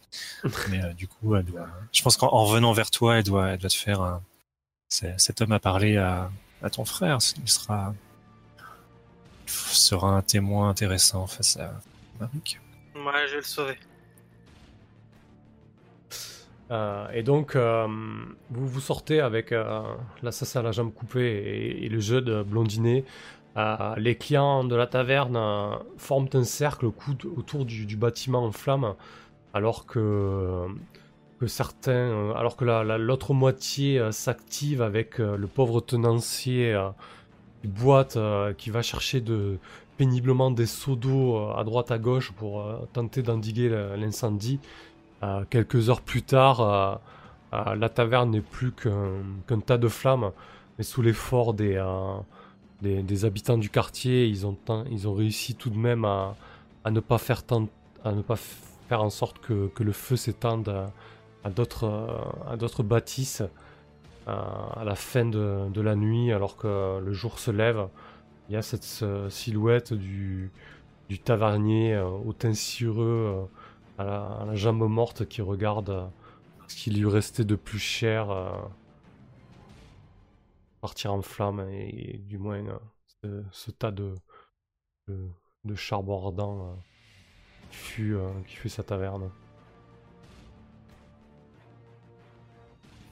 Mais 0.70 0.82
euh, 0.84 0.92
du 0.92 1.08
coup, 1.08 1.34
elle 1.36 1.44
doit- 1.46 1.66
je 1.92 2.02
pense 2.02 2.16
qu'en 2.18 2.28
en 2.32 2.44
revenant 2.44 2.72
vers 2.74 2.90
toi, 2.90 3.16
elle 3.18 3.24
doit, 3.24 3.48
elle 3.48 3.58
doit 3.58 3.70
te 3.70 3.74
faire. 3.74 4.00
un- 4.02 4.22
Cet 4.88 5.40
homme 5.40 5.52
a 5.52 5.58
parlé 5.58 5.96
à, 5.96 6.30
à 6.62 6.68
ton 6.68 6.84
frère. 6.84 7.18
Il 7.42 7.48
sera, 7.50 7.94
il 9.46 9.52
sera 9.76 10.08
un 10.10 10.22
témoin 10.22 10.68
intéressant 10.68 11.26
face 11.26 11.56
à 11.56 11.72
Marik. 12.20 12.60
ouais, 12.94 13.26
je 13.26 13.30
vais 13.32 13.36
le 13.38 13.42
sauver. 13.42 13.78
Euh, 16.72 17.06
et 17.12 17.22
donc, 17.22 17.54
euh, 17.54 17.86
vous 18.50 18.66
vous 18.66 18.80
sortez 18.80 19.20
avec 19.20 19.52
euh, 19.52 19.82
l'assassin 20.22 20.60
à 20.60 20.62
la 20.62 20.72
jambe 20.72 20.92
coupée 20.92 21.78
et, 21.82 21.88
le 21.88 22.00
jeu 22.00 22.22
de 22.22 22.42
blondinet. 22.42 23.04
Les 23.98 24.16
clients 24.16 24.64
de 24.64 24.74
la 24.74 24.86
taverne 24.86 25.38
forment 25.98 26.28
un 26.32 26.44
cercle 26.44 26.86
autour 26.86 27.66
du, 27.66 27.96
bâtiment 27.98 28.44
en 28.46 28.50
flammes, 28.50 28.94
alors 29.52 29.84
que, 29.84 30.66
certains, 31.46 32.32
alors 32.34 32.56
que 32.56 32.64
la- 32.64 32.82
la- 32.82 32.96
l'autre 32.96 33.34
moitié 33.34 34.00
s'active 34.10 34.80
avec 34.80 35.18
le 35.18 35.46
pauvre 35.46 35.82
tenancier 35.82 36.74
qui 37.60 37.68
boite, 37.68 38.16
qui 38.56 38.70
va 38.70 38.80
chercher 38.80 39.22
péniblement 39.98 40.50
des 40.50 40.64
seaux 40.64 40.96
d'eau 40.96 41.36
à 41.54 41.62
droite 41.64 41.90
à 41.90 41.98
gauche 41.98 42.32
pour 42.32 42.64
tenter 42.94 43.22
d'endiguer 43.22 43.68
l'incendie. 43.98 44.60
Euh, 45.22 45.44
quelques 45.48 45.88
heures 45.88 46.00
plus 46.00 46.22
tard, 46.22 46.60
euh, 46.60 46.94
euh, 47.54 47.74
la 47.76 47.88
taverne 47.88 48.30
n'est 48.30 48.40
plus 48.40 48.72
qu'un 48.72 49.60
tas 49.60 49.78
de 49.78 49.88
flammes, 49.88 50.32
mais 50.78 50.84
sous 50.84 51.02
l'effort 51.02 51.54
des, 51.54 51.76
habitants 53.24 53.58
du 53.58 53.70
quartier, 53.70 54.26
ils 54.26 54.46
ont, 54.46 54.56
réussi 55.14 55.54
tout 55.54 55.70
de 55.70 55.78
même 55.78 56.04
à, 56.04 56.34
ne 56.90 57.00
pas 57.00 57.18
faire 57.18 57.42
en 58.90 59.10
sorte 59.10 59.38
que, 59.38 59.70
le 59.78 59.92
feu 59.92 60.16
s'étende 60.16 60.90
à, 61.44 61.50
d'autres 61.50 62.82
bâtisses 62.82 63.42
à 64.26 64.82
la 64.84 64.94
fin 64.94 65.24
de, 65.24 65.80
la 65.80 65.94
nuit, 65.94 66.32
alors 66.32 66.56
que 66.56 67.00
le 67.00 67.12
jour 67.12 67.38
se 67.38 67.50
lève. 67.50 67.86
Il 68.48 68.54
y 68.54 68.56
a 68.56 68.62
cette 68.62 68.84
silhouette 69.30 69.92
du, 69.92 70.50
tavernier 71.24 71.94
euh, 71.94 72.06
au 72.06 72.32
teint 72.32 72.54
cireux, 72.54 73.48
à, 73.98 74.44
la, 74.46 74.54
jambe 74.54 74.88
morte 74.88 75.26
qui 75.26 75.42
regarde 75.42 75.90
euh, 75.90 76.06
ce 76.68 76.76
qui 76.76 76.90
lui 76.90 77.08
restait 77.08 77.44
de 77.44 77.54
plus 77.54 77.78
cher 77.78 78.30
euh, 78.30 78.50
partir 80.80 81.12
en 81.12 81.22
flammes 81.22 81.66
et, 81.70 82.20
du 82.26 82.38
moins 82.38 82.62
euh, 83.24 83.42
ce, 83.52 83.70
tas 83.70 83.90
de, 83.90 84.14
de, 85.08 85.74
charbon 85.74 86.76
qui, 87.70 87.76
fut, 87.76 88.68
sa 88.68 88.82
taverne. 88.82 89.30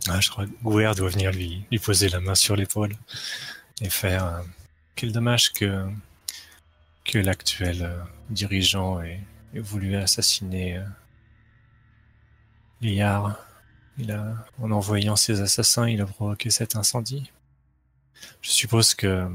Ah, 0.08 0.20
je 0.20 0.30
crois 0.30 0.46
que 0.46 0.50
Gouer 0.62 0.92
doit 0.96 1.10
venir 1.10 1.30
lui, 1.30 1.64
poser 1.78 2.08
la 2.08 2.20
main 2.20 2.34
sur 2.34 2.56
l'épaule 2.56 2.94
et 3.80 3.90
faire. 3.90 4.42
quel 4.96 5.12
dommage 5.12 5.52
que, 5.52 5.86
l'actuel 7.14 7.92
dirigeant 8.30 9.00
ait, 9.02 9.20
ait 9.54 9.60
voulu 9.60 9.96
assassiner 9.96 10.78
euh, 10.78 10.84
Liard. 12.80 13.36
Il 13.98 14.12
a, 14.12 14.46
en 14.60 14.70
envoyant 14.70 15.16
ses 15.16 15.40
assassins, 15.40 15.88
il 15.88 16.00
a 16.00 16.06
provoqué 16.06 16.50
cet 16.50 16.76
incendie. 16.76 17.30
Je 18.40 18.50
suppose 18.50 18.94
que. 18.94 19.28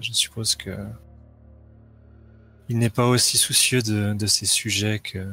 Je 0.00 0.12
suppose 0.12 0.54
que. 0.56 0.76
Il 2.68 2.78
n'est 2.78 2.90
pas 2.90 3.06
aussi 3.06 3.38
soucieux 3.38 3.82
de, 3.82 4.14
de 4.14 4.26
ces 4.26 4.46
sujets 4.46 4.98
que, 4.98 5.32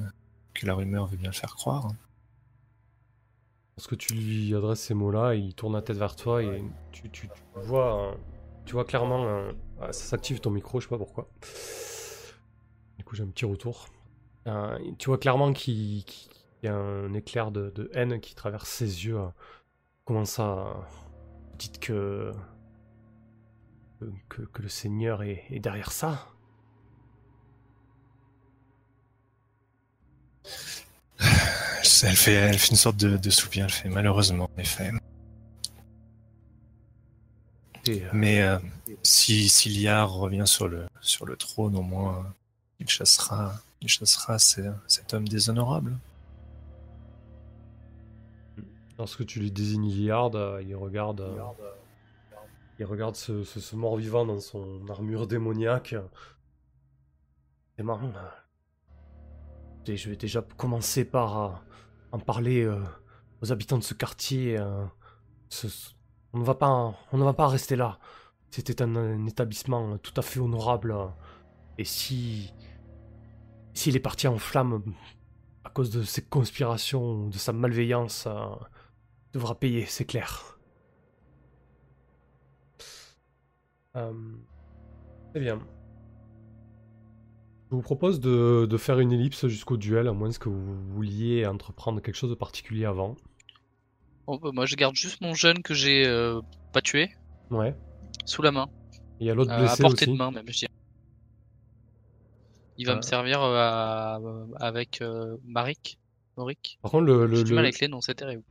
que 0.53 0.65
la 0.65 0.73
rumeur 0.73 1.07
veut 1.07 1.17
bien 1.17 1.29
le 1.29 1.35
faire 1.35 1.55
croire. 1.55 1.89
Lorsque 3.77 3.97
tu 3.97 4.13
lui 4.13 4.53
adresses 4.55 4.81
ces 4.81 4.93
mots-là, 4.93 5.35
il 5.35 5.53
tourne 5.53 5.73
la 5.73 5.81
tête 5.81 5.95
vers 5.97 6.15
toi 6.15 6.43
et 6.43 6.61
tu, 6.91 7.09
tu- 7.09 7.27
tu 7.27 7.59
vois, 7.65 8.09
euh, 8.11 8.15
tu 8.65 8.73
vois 8.73 8.83
clairement, 8.83 9.25
euh, 9.25 9.51
ah, 9.81 9.93
ça 9.93 10.03
s'active 10.03 10.39
ton 10.41 10.49
micro, 10.51 10.79
je 10.81 10.85
sais 10.85 10.89
pas 10.89 10.97
pourquoi. 10.97 11.29
Du 12.97 13.05
coup, 13.05 13.15
j'ai 13.15 13.23
un 13.23 13.27
petit 13.27 13.45
retour. 13.45 13.87
Euh, 14.49 14.77
tu 14.97 15.07
vois 15.07 15.17
clairement 15.17 15.53
qu'il 15.53 16.03
y 16.63 16.67
a 16.67 16.75
un 16.75 17.13
éclair 17.13 17.51
de, 17.51 17.69
de 17.69 17.89
haine 17.93 18.19
qui 18.19 18.35
traverse 18.35 18.69
ses 18.69 19.05
yeux. 19.05 19.19
euh. 19.19 19.27
Comment 20.05 20.25
ça 20.25 20.75
Dites 21.57 21.79
que 21.79 22.31
que, 24.29 24.61
le 24.61 24.69
Seigneur 24.69 25.23
est, 25.23 25.43
est 25.49 25.59
derrière 25.59 25.91
ça? 25.91 26.27
Elle 32.01 32.15
fait, 32.15 32.33
elle 32.33 32.57
fait 32.57 32.69
une 32.69 32.77
sorte 32.77 32.95
de, 32.95 33.17
de 33.17 33.29
soupir, 33.29 33.65
elle 33.65 33.71
fait 33.71 33.89
malheureusement, 33.89 34.49
en 34.55 34.61
effet. 34.61 34.91
Et, 37.85 38.03
euh, 38.03 38.09
Mais 38.13 38.41
euh, 38.41 38.57
si, 39.03 39.49
si 39.49 39.69
Liard 39.69 40.13
revient 40.13 40.45
sur 40.45 40.69
le, 40.69 40.87
sur 41.01 41.25
le 41.25 41.35
trône, 41.35 41.75
au 41.75 41.81
moins, 41.81 42.33
il 42.79 42.87
chassera, 42.87 43.53
il 43.81 43.87
chassera 43.87 44.39
ce- 44.39 44.73
cet 44.87 45.13
homme 45.13 45.27
déshonorable. 45.27 45.97
Lorsque 48.99 49.25
tu 49.25 49.39
lui 49.39 49.49
désignes 49.49 49.89
Liard, 49.89 50.35
euh, 50.35 50.61
il 50.61 50.75
regarde, 50.75 51.21
euh, 51.21 51.37
il 52.79 52.85
regarde 52.85 53.15
ce, 53.15 53.75
mort-vivant 53.75 54.25
dans 54.25 54.41
son 54.41 54.85
armure 54.89 55.25
démoniaque. 55.25 55.95
Et 57.77 57.83
marrant. 57.83 58.11
je 59.87 60.09
vais 60.09 60.17
déjà 60.17 60.41
commencer 60.57 61.05
par 61.05 61.41
euh, 61.41 61.49
en 62.11 62.19
parler 62.19 62.69
aux 63.41 63.53
habitants 63.53 63.77
de 63.77 63.83
ce 63.83 63.93
quartier. 63.93 64.59
on 64.59 66.39
ne 66.39 66.43
va 66.43 66.55
pas, 66.55 67.47
rester 67.47 67.77
là. 67.77 67.99
C'était 68.51 68.81
un, 68.81 69.25
établissement 69.27 69.97
tout 69.99 70.13
à 70.17 70.21
fait 70.21 70.41
honorable. 70.41 70.93
Et 71.77 71.85
si, 71.85 72.53
s'il 73.79 73.95
est 73.95 73.99
parti 74.01 74.27
en 74.27 74.37
flammes 74.37 74.83
à 75.63 75.69
cause 75.69 75.89
de 75.89 76.03
ses 76.03 76.21
conspirations, 76.23 77.27
de 77.27 77.37
sa 77.37 77.53
malveillance. 77.53 78.25
euh, 78.27 78.45
devra 79.33 79.59
payer, 79.59 79.85
c'est 79.85 80.05
clair. 80.05 80.57
Euh, 83.95 84.11
Très 85.31 85.39
bien. 85.39 85.59
Je 87.69 87.75
vous 87.75 87.81
propose 87.83 88.19
de, 88.19 88.65
de 88.67 88.77
faire 88.77 88.99
une 88.99 89.11
ellipse 89.11 89.45
jusqu'au 89.47 89.77
duel, 89.77 90.07
à 90.07 90.13
moins 90.13 90.31
que 90.31 90.49
vous 90.49 90.75
vouliez 90.93 91.45
entreprendre 91.45 92.01
quelque 92.01 92.15
chose 92.15 92.31
de 92.31 92.35
particulier 92.35 92.85
avant. 92.85 93.15
Bon, 94.25 94.37
bah, 94.37 94.49
moi 94.53 94.65
je 94.65 94.75
garde 94.75 94.95
juste 94.95 95.21
mon 95.21 95.35
jeune 95.35 95.61
que 95.61 95.73
j'ai 95.75 96.07
euh, 96.07 96.41
pas 96.73 96.81
tué 96.81 97.11
Ouais. 97.51 97.75
sous 98.25 98.41
la 98.41 98.51
main, 98.51 98.67
Il 99.19 99.27
y 99.27 99.29
a 99.29 99.35
l'autre 99.35 99.51
euh, 99.51 99.55
à 99.55 99.59
blessé 99.59 99.83
portée 99.83 100.05
aussi. 100.05 100.11
de 100.11 100.17
main 100.17 100.31
même, 100.31 100.45
je 100.47 100.59
dirais. 100.59 100.71
Il 102.79 102.87
va 102.87 102.95
me 102.95 103.01
servir 103.01 103.41
euh, 103.43 103.55
à- 103.57 104.19
avec 104.59 105.01
euh, 105.01 105.37
Marik. 105.45 105.99
Morik. 106.37 106.79
Par 106.81 106.91
contre, 106.91 107.05
le, 107.05 107.43
du 107.43 107.53
mal 107.53 107.65
avec 107.65 107.79
les 107.79 107.87
noms, 107.89 108.01
c'est 108.01 108.15
terrible. 108.15 108.43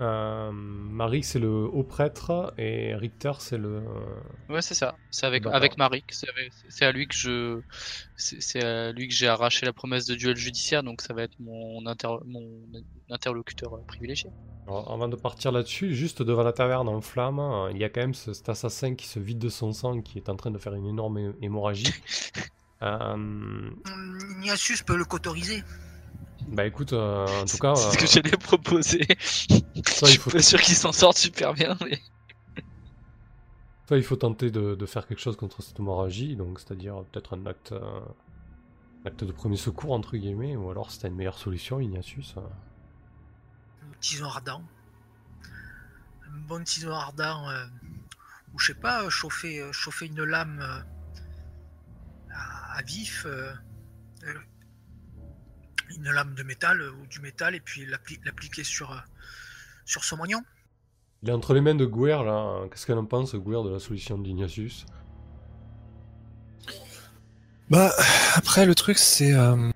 euh, 0.00 0.50
Marie, 0.52 1.22
c'est 1.22 1.38
le 1.38 1.48
haut 1.48 1.84
prêtre, 1.84 2.52
et 2.58 2.94
Richter, 2.96 3.32
c'est 3.38 3.56
le... 3.56 3.82
Ouais, 4.50 4.60
c'est 4.60 4.74
ça. 4.74 4.96
C'est 5.10 5.24
avec, 5.26 5.46
avec 5.46 5.78
Marik. 5.78 6.04
C'est 6.68 6.84
à 6.84 6.92
lui 6.92 7.06
que 7.06 7.14
je, 7.14 7.60
c'est 8.16 8.62
à 8.62 8.92
lui 8.92 9.08
que 9.08 9.14
j'ai 9.14 9.28
arraché 9.28 9.64
la 9.64 9.72
promesse 9.72 10.04
de 10.06 10.14
duel 10.14 10.36
judiciaire, 10.36 10.82
donc 10.82 11.00
ça 11.00 11.14
va 11.14 11.22
être 11.22 11.38
mon, 11.38 11.86
inter- 11.86 12.18
mon 12.26 12.44
interlocuteur 13.08 13.80
privilégié. 13.86 14.28
Alors, 14.66 14.92
avant 14.92 15.08
de 15.08 15.16
partir 15.16 15.52
là-dessus, 15.52 15.94
juste 15.94 16.22
devant 16.22 16.42
la 16.42 16.52
taverne 16.52 16.88
en 16.88 17.00
flammes, 17.00 17.38
euh, 17.38 17.70
il 17.70 17.78
y 17.78 17.84
a 17.84 17.88
quand 17.88 18.00
même 18.00 18.14
ce- 18.14 18.32
cet 18.34 18.48
assassin 18.48 18.96
qui 18.96 19.06
se 19.06 19.20
vide 19.20 19.38
de 19.38 19.48
son 19.48 19.72
sang, 19.72 20.02
qui 20.02 20.18
est 20.18 20.28
en 20.28 20.36
train 20.36 20.50
de 20.50 20.58
faire 20.58 20.74
une 20.74 20.86
énorme 20.86 21.18
hé- 21.18 21.32
hémorragie. 21.40 21.86
Euh, 22.82 23.14
Hum, 23.14 24.18
Ignatius 24.40 24.82
peut 24.82 24.96
le 24.96 25.04
qu'autoriser. 25.04 25.64
bah 26.48 26.66
écoute, 26.66 26.92
euh, 26.92 27.26
en 27.42 27.44
tout 27.46 27.58
cas, 27.58 27.74
c'est 27.76 27.90
ce 27.92 27.98
que 27.98 28.04
euh, 28.04 28.06
j'allais 28.06 28.36
proposer. 28.36 29.06
toi, 29.96 30.08
Je 30.08 30.12
suis 30.12 30.18
faut, 30.18 30.30
pas 30.30 30.42
sûr 30.42 30.60
qu'il 30.60 30.74
s'en 30.76 30.92
sorte 30.92 31.18
super 31.18 31.54
bien, 31.54 31.76
mais. 31.84 32.00
toi, 33.86 33.96
il 33.96 34.02
faut 34.04 34.16
tenter 34.16 34.50
de, 34.50 34.74
de 34.74 34.86
faire 34.86 35.06
quelque 35.06 35.20
chose 35.20 35.36
contre 35.36 35.62
cette 35.62 35.78
hémorragie, 35.78 36.36
donc 36.36 36.58
c'est-à-dire 36.60 37.04
peut-être 37.12 37.34
un 37.36 37.46
acte, 37.46 37.72
euh, 37.72 38.00
acte 39.04 39.24
de 39.24 39.32
premier 39.32 39.56
secours, 39.56 39.92
entre 39.92 40.16
guillemets, 40.16 40.56
ou 40.56 40.70
alors 40.70 40.90
si 40.90 40.98
t'as 40.98 41.08
une 41.08 41.14
meilleure 41.14 41.38
solution, 41.38 41.80
Ignatius. 41.80 42.34
Un 42.36 43.98
tison 44.00 44.26
ardent. 44.26 44.62
Un 46.28 46.38
bon 46.48 46.62
tison 46.64 46.92
ardent. 46.92 47.48
euh, 47.48 47.64
ou 48.54 48.58
je 48.58 48.68
sais 48.68 48.74
pas, 48.78 49.08
chauffer, 49.10 49.62
chauffer 49.72 50.06
une 50.06 50.22
lame 50.24 50.60
euh, 50.62 50.80
à, 52.78 52.82
vif. 52.82 53.24
euh, 53.26 53.52
euh, 54.24 54.34
une 55.96 56.10
lame 56.10 56.34
de 56.34 56.42
métal 56.42 56.82
ou 56.82 57.06
du 57.06 57.20
métal 57.20 57.54
et 57.54 57.60
puis 57.60 57.86
l'appli- 57.86 58.20
l'appliquer 58.24 58.64
sur, 58.64 58.90
euh, 58.90 58.96
sur 59.84 60.04
son 60.04 60.16
moignon. 60.16 60.42
Il 61.22 61.28
est 61.28 61.32
entre 61.32 61.54
les 61.54 61.60
mains 61.60 61.74
de 61.74 61.86
Guer 61.86 62.22
là. 62.24 62.66
Qu'est-ce 62.68 62.86
qu'elle 62.86 62.98
en 62.98 63.04
pense, 63.04 63.34
Guer, 63.34 63.62
de 63.64 63.70
la 63.70 63.78
solution 63.78 64.18
d'Ignatius? 64.18 64.84
Bah, 67.70 67.92
après, 68.34 68.66
le 68.66 68.74
truc, 68.74 68.98
c'est. 68.98 69.32
euh, 69.32 69.70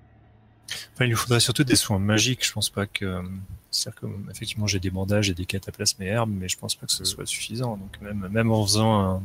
Enfin, 0.93 1.05
il 1.05 1.09
nous 1.11 1.17
faudrait 1.17 1.39
surtout 1.39 1.63
des 1.63 1.75
soins 1.75 1.99
magiques. 1.99 2.45
Je 2.45 2.51
pense 2.53 2.69
pas 2.69 2.85
que. 2.85 3.23
C'est-à-dire 3.71 4.01
que, 4.01 4.31
effectivement, 4.31 4.67
j'ai 4.67 4.79
des 4.79 4.91
bandages 4.91 5.29
et 5.29 5.33
des 5.33 5.45
cataplasmes 5.45 6.03
et 6.03 6.07
herbes, 6.07 6.31
mais 6.31 6.49
je 6.49 6.57
pense 6.57 6.75
pas 6.75 6.85
que 6.85 6.91
ce 6.91 7.05
soit 7.05 7.25
suffisant. 7.25 7.77
Donc, 7.77 7.99
même, 8.01 8.27
même 8.29 8.51
en 8.51 8.65
faisant 8.65 8.99
un. 8.99 9.23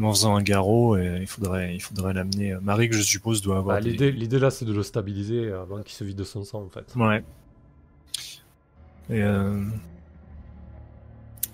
En 0.00 0.12
faisant 0.12 0.36
un 0.36 0.42
garrot, 0.42 0.96
euh, 0.96 1.18
il 1.20 1.26
faudrait, 1.26 1.74
il 1.74 1.80
faudrait 1.80 2.12
l'amener. 2.12 2.54
Marie, 2.60 2.88
que 2.90 2.96
je 2.96 3.02
suppose, 3.02 3.40
doit 3.40 3.58
avoir. 3.58 3.80
Des- 3.80 4.10
L'idée 4.12 4.38
là, 4.38 4.50
c'est 4.50 4.64
de 4.66 4.72
le 4.72 4.82
stabiliser 4.82 5.50
avant 5.52 5.82
qu'il 5.82 5.92
se 5.94 6.04
vide 6.04 6.16
de 6.18 6.24
son 6.24 6.44
sang, 6.44 6.62
en 6.62 6.68
fait. 6.68 6.94
Ouais. 6.96 7.24
Et 9.08 9.22
euh... 9.22 9.62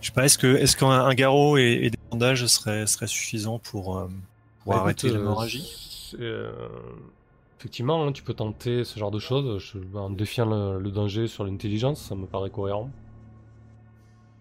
Je 0.01 0.07
sais 0.09 0.12
pas, 0.12 0.24
est-ce 0.24 0.38
que 0.38 0.49
est-ce 0.57 0.76
qu'un 0.76 0.88
un 0.90 1.14
garrot 1.14 1.57
et, 1.59 1.78
et 1.82 1.90
des 1.90 1.99
bandages 2.11 2.45
serait 2.47 2.86
serait 2.88 3.07
suffisant 3.07 3.61
pour, 3.61 3.99
euh, 3.99 4.09
pour 4.64 4.72
Bah, 4.72 4.80
arrêter 4.80 5.09
euh, 5.09 5.12
l'hémorragie 5.12 6.12
euh, 6.18 6.51
Effectivement, 7.61 8.05
hein, 8.05 8.11
tu 8.11 8.24
peux 8.24 8.34
tenter 8.34 8.82
ce 8.82 8.99
genre 8.99 9.12
de 9.12 9.20
choses 9.20 9.76
en 9.95 10.11
défiant 10.11 10.47
le, 10.47 10.80
le 10.80 10.90
danger 10.90 11.28
sur 11.28 11.45
l'intelligence, 11.45 12.03
ça 12.03 12.16
me 12.16 12.26
paraît 12.26 12.51
cohérent. 12.51 12.90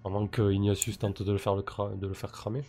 Avant 0.03 0.25
que 0.25 0.51
Ignatius 0.51 0.97
tente 0.97 1.21
de 1.21 1.31
le 1.31 1.37
faire, 1.37 1.53
le 1.55 1.61
cra- 1.61 1.95
de 1.99 2.07
le 2.07 2.13
faire 2.15 2.31
cramer. 2.31 2.63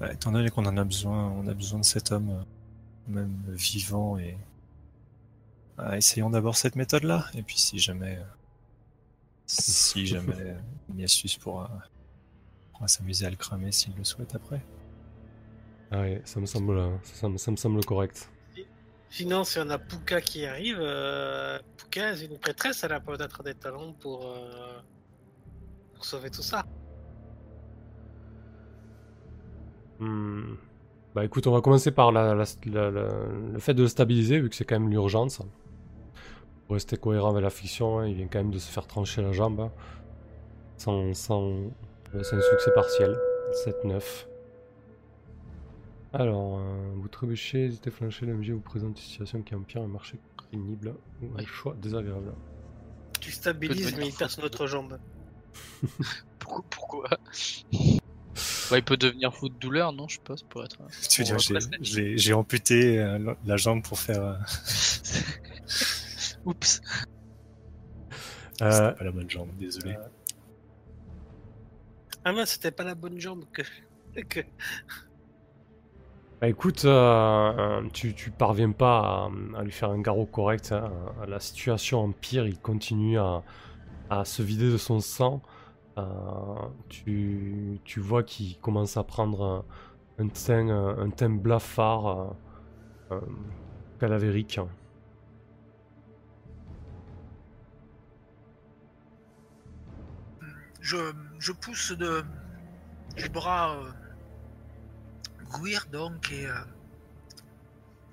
Ouais, 0.00 0.14
Étant 0.14 0.32
donné 0.32 0.50
qu'on 0.50 0.66
en 0.66 0.76
a 0.76 0.84
besoin, 0.84 1.30
on 1.30 1.46
a 1.46 1.54
besoin 1.54 1.78
de 1.80 1.84
cet 1.84 2.12
homme, 2.12 2.30
euh, 2.30 2.42
même 3.08 3.42
vivant 3.48 4.18
et 4.18 4.36
Ah, 5.78 5.96
essayons 5.96 6.30
d'abord 6.30 6.56
cette 6.56 6.76
méthode-là. 6.76 7.26
Et 7.34 7.42
puis 7.42 7.58
si 7.58 7.78
jamais, 7.78 8.16
euh, 8.18 8.24
si 9.46 10.06
jamais 10.06 10.34
euh, 10.40 10.58
Ignatius 10.90 11.36
pourra, 11.36 11.70
pourra 12.72 12.88
s'amuser 12.88 13.26
à 13.26 13.30
le 13.30 13.36
cramer 13.36 13.72
s'il 13.72 13.94
le 13.96 14.04
souhaite 14.04 14.34
après. 14.34 14.64
Ah 15.90 16.00
ouais, 16.00 16.22
ça 16.24 16.40
me 16.40 16.46
semble, 16.46 16.80
ça 17.04 17.28
me, 17.28 17.36
ça 17.36 17.50
me 17.50 17.56
semble 17.56 17.84
correct. 17.84 18.30
Sinon, 19.10 19.44
si 19.44 19.60
on 19.60 19.70
a 19.70 19.78
Puka 19.78 20.20
qui 20.20 20.44
arrive, 20.44 20.78
euh, 20.80 21.60
Puka, 21.76 22.16
c'est 22.16 22.24
une 22.24 22.38
prêtresse, 22.38 22.82
elle 22.82 22.92
a 22.92 22.98
peut-être 22.98 23.44
des 23.44 23.54
talents 23.54 23.92
pour, 23.92 24.26
euh, 24.26 24.80
pour 25.94 26.04
sauver 26.04 26.30
tout 26.30 26.42
ça. 26.42 26.64
Hmm. 30.04 30.56
Bah 31.14 31.24
écoute, 31.24 31.46
on 31.46 31.52
va 31.52 31.60
commencer 31.60 31.92
par 31.92 32.10
la, 32.12 32.34
la- 32.34 32.44
la- 32.66 32.90
la- 32.90 33.08
le 33.52 33.58
fait 33.58 33.72
de 33.74 33.82
le 33.82 33.88
stabiliser, 33.88 34.40
vu 34.40 34.48
que 34.50 34.56
c'est 34.56 34.64
quand 34.64 34.78
même 34.78 34.90
l'urgence. 34.90 35.40
Pour 36.66 36.74
rester 36.74 36.96
cohérent 36.96 37.30
avec 37.30 37.42
la 37.42 37.50
fiction, 37.50 37.98
hein, 38.00 38.06
il 38.08 38.14
vient 38.14 38.26
quand 38.26 38.38
même 38.38 38.50
de 38.50 38.58
se 38.58 38.70
faire 38.70 38.86
trancher 38.86 39.22
la 39.22 39.32
jambe. 39.32 39.60
hein. 39.60 39.70
Sans, 40.76 41.14
sans... 41.14 41.42
euh, 42.14 42.22
C'est 42.22 42.36
un 42.36 42.40
succès 42.40 42.70
partiel. 42.74 43.16
7-9. 43.64 44.26
Alors, 46.12 46.58
euh, 46.58 46.92
vous 46.96 47.08
trébuchez, 47.08 47.66
hésitez, 47.66 47.90
flanchez, 47.90 48.26
le 48.26 48.34
MJ 48.34 48.50
vous 48.50 48.60
présente 48.60 48.90
une 48.90 48.96
situation 48.96 49.42
qui 49.42 49.54
empire 49.54 49.82
un 49.82 49.88
marché 49.88 50.18
pénible 50.50 50.94
ou 51.22 51.26
un 51.38 51.44
choix 51.44 51.74
désagréable. 51.80 52.32
Tu 53.20 53.30
stabilises, 53.30 53.96
mais 53.96 54.08
il 54.08 54.28
son 54.28 54.42
autre 54.42 54.66
jambe. 54.66 54.98
Pourquoi, 56.40 56.64
pourquoi? 56.70 57.08
Bah, 58.70 58.78
il 58.78 58.84
peut 58.84 58.96
devenir 58.96 59.34
fou 59.34 59.48
de 59.48 59.54
douleur, 59.54 59.92
non 59.92 60.08
Je 60.08 60.16
sais 60.16 60.22
pas, 60.24 60.36
ça 60.36 60.44
pourrait 60.48 60.66
être. 60.66 60.78
Tu 61.10 61.22
veux 61.22 61.34
On 61.34 61.36
dire, 61.36 61.60
j'ai- 62.16 62.32
amputé 62.32 62.98
euh, 62.98 63.34
la- 63.44 63.56
jambe 63.56 63.82
pour 63.82 63.98
faire. 63.98 64.22
euh, 64.22 64.34
Oups. 66.44 66.80
Euh, 68.62 68.70
C'était 68.70 68.98
pas 68.98 69.04
la 69.04 69.10
bonne 69.12 69.30
jambe, 69.30 69.48
désolé. 69.58 69.96
Ah 72.24 72.32
mince, 72.32 72.52
c'était 72.52 72.70
pas 72.70 72.84
la 72.84 72.94
bonne 72.94 73.18
jambe 73.20 73.44
que. 73.52 73.62
que... 74.28 74.40
Bah 76.40 76.48
écoute, 76.48 76.84
euh, 76.84 76.90
euh, 77.80 77.88
tu, 77.92 78.14
tu 78.14 78.30
parviens 78.30 78.72
pas 78.72 79.28
à, 79.56 79.58
à 79.58 79.62
lui 79.62 79.72
faire 79.72 79.90
un 79.90 80.00
garrot 80.00 80.26
correct. 80.26 80.72
hein. 80.72 80.90
La 81.28 81.40
situation 81.40 82.00
empire, 82.00 82.46
il 82.46 82.58
continue 82.58 83.18
à, 83.18 83.42
à 84.10 84.24
se 84.24 84.42
vider 84.42 84.70
de 84.70 84.78
son 84.78 85.00
sang. 85.00 85.42
Euh, 85.96 86.68
tu, 86.88 87.78
tu 87.84 88.00
vois 88.00 88.22
qu'il 88.24 88.58
commence 88.58 88.96
à 88.96 89.04
prendre 89.04 89.64
un, 90.18 90.28
teint, 90.28 90.68
un 90.68 91.10
teint 91.10 91.30
blafard, 91.30 92.06
euh, 92.06 92.30
euh, 93.12 93.20
cadavérique. 94.00 94.60
Je, 100.80 100.96
je 101.38 101.52
pousse 101.52 101.92
de, 101.92 102.24
du 103.16 103.28
bras 103.28 103.76
euh, 103.76 103.90
Gouir 105.50 105.86
donc 105.90 106.32
et, 106.32 106.48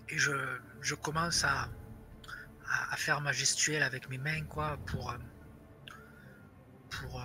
et 0.10 0.18
je, 0.18 0.32
je 0.80 0.96
commence 0.96 1.44
à, 1.44 1.68
à, 2.92 2.96
faire 2.96 3.20
ma 3.20 3.32
gestuelle 3.32 3.84
avec 3.84 4.10
mes 4.10 4.20
mains 4.20 4.44
quoi 4.48 4.78
pour 4.86 5.14
pour, 6.90 7.22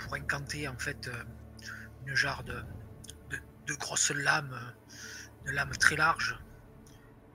pour 0.00 0.14
incanter 0.14 0.66
en 0.68 0.78
fait 0.78 1.08
euh, 1.08 1.12
une 2.06 2.14
genre 2.14 2.42
de, 2.42 2.54
de, 3.30 3.38
de 3.66 3.74
grosse 3.74 4.10
lame, 4.10 4.52
euh, 4.52 5.46
de 5.46 5.52
lame 5.52 5.70
très 5.70 5.96
large 5.96 6.38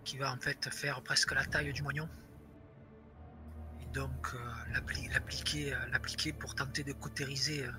qui 0.03 0.17
va 0.17 0.31
en 0.31 0.37
fait 0.37 0.69
faire 0.71 1.01
presque 1.01 1.33
la 1.33 1.45
taille 1.45 1.71
du 1.73 1.81
moignon 1.81 2.07
et 3.81 3.85
donc 3.93 4.33
euh, 4.33 4.37
l'appli- 4.73 5.07
l'appliquer 5.13 5.73
euh, 5.73 5.77
l'appliquer 5.91 6.33
pour 6.33 6.53
tenter 6.55 6.83
de 6.83 6.93
cautériser 6.93 7.65
euh, 7.65 7.71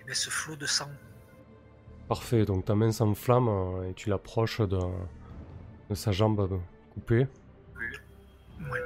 eh 0.00 0.04
bien, 0.04 0.14
ce 0.14 0.30
flot 0.30 0.56
de 0.56 0.66
sang. 0.66 0.90
Parfait, 2.08 2.44
donc 2.44 2.64
ta 2.64 2.74
main 2.76 2.92
s'enflamme 2.92 3.48
euh, 3.48 3.90
et 3.90 3.94
tu 3.94 4.08
l'approches 4.10 4.60
de, 4.60 4.78
de 5.90 5.94
sa 5.94 6.12
jambe 6.12 6.40
euh, 6.40 6.58
coupée. 6.94 7.26
Ouais. 8.70 8.80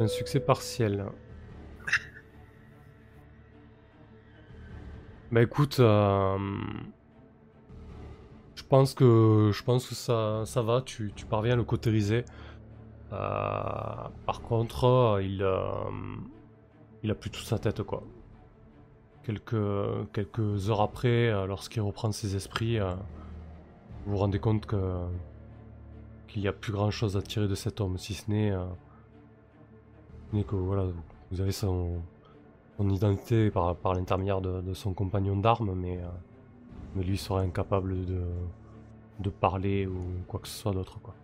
Un 0.00 0.06
succès 0.06 0.38
partiel. 0.38 1.06
Bah 5.30 5.42
écoute, 5.42 5.78
euh, 5.80 6.38
je 8.54 8.62
pense 8.62 8.94
que 8.94 9.50
je 9.52 9.62
pense 9.62 9.86
que 9.86 9.94
ça, 9.94 10.62
va, 10.62 10.80
tu, 10.80 11.12
parviens 11.28 11.52
à 11.52 11.56
le 11.56 11.64
cautériser. 11.64 12.24
Euh, 13.12 13.16
par 14.24 14.40
contre, 14.40 14.84
euh, 14.84 15.22
il, 15.22 15.42
euh, 15.42 15.60
il 17.02 17.10
a 17.10 17.14
plus 17.14 17.30
toute 17.30 17.44
sa 17.44 17.58
tête 17.58 17.82
quoi. 17.82 18.02
Quelques, 19.22 20.10
quelques 20.14 20.70
heures 20.70 20.80
après, 20.80 21.30
lorsqu'il 21.46 21.82
reprend 21.82 22.10
ses 22.10 22.34
esprits, 22.34 22.78
vous 22.78 24.12
vous 24.12 24.16
rendez 24.16 24.38
compte 24.38 24.64
que 24.64 25.04
qu'il 26.28 26.40
n'y 26.40 26.48
a 26.48 26.52
plus 26.54 26.72
grand 26.72 26.90
chose 26.90 27.18
à 27.18 27.22
tirer 27.22 27.48
de 27.48 27.54
cet 27.54 27.82
homme, 27.82 27.98
si 27.98 28.14
ce 28.14 28.30
n'est 28.30 28.52
que 30.44 30.56
voilà, 30.56 30.86
vous 31.30 31.40
avez 31.42 31.52
son, 31.52 32.00
son 32.78 32.88
identité 32.90 33.50
par, 33.50 33.76
par 33.76 33.92
l'intermédiaire 33.94 34.40
de, 34.40 34.60
de 34.62 34.72
son 34.72 34.94
compagnon 34.94 35.36
d'armes, 35.36 35.74
mais, 35.74 35.98
euh, 35.98 36.06
mais 36.94 37.02
lui 37.02 37.18
serait 37.18 37.44
incapable 37.44 38.06
de, 38.06 38.22
de 39.18 39.30
parler 39.30 39.86
ou 39.86 40.00
quoi 40.28 40.40
que 40.40 40.48
ce 40.48 40.56
soit 40.56 40.72
d'autre. 40.72 40.98
quoi. 41.00 41.14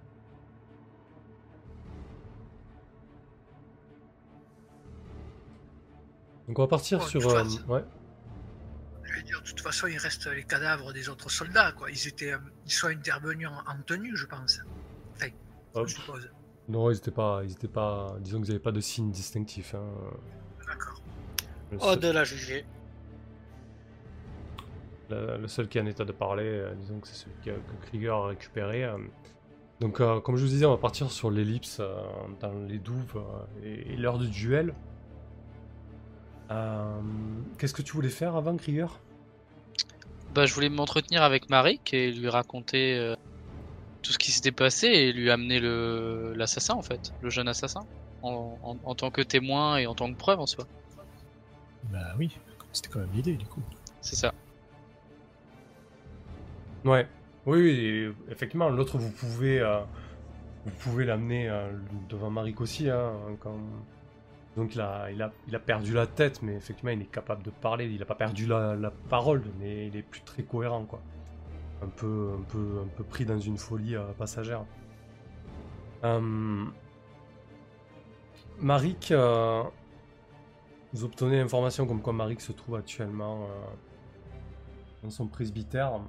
Donc 6.48 6.58
on 6.58 6.62
va 6.62 6.68
partir 6.68 7.02
sur... 7.04 7.20
euh, 7.30 7.42
toute 7.42 7.52
façon. 7.52 7.70
ouais. 7.72 7.84
Je 9.04 9.14
veux 9.14 9.22
dire, 9.22 9.40
de 9.40 9.46
toute 9.48 9.60
façon, 9.60 9.86
il 9.86 9.96
reste 9.96 10.26
les 10.26 10.42
cadavres 10.44 10.92
des 10.92 11.08
autres 11.08 11.30
soldats, 11.30 11.72
quoi. 11.72 11.88
Ils 11.90 12.08
étaient, 12.08 12.32
euh, 12.32 12.38
ils 12.66 12.72
sont 12.72 12.88
intervenus 12.88 13.48
en, 13.48 13.70
en 13.70 13.80
tenue, 13.86 14.16
je 14.16 14.26
pense. 14.26 14.60
Enfin, 15.14 15.28
Hop. 15.74 15.86
je 15.86 15.94
suppose. 15.94 16.30
Non, 16.68 16.90
ils 16.90 16.96
étaient 16.96 17.10
pas, 17.12 17.42
ils 17.44 17.52
étaient 17.52 17.68
pas, 17.68 18.16
disons 18.20 18.40
qu'ils 18.40 18.48
n'avaient 18.48 18.58
pas 18.62 18.72
de 18.72 18.80
signe 18.80 19.10
distinctif. 19.12 19.74
Hein. 19.74 19.86
D'accord. 20.66 21.00
Le, 21.70 21.78
Oh, 21.80 21.92
seul, 21.92 22.00
de 22.00 22.08
la 22.08 22.24
juger. 22.24 22.64
le- 25.10 25.38
le 25.38 25.48
seul 25.48 25.68
qui 25.68 25.78
est 25.78 25.80
en 25.80 25.86
état 25.86 26.04
de 26.04 26.12
parler, 26.12 26.44
euh, 26.44 26.74
disons 26.74 27.00
que 27.00 27.08
c'est 27.08 27.14
celui 27.24 27.36
que, 27.44 27.50
que 27.50 27.86
Krieger 27.86 28.10
a 28.14 28.26
récupéré. 28.28 28.84
euh. 28.84 28.98
Donc, 29.80 30.00
euh, 30.00 30.20
comme 30.20 30.36
je 30.36 30.42
vous 30.44 30.48
disais, 30.50 30.66
on 30.66 30.70
va 30.70 30.78
partir 30.78 31.10
sur 31.10 31.30
l'ellipse 31.30 31.78
euh, 31.80 31.94
dans 32.40 32.52
les 32.66 32.78
douves 32.78 33.16
euh, 33.16 33.62
et, 33.64 33.92
et 33.92 33.96
l'heure 33.96 34.18
du 34.18 34.28
duel. 34.28 34.72
Euh, 36.50 37.00
Qu'est-ce 37.58 37.74
que 37.74 37.82
tu 37.82 37.92
voulais 37.92 38.08
faire 38.10 38.36
avant, 38.36 38.56
Krieger? 38.56 38.86
Bah, 40.30 40.46
je 40.46 40.54
voulais 40.54 40.68
m'entretenir 40.68 41.22
avec 41.22 41.48
Marik 41.48 41.92
et 41.94 42.12
lui 42.12 42.28
raconter 42.28 42.94
euh, 42.96 43.14
tout 44.02 44.12
ce 44.12 44.18
qui 44.18 44.32
s'était 44.32 44.52
passé 44.52 44.88
et 44.88 45.12
lui 45.12 45.30
amener 45.30 45.60
le 45.60 46.34
l'assassin 46.36 46.74
en 46.74 46.82
fait, 46.82 47.12
le 47.20 47.30
jeune 47.30 47.48
assassin, 47.48 47.86
en, 48.22 48.58
en, 48.62 48.78
en 48.82 48.94
tant 48.94 49.10
que 49.10 49.22
témoin 49.22 49.78
et 49.78 49.86
en 49.86 49.94
tant 49.94 50.10
que 50.12 50.16
preuve 50.18 50.40
en 50.40 50.46
soi. 50.46 50.66
Bah 51.94 52.14
oui, 52.18 52.36
c'était 52.72 52.88
quand 52.88 52.98
même 52.98 53.12
l'idée 53.14 53.36
du 53.36 53.46
coup. 53.46 53.62
C'est 54.00 54.16
ça. 54.16 54.34
Ouais. 56.84 57.06
Oui, 57.46 58.12
effectivement, 58.28 58.68
l'autre, 58.68 58.98
vous 58.98 59.12
pouvez, 59.12 59.60
euh, 59.60 59.78
vous 60.64 60.72
pouvez 60.80 61.04
l'amener 61.04 61.48
euh, 61.48 61.70
devant 62.08 62.30
Marik 62.30 62.60
aussi. 62.60 62.90
Hein, 62.90 63.12
quand... 63.38 63.56
Donc 64.56 64.74
il 64.74 64.80
a, 64.80 65.10
il, 65.12 65.22
a, 65.22 65.32
il 65.46 65.54
a 65.54 65.58
perdu 65.60 65.92
la 65.92 66.08
tête, 66.08 66.42
mais 66.42 66.54
effectivement 66.54 66.90
il 66.90 67.02
est 67.02 67.10
capable 67.10 67.44
de 67.44 67.50
parler. 67.50 67.86
Il 67.86 68.00
n'a 68.00 68.06
pas 68.06 68.16
perdu 68.16 68.46
la, 68.46 68.74
la 68.74 68.90
parole, 68.90 69.42
mais 69.60 69.86
il 69.86 69.96
est 69.96 70.02
plus 70.02 70.22
très 70.22 70.42
cohérent, 70.42 70.84
quoi. 70.84 71.00
Un 71.82 71.88
peu, 71.88 72.32
un 72.38 72.42
peu, 72.42 72.80
un 72.84 72.88
peu 72.96 73.04
pris 73.04 73.24
dans 73.24 73.38
une 73.38 73.58
folie 73.58 73.94
euh, 73.94 74.12
passagère. 74.18 74.64
Euh... 76.02 76.64
Marik, 78.58 79.10
euh, 79.10 79.62
vous 80.94 81.04
obtenez 81.04 81.38
l'information 81.38 81.86
comme 81.86 82.00
quoi 82.00 82.12
Marik 82.12 82.40
se 82.40 82.52
trouve 82.52 82.76
actuellement 82.76 83.46
euh, 83.50 83.64
dans 85.02 85.10
son 85.10 85.26
presbytère 85.26 86.00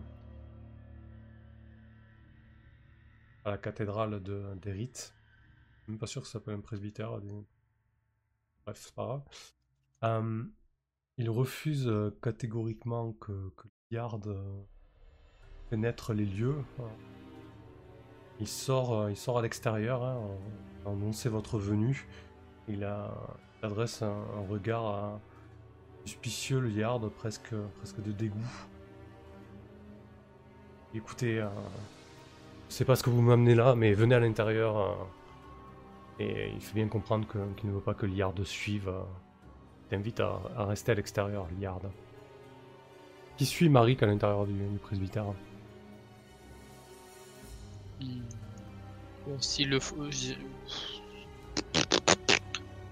à 3.43 3.51
la 3.51 3.57
cathédrale 3.57 4.21
de 4.23 4.53
d'Erith. 4.61 5.13
Même 5.87 5.97
pas 5.97 6.07
sûr 6.07 6.21
que 6.21 6.27
ça 6.27 6.33
s'appelle 6.33 6.55
un 6.55 6.61
presbytère. 6.61 7.19
des- 7.19 7.45
Bref, 8.65 8.79
c'est 8.83 8.95
pas 8.95 9.05
grave. 9.05 9.23
Euh, 10.03 10.43
il 11.17 11.29
refuse 11.29 11.87
euh, 11.87 12.15
catégoriquement 12.21 13.13
que, 13.13 13.49
que 13.57 13.67
Yard 13.91 14.27
euh, 14.27 14.63
pénètre 15.69 16.13
les 16.13 16.25
lieux. 16.25 16.63
Il 18.39 18.47
sort, 18.47 19.09
il 19.09 19.15
sort 19.15 19.37
à 19.39 19.41
l'extérieur, 19.41 20.03
hein, 20.03 20.19
annoncer 20.85 21.29
votre 21.29 21.57
venue. 21.57 22.07
Il, 22.67 22.83
a, 22.83 23.13
adresse 23.63 24.01
un, 24.01 24.13
regard 24.49 24.85
à- 24.85 25.19
suspicieux, 26.05 26.59
le 26.59 26.69
Yard, 26.71 27.09
presque, 27.09 27.53
presque 27.77 28.01
de 28.01 28.11
dégoût. 28.11 28.37
Écoutez, 30.93 31.39
euh, 31.41 31.47
je 32.69 32.75
sais 32.75 32.85
pas 32.85 32.95
ce 32.95 33.03
que 33.03 33.09
vous 33.09 33.21
m'amenez 33.21 33.55
là, 33.55 33.75
mais 33.75 33.93
venez 33.93 34.15
à 34.15 34.19
l'intérieur. 34.19 34.77
euh, 34.77 34.93
et 36.19 36.51
il 36.53 36.61
fait 36.61 36.75
bien 36.75 36.87
comprendre 36.87 37.27
qu'il 37.27 37.69
ne 37.69 37.73
veut 37.75 37.81
pas 37.81 37.93
que 37.93 38.05
Liard 38.05 38.33
suive. 38.45 38.87
euh. 38.87 39.01
T'invite 39.89 40.19
à, 40.19 40.39
rester 40.65 40.91
à 40.93 40.95
l'extérieur, 40.95 41.47
Liard. 41.59 41.81
Qui 43.37 43.45
suit 43.45 43.67
Marik 43.69 44.01
à 44.01 44.05
l'intérieur 44.05 44.45
du, 44.45 44.53
presbytère 44.81 45.25
s'il 49.39 49.69
le 49.69 49.79
faut. 49.79 50.09
j'ai- 50.11 50.37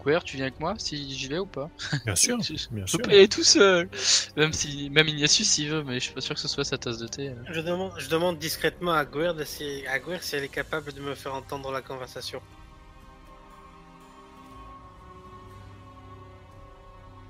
Queer, 0.04 0.24
tu 0.24 0.36
viens 0.38 0.46
avec 0.48 0.60
moi 0.60 0.74
si 0.78 1.18
j'y 1.18 1.28
vais 1.28 1.40
ou 1.40 1.46
pas? 1.46 1.70
Bien 2.06 2.16
sûr, 2.16 2.38
bien 2.72 2.86
sûr. 2.88 3.00
peux 3.00 3.04
pas 3.08 3.14
y 3.14 3.18
aller 3.18 3.28
tout 3.28 3.44
seul. 3.44 3.90
Même 4.36 4.52
si, 4.54 4.90
même 4.90 5.08
Ignatius 5.08 5.50
s'il 5.50 5.70
veut, 5.70 5.84
mais 5.84 5.96
je 5.96 6.06
suis 6.06 6.14
pas 6.14 6.22
sûr 6.22 6.36
que 6.36 6.42
ce 6.42 6.48
soit 6.48 6.66
sa 6.66 6.78
tasse 6.78 6.98
de 6.98 7.08
thé. 7.08 7.30
hein. 7.30 7.44
Je 7.52 7.62
demande, 7.62 7.94
je 7.98 8.10
demande 8.10 8.38
discrètement 8.38 8.92
à 8.94 9.06
Guerd 9.06 9.44
si, 9.46 9.84
à 9.88 10.00
si 10.22 10.36
elle 10.36 10.44
est 10.44 10.50
capable 10.50 10.92
de 10.94 11.02
me 11.02 11.16
faire 11.16 11.34
entendre 11.34 11.72
la 11.72 11.82
conversation. 11.82 12.42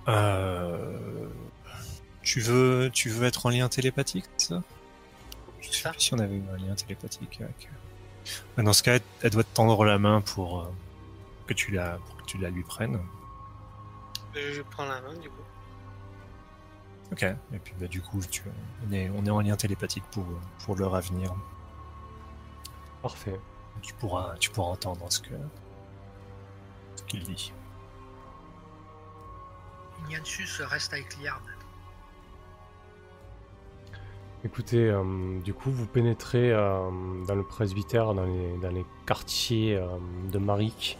Euh... 0.08 1.28
Tu 2.22 2.40
veux, 2.40 2.90
tu 2.94 3.10
veux 3.10 3.26
être 3.28 3.46
en 3.46 3.50
lien 3.50 3.68
télépathique, 3.70 4.26
ça? 4.38 4.64
Je 5.62 5.70
sais 5.72 5.82
Ça. 5.84 5.92
plus 5.92 6.00
si 6.02 6.14
on 6.14 6.20
avait 6.20 6.36
eu 6.36 6.44
un 6.54 6.58
lien 6.58 6.76
télépathique 6.76 7.40
avec. 7.42 7.70
Ouais, 8.58 8.64
Dans 8.64 8.74
ce 8.74 8.82
cas, 8.84 8.96
elle- 8.96 9.02
elle 9.22 9.30
doit 9.32 9.44
te 9.44 9.54
tendre 9.54 9.84
la 9.86 10.00
main 10.00 10.22
pour 10.22 10.62
euh, 10.62 10.66
que 11.46 11.54
tu 11.54 11.72
la, 11.72 11.98
pour 11.98 12.18
que 12.18 12.24
tu 12.24 12.38
la 12.38 12.50
lui 12.50 12.64
prennes. 12.64 13.00
Je 14.36 14.62
prends 14.62 14.86
la 14.86 15.02
main 15.02 15.14
du 15.16 15.30
coup. 15.30 15.44
Ok. 17.12 17.24
Et 17.24 17.60
puis 17.64 17.74
bah, 17.80 17.88
du 17.88 18.02
coup, 18.02 18.20
tu, 18.30 18.42
on 18.88 18.92
est, 18.92 19.10
on 19.10 19.26
est 19.26 19.30
en 19.30 19.42
lien 19.42 19.56
télépathique 19.56 20.04
pour, 20.12 20.26
pour 20.66 20.76
l'heure 20.76 20.96
à 20.96 21.02
venir. 21.02 21.34
Parfait. 23.02 23.40
Tu 23.82 23.94
pourras, 23.94 24.36
tu 24.38 24.50
pourras 24.50 24.72
entendre 24.72 25.12
ce 25.12 25.20
que, 25.20 25.36
ce 26.96 27.04
qu'il 27.04 27.24
dit. 27.24 27.54
Ignatius 30.06 30.62
reste 30.62 30.94
avec 30.94 31.18
Liard. 31.22 31.42
Écoutez, 34.46 34.90
euh, 34.90 35.40
du 35.40 35.54
coup, 35.54 35.72
vous 35.72 35.86
pénétrez 35.86 36.52
euh, 36.52 36.90
dans 37.26 37.36
le 37.36 37.44
presbytère, 37.44 38.14
dans 38.14 38.26
les, 38.26 38.58
dans 38.58 38.72
les 38.72 38.86
quartiers 39.06 39.78
euh, 39.78 39.88
de 40.32 40.38
Marik. 40.38 40.98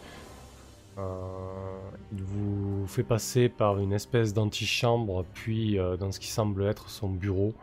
Euh, 0.98 1.90
il 2.12 2.22
vous 2.22 2.86
fait 2.86 3.02
passer 3.02 3.48
par 3.48 3.78
une 3.78 3.92
espèce 3.92 4.32
d'antichambre, 4.32 5.24
puis 5.34 5.78
euh, 5.78 5.96
dans 5.96 6.12
ce 6.12 6.20
qui 6.20 6.28
semble 6.28 6.64
être 6.64 6.88
son 6.88 7.08
bureau. 7.08 7.54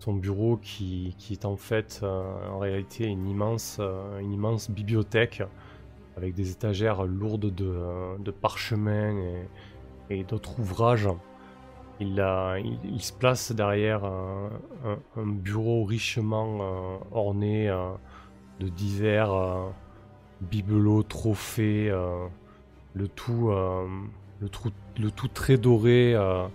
Son 0.00 0.12
bureau 0.14 0.58
qui, 0.58 1.14
qui 1.18 1.32
est 1.32 1.46
en 1.46 1.56
fait, 1.56 2.00
euh, 2.02 2.50
en 2.50 2.58
réalité, 2.58 3.06
une 3.06 3.26
immense, 3.26 3.80
une 4.20 4.32
immense 4.32 4.70
bibliothèque 4.70 5.42
avec 6.16 6.34
des 6.34 6.50
étagères 6.50 7.04
lourdes 7.04 7.54
de, 7.54 8.18
de 8.18 8.30
parchemins 8.30 9.16
et, 10.10 10.24
d'autres 10.24 10.60
ouvrages. 10.60 11.08
Il, 12.00 12.20
a- 12.20 12.58
il, 12.58 13.00
se 13.00 13.12
place 13.12 13.52
derrière 13.52 14.04
un, 14.04 15.00
bureau 15.26 15.84
richement 15.84 17.00
orné 17.12 17.68
de 18.60 18.68
divers 18.68 19.72
bibelots, 20.44 21.02
trophées, 21.02 21.90
euh, 21.90 22.26
le, 22.94 23.08
tout, 23.08 23.50
euh, 23.50 23.86
le, 24.40 25.10
tout 25.10 25.28
très 25.28 25.56
doré 25.56 26.14
euh, 26.14 26.46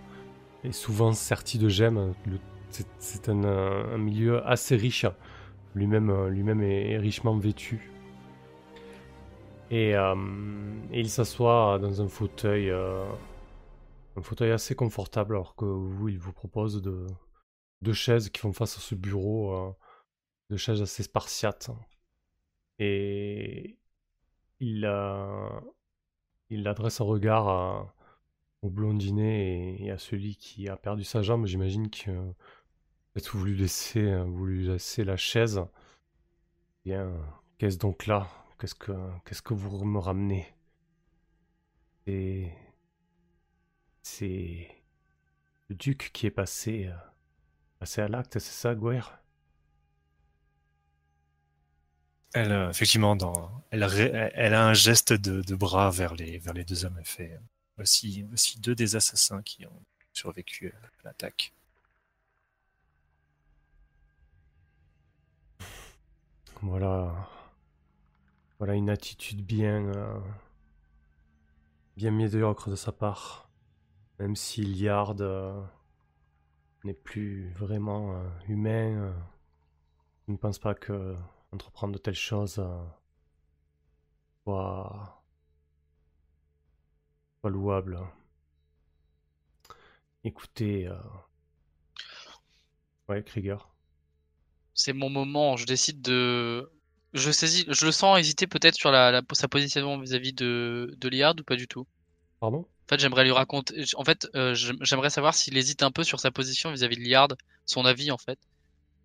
et 0.64 0.72
souvent 0.72 1.14
serti 1.14 1.58
de 1.58 1.70
gemmes. 1.70 2.14
C'est- 3.00 3.30
un, 3.30 3.98
milieu 3.98 4.46
assez 4.48 4.76
riche. 4.76 5.06
Lui-même 5.76 6.62
est, 6.62 6.98
richement 6.98 7.36
vêtu. 7.38 7.92
Et, 9.72 9.94
il 10.94 11.10
s'assoit 11.10 11.80
dans 11.80 12.02
un 12.02 12.08
fauteuil 12.08 12.72
assez 14.52 14.76
confortable 14.76 15.36
alors 15.36 15.56
que 15.56 15.66
vous, 15.66 16.10
il 16.10 16.18
vous 16.20 16.34
propose 16.34 16.82
de, 16.82 17.06
deux 17.82 17.94
chaises 17.94 18.30
qui 18.30 18.40
font 18.40 18.54
face 18.54 18.78
à 18.78 18.82
ce 18.82 18.96
bureau, 18.96 19.76
deux 20.50 20.58
chaises 20.58 20.82
assez 20.82 21.04
spartiates. 21.04 21.72
Et 22.80 23.79
il, 24.60 24.86
adresse 26.68 27.02
un 27.02 27.06
regard 27.06 27.94
au 28.62 28.70
blondinet 28.70 29.78
et, 29.80 29.92
à 29.92 29.98
celui 29.98 30.36
qui 30.36 30.68
a 30.70 30.78
perdu 30.78 31.04
sa 31.04 31.22
jambe. 31.22 31.46
J'imagine 31.46 31.90
que 31.90 32.12
euh, 32.12 32.34
vous 33.26 33.46
lui 33.46 34.68
laissez 34.68 35.04
la 35.04 35.18
chaise. 35.18 35.62
Bien, 36.86 37.12
qu'est-ce 37.58 37.78
donc 37.78 38.06
là? 38.06 38.28
Qu'est-ce 38.60 38.76
que, 38.76 38.92
qu'est-ce 39.26 39.42
que 39.42 39.54
vous 39.54 39.86
me 39.86 40.00
ramenez? 40.00 40.48
Et 42.08 42.52
c'est 44.02 44.68
le 45.70 45.76
duc 45.76 46.10
qui 46.14 46.26
est 46.26 46.32
passé, 46.32 46.88
euh, 46.88 46.96
passé 47.80 48.02
à 48.02 48.08
l'acte, 48.08 48.40
c'est 48.40 48.52
ça, 48.52 48.76
Guerre? 48.76 49.22
Elle, 52.34 52.52
euh, 52.52 52.70
effectivement, 52.70 53.18
elle, 53.72 53.84
a 53.84 54.68
un 54.68 54.74
geste 54.74 55.14
de, 55.14 55.56
bras 55.56 55.90
vers 55.90 56.14
les, 56.16 56.40
deux 56.40 56.86
hommes. 56.86 56.96
Elle 57.00 57.06
fait 57.06 57.34
euh, 57.34 57.40
voici, 57.78 58.26
deux 58.60 58.76
des 58.76 58.96
assassins 58.96 59.42
qui 59.42 59.66
ont 59.66 59.82
survécu 60.14 60.74
à 61.04 61.08
l'attaque. 61.08 61.54
Voilà. 66.62 67.28
Voilà 68.60 68.76
une 68.76 68.90
attitude 68.90 69.44
bien. 69.46 69.86
euh, 69.96 70.20
bien 71.98 72.12
médiocre 72.12 72.70
de 72.70 72.76
sa 72.76 72.92
part. 72.92 73.50
Même 74.20 74.36
si 74.36 74.62
Liard 74.64 75.16
n'est 76.84 76.94
plus 76.94 77.52
vraiment 77.54 78.22
humain, 78.48 79.14
je 80.28 80.34
ne 80.34 80.38
pense 80.38 80.60
pas 80.60 80.76
que 80.76 81.16
entreprendre 81.52 81.94
de 81.94 82.00
telles 82.00 82.16
choses 82.16 82.58
euh, 82.60 82.84
soit, 84.44 85.24
soit 87.42 87.50
louable. 87.50 88.00
Écoutez. 90.24 90.88
euh, 90.88 90.96
Ouais, 93.10 93.22
Krieger. 93.24 93.58
C'est 94.74 94.94
mon 94.94 95.10
moment, 95.10 95.58
je 95.58 95.66
décide 95.66 96.02
de. 96.02 96.72
Je 97.14 97.32
saisis, 97.32 97.66
je 97.68 97.86
le 97.86 97.92
sens 97.92 98.20
hésiter 98.20 98.48
peut-être 98.48 98.76
sur 98.76 98.92
la, 98.92 99.12
la- 99.12 99.22
sa 99.34 99.48
position 99.48 100.00
vis-à-vis 100.00 100.34
de, 100.34 100.94
de 100.98 101.10
Liard 101.10 101.36
ou 101.40 101.44
pas 101.44 101.56
du 101.56 101.68
tout. 101.68 101.88
Pardon? 102.40 102.66
En 102.88 102.90
fait, 102.90 103.00
j'aimerais 103.00 103.24
lui 103.24 103.32
raconter. 103.32 103.84
En 103.96 104.04
fait, 104.04 104.28
euh, 104.36 104.54
j'aim- 104.54 104.78
j'aimerais 104.82 105.10
savoir 105.10 105.34
s'il 105.36 105.58
hésite 105.58 105.82
un 105.84 105.92
peu 105.92 106.04
sur 106.04 106.20
sa 106.20 106.32
position 106.32 106.72
vis-à-vis 106.72 106.98
de 106.98 107.04
Liard, 107.04 107.30
son 107.66 107.86
avis 107.86 108.12
en 108.12 108.18
fait. 108.18 108.38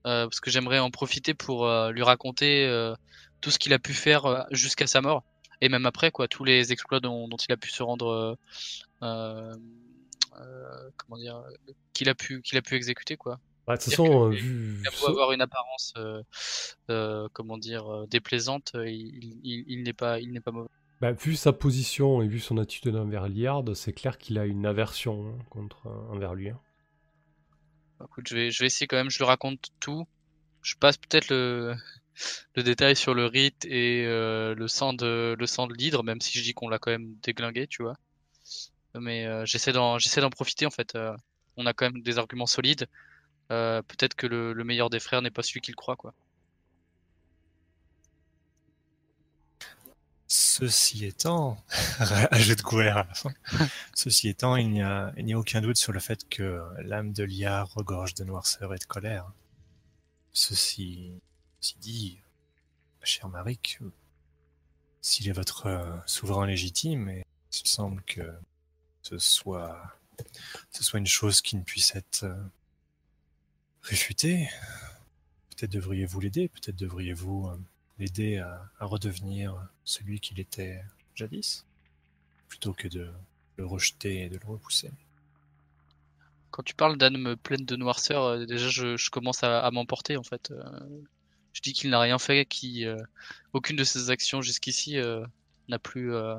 Euh, 0.06 0.24
parce 0.26 0.40
que 0.40 0.50
j'aimerais 0.50 0.78
en 0.78 0.90
profiter 0.90 1.34
pour 1.34 1.66
euh, 1.66 1.90
lui 1.90 2.02
raconter 2.02 2.66
euh, 2.66 2.94
tout 3.40 3.50
ce 3.50 3.58
qu'il 3.58 3.72
a 3.72 3.78
pu 3.78 3.94
faire 3.94 4.46
jusqu'à 4.50 4.86
sa 4.86 5.00
mort. 5.00 5.22
Et 5.60 5.68
même 5.68 5.86
après, 5.86 6.10
quoi, 6.10 6.28
tous 6.28 6.44
les 6.44 6.72
exploits 6.72 7.00
dont, 7.00 7.26
dont 7.28 7.36
il 7.38 7.52
a 7.52 7.56
pu 7.56 7.70
se 7.70 7.82
rendre. 7.82 8.36
comment 9.00 9.56
dire. 11.16 11.42
qu'il 11.92 12.08
a 12.08 12.14
pu, 12.14 12.42
qu'il 12.42 12.58
a 12.58 12.62
pu 12.62 12.74
exécuter, 12.74 13.16
quoi. 13.16 13.38
Bah, 13.66 13.76
de 13.76 13.82
toute 13.82 13.90
façon, 13.92 14.30
que 14.30 14.34
vu. 14.36 14.80
Il 14.82 14.88
a 14.88 14.90
beau 15.00 15.06
avoir 15.08 15.32
une 15.32 15.40
apparence, 15.40 15.94
euh, 15.96 16.22
euh, 16.90 17.28
comment 17.32 17.56
dire, 17.56 18.06
déplaisante, 18.08 18.72
il, 18.74 19.38
il- 19.42 19.64
il 19.68 19.82
n'est 19.84 19.92
pas, 19.94 20.20
il 20.20 20.32
n'est 20.32 20.40
pas 20.40 20.50
mauvais. 20.50 20.68
Bah, 21.00 21.12
vu 21.12 21.34
sa 21.34 21.52
position 21.52 22.20
et 22.22 22.28
vu 22.28 22.40
son 22.40 22.58
attitude 22.58 22.94
envers 22.96 23.28
Liard, 23.28 23.64
c'est 23.74 23.92
clair 23.94 24.18
qu'il 24.18 24.38
a 24.38 24.44
une 24.44 24.66
aversion 24.66 25.28
hein, 25.28 25.38
contre, 25.50 25.86
envers 26.10 26.34
lui. 26.34 26.50
hein. 26.50 26.60
Écoute, 28.04 28.28
je 28.28 28.34
vais, 28.34 28.48
essayer 28.48 28.86
quand 28.86 28.96
même. 28.96 29.10
Je 29.10 29.18
lui 29.18 29.24
raconte 29.24 29.70
tout. 29.80 30.06
Je 30.62 30.74
passe 30.76 30.96
peut-être 30.96 31.28
le, 31.30 31.74
détail 32.56 32.96
sur 32.96 33.14
le 33.14 33.26
rite 33.26 33.64
et 33.66 34.04
euh, 34.06 34.54
le 34.54 34.68
sang 34.68 34.92
de, 34.92 35.36
le 35.38 35.74
l'hydre, 35.74 36.02
même 36.02 36.20
si 36.20 36.38
je 36.38 36.42
dis 36.42 36.54
qu'on 36.54 36.68
l'a 36.68 36.78
quand 36.78 36.90
même 36.90 37.14
déglingué, 37.22 37.66
tu 37.66 37.82
vois. 37.82 37.96
Mais 38.94 39.26
euh, 39.26 39.44
j'essaie 39.44 39.72
d'en, 39.72 39.98
j'essaie 39.98 40.20
d'en 40.20 40.30
profiter 40.30 40.66
en 40.66 40.70
fait. 40.70 40.94
euh, 40.94 41.16
on 41.56 41.66
a 41.66 41.72
quand 41.72 41.90
même 41.90 42.02
des 42.02 42.18
arguments 42.18 42.46
solides. 42.46 42.86
Peut-être 43.48 44.14
que 44.16 44.26
le, 44.26 44.52
le 44.52 44.64
meilleur 44.64 44.90
des 44.90 44.98
frères 44.98 45.22
n'est 45.22 45.30
pas 45.30 45.42
celui 45.42 45.60
qu'il 45.60 45.76
croit, 45.76 45.96
quoi. 45.96 46.12
Ceci 50.56 51.04
étant, 51.04 51.58
ajoute 52.30 52.62
Gouer 52.62 52.86
à 52.86 52.94
la 52.94 53.12
fin. 53.12 53.34
Ceci 53.96 54.28
étant, 54.28 54.54
il 54.54 54.70
n'y 54.70 54.82
a, 54.82 55.12
aucun 55.36 55.60
doute 55.60 55.76
sur 55.76 55.92
le 55.92 55.98
fait 55.98 56.28
que 56.28 56.62
l'âme 56.78 57.12
de 57.12 57.24
Liard 57.24 57.74
regorge 57.74 58.14
de 58.14 58.22
noirceur 58.22 58.72
et 58.72 58.78
de 58.78 58.84
colère. 58.84 59.32
Ceci, 60.32 61.10
ceci 61.58 61.76
dit, 61.80 62.20
ma 63.00 63.04
chère 63.04 63.28
Marik, 63.28 63.80
s'il 65.00 65.28
est 65.28 65.32
votre 65.32 65.66
euh, 65.66 65.96
souverain 66.06 66.46
légitime, 66.46 67.08
et 67.08 67.26
il 67.52 67.62
me 67.64 67.68
semble 67.68 68.02
que 68.02 68.32
ce 69.02 69.18
soit, 69.18 69.98
ce 70.70 70.84
soit 70.84 71.00
une 71.00 71.08
chose 71.08 71.42
qui 71.42 71.56
ne 71.56 71.62
puisse 71.62 71.96
être 71.96 72.22
euh, 72.22 72.44
réfutée, 73.82 74.48
peut-être 75.50 75.72
devriez-vous 75.72 76.20
l'aider, 76.20 76.46
peut-être 76.46 76.76
devriez-vous 76.76 77.48
euh, 77.48 77.58
l'aider 77.98 78.38
à, 78.38 78.70
à 78.78 78.84
redevenir 78.86 79.54
celui 79.84 80.20
qu'il 80.20 80.40
était 80.40 80.82
jadis, 81.14 81.64
plutôt 82.48 82.72
que 82.72 82.88
de 82.88 83.10
le 83.56 83.66
rejeter 83.66 84.22
et 84.22 84.28
de 84.28 84.36
le 84.36 84.46
repousser. 84.46 84.90
Quand 86.50 86.62
tu 86.62 86.74
parles 86.74 86.96
d'âme 86.98 87.36
pleine 87.36 87.64
de 87.64 87.76
noirceur, 87.76 88.24
euh, 88.24 88.46
déjà 88.46 88.68
je, 88.68 88.96
je 88.96 89.10
commence 89.10 89.42
à, 89.42 89.60
à 89.60 89.70
m'emporter 89.70 90.16
en 90.16 90.22
fait. 90.22 90.50
Euh, 90.50 90.64
je 91.52 91.60
dis 91.60 91.72
qu'il 91.72 91.90
n'a 91.90 92.00
rien 92.00 92.18
fait, 92.18 92.46
qui 92.46 92.84
euh, 92.84 92.96
aucune 93.52 93.76
de 93.76 93.84
ses 93.84 94.10
actions 94.10 94.40
jusqu'ici 94.42 94.98
euh, 94.98 95.24
n'a 95.68 95.78
plus 95.78 96.12
euh, 96.12 96.36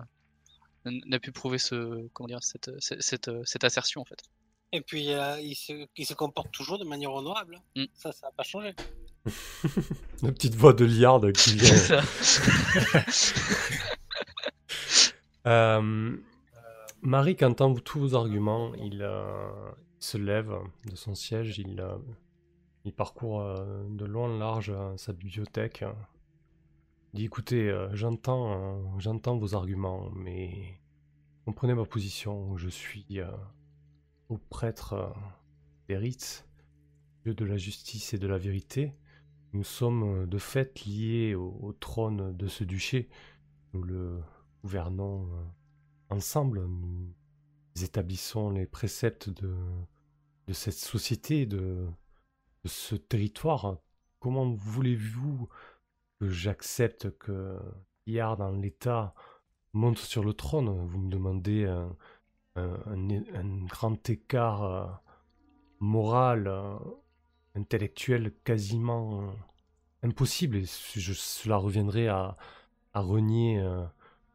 n'a 0.86 1.20
pu 1.20 1.32
prouver 1.32 1.58
ce 1.58 2.08
comment 2.14 2.28
dire 2.28 2.44
cette 2.44 2.72
cette, 2.80 3.02
cette, 3.02 3.32
cette 3.46 3.64
assertion 3.64 4.02
en 4.02 4.06
fait. 4.06 4.24
Et 4.72 4.82
puis, 4.82 5.14
euh, 5.14 5.40
il, 5.40 5.56
se, 5.56 5.88
il 5.96 6.06
se 6.06 6.14
comporte 6.14 6.52
toujours 6.52 6.78
de 6.78 6.84
manière 6.84 7.14
honorable. 7.14 7.62
Mm. 7.78 7.86
Ça, 7.94 8.12
ça 8.12 8.28
n'a 8.28 8.32
pas 8.34 8.44
changé. 8.44 8.76
La 10.22 10.32
petite 10.32 10.56
voix 10.56 10.74
de 10.74 10.86
Liard 10.86 11.22
qui 11.34 11.56
vient. 11.56 12.02
Euh, 15.48 16.18
Marik 17.04 17.44
entend 17.44 17.76
tous 17.76 18.00
vos 18.00 18.16
arguments? 18.16 18.74
Il, 18.76 19.04
euh, 19.04 19.72
il 20.02 20.04
se 20.04 20.18
lève 20.18 20.52
de 20.90 20.96
son 20.96 21.14
siège. 21.14 21.60
Il, 21.60 21.80
euh, 21.80 21.98
il 22.84 22.92
parcourt 22.92 23.44
de 23.88 24.06
long 24.06 24.26
en 24.26 24.38
large 24.40 24.74
sa 24.98 25.14
bibliothèque. 25.14 25.86
Il 27.14 27.20
dit 27.20 27.26
écoutez, 27.26 27.72
j'entends, 27.94 29.00
j'entends 29.00 29.38
vos 29.38 29.54
arguments, 29.54 30.10
mais 30.16 30.80
comprenez 31.46 31.76
ma 31.76 31.86
position. 31.86 32.58
Je 32.58 32.70
suis 32.70 33.20
au 34.30 34.40
prêtre 34.40 35.14
des 35.88 35.98
rites, 35.98 36.48
dieu 37.24 37.36
de 37.36 37.46
la 37.46 37.58
justice 37.58 38.16
et 38.16 38.18
de 38.18 38.26
la 38.26 38.40
vérité. 38.40 38.96
Nous 39.56 39.64
sommes 39.64 40.24
euh, 40.24 40.26
de 40.26 40.38
fait 40.38 40.84
liés 40.84 41.34
au, 41.34 41.74
trône 41.80 42.36
de 42.36 42.48
ce 42.50 42.66
duché. 42.66 43.08
Nous 43.72 43.84
le 43.84 44.22
gouvernons 44.62 45.30
euh, 45.32 45.46
ensemble. 46.10 46.66
Nous 46.66 47.14
établissons 47.82 48.50
les 48.50 48.66
préceptes 48.66 49.30
de, 49.30 49.56
cette 50.52 50.74
société, 50.74 51.46
de, 51.46 51.88
ce 52.66 52.96
territoire. 52.96 53.78
Comment 54.20 54.52
voulez-vous 54.56 55.48
que 56.20 56.30
j'accepte 56.30 57.18
que 57.18 57.58
Yard 58.08 58.42
en 58.42 58.52
l'état 58.52 59.16
monte 59.72 60.00
sur 60.00 60.26
le 60.26 60.34
trône? 60.34 60.68
Vous 60.86 61.00
me 61.00 61.10
demandez 61.10 61.64
un 62.58 63.66
grand 63.68 64.10
écart 64.10 64.64
euh, 64.64 64.86
moral, 65.80 66.52
intellectuel 67.56 68.34
quasiment 68.44 69.22
euh, 69.22 69.32
impossible. 70.04 70.58
Et 70.58 70.66
cela 70.66 71.58
reviendrait 71.58 72.08
à, 72.08 72.38
renier 72.94 73.60
euh, 73.60 73.84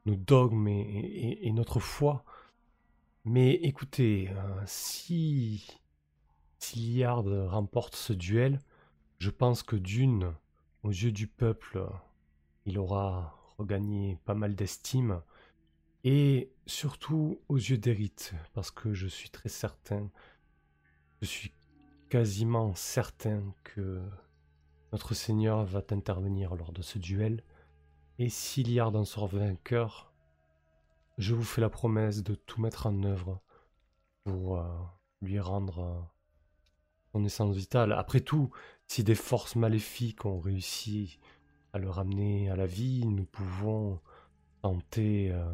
nos 0.07 0.16
dogmes 0.16 0.68
et, 0.68 1.51
notre 1.53 1.81
foi. 1.81 2.25
Mais 3.25 3.55
écoutez, 3.55 4.29
euh, 4.31 4.62
si, 4.66 5.66
si 6.59 6.95
Liard 6.95 7.25
remporte 7.51 7.97
ce 7.97 8.12
duel, 8.12 8.59
je 9.18 9.31
pense 9.31 9.62
que 9.62 9.77
d'une, 9.77 10.35
aux 10.83 10.91
yeux 10.91 11.12
du 11.12 11.27
peuple, 11.27 11.87
il 12.66 12.79
aura 12.79 13.39
regagné 13.59 14.18
pas 14.25 14.35
mal 14.35 14.55
d'estime. 14.55 15.23
Et 16.05 16.51
surtout 16.66 17.41
aux 17.49 17.57
yeux 17.57 17.77
d'Erith, 17.77 18.35
parce 18.55 18.71
que 18.71 18.95
je 18.95 19.07
suis 19.07 19.29
très 19.29 19.51
certain, 19.51 20.11
je 21.21 21.27
suis 21.27 21.53
quasiment 22.11 22.75
certain 22.75 23.55
que 23.63 24.03
notre 24.93 25.15
Seigneur 25.15 25.65
va 25.65 25.81
intervenir 25.91 26.57
lors 26.57 26.73
de 26.73 26.83
ce 26.83 26.99
duel. 26.99 27.45
Et 28.19 28.29
si 28.29 28.65
Liard 28.65 28.95
en 28.97 29.05
sort 29.05 29.29
vainqueur, 29.29 30.13
je 31.17 31.35
vous 31.35 31.45
fais 31.45 31.61
la 31.61 31.71
promesse 31.71 32.23
de 32.23 32.35
tout 32.35 32.61
mettre 32.61 32.87
en 32.87 33.03
œuvre 33.05 33.41
pour 34.25 34.59
euh, 34.59 34.67
lui 35.23 35.39
rendre 35.39 35.79
euh, 35.79 36.01
son 37.13 37.25
essence 37.25 37.55
vitale. 37.55 37.93
Après 37.93 38.21
tout, 38.21 38.51
si 38.89 39.05
des 39.05 39.15
forces 39.15 39.55
maléfiques 39.55 40.27
ont 40.27 40.41
réussi 40.41 41.21
à 41.73 41.79
le 41.79 41.89
ramener 41.89 42.51
à 42.51 42.57
la 42.57 42.67
vie, 42.67 43.07
nous 43.07 43.25
pouvons 43.25 44.01
tenter, 44.63 45.31
euh, 45.31 45.47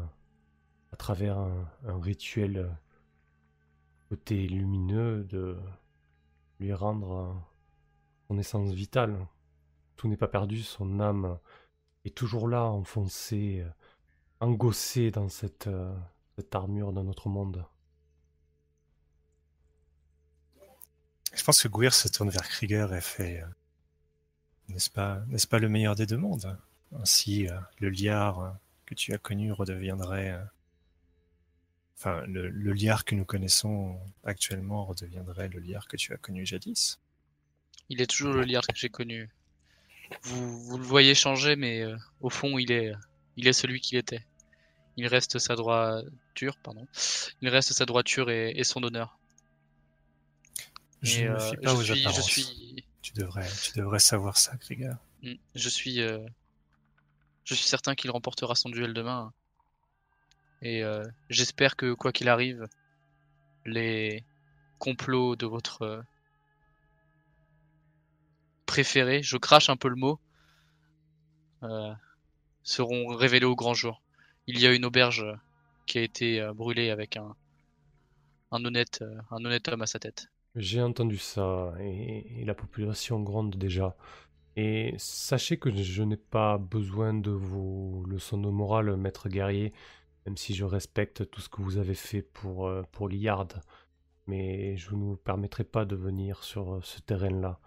à 0.91 0.95
travers 0.95 1.37
un, 1.37 2.01
rituel 2.01 2.75
côté 4.09 4.47
lumineux, 4.47 5.23
de 5.23 5.57
lui 6.59 6.73
rendre 6.73 7.11
euh, 7.11 7.33
son 8.27 8.37
essence 8.37 8.71
vitale. 8.71 9.27
Tout 9.95 10.07
n'est 10.07 10.17
pas 10.17 10.27
perdu, 10.27 10.61
son 10.63 10.99
âme 10.99 11.39
est 12.05 12.15
toujours 12.15 12.47
là, 12.47 12.63
enfoncée, 12.63 13.61
euh, 13.61 13.69
engossée 14.39 15.11
dans 15.11 15.29
cette, 15.29 15.67
euh, 15.67 15.95
cette 16.35 16.53
armure 16.55 16.93
d'un 16.93 17.07
autre 17.07 17.29
monde. 17.29 17.65
Je 21.33 21.43
pense 21.43 21.61
que 21.61 21.67
Gouir 21.67 21.93
se 21.93 22.07
tourne 22.07 22.29
vers 22.29 22.47
Krieger 22.47 22.93
et 22.93 23.01
fait 23.01 23.41
euh, 23.41 23.47
N'est-ce 24.69 24.89
pas, 24.89 25.21
n'est-ce 25.27 25.47
pas 25.47 25.59
le 25.59 25.69
meilleur 25.69 25.95
des 25.95 26.05
deux 26.05 26.17
mondes? 26.17 26.57
Ainsi, 26.99 27.47
euh, 27.47 27.59
le 27.79 27.89
liard 27.89 28.39
euh, 28.39 28.49
que 28.85 28.95
tu 28.95 29.13
as 29.13 29.17
connu 29.17 29.51
redeviendrait. 29.51 30.39
Enfin, 31.97 32.23
le, 32.27 32.49
le 32.49 32.73
liard 32.73 33.05
que 33.05 33.15
nous 33.15 33.25
connaissons 33.25 33.99
actuellement 34.23 34.85
redeviendrait 34.85 35.49
le 35.49 35.59
liard 35.59 35.87
que 35.87 35.97
tu 35.97 36.13
as 36.13 36.17
connu 36.17 36.45
jadis. 36.45 36.99
Il 37.89 38.01
est 38.01 38.07
toujours 38.07 38.33
le 38.33 38.43
Liard 38.43 38.67
que 38.67 38.75
j'ai 38.75 38.89
connu. 38.89 39.29
Vous, 40.23 40.59
vous 40.63 40.77
le 40.77 40.83
voyez 40.83 41.15
changer, 41.15 41.55
mais 41.55 41.81
euh, 41.81 41.97
au 42.21 42.29
fond, 42.29 42.57
il 42.57 42.71
est, 42.71 42.93
il 43.37 43.47
est 43.47 43.53
celui 43.53 43.79
qu'il 43.79 43.97
était. 43.97 44.25
Il 44.97 45.07
reste 45.07 45.39
sa 45.39 45.55
droiture, 45.55 46.57
pardon. 46.63 46.87
Il 47.41 47.49
reste 47.49 47.73
sa 47.73 47.85
droiture 47.85 48.29
et, 48.29 48.51
et 48.55 48.63
son 48.63 48.83
honneur. 48.83 49.17
Je 51.01 51.25
ne 51.25 51.29
euh, 51.29 51.39
fie 51.39 51.57
pas 51.57 51.69
je 51.69 51.75
aux 51.75 51.83
suis, 51.83 52.03
je 52.03 52.21
suis, 52.21 52.85
Tu 53.01 53.13
devrais, 53.13 53.47
tu 53.63 53.77
devrais 53.77 53.99
savoir 53.99 54.37
ça, 54.37 54.57
Krieger. 54.57 54.95
Mm. 55.21 55.33
Je 55.55 55.69
suis, 55.69 56.01
euh, 56.01 56.19
je 57.43 57.53
suis 57.53 57.67
certain 57.67 57.95
qu'il 57.95 58.11
remportera 58.11 58.55
son 58.55 58.69
duel 58.69 58.93
demain. 58.93 59.31
Et 60.61 60.83
euh, 60.83 61.03
j'espère 61.29 61.75
que 61.75 61.93
quoi 61.93 62.11
qu'il 62.11 62.29
arrive, 62.29 62.67
les 63.65 64.23
complots 64.79 65.35
de 65.35 65.45
votre 65.45 65.81
euh, 65.83 66.01
préféré, 68.65 69.21
je 69.21 69.37
crache 69.37 69.69
un 69.69 69.77
peu 69.77 69.87
le 69.87 69.95
mot, 69.95 70.19
euh, 71.63 71.93
seront 72.63 73.07
révélés 73.15 73.45
au 73.45 73.55
grand 73.55 73.73
jour. 73.73 74.01
Il 74.47 74.59
y 74.59 74.67
a 74.67 74.73
une 74.73 74.85
auberge 74.85 75.25
qui 75.85 75.99
a 75.99 76.01
été 76.01 76.45
brûlée 76.53 76.89
avec 76.89 77.17
un, 77.17 77.35
honnête, 78.51 79.03
homme 79.31 79.81
à 79.81 79.87
sa 79.87 79.99
tête. 79.99 80.27
J'ai 80.55 80.81
entendu 80.81 81.17
ça 81.17 81.73
et, 81.79 82.41
et 82.41 82.45
la 82.45 82.55
population 82.55 83.21
gronde 83.21 83.55
déjà. 83.57 83.95
Et 84.55 84.95
sachez 84.97 85.57
que 85.57 85.69
je 85.69 86.01
n'ai 86.01 86.17
pas 86.17 86.57
besoin 86.57 87.13
de 87.13 87.29
vos 87.29 88.03
leçons 88.07 88.39
de 88.39 88.49
morale, 88.49 88.97
maître 88.97 89.29
guerrier, 89.29 89.71
même 90.27 90.37
si 90.37 90.53
je 90.53 90.65
respecte 90.65 91.29
tout 91.31 91.39
ce 91.41 91.47
que 91.49 91.61
vous 91.61 91.77
avez 91.77 91.95
fait 91.95 92.21
pour, 92.21 92.67
euh, 92.67 92.83
pour 92.91 93.07
Liard. 93.09 93.47
mais 94.27 94.75
je 94.75 94.91
ne 94.93 94.97
vous 94.97 95.15
permettrai 95.15 95.63
pas 95.63 95.85
de 95.85 95.95
venir 95.95 96.43
sur 96.43 96.73
euh, 96.75 96.81
ce 96.83 96.99
terrain-là. 96.99 97.59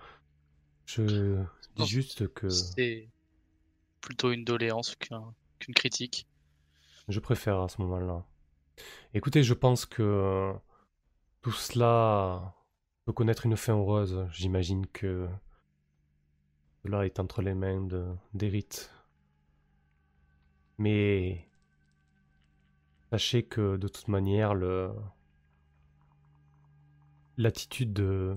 Je 0.85 1.43
dis 1.77 1.87
juste 1.87 2.29
que 2.35 2.51
C'est 2.51 3.09
plutôt 4.03 4.31
une 4.31 4.45
doléance 4.45 4.95
qu'un- 4.97 5.35
qu'une 5.59 5.75
critique. 5.75 6.27
je 7.09 7.19
préfère 7.19 7.61
à 7.61 7.69
ce 7.69 7.81
moment-là. 7.81 8.27
Écoutez, 9.15 9.43
je 9.43 9.55
pense 9.55 9.87
que 9.87 10.53
tout 11.41 11.53
cela 11.53 12.55
peut 13.07 13.13
connaître 13.15 13.47
une 13.47 13.57
fin 13.57 13.75
heureuse. 13.75 14.27
J'imagine 14.33 14.87
que 14.87 15.29
cela 16.85 17.07
est 17.07 17.19
entre 17.21 17.41
les 17.41 17.55
mains 17.55 17.81
de 17.81 18.07
d'Erit. 18.35 18.69
Mais 20.79 21.47
sachez 23.11 23.43
que 23.43 23.77
de 23.77 23.89
toute 23.89 24.09
manière, 24.09 24.55
l'attitude 27.37 27.93
de 27.93 28.37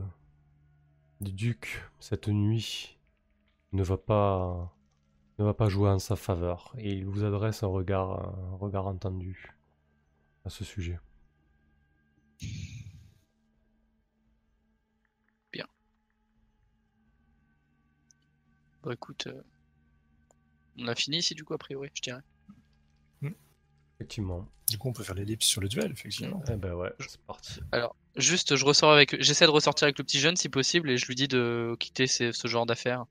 du 1.22 1.32
duc 1.32 1.82
cette 2.00 2.28
nuit 2.28 2.98
ne 3.72 3.84
va 3.84 3.98
pas 3.98 4.76
ne 5.40 5.46
va 5.46 5.54
pas 5.54 5.70
jouer 5.70 5.90
en 5.90 6.00
sa 6.00 6.16
faveur 6.16 6.74
et 6.78 6.94
il 6.94 7.06
vous 7.06 7.24
adresse 7.24 7.64
un 7.64 7.68
regard 7.68 8.36
un 8.54 8.56
regard 8.58 8.88
entendu 8.88 9.56
à 10.46 10.50
ce 10.50 10.64
sujet. 10.66 11.00
Bon, 18.84 18.92
écoute, 18.92 19.28
euh, 19.28 19.42
on 20.78 20.88
a 20.88 20.96
fini 20.96 21.20
ici, 21.20 21.36
du 21.36 21.46
coup, 21.46 21.54
a 21.54 21.58
priori, 21.58 21.90
je 21.94 22.02
dirais. 22.02 22.22
Effectivement. 24.04 24.48
Du 24.70 24.78
coup, 24.78 24.90
on 24.90 24.94
peut 24.94 25.04
faire 25.04 25.16
l'ellipse 25.16 25.46
sur 25.46 25.62
le 25.62 25.68
duel, 25.68 25.92
effectivement. 25.92 26.42
Eh 26.52 26.56
ben 26.56 26.74
ouais, 26.74 26.92
c'est 27.00 27.20
parti. 27.22 27.60
Alors, 27.72 27.96
juste, 28.16 28.56
je 28.56 28.66
ressors 28.66 28.92
avec, 28.92 29.22
j'essaie 29.22 29.46
de 29.46 29.52
ressortir 29.52 29.86
avec 29.86 29.98
le 29.98 30.04
petit 30.04 30.20
jeune 30.20 30.36
si 30.36 30.50
possible, 30.50 30.90
et 30.90 30.98
je 30.98 31.06
lui 31.06 31.16
dis 31.16 31.28
de 31.28 31.76
quitter 31.80 32.08
ces- 32.08 32.32
ce 32.32 32.48
genre 32.48 32.66
d'affaires 32.66 33.06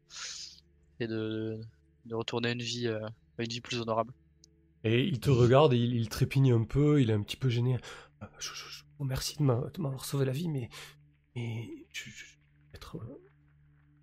et 1.00 1.06
de, 1.06 1.60
de 2.06 2.14
retourner 2.14 2.48
à 2.48 2.52
une 2.52 2.62
vie, 2.62 2.86
euh, 2.88 3.00
une 3.38 3.48
vie 3.48 3.60
plus 3.60 3.80
honorable. 3.80 4.12
Et 4.84 5.04
il 5.04 5.20
te 5.20 5.30
regarde 5.30 5.72
et 5.74 5.76
il, 5.78 5.94
il 5.94 6.08
trépigne 6.08 6.52
un 6.52 6.64
peu, 6.64 7.00
il 7.00 7.10
est 7.10 7.14
un 7.14 7.22
petit 7.22 7.36
peu 7.36 7.48
gêné. 7.48 7.76
Euh, 8.22 8.26
Je, 8.38 8.48
je- 8.54 8.68
je 8.68 8.82
vous 8.98 9.04
remercie 9.04 9.36
de 9.36 9.42
m'a- 9.42 9.70
de 9.72 9.80
m'avoir 9.80 10.04
sauvé 10.04 10.24
la 10.24 10.32
vie, 10.32 10.48
mais, 10.48 10.68
mais 11.36 11.68
je, 11.92 12.04
vais 12.10 12.12
être 12.74 12.96
euh, 12.96 13.20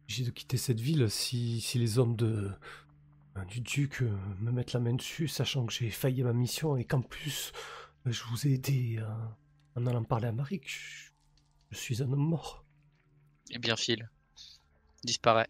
obligé 0.03 0.23
de 0.23 0.29
quitter 0.31 0.57
cette 0.57 0.79
ville 0.79 1.09
si, 1.09 1.59
si 1.61 1.77
les 1.79 1.99
hommes 1.99 2.15
de, 2.15 2.25
euh, 2.27 2.51
du 3.45 3.61
duc 3.61 4.01
euh, 4.01 4.09
me 4.39 4.51
mettent 4.51 4.73
la 4.73 4.79
main 4.79 4.93
dessus, 4.93 5.27
sachant 5.27 5.65
que 5.65 5.73
j'ai 5.73 5.89
failli 5.89 6.21
à 6.21 6.25
ma 6.25 6.33
mission 6.33 6.77
et 6.77 6.85
qu'en 6.85 7.01
plus 7.01 7.51
euh, 8.07 8.11
je 8.11 8.23
vous 8.25 8.47
ai 8.47 8.53
aidé 8.53 8.97
euh, 8.99 9.07
en 9.75 9.85
allant 9.85 10.03
parler 10.03 10.27
à 10.27 10.31
Marie. 10.31 10.59
que 10.59 10.67
Je, 10.69 11.11
je 11.71 11.77
suis 11.77 12.01
un 12.01 12.11
homme 12.11 12.27
mort. 12.27 12.63
Et 13.51 13.59
bien, 13.59 13.75
Phil 13.75 14.09
disparaît. 15.03 15.47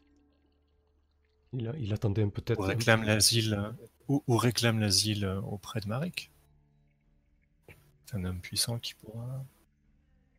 Il, 1.53 1.93
attendait 1.93 2.25
peut-être. 2.27 2.59
Ou 2.59 2.63
un- 2.65 2.67
réclame 2.67 3.03
l'asile, 3.03 3.53
euh, 3.55 3.71
ou, 4.07 4.23
ou 4.27 4.37
réclame 4.37 4.79
l'asile 4.79 5.25
euh, 5.25 5.41
auprès 5.41 5.79
de 5.79 5.87
Marek. 5.87 6.29
C'est 8.05 8.15
un 8.17 8.23
homme 8.25 8.39
puissant 8.39 8.77
qui 8.79 8.93
pourra. 8.93 9.43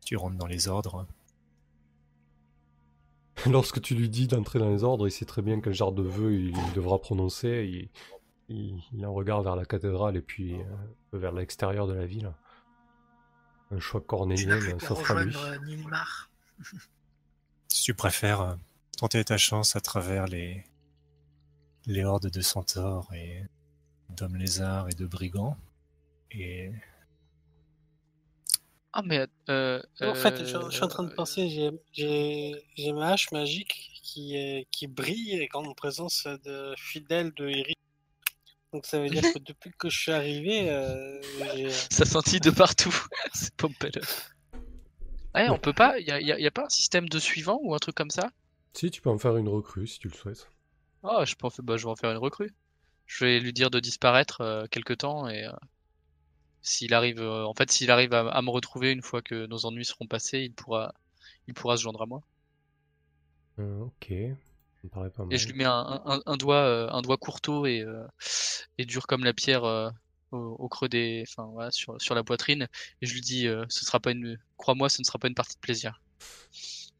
Tu 0.05 0.15
rentres 0.15 0.37
dans 0.37 0.47
les 0.47 0.67
ordres. 0.67 1.05
Lorsque 3.49 3.81
tu 3.81 3.95
lui 3.95 4.09
dis 4.09 4.27
d'entrer 4.27 4.59
dans 4.59 4.69
les 4.69 4.83
ordres, 4.83 5.07
il 5.07 5.11
sait 5.11 5.25
très 5.25 5.41
bien 5.41 5.61
quel 5.61 5.73
genre 5.73 5.91
de 5.91 6.03
vœu 6.03 6.33
il 6.33 6.55
devra 6.73 6.99
prononcer. 6.99 7.67
Il, 7.69 7.89
il, 8.49 8.81
il 8.93 9.05
en 9.05 9.13
regarde 9.13 9.43
vers 9.43 9.55
la 9.55 9.65
cathédrale 9.65 10.17
et 10.17 10.21
puis 10.21 10.55
euh, 10.55 10.63
vers 11.13 11.31
l'extérieur 11.31 11.87
de 11.87 11.93
la 11.93 12.05
ville. 12.05 12.31
Un 13.71 13.79
choix 13.79 14.01
cornélien 14.01 14.59
s'offre 14.79 15.11
à 15.11 15.23
lui. 15.23 15.35
Si 17.69 17.83
tu 17.83 17.93
préfères 17.93 18.41
euh, 18.41 18.55
tenter 18.97 19.23
ta 19.23 19.37
chance 19.37 19.75
à 19.75 19.79
travers 19.79 20.27
les, 20.27 20.65
les 21.85 22.03
hordes 22.03 22.29
de 22.29 22.41
centaures 22.41 23.11
et 23.13 23.43
d'hommes 24.09 24.35
lézards 24.35 24.89
et 24.89 24.93
de 24.93 25.05
brigands. 25.05 25.57
Et 26.31 26.71
Ah, 28.93 29.01
mais. 29.05 29.25
Euh, 29.49 29.81
En 30.01 30.13
fait, 30.15 30.39
je, 30.39 30.45
je 30.45 30.69
suis 30.69 30.83
en 30.83 30.85
euh, 30.85 30.87
train 30.87 31.03
de 31.03 31.13
penser, 31.13 31.49
j'ai- 31.93 32.93
ma 32.93 33.13
hache 33.13 33.31
magique 33.31 33.89
qui, 34.03 34.35
est- 34.35 34.67
qui 34.71 34.87
brille 34.87 35.47
en 35.53 35.73
présence 35.73 36.27
de 36.45 36.73
fidèles 36.77 37.33
de 37.35 37.47
Eric. 37.47 37.77
Donc 38.73 38.85
ça 38.85 38.99
veut 38.99 39.09
dire 39.09 39.21
que 39.21 39.39
depuis 39.45 39.71
que 39.77 39.89
je 39.89 39.97
suis 39.99 40.11
arrivé, 40.11 40.69
euh, 40.69 41.21
j'ai- 41.55 41.69
Ça 41.69 42.05
sentit 42.05 42.39
de 42.39 42.51
partout. 42.51 42.93
c'est 43.33 43.53
pas 43.55 43.67
belle. 43.79 44.01
Ouais, 45.35 45.49
on 45.49 45.57
peut 45.57 45.73
pas. 45.73 45.97
Y 45.99 46.11
a, 46.11 46.19
y 46.21 46.31
a- 46.31 46.39
y 46.39 46.47
a 46.47 46.51
pas 46.51 46.65
un 46.65 46.69
système 46.69 47.07
de 47.07 47.19
suivant 47.19 47.59
ou 47.63 47.73
un 47.73 47.79
truc 47.79 47.95
comme 47.95 48.09
ça? 48.11 48.29
Si, 48.73 48.91
tu 48.91 49.01
peux 49.01 49.09
en 49.09 49.17
faire 49.17 49.37
une 49.37 49.47
recrue 49.47 49.87
si 49.87 49.99
tu 49.99 50.07
le 50.09 50.13
souhaites. 50.13 50.49
Ah, 51.03 51.23
je 51.25 51.35
peux 51.35 51.47
en 51.47 51.49
faire, 51.49 51.63
bah, 51.63 51.77
je 51.77 51.83
vais 51.85 51.91
en 51.91 51.95
faire 51.95 52.11
une 52.11 52.17
recrue. 52.17 52.53
Je 53.05 53.25
vais 53.25 53.39
lui 53.39 53.53
dire 53.53 53.69
de 53.71 53.79
disparaître 53.79 54.41
euh, 54.41 54.65
quelque 54.67 54.93
temps 54.93 55.27
et 55.27 55.45
euh, 55.45 55.51
s'il 56.61 56.93
arrive, 56.93 57.19
euh, 57.19 57.45
en 57.45 57.53
fait, 57.53 57.71
s'il 57.71 57.91
arrive 57.91 58.13
à, 58.13 58.27
à 58.29 58.41
me 58.41 58.49
retrouver 58.49 58.91
une 58.91 59.01
fois 59.01 59.21
que 59.21 59.45
nos 59.47 59.65
ennuis 59.65 59.85
seront 59.85 60.07
passés, 60.07 60.39
il 60.39 60.53
pourra, 60.53 60.93
il 61.47 61.53
pourra 61.53 61.77
se 61.77 61.83
joindre 61.83 62.01
à 62.01 62.05
moi. 62.05 62.21
Euh, 63.59 63.81
ok, 63.81 64.07
ça 64.09 64.81
me 64.83 64.89
paraît 64.89 65.09
pas 65.09 65.23
mal. 65.23 65.33
Et 65.33 65.37
je 65.37 65.47
lui 65.47 65.53
mets 65.55 65.65
un, 65.65 66.01
un, 66.05 66.21
un 66.25 66.37
doigt, 66.37 66.63
euh, 66.63 66.89
un 66.89 67.01
doigt 67.01 67.17
courteau 67.17 67.65
et, 67.65 67.85
et 68.77 68.85
dur 68.85 69.07
comme 69.07 69.23
la 69.23 69.33
pierre 69.33 69.63
au, 70.31 70.37
au 70.37 70.69
creux 70.69 70.89
des, 70.89 71.23
enfin 71.27 71.49
voilà, 71.51 71.71
sur, 71.71 72.01
sur 72.01 72.15
la 72.15 72.23
poitrine. 72.23 72.67
Et 73.01 73.05
je 73.05 73.13
lui 73.13 73.21
dis, 73.21 73.47
ce 73.69 73.85
sera 73.85 73.99
pas 73.99 74.11
une, 74.11 74.37
crois-moi, 74.57 74.89
ce 74.89 75.01
ne 75.01 75.05
sera 75.05 75.19
pas 75.19 75.27
une 75.27 75.35
partie 75.35 75.55
de 75.55 75.61
plaisir. 75.61 76.01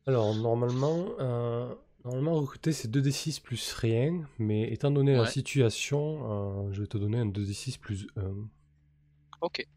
Alors, 0.08 0.34
normalement, 0.36 1.10
euh, 1.20 1.74
normalement 2.04 2.36
recruter 2.36 2.72
c'est 2.72 2.90
2d6 2.90 3.42
plus 3.42 3.74
rien, 3.74 4.28
mais 4.40 4.72
étant 4.72 4.92
donné 4.92 5.14
la 5.14 5.28
situation, 5.28 6.68
euh, 6.70 6.74
je 6.74 6.82
vais 6.82 6.88
te 6.88 6.98
donner 6.98 7.20
un 7.20 7.28
2d6 7.28 7.78
plus 7.80 8.08
1. 8.18 8.22
Ok. 9.42 9.68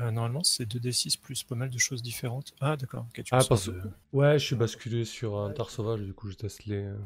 euh, 0.00 0.10
normalement, 0.10 0.42
c'est 0.42 0.64
2d6 0.64 1.16
plus 1.16 1.42
pas 1.44 1.54
mal 1.54 1.68
de 1.70 1.78
choses 1.78 2.02
différentes. 2.02 2.54
Ah, 2.60 2.76
d'accord. 2.76 3.06
ok, 3.10 3.22
tu 3.24 3.34
Ah, 3.34 3.44
parce 3.48 3.68
de- 3.68 3.82
Ouais, 4.12 4.38
je 4.38 4.44
suis 4.46 4.56
basculé 4.56 5.04
sur 5.04 5.36
un 5.38 5.52
tar 5.52 5.70
sauvage, 5.70 6.00
du 6.00 6.14
coup 6.14 6.30
je 6.30 6.36
teste 6.36 6.64
les. 6.64 6.84
euh, 6.84 6.96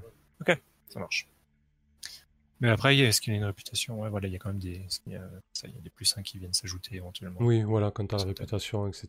Ça 0.89 1.01
marche. 1.01 1.27
Mais 2.61 2.71
après, 2.71 2.97
est-ce 2.97 3.21
qu'il 3.21 3.33
y 3.33 3.37
a 3.37 3.39
une 3.39 3.45
réputation? 3.45 4.01
Ouais, 4.01 4.09
voilà, 4.09 4.29
il 4.29 4.33
y 4.33 4.37
a 4.37 4.39
quand 4.39 4.49
même 4.49 4.59
des, 4.59 4.87
il 5.07 5.13
y 5.13 5.17
a, 5.17 5.29
ça, 5.53 5.69
il 5.69 5.75
y 5.75 5.79
a 5.79 5.81
des 5.81 5.91
plus 5.91 6.17
1 6.17 6.23
qui 6.23 6.39
viennent 6.39 6.55
s'ajouter 6.55 6.95
éventuellement. 6.95 7.41
Oui, 7.43 7.63
voilà, 7.63 7.91
quand 7.91 8.07
t'as 8.07 8.17
la 8.19 8.25
réputation, 8.25 8.87
etc. 8.87 9.09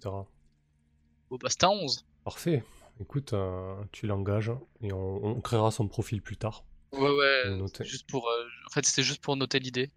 Bon, 1.30 1.38
bah, 1.39 1.47
c'est 1.49 1.63
à 1.63 1.70
11. 1.70 2.05
Parfait. 2.26 2.63
Écoute, 2.99 3.34
euh, 3.34 3.76
tu 3.91 4.07
l'engages 4.07 4.51
et 4.82 4.91
on, 4.91 5.24
on 5.24 5.39
créera 5.39 5.72
son 5.72 5.88
profil 5.88 6.22
plus 6.22 6.36
tard. 6.36 6.65
Ouais, 6.91 7.09
ouais. 7.09 7.59
Juste 7.86 8.09
pour, 8.09 8.28
euh, 8.28 8.43
en 8.65 8.70
fait, 8.72 8.86
c'était 8.86 9.03
juste 9.03 9.22
pour 9.22 9.38
noter 9.38 9.59
l'idée. 9.59 9.91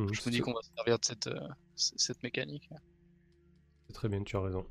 Mhm, 0.00 0.14
Je 0.14 0.20
me 0.26 0.30
dis 0.30 0.40
qu'on 0.40 0.52
va 0.54 0.62
se 0.62 0.70
servir 0.74 0.98
de 0.98 1.04
cette, 1.04 1.26
euh, 1.26 1.48
cette 1.74 2.22
mécanique. 2.22 2.68
C'est 3.86 3.92
très 3.92 4.08
bien, 4.08 4.22
tu 4.22 4.36
as 4.36 4.40
raison. 4.40 4.66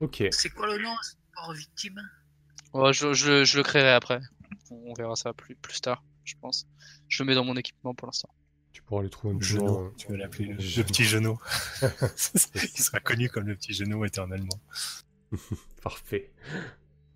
Ok. 0.00 0.24
C'est 0.30 0.50
quoi 0.50 0.66
le 0.66 0.82
nom 0.82 0.90
à 0.90 1.02
ce 1.02 1.14
pauvre 1.34 1.54
victime? 1.54 2.00
Ouais, 2.72 2.92
je, 2.92 3.12
je, 3.12 3.44
je 3.44 3.56
le 3.56 3.62
créerai 3.62 3.92
après. 3.92 4.20
On 4.70 4.92
verra 4.94 5.16
ça 5.16 5.32
plus, 5.32 5.54
plus 5.56 5.80
tard, 5.80 6.02
je 6.24 6.34
pense. 6.40 6.66
Je 7.08 7.22
le 7.22 7.28
mets 7.28 7.34
dans 7.34 7.44
mon 7.44 7.56
équipement 7.56 7.94
pour 7.94 8.06
l'instant. 8.06 8.28
Tu 8.72 8.82
pourras 8.82 9.02
lui 9.02 9.10
trouver 9.10 9.34
un 9.34 9.38
petit 9.38 9.48
Genou, 9.48 9.78
euh, 9.78 9.94
tu 9.96 10.08
veux 10.08 10.16
l'appeler 10.16 10.48
le, 10.48 10.56
petit 10.56 11.04
genou. 11.04 11.38
Il 11.82 12.82
sera 12.82 13.00
connu 13.00 13.28
comme 13.28 13.46
le 13.48 13.56
petit 13.56 13.72
genou 13.72 14.04
éternellement. 14.04 14.60
Parfait. 15.82 16.30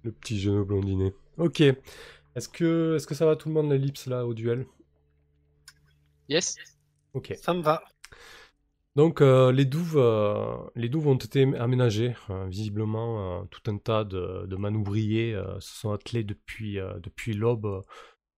Le 0.02 0.12
petit 0.12 0.40
genou 0.40 0.64
blondiné. 0.64 1.14
Ok. 1.36 1.60
Est-ce 1.60 2.48
que, 2.48 2.96
est-ce 2.96 3.06
que 3.06 3.14
ça 3.14 3.26
va 3.26 3.36
tout 3.36 3.48
le 3.48 3.54
monde 3.54 3.70
l'ellipse 3.70 4.06
là 4.06 4.26
au 4.26 4.34
duel? 4.34 4.66
Yes 6.32 6.56
Ok. 7.12 7.34
ça 7.36 7.52
me 7.52 7.60
va. 7.60 7.82
Donc 8.96 9.20
euh, 9.20 9.52
les 9.52 9.66
douves, 9.66 9.98
euh, 9.98 10.56
les 10.74 10.88
douves 10.88 11.08
ont 11.08 11.16
été 11.16 11.42
aménagées. 11.56 12.14
Euh, 12.30 12.46
visiblement, 12.46 13.40
euh, 13.40 13.44
tout 13.50 13.70
un 13.70 13.76
tas 13.76 14.04
de, 14.04 14.46
de 14.46 14.56
manouvriers 14.56 15.34
euh, 15.34 15.60
se 15.60 15.80
sont 15.80 15.92
attelés 15.92 16.24
depuis, 16.24 16.78
euh, 16.78 16.98
depuis 17.00 17.34
l'aube 17.34 17.82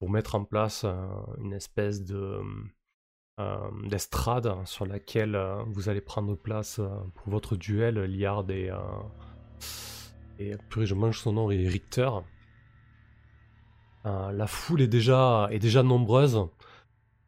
pour 0.01 0.11
mettre 0.11 0.35
en 0.35 0.45
place 0.45 0.83
euh, 0.85 1.07
une 1.39 1.53
espèce 1.53 2.03
de 2.05 2.41
euh, 3.41 3.71
d'estrade 3.85 4.53
sur 4.65 4.87
laquelle 4.87 5.37
euh, 5.37 5.63
vous 5.69 5.89
allez 5.89 6.01
prendre 6.01 6.35
place 6.35 6.81
euh, 6.81 6.89
pour 7.15 7.31
votre 7.31 7.57
duel, 7.57 7.99
Liard 8.05 8.51
et, 8.51 8.71
euh, 8.71 8.79
et 10.41 10.53
purée, 10.69 10.87
je 10.87 10.95
mange 10.95 11.21
son 11.21 11.33
nom, 11.33 11.51
et 11.51 11.69
Richter. 11.69 12.11
Euh, 14.07 14.33
la 14.33 14.47
foule 14.47 14.83
est 14.83 14.89
déjà, 14.89 15.49
est 15.51 15.59
déjà 15.59 15.83
nombreuse 15.83 16.41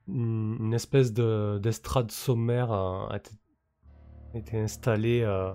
une 0.09 0.73
espèce 0.75 1.13
de- 1.13 1.59
d'estrade 1.63 2.11
sommaire 2.11 2.71
a, 2.71 3.09
a 3.13 3.17
été, 4.35 4.59
installée 4.59 5.23
euh, 5.23 5.53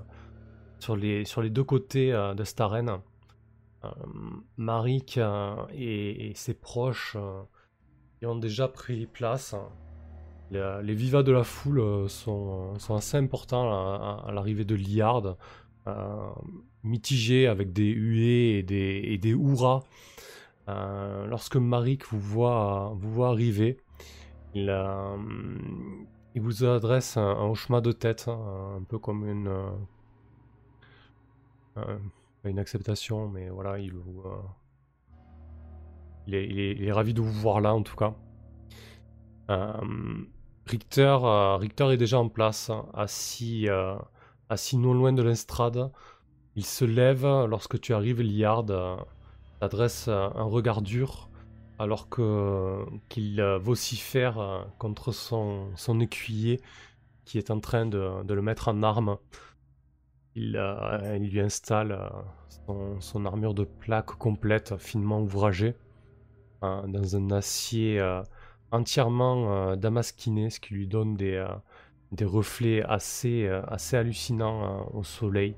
sur, 0.80 0.95
les, 0.95 1.24
sur 1.26 1.41
les 1.41 1.49
deux 1.49 1.64
côtés 1.64 2.12
euh, 2.14 2.34
de 2.34 2.43
cette 2.43 2.62
arène. 2.62 2.89
Euh, 3.84 3.89
Marik 4.58 5.18
euh, 5.18 5.56
et, 5.74 6.34
ses 6.36 6.54
proches 6.54 7.16
euh, 7.20 7.41
y 8.22 8.26
ont 8.26 8.36
déjà 8.36 8.68
pris 8.68 9.06
place. 9.08 9.56
La- 10.49 10.82
les 10.82 10.93
vivas 10.93 11.24
de 11.24 11.32
la 11.32 11.43
foule 11.43 11.80
euh, 11.80 12.08
sont, 12.08 12.74
assez 12.89 13.18
importants 13.18 13.72
à, 13.72 14.32
l'arrivée 14.32 14.66
de 14.66 14.76
Liard, 14.76 15.38
euh, 15.88 16.30
mitigés 16.84 17.47
avec 17.47 17.72
des 17.74 17.89
huées 17.89 18.58
et 18.60 18.64
des, 18.64 19.20
et 19.24 19.30
hurrahs. 19.30 19.84
Euh, 20.70 21.26
lorsque 21.28 21.56
Marik 21.56 22.06
vous 22.12 22.20
voit 22.20 23.30
arriver, 23.30 23.78
il, 24.54 24.70
euh, 24.70 25.18
il 26.36 26.41
vous 26.41 26.64
adresse 26.64 27.18
un, 27.18 27.54
un 27.70 27.82
de 27.82 27.91
tête, 27.91 28.26
hein, 28.28 28.78
un 28.78 28.84
peu 28.84 28.99
comme 28.99 29.28
une, 29.28 29.47
euh, 31.78 31.97
une 32.43 32.60
acceptation, 32.60 33.28
mais 33.28 33.49
voilà, 33.49 33.80
il, 33.80 33.93
vous, 33.93 34.22
euh, 34.26 34.41
il, 36.28 36.84
est, 36.84 36.91
ravi 36.91 37.14
de 37.14 37.22
vous 37.22 37.32
voir 37.32 37.62
là 37.62 37.74
en 37.74 37.84
tout 37.84 37.95
cas. 37.95 38.14
Richter, 40.66 41.18
Richter 41.60 41.91
est 41.91 41.97
déjà 41.97 42.20
en 42.20 42.30
place, 42.30 42.70
hein, 42.70 42.86
assis, 42.93 43.68
assis 44.47 44.78
non 44.78 44.93
loin 44.93 45.12
de 45.12 45.22
l'estrade. 45.22 45.91
Il 46.56 46.66
se 46.66 46.86
lève 46.86 47.26
lorsque 47.26 47.80
tu 47.82 47.93
arrives, 47.93 48.22
Liard, 48.22 48.68
t'adresse 49.60 50.08
un 50.08 50.43
regard 50.43 50.82
dur 50.82 51.31
alors 51.82 52.10
qu'il 53.10 53.42
vocifère 53.60 54.40
euh, 54.40 54.62
contre 54.78 55.12
son, 55.12 56.00
écuyer 56.00 56.62
qui 57.26 57.40
est 57.40 57.50
en 57.50 57.60
train 57.60 57.88
de, 57.88 58.34
le 58.34 58.42
mettre 58.42 58.68
en 58.68 58.84
arme. 58.84 59.18
Il, 60.36 60.58
euh, 60.58 61.18
il 61.20 61.32
lui 61.32 61.42
installe 61.42 61.92
euh, 62.70 63.00
son, 63.00 63.26
armure 63.26 63.56
de 63.56 63.64
plaque 63.64 64.12
complète, 64.12 64.78
finement 64.78 65.22
ouvragée, 65.22 65.76
dans 66.62 67.16
un 67.16 67.32
acier 67.32 68.00
entièrement 68.70 69.76
damasquiné, 69.76 70.52
ce 70.52 70.60
qui 70.60 70.76
lui 70.76 70.88
donne 70.88 71.16
des, 71.16 71.44
des 72.12 72.24
reflets 72.24 72.84
assez, 72.84 73.50
hallucinants 73.94 74.88
au 74.94 75.04
soleil, 75.04 75.56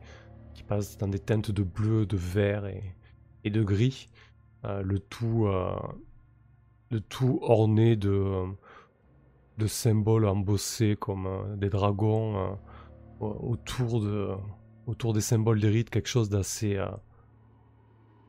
qui 0.54 0.64
passent 0.64 0.98
dans 0.98 1.10
des 1.10 1.20
teintes 1.20 1.52
de 1.52 1.64
bleu, 1.64 2.06
de 2.06 2.16
vert 2.16 2.68
et, 2.68 2.96
et 3.44 3.50
de 3.50 3.62
gris. 3.64 4.08
Le 4.64 4.98
tout, 4.98 5.46
le 6.94 7.02
tout 7.02 7.40
orné 7.42 7.96
de, 7.96 8.46
de 9.58 9.68
symboles 9.68 10.26
embossés 10.26 10.96
comme 10.96 11.28
euh, 11.28 11.56
des 11.56 11.70
dragons 11.70 12.38
euh, 12.38 12.50
au- 13.20 13.52
autour, 13.52 14.00
de, 14.02 14.30
des 15.14 15.22
symboles 15.22 15.60
des 15.60 15.70
rites, 15.70 15.90
quelque 15.90 16.08
chose 16.08 16.30
d'assez 16.30 16.78
euh, 16.78 16.90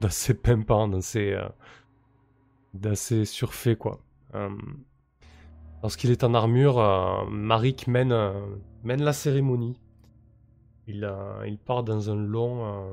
d'assez 0.00 0.34
pimpant, 0.34 0.88
d'assez 2.74 3.24
surfait 3.24 3.76
lorsqu'il 5.82 6.10
est 6.10 6.24
en 6.24 6.34
armure, 6.34 6.76
Marik 7.30 7.86
mène, 7.86 8.12
la 8.84 9.12
cérémonie. 9.12 9.80
Il, 10.86 11.08
part 11.58 11.84
dans 11.84 12.10
un 12.10 12.16
long, 12.16 12.92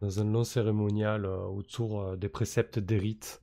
dans 0.00 0.20
un 0.20 0.24
long 0.24 0.44
cérémonial 0.44 1.26
autour 1.26 2.16
des 2.16 2.30
préceptes 2.30 2.78
des 2.78 2.96
rites, 2.96 3.42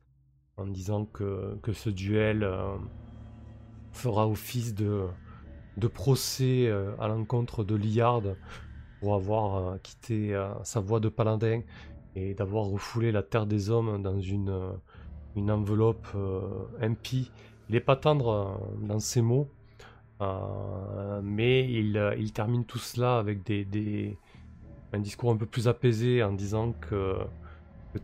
en 0.57 0.67
disant 0.67 1.05
que, 1.05 1.57
ce 1.73 1.89
duel 1.89 2.43
euh, 2.43 2.77
fera 3.91 4.27
office 4.27 4.73
de, 4.73 5.07
procès 5.93 6.67
euh, 6.67 6.95
à 6.99 7.07
l'encontre 7.07 7.63
de 7.63 7.75
Liard 7.75 8.23
pour 8.99 9.15
avoir 9.15 9.55
euh, 9.55 9.77
quitté 9.83 10.39
sa 10.63 10.79
voie 10.79 10.99
de 10.99 11.09
paladin 11.09 11.61
et 12.15 12.33
d'avoir 12.33 12.65
refoulé 12.65 13.11
la 13.11 13.23
terre 13.23 13.45
des 13.45 13.69
hommes 13.69 14.01
dans 14.01 14.19
une, 14.19 14.79
enveloppe 15.35 16.07
impie. 16.81 17.31
Il 17.67 17.73
n'est 17.73 17.81
pas 17.81 17.97
tendre 17.97 18.61
dans 18.81 18.99
ses 18.99 19.21
mots, 19.21 19.49
mais 21.21 21.69
il, 21.69 22.31
termine 22.33 22.63
tout 22.63 22.77
cela 22.77 23.17
avec 23.17 23.43
des, 23.43 23.65
des- 23.65 24.17
un 24.93 24.99
discours 24.99 25.31
un 25.31 25.35
peu 25.35 25.45
plus 25.45 25.67
apaisé 25.67 26.23
en 26.23 26.31
disant 26.31 26.71
que 26.71 27.17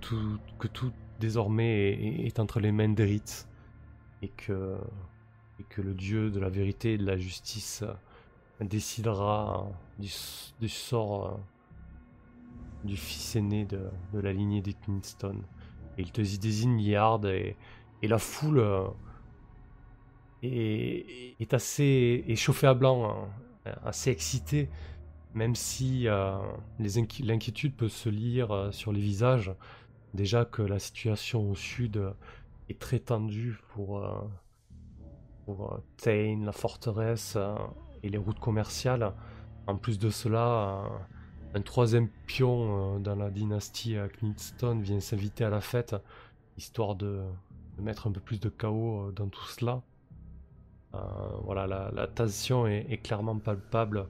tout 0.01 0.91
désormais 1.21 2.25
est, 2.25 2.39
entre 2.39 2.59
les 2.59 2.73
mains 2.73 2.89
d'Erit 2.89 3.45
et 4.21 4.27
que, 4.27 4.75
et 5.59 5.63
que 5.69 5.81
le 5.81 5.93
dieu 5.93 6.31
de 6.31 6.39
la 6.39 6.49
vérité 6.49 6.93
et 6.93 6.97
de 6.97 7.05
la 7.05 7.17
justice 7.17 7.85
décidera 8.59 9.67
euh, 9.99 10.03
du, 10.59 10.67
sort 10.67 11.25
euh, 11.25 11.37
du 12.83 12.97
fils 12.97 13.35
aîné 13.35 13.65
de, 13.65 13.81
de 14.13 14.19
la 14.19 14.33
lignée 14.33 14.61
des. 14.61 14.75
Et 15.97 16.01
il 16.01 16.11
te 16.11 16.21
désigne 16.21 16.79
Yard 16.79 17.25
et, 17.25 17.55
et 18.01 18.07
la 18.07 18.17
foule 18.17 18.59
euh, 18.59 18.87
est, 20.43 21.35
est 21.39 21.53
assez 21.53 22.23
échauffée 22.27 22.67
à 22.67 22.73
blanc, 22.73 23.29
hein, 23.65 23.71
assez 23.85 24.09
excitée, 24.09 24.69
même 25.33 25.55
si 25.55 26.07
euh, 26.07 26.37
l'inquiétude 26.79 27.75
peut 27.75 27.89
se 27.89 28.09
lire 28.09 28.69
sur 28.71 28.91
les 28.91 29.01
visages. 29.01 29.53
Déjà 30.13 30.43
que 30.43 30.61
la 30.61 30.79
situation 30.79 31.49
au 31.49 31.55
sud 31.55 31.97
euh, 31.97 32.11
est 32.69 32.79
très 32.79 32.99
tendue 32.99 33.59
pour, 33.69 33.99
euh, 33.99 34.21
euh, 35.49 35.77
Tain, 35.97 36.43
la 36.43 36.51
forteresse 36.51 37.37
et 38.03 38.09
les 38.09 38.17
routes 38.17 38.39
commerciales. 38.39 39.13
En 39.67 39.77
plus 39.77 39.99
de 39.99 40.09
cela, 40.09 40.83
un 41.53 41.61
troisième 41.61 42.09
pion 42.25 42.99
dans 42.99 43.15
la 43.15 43.29
dynastie 43.29 43.95
Knightstone 44.21 44.81
vient 44.81 44.99
s'inviter 44.99 45.43
à 45.43 45.49
la 45.49 45.61
fête, 45.61 45.95
histoire 46.57 46.95
de, 46.95 47.21
mettre 47.79 48.07
un 48.07 48.11
peu 48.11 48.19
plus 48.19 48.39
de 48.39 48.49
chaos 48.49 49.11
dans 49.11 49.27
tout 49.27 49.45
cela. 49.47 49.81
Voilà, 51.43 51.91
la, 51.93 52.07
tension 52.07 52.65
est, 52.65 53.01
clairement 53.03 53.37
palpable. 53.37 54.07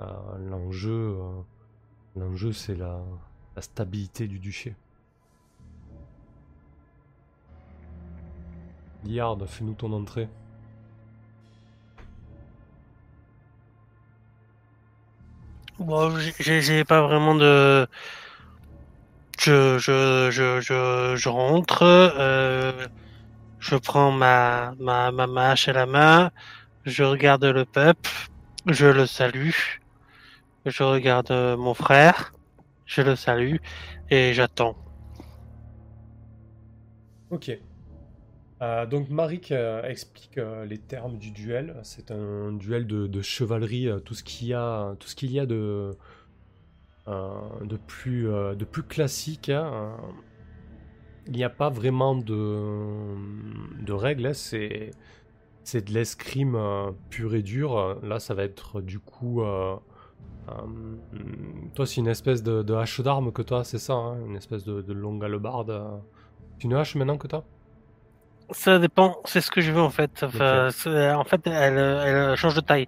L'enjeu, 0.00 1.16
l'enjeu, 2.16 2.52
c'est 2.52 2.76
la, 2.76 3.00
la 3.54 3.62
stabilité 3.62 4.26
du 4.26 4.38
duché. 4.38 4.74
Liard, 9.04 9.38
fais-nous 9.46 9.74
ton 9.74 9.92
entrée. 9.92 10.28
Bon, 15.78 16.10
j'ai- 16.38 16.84
pas 16.84 17.00
vraiment 17.02 17.34
de. 17.34 17.86
Je, 19.38 19.78
je, 19.78 20.28
je, 20.30 20.60
je, 20.60 21.14
je 21.16 21.28
rentre, 21.28 21.82
euh, 21.82 22.86
je 23.60 23.76
prends 23.76 24.12
ma, 24.12 24.74
ma, 24.80 25.10
ma, 25.12 25.26
ma 25.26 25.50
hache 25.52 25.68
à 25.68 25.72
la 25.72 25.86
main, 25.86 26.30
je 26.86 27.04
regarde 27.04 27.44
le 27.44 27.64
peuple, 27.66 28.10
je 28.66 28.86
le 28.86 29.06
salue, 29.06 29.50
je 30.66 30.82
regarde 30.82 31.30
mon 31.58 31.74
frère, 31.74 32.32
je 32.86 33.02
le 33.02 33.16
salue 33.16 33.56
et 34.10 34.34
j'attends. 34.34 34.76
Ok. 37.30 37.50
Euh, 38.62 38.84
donc 38.84 39.08
Marik 39.08 39.52
euh, 39.52 39.82
explique 39.84 40.36
euh, 40.36 40.66
les 40.66 40.78
termes 40.78 41.16
du 41.16 41.30
duel. 41.30 41.76
C'est 41.82 42.10
un 42.10 42.52
duel 42.52 42.86
de, 42.86 43.22
chevalerie, 43.22 43.88
tout 44.04 44.14
ce 44.14 44.22
qu'il 44.22 44.48
y 44.48 44.54
a, 44.54 44.94
tout 44.98 45.08
ce 45.08 45.16
qu'il 45.16 45.32
y 45.32 45.40
a 45.40 45.46
de, 45.46 45.96
plus, 47.86 48.82
classique. 48.88 49.48
hein. 49.48 49.96
Il 51.26 51.32
n'y 51.32 51.44
a 51.44 51.50
pas 51.50 51.70
vraiment 51.70 52.14
de, 52.14 53.92
règles. 53.92 54.26
hein. 54.26 54.32
C'est, 54.34 54.92
de 55.86 55.92
l'escrime 55.92 56.58
pur 57.10 57.34
et 57.34 57.42
dur. 57.42 57.98
Là, 58.02 58.18
ça 58.18 58.34
va 58.34 58.44
être 58.44 58.82
du 58.82 58.98
coup. 58.98 59.42
toi, 61.74 61.86
c'est 61.86 61.96
une 61.96 62.08
espèce 62.08 62.42
de, 62.42 62.74
hache 62.74 63.00
d'arme 63.00 63.32
que 63.32 63.42
toi, 63.42 63.64
c'est 63.64 63.78
ça, 63.78 63.94
hein, 63.94 64.18
une 64.26 64.36
espèce 64.36 64.64
de, 64.64 64.92
longue 64.92 65.24
hallebarde. 65.24 66.02
C'est 66.58 66.64
une 66.64 66.74
hache 66.74 66.94
maintenant 66.96 67.16
que 67.16 67.26
t'as 67.26 67.42
Ça 68.52 68.78
dépend, 68.78 69.16
c'est 69.26 69.40
ce 69.40 69.50
que 69.50 69.60
je 69.60 69.70
veux 69.70 69.80
en 69.80 69.90
fait. 69.90 70.10
Enfin, 70.22 70.68
En 71.16 71.24
fait, 71.24 71.40
elle, 71.46 71.78
elle 71.78 72.36
change 72.36 72.54
de 72.54 72.60
taille. 72.60 72.86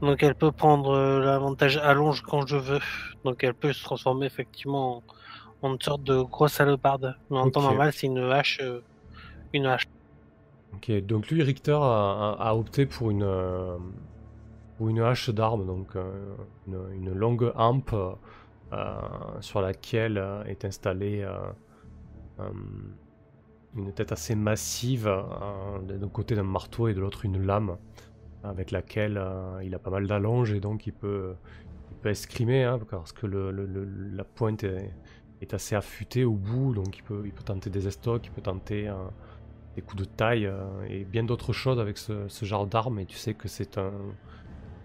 Donc 0.00 0.22
elle 0.22 0.34
peut 0.34 0.50
prendre 0.52 0.90
euh, 0.90 1.20
l'avantage 1.20 1.76
allonge 1.78 2.22
quand 2.22 2.46
je 2.46 2.56
veux. 2.56 2.80
Donc 3.24 3.44
elle 3.44 3.54
peut 3.54 3.72
se 3.72 3.82
transformer 3.82 4.26
effectivement 4.26 5.02
en, 5.62 5.68
en 5.68 5.72
une 5.74 5.80
sorte 5.80 6.02
de 6.02 6.20
grosse 6.22 6.60
hallebarde. 6.60 7.14
Mais 7.30 7.38
en 7.38 7.50
temps 7.50 7.62
normal, 7.62 7.92
c'est 7.92 8.06
une 8.08 8.18
hache. 8.18 8.58
euh, 8.62 8.80
Une 9.52 9.66
hache. 9.66 9.84
Ok, 10.74 10.90
donc 11.06 11.28
lui, 11.30 11.42
Richter 11.42 11.72
a, 11.72 11.76
a- 11.78 12.36
a 12.50 12.54
opté 12.56 12.86
pour 12.86 13.10
une, 13.10 13.22
euh, 13.22 13.78
pour 14.76 14.88
une 14.88 15.00
hache 15.00 15.30
d'arme, 15.30 15.66
donc 15.66 15.94
euh, 15.96 16.34
une, 16.66 16.78
une 16.92 17.12
longue 17.12 17.52
hampe 17.54 17.92
euh, 18.72 18.96
sur 19.40 19.60
laquelle 19.60 20.22
est 20.46 20.64
installée 20.64 21.24
une 23.76 23.92
tête 23.92 24.12
assez 24.12 24.34
massive, 24.34 25.06
euh, 25.08 25.78
d'un 25.80 26.08
côté 26.08 26.34
d'un 26.34 26.44
marteau 26.44 26.88
et 26.88 26.94
de 26.94 27.00
l'autre 27.00 27.24
une 27.24 27.44
lame, 27.44 27.76
avec 28.42 28.70
laquelle 28.70 29.18
euh, 29.18 29.62
il 29.64 29.74
a 29.74 29.78
pas 29.78 29.90
mal 29.90 30.06
d'allonges 30.06 30.52
et 30.52 30.60
donc 30.60 30.86
il 30.86 30.92
peut, 30.92 31.34
il 31.90 31.96
peut 31.96 32.10
escrimer, 32.10 32.64
hein, 32.64 32.78
parce 32.90 33.12
que 33.12 33.26
la 33.26 34.24
pointe 34.24 34.64
est, 34.64 34.90
assez 35.52 35.74
affûtée 35.74 36.24
au 36.24 36.32
bout, 36.32 36.72
donc 36.72 36.96
il 36.96 37.02
peut, 37.02 37.22
il 37.26 37.32
peut 37.32 37.42
tenter 37.42 37.68
des 37.68 37.86
estocs, 37.86 38.24
il 38.24 38.30
peut 38.30 38.40
tenter 38.40 38.88
un 38.88 39.10
des 39.74 39.82
coups 39.82 40.02
de 40.02 40.04
taille 40.04 40.46
euh, 40.46 40.64
et 40.88 41.04
bien 41.04 41.24
d'autres 41.24 41.52
choses 41.52 41.78
avec 41.80 41.98
ce, 41.98 42.26
genre 42.42 42.66
d'arme. 42.66 42.98
Et 42.98 43.06
tu 43.06 43.16
sais 43.16 43.34
que 43.34 43.48
c'est 43.48 43.78
un, 43.78 43.92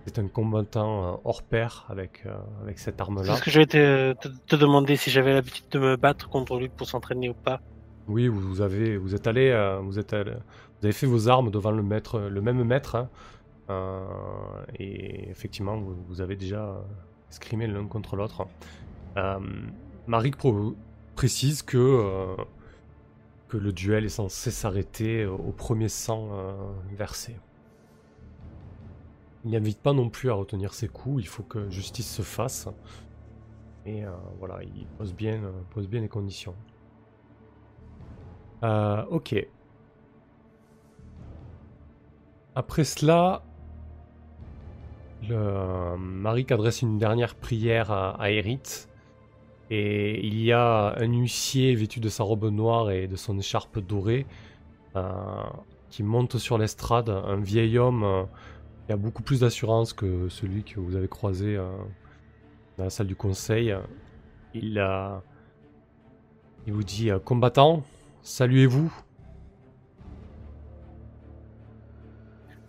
c'est 0.06 0.20
un 0.20 0.28
combattant 0.28 1.06
euh, 1.06 1.18
hors 1.24 1.44
pair 1.44 1.86
avec, 1.90 2.24
euh, 2.26 2.36
avec 2.61 2.80
cette 2.80 2.95
C'est 2.95 3.02
arme-là. 3.02 3.36
ce 3.36 3.44
que 3.44 3.66
te, 3.66 4.14
te, 4.14 4.28
te 4.48 4.56
demander 4.56 4.95
si 4.95 5.10
j'avais 5.10 5.34
l'habitude 5.34 5.66
de 5.72 5.80
me 5.80 5.95
battre 5.95 6.30
contre 6.30 6.57
lui 6.57 6.70
pour 6.70 6.88
s'entraîner 6.88 7.30
ou 7.30 7.34
pas. 7.34 7.61
Oui, 8.10 8.27
vous, 8.27 8.61
avez, 8.61 8.98
vous 8.98 9.14
êtes 9.14 9.27
allé, 9.27 9.49
euh, 9.52 9.80
vous 9.80 9.99
êtes 9.99 10.14
allé- 10.14 10.31
vous 10.34 10.86
avez 10.86 10.94
fait 10.94 11.06
vos 11.06 11.30
armes 11.30 11.52
devant 11.52 11.72
le 11.72 11.84
maître, 11.84 12.19
le 12.19 12.41
même 12.41 12.64
maître, 12.64 12.95
hein, 12.95 13.10
euh, 13.69 14.03
et 14.80 15.30
effectivement, 15.30 15.77
vous, 15.80 16.19
avez 16.22 16.36
déjà 16.36 16.84
escrimé 17.30 17.68
l'un 17.68 17.86
contre 17.86 18.15
l'autre. 18.15 18.48
Euh, 19.18 19.40
Marik 20.07 20.36
précise 21.15 21.61
que 21.61 21.77
euh, 21.77 22.36
que 23.48 23.57
le 23.57 23.73
duel 23.73 24.06
est 24.06 24.10
censé 24.10 24.52
s'arrêter 24.52 25.26
au 25.26 25.52
premier 25.52 25.90
sang 25.90 26.30
versé. 26.91 27.36
Il 29.45 29.52
n'invite 29.52 29.80
pas 29.80 29.94
non 29.94 30.10
plus 30.10 30.30
à 30.30 30.34
retenir 30.34 30.73
ses 30.73 30.88
coups. 30.88 31.23
Il 31.23 31.27
faut 31.27 31.44
que 31.44 31.69
justice 31.69 32.11
se 32.14 32.22
fasse. 32.22 32.68
Et 33.88 34.03
voilà, 34.38 34.61
il 34.64 34.86
pose 34.99 35.15
bien, 35.15 35.41
pose 35.72 35.88
bien 35.88 36.02
les 36.02 36.10
conditions. 36.10 36.56
Euh, 38.64 39.03
ok. 39.10 39.36
Après 42.56 42.84
cela, 42.84 43.44
le 45.27 45.95
Marik 45.98 46.52
adresse 46.52 46.81
une 46.81 46.98
dernière 46.98 47.36
prière 47.36 47.91
à, 47.91 48.15
à. 48.19 48.30
Et 49.72 50.26
il 50.26 50.41
y 50.41 50.52
a 50.52 50.95
un 50.98 51.14
huissier 51.14 51.76
vêtu 51.76 51.99
de 51.99 52.10
sa 52.10 52.23
robe 52.23 52.45
noire 52.45 52.90
et 52.90 53.07
de 53.07 53.15
son 53.15 53.38
écharpe 53.38 53.80
dorée 53.80 54.26
euh, 54.95 55.44
qui 55.90 56.03
monte 56.03 56.38
sur 56.38 56.57
l'estrade. 56.57 57.10
Un 57.10 57.38
vieil 57.38 57.77
homme 57.77 58.03
euh, 58.03 58.23
qui 58.86 58.94
a 58.94 58.98
beaucoup 58.98 59.22
plus 59.22 59.41
d'assurance 59.41 59.94
que 59.94 60.27
celui 60.30 60.64
que 60.64 60.80
vous 60.80 60.95
avez 60.95 61.07
croisé 61.07 61.56
euh, 61.56 61.69
dans 62.77 62.86
la 62.86 62.90
salle 62.90 63.07
du 63.07 63.15
conseil. 63.15 63.76
Il, 64.56 64.84
vous 66.68 66.84
dit 66.84 67.11
euh, 67.11 67.19
Combattant, 67.19 67.84
saluez-vous. 68.30 68.93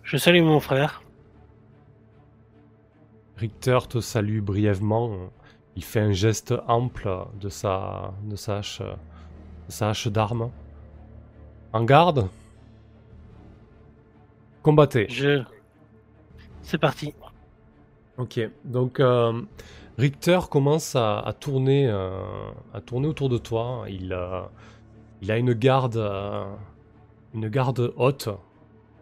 Je 0.03 0.17
salue 0.17 0.41
mon 0.41 0.59
frère. 0.59 1.03
Richter 3.37 3.77
te 3.87 3.99
salue 4.01 4.41
brièvement. 4.41 5.29
Il 5.75 5.83
fait 5.83 5.99
un 5.99 6.11
geste 6.11 6.53
ample 6.67 7.09
de 7.39 7.49
sa, 7.49 8.13
de 8.23 8.35
sa 8.35 8.57
hache, 8.57 8.81
de 8.81 9.71
sa 9.71 9.91
hache 9.91 10.07
d'arme. 10.07 10.49
En 11.73 11.83
garde. 11.83 12.27
Combattez. 14.63 15.07
Je. 15.09 15.43
C'est 16.63 16.79
parti. 16.79 17.13
Ok, 18.17 18.39
donc 18.65 18.99
euh, 18.99 19.41
Richter 19.97 20.39
commence 20.49 20.95
à, 20.95 21.19
à 21.19 21.33
tourner, 21.33 21.87
euh, 21.87 22.11
à 22.73 22.81
tourner 22.81 23.07
autour 23.07 23.29
de 23.29 23.37
toi. 23.37 23.85
Il, 23.87 24.11
euh, 24.11 24.41
il 25.21 25.31
a 25.31 25.37
une 25.37 25.53
garde, 25.53 25.97
euh, 25.97 26.45
une 27.33 27.47
garde 27.49 27.93
haute. 27.97 28.29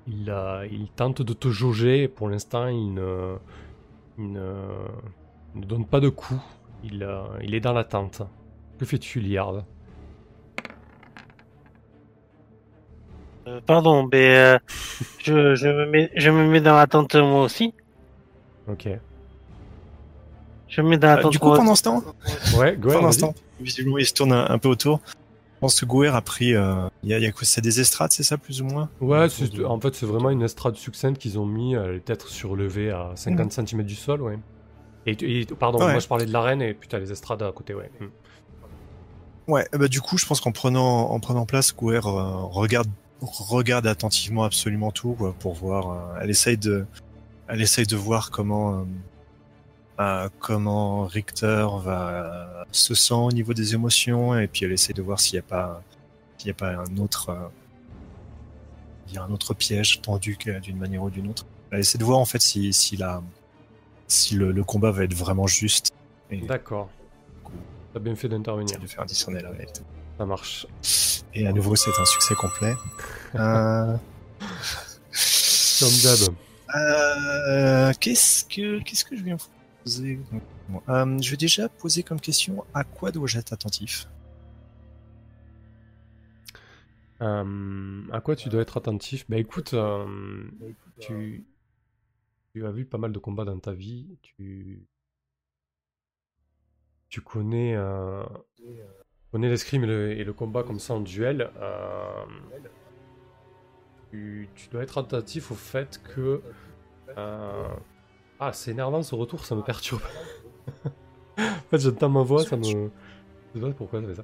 Il, 0.07 0.29
euh, 0.29 0.67
il 0.71 0.89
tente 0.89 1.21
de 1.21 1.33
te 1.33 1.49
jauger. 1.49 2.07
Pour 2.07 2.29
l'instant, 2.29 2.67
il 2.67 2.93
ne, 2.93 3.35
il 4.17 4.31
ne, 4.31 4.53
il 5.55 5.61
ne 5.61 5.65
donne 5.65 5.85
pas 5.85 5.99
de 5.99 6.09
coups. 6.09 6.39
Il, 6.83 7.03
euh, 7.03 7.21
il 7.43 7.53
est 7.55 7.59
dans 7.59 7.73
l'attente. 7.73 8.21
Que 8.79 8.85
fais-tu, 8.85 9.19
Liard? 9.19 9.63
Euh, 13.47 13.61
pardon, 13.65 14.07
mais 14.11 14.37
euh, 14.37 14.57
je, 15.19 15.55
je, 15.55 15.67
me 15.67 15.85
mets, 15.85 16.11
je 16.15 16.29
me 16.29 16.45
mets 16.47 16.61
dans 16.61 16.75
l'attente 16.75 17.15
moi 17.15 17.43
aussi. 17.43 17.73
Ok. 18.67 18.87
Je 20.67 20.81
me 20.81 20.89
mets 20.89 20.97
dans 20.97 21.07
Euh, 21.07 21.15
l'attente 21.15 21.31
du 21.31 21.39
coup, 21.39 21.53
pendant 21.53 21.75
ce 21.75 21.83
temps, 21.83 22.03
Ouais, 22.57 22.75
go 22.77 22.91
pendant 22.91 23.11
ce 23.11 23.21
temps, 23.21 23.33
visiblement, 23.59 23.97
il 23.97 24.05
se 24.05 24.13
tourne 24.13 24.33
un, 24.33 24.47
un 24.49 24.57
peu 24.59 24.69
autour. 24.69 24.99
Je 25.59 25.61
pense 25.61 25.77
que 25.81 25.85
Gouer 25.85 26.07
a 26.07 26.21
pris. 26.21 26.55
euh, 26.55 26.87
y 27.03 27.13
a, 27.13 27.17
il 27.17 27.23
y 27.23 27.25
a 27.27 27.33
quoi 27.33 27.43
C'est 27.43 27.59
des 27.59 27.81
estrades, 27.81 28.13
c'est 28.13 28.23
ça, 28.23 28.37
plus 28.37 28.61
ou 28.61 28.65
moins? 28.65 28.89
Ouais, 29.01 29.27
de- 29.27 29.65
en 29.65 29.77
fait, 29.77 29.93
c'est 29.93 30.05
vraiment 30.05 30.29
une 30.29 30.41
estrade 30.41 30.77
succincte 30.77 31.19
qu'ils 31.21 31.37
ont 31.37 31.45
mis. 31.45 31.73
Elle 31.73 31.95
est 31.95 31.99
peut-être 31.99 32.29
surlevée 32.29 32.91
à 32.91 33.11
50 33.15 33.51
cm 33.51 33.83
du 33.83 33.95
sol, 33.95 34.21
ouais. 34.21 34.39
Et, 35.05 35.17
et- 35.41 35.45
pardon, 35.45 35.79
Ouais. 35.79 35.91
moi 35.91 35.99
je 35.99 36.07
parlais 36.07 36.25
de 36.25 36.31
l'arène 36.31 36.61
et 36.61 36.73
putain, 36.73 36.99
les 36.99 37.11
estrades 37.11 37.43
à 37.43 37.51
côté, 37.51 37.73
ouais. 37.73 37.91
Hmm. 37.99 39.51
Ouais, 39.51 39.67
bah 39.73 39.87
du 39.89 39.99
coup, 39.99 40.17
je 40.17 40.25
pense 40.25 40.39
qu'en 40.39 40.51
prenant, 40.53 41.09
en 41.09 41.19
prenant 41.19 41.45
place, 41.45 41.75
Gouer 41.75 41.97
euh, 41.97 41.99
regarde, 42.01 42.87
regarde 43.21 43.85
attentivement 43.87 44.43
absolument 44.45 44.91
tout 44.91 45.13
quoi, 45.13 45.33
pour 45.39 45.55
voir. 45.55 45.91
euh, 45.91 46.19
elle 46.21 46.29
essaye 46.29 46.57
de, 46.57 46.85
elle 47.49 47.61
essaye 47.61 47.85
de 47.85 47.95
voir 47.97 48.31
comment, 48.31 48.85
euh, 49.99 50.29
comment 50.39 51.05
Richter 51.05 51.67
va 51.83 52.09
euh, 52.09 52.63
se 52.71 52.93
sent 52.95 53.13
au 53.13 53.31
niveau 53.31 53.53
des 53.53 53.73
émotions, 53.73 54.37
et 54.39 54.47
puis 54.47 54.65
elle 54.65 54.71
essaye 54.71 54.93
de 54.95 55.01
voir 55.01 55.19
s'il 55.19 55.33
n'y 55.35 55.39
a 55.39 55.43
pas, 55.43 55.81
s'il 56.37 56.47
y 56.47 56.51
a 56.51 56.53
pas 56.53 56.69
un 56.71 56.97
autre, 56.97 57.29
euh, 57.29 57.47
il 59.07 59.15
y 59.15 59.17
a 59.17 59.23
un 59.23 59.31
autre 59.31 59.53
piège 59.53 60.01
tendu 60.01 60.37
d'une 60.61 60.77
manière 60.77 61.03
ou 61.03 61.09
d'une 61.09 61.29
autre. 61.29 61.45
Elle 61.71 61.79
essaie 61.81 61.97
de 61.97 62.03
voir 62.05 62.19
en 62.19 62.25
fait 62.25 62.41
si, 62.41 62.71
si 62.73 62.95
la, 62.97 63.21
si 64.07 64.35
le, 64.35 64.51
le 64.51 64.63
combat 64.63 64.91
va 64.91 65.03
être 65.03 65.13
vraiment 65.13 65.47
juste. 65.47 65.91
Et 66.31 66.41
D'accord. 66.41 66.89
T'as 67.93 67.99
bien 67.99 68.15
fait 68.15 68.29
d'intervenir. 68.29 68.79
de 68.79 68.87
faire 68.87 69.05
discerner 69.05 69.41
la 69.41 69.49
réalité. 69.49 69.81
Ça 70.17 70.25
marche. 70.25 70.67
Et 71.33 71.47
à 71.47 71.51
nouveau, 71.53 71.75
c'est 71.75 71.91
un 71.99 72.05
succès 72.05 72.35
complet. 72.35 72.73
Euh, 73.35 73.95
Comme 75.79 75.89
d'hab. 76.03 76.35
euh, 76.75 77.93
qu'est-ce 77.99 78.43
que 78.45 78.81
qu'est-ce 78.81 79.05
que 79.05 79.15
je 79.15 79.23
viens 79.23 79.35
vous 79.35 79.45
euh, 79.87 81.19
Je 81.21 81.31
vais 81.31 81.37
déjà 81.37 81.69
poser 81.69 82.03
comme 82.03 82.19
question 82.19 82.65
à 82.73 82.83
quoi 82.83 83.11
dois-je 83.11 83.39
être 83.39 83.53
attentif? 83.53 84.07
Euh, 87.21 88.01
à 88.11 88.21
quoi 88.21 88.35
tu 88.35 88.49
dois 88.49 88.61
être 88.61 88.77
attentif? 88.77 89.25
Bah 89.29 89.37
écoute, 89.37 89.73
euh, 89.73 90.49
tu, 90.99 91.45
as 92.63 92.71
vu 92.71 92.85
pas 92.85 92.97
mal 92.97 93.11
de 93.11 93.19
combats 93.19 93.45
dans 93.45 93.59
ta 93.59 93.73
vie. 93.73 94.17
Tu, 94.21 94.85
tu 97.09 97.21
connais, 97.21 97.75
connais 99.31 99.49
l'escrime 99.49 99.83
et 99.83 99.87
le, 99.87 100.11
et 100.11 100.23
le 100.23 100.33
combat 100.33 100.63
comme 100.63 100.79
ça 100.79 100.93
en 100.93 101.01
duel. 101.01 101.51
tu 104.11 104.69
dois 104.71 104.83
être 104.83 104.97
attentif 104.97 105.51
au 105.51 105.55
fait 105.55 106.01
que. 106.03 106.41
Ah, 108.39 108.53
c'est 108.53 108.71
énervant 108.71 109.01
ce 109.03 109.15
retour, 109.15 109.45
ça 109.45 109.55
me 109.55 109.61
perturbe. 109.61 110.01
en 111.37 111.41
fait, 111.69 111.79
j'entends 111.79 112.09
ma 112.09 112.21
voix, 112.21 112.43
ça 112.43 112.55
me. 112.55 112.63
Je 112.63 112.71
sais 113.59 113.59
pas 113.59 113.71
pourquoi 113.73 114.01
ça 114.01 114.07
fait 114.07 114.15
ça. 114.15 114.23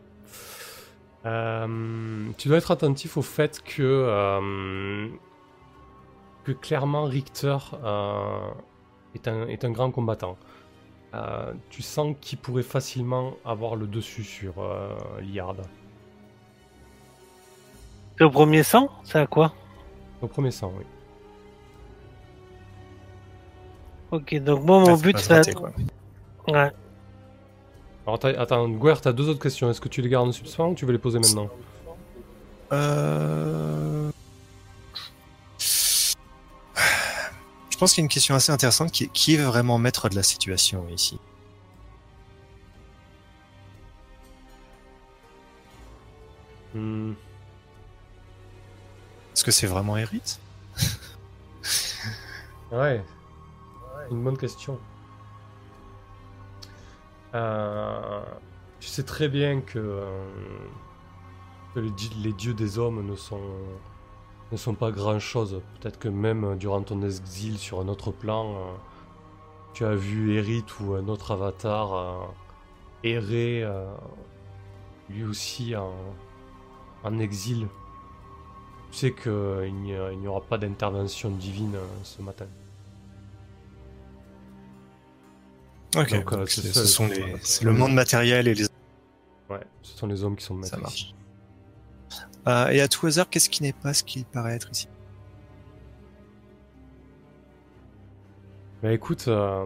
Euh, 1.26 2.30
tu 2.38 2.48
dois 2.48 2.58
être 2.58 2.72
attentif 2.72 3.18
au 3.18 3.22
fait 3.22 3.62
que, 3.64 3.82
euh, 3.82 5.08
que 6.44 6.52
clairement 6.52 7.06
Richter 7.06 7.58
euh, 7.84 8.52
est, 9.16 9.28
un, 9.28 9.48
est 9.48 9.66
un 9.66 9.72
grand 9.72 9.92
combattant. 9.92 10.38
Tu 11.70 11.82
sens 11.82 12.14
qu'il 12.20 12.38
pourrait 12.38 12.62
facilement 12.62 13.38
avoir 13.46 13.78
le 13.78 13.88
dessus 13.88 14.26
sur 14.26 14.56
Liard. 15.22 15.56
Le 18.18 18.30
premier 18.30 18.64
sang, 18.64 18.90
c'est 19.06 19.20
à 19.20 19.26
quoi? 19.26 19.54
Au 20.22 20.28
premier 20.28 20.52
sang, 20.52 20.74
oui. 20.78 20.84
Ok, 24.16 24.36
donc 24.36 24.64
moi 24.64 24.80
mon 24.80 24.94
Ah, 24.94 24.98
but 25.02 25.18
c'est. 25.20 25.56
Ouais. 26.48 26.72
Alors, 28.08 28.20
t'as- 28.20 28.40
attends, 28.40 28.70
Guer, 28.70 28.96
t'as 29.02 29.14
deux 29.14 29.28
autres 29.30 29.42
questions. 29.42 29.70
Est-ce 29.70 29.82
que 29.82 29.90
tu 29.90 30.02
les 30.02 30.10
gardes 30.10 30.28
en 30.28 30.32
suspens 30.32 30.70
ou 30.70 30.76
tu 30.76 30.86
veux 30.86 30.92
les 30.92 31.00
poser 31.00 31.18
maintenant 31.20 31.50
Euh... 32.72 34.10
Je 37.70 37.78
pense 37.78 37.94
qu'il 37.94 38.02
y 38.02 38.04
a 38.04 38.06
une 38.06 38.10
question 38.10 38.36
assez 38.36 38.52
intéressante 38.52 38.92
qui 38.92 39.04
est 39.06 39.08
qui 39.12 39.34
est 39.36 39.38
vraiment 39.38 39.78
maître 39.78 40.08
de 40.08 40.16
la 40.16 40.24
situation 40.24 40.86
ici 40.94 41.20
Hmm, 46.74 47.14
Est-ce 49.34 49.44
que 49.44 49.52
c'est 49.52 49.68
vraiment 49.68 49.96
Erith 49.98 50.40
Ouais, 52.72 53.02
une 54.12 54.24
bonne 54.24 54.38
question. 54.38 54.78
Euh, 57.34 58.22
tu 58.80 58.88
sais 58.88 59.04
très 59.04 59.28
bien 59.28 59.62
que, 59.62 59.80
euh, 59.80 60.26
les, 61.76 61.92
di- 61.92 62.16
les 62.24 62.34
dieux 62.34 62.54
des 62.54 62.80
hommes 62.80 63.06
ne 63.06 63.16
sont, 63.16 63.42
ne 64.52 64.58
sont 64.58 64.76
pas 64.76 64.92
grand-chose. 64.92 65.62
Peut-être 65.80 66.00
que 66.00 66.08
même 66.08 66.58
durant 66.58 66.82
ton 66.82 67.02
exil 67.02 67.58
sur 67.58 67.82
un 67.82 67.88
autre 67.88 68.12
plan, 68.12 68.56
euh, 68.56 68.58
tu 69.74 69.86
as 69.86 69.96
vu 69.96 70.36
Erith 70.38 70.80
ou 70.80 70.94
un 70.94 71.08
autre 71.10 71.32
avatar 71.32 71.94
euh, 71.94 72.26
errer 73.04 73.64
euh, 73.64 73.94
lui 75.10 75.24
aussi 75.26 75.76
en, 75.76 75.94
exil 77.20 77.68
tu 78.92 78.98
sais 78.98 79.14
qu'il 79.14 79.74
n'y 79.74 80.28
aura 80.28 80.42
pas 80.42 80.58
d'intervention 80.58 81.30
divine 81.30 81.76
euh, 81.76 81.86
ce 82.04 82.22
matin. 82.22 82.46
Ok, 85.98 86.10
Donc, 86.12 86.34
euh, 86.34 86.38
donc 86.38 86.50
c'est 86.50 86.62
c'est- 86.62 86.74
ça, 86.74 86.82
ce 86.82 86.88
sont 86.88 87.08
les- 87.08 87.36
le 87.64 87.72
monde 87.74 87.94
matériel 87.94 88.48
et 88.48 88.54
les. 88.56 88.66
Ouais, 89.50 89.60
ce 89.82 89.98
sont 89.98 90.08
les 90.08 90.24
hommes 90.24 90.36
qui 90.36 90.44
sont 90.46 90.56
Ça 90.64 90.76
maîtres 90.78 90.82
marche. 90.82 91.14
Euh, 92.48 92.68
et 92.70 92.82
à 92.82 92.88
tout 92.88 93.06
hasard, 93.08 93.30
qu'est-ce 93.30 93.50
qui 93.50 93.64
n'est 93.64 93.74
pas 93.74 93.94
ce 93.94 94.04
qu'il 94.04 94.26
paraît 94.26 94.56
être 94.56 94.70
ici? 94.72 94.88
Bah 98.84 98.92
écoute, 98.92 99.26
euh, 99.28 99.66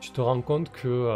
tu 0.00 0.10
te 0.12 0.20
rends 0.20 0.40
compte 0.40 0.70
que 0.70 0.86
euh, 0.88 1.12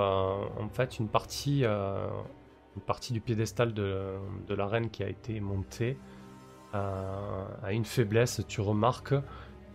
en 0.61 0.69
fait 0.73 0.99
une 0.99 1.09
partie, 1.09 1.65
une 1.65 2.83
partie 2.87 3.13
du 3.13 3.21
piédestal 3.21 3.73
de, 3.73 4.15
de 4.49 4.55
la 4.55 4.67
reine 4.67 4.91
qui 4.91 5.03
a 5.05 5.09
été 5.09 5.41
montée 5.41 5.97
a 6.73 7.71
une 7.71 7.85
faiblesse. 7.85 8.43
Tu 8.49 8.61
remarques 8.61 9.15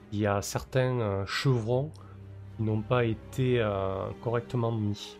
qu'il 0.10 0.20
y 0.20 0.28
a 0.28 0.42
certains 0.42 1.24
chevrons 1.26 1.92
n'ont 2.60 2.82
pas 2.82 3.06
été 3.06 3.60
euh, 3.60 4.10
correctement 4.22 4.72
mis. 4.72 5.18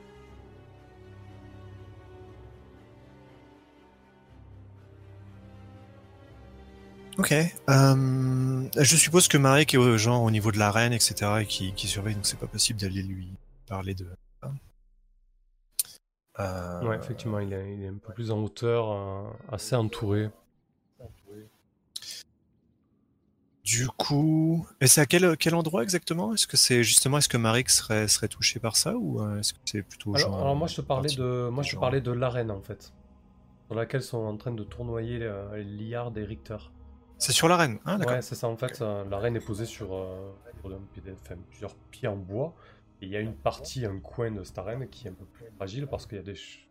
Ok. 7.20 7.34
Euh, 7.34 8.64
je 8.78 8.96
suppose 8.96 9.28
que 9.28 9.38
Marek 9.38 9.74
est 9.74 9.78
au, 9.78 9.98
genre 9.98 10.24
au 10.24 10.32
niveau 10.32 10.54
de 10.54 10.58
la 10.58 10.72
reine, 10.72 10.94
etc., 10.94 11.16
et 11.42 11.46
qui, 11.46 11.74
qui 11.74 11.88
surveille, 11.88 12.16
donc 12.16 12.26
c'est 12.26 12.40
pas 12.40 12.48
possible 12.48 12.80
d'aller 12.80 13.04
lui 13.04 13.28
parler 13.68 13.94
de. 13.94 14.08
Euh, 16.40 16.88
Ouais, 16.88 16.96
effectivement, 16.96 17.40
il 17.40 17.52
est, 17.52 17.74
il 17.74 17.84
est 17.84 17.90
un 17.90 17.98
peu 17.98 18.14
plus 18.14 18.32
en 18.32 18.38
hauteur, 18.38 18.92
euh, 18.92 19.30
assez 19.52 19.76
entouré. 19.76 20.30
Du 23.70 23.88
coup, 23.88 24.66
et 24.82 24.88
c'est 24.88 25.02
à 25.02 25.06
quel, 25.06 25.38
quel 25.38 25.54
endroit 25.54 25.84
exactement 25.84 26.34
Est-ce 26.34 26.48
que 26.48 26.58
c'est 26.58 26.84
justement, 26.84 27.20
est-ce 27.20 27.30
que 27.30 27.38
Marek 27.38 27.70
serait, 27.70 28.08
serait 28.08 28.28
touché 28.28 28.60
par 28.60 28.76
ça 28.76 28.96
ou 28.98 29.22
euh, 29.22 29.40
est-ce 29.40 29.54
que 29.54 29.60
c'est 29.66 29.84
plutôt 29.84 30.16
Alors, 30.16 30.30
genre, 30.32 30.42
alors 30.42 30.56
moi 30.56 30.68
je 30.68 30.76
te 30.78 30.82
parlais 30.82 31.10
de, 31.14 31.50
moi 31.50 31.64
je 31.64 31.76
te 31.76 31.80
parlais 31.80 32.02
de 32.02 32.12
l'arène 32.12 32.50
en 32.50 32.62
fait, 32.62 32.92
sur 33.68 33.76
laquelle 33.76 34.02
sont 34.02 34.18
en 34.18 34.38
train 34.38 34.54
de 34.54 34.64
tournoyer 34.64 35.20
euh, 35.22 35.62
Liard 35.62 36.18
et 36.18 36.24
Richter. 36.24 36.58
C'est 37.20 37.32
sur 37.32 37.48
l'arène, 37.48 37.80
ah 37.86 37.98
d'accord. 37.98 38.16
Ouais, 38.16 38.22
c'est 38.24 38.36
ça 38.36 38.48
en 38.48 38.58
fait. 38.58 38.82
euh, 38.82 39.04
l'arène 39.08 39.36
est 39.36 39.46
posée 39.46 39.66
sur, 39.66 39.94
euh, 39.94 40.32
enfin, 40.66 41.36
plusieurs 41.50 41.76
pieds 41.92 42.08
en 42.08 42.18
bois. 42.18 42.56
Et 43.02 43.06
il 43.06 43.12
y 43.12 43.16
a 43.18 43.20
une 43.20 43.36
partie, 43.36 43.86
un 43.86 44.00
coin 44.00 44.32
de 44.32 44.44
cette 44.44 44.58
arène 44.58 44.90
qui 44.90 45.08
est 45.08 45.12
un 45.12 45.14
peu 45.14 45.26
plus 45.26 45.46
fragile 45.58 45.86
parce 45.88 46.06
qu'il 46.08 46.18
y 46.18 46.22
a 46.22 46.24
des 46.24 46.36
ch- 46.36 46.68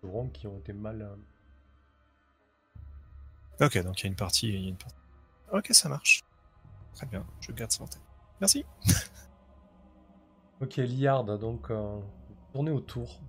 chevrons 0.00 0.28
qui 0.30 0.46
ont 0.46 0.58
été 0.58 0.72
mal. 0.72 1.08
Ok, 3.60 3.78
donc 3.82 4.00
il 4.00 4.04
y 4.04 4.06
a 4.06 4.08
une 4.08 4.16
partie, 4.16 4.48
il 4.48 4.60
y 4.62 4.66
a 4.66 4.68
une 4.68 4.76
partie. 4.76 4.96
Ok, 5.52 5.68
ça 5.70 5.88
marche. 5.88 6.22
Très 6.94 7.06
bien, 7.06 7.24
je 7.40 7.52
garde 7.52 7.70
ça 7.70 7.82
en 7.84 7.86
tête. 7.86 8.02
Merci. 8.40 8.64
Ok, 10.60 10.76
Liard, 10.76 11.24
donc 11.38 11.70
euh, 11.70 11.98
tournez 12.52 12.70
autour. 12.70 13.20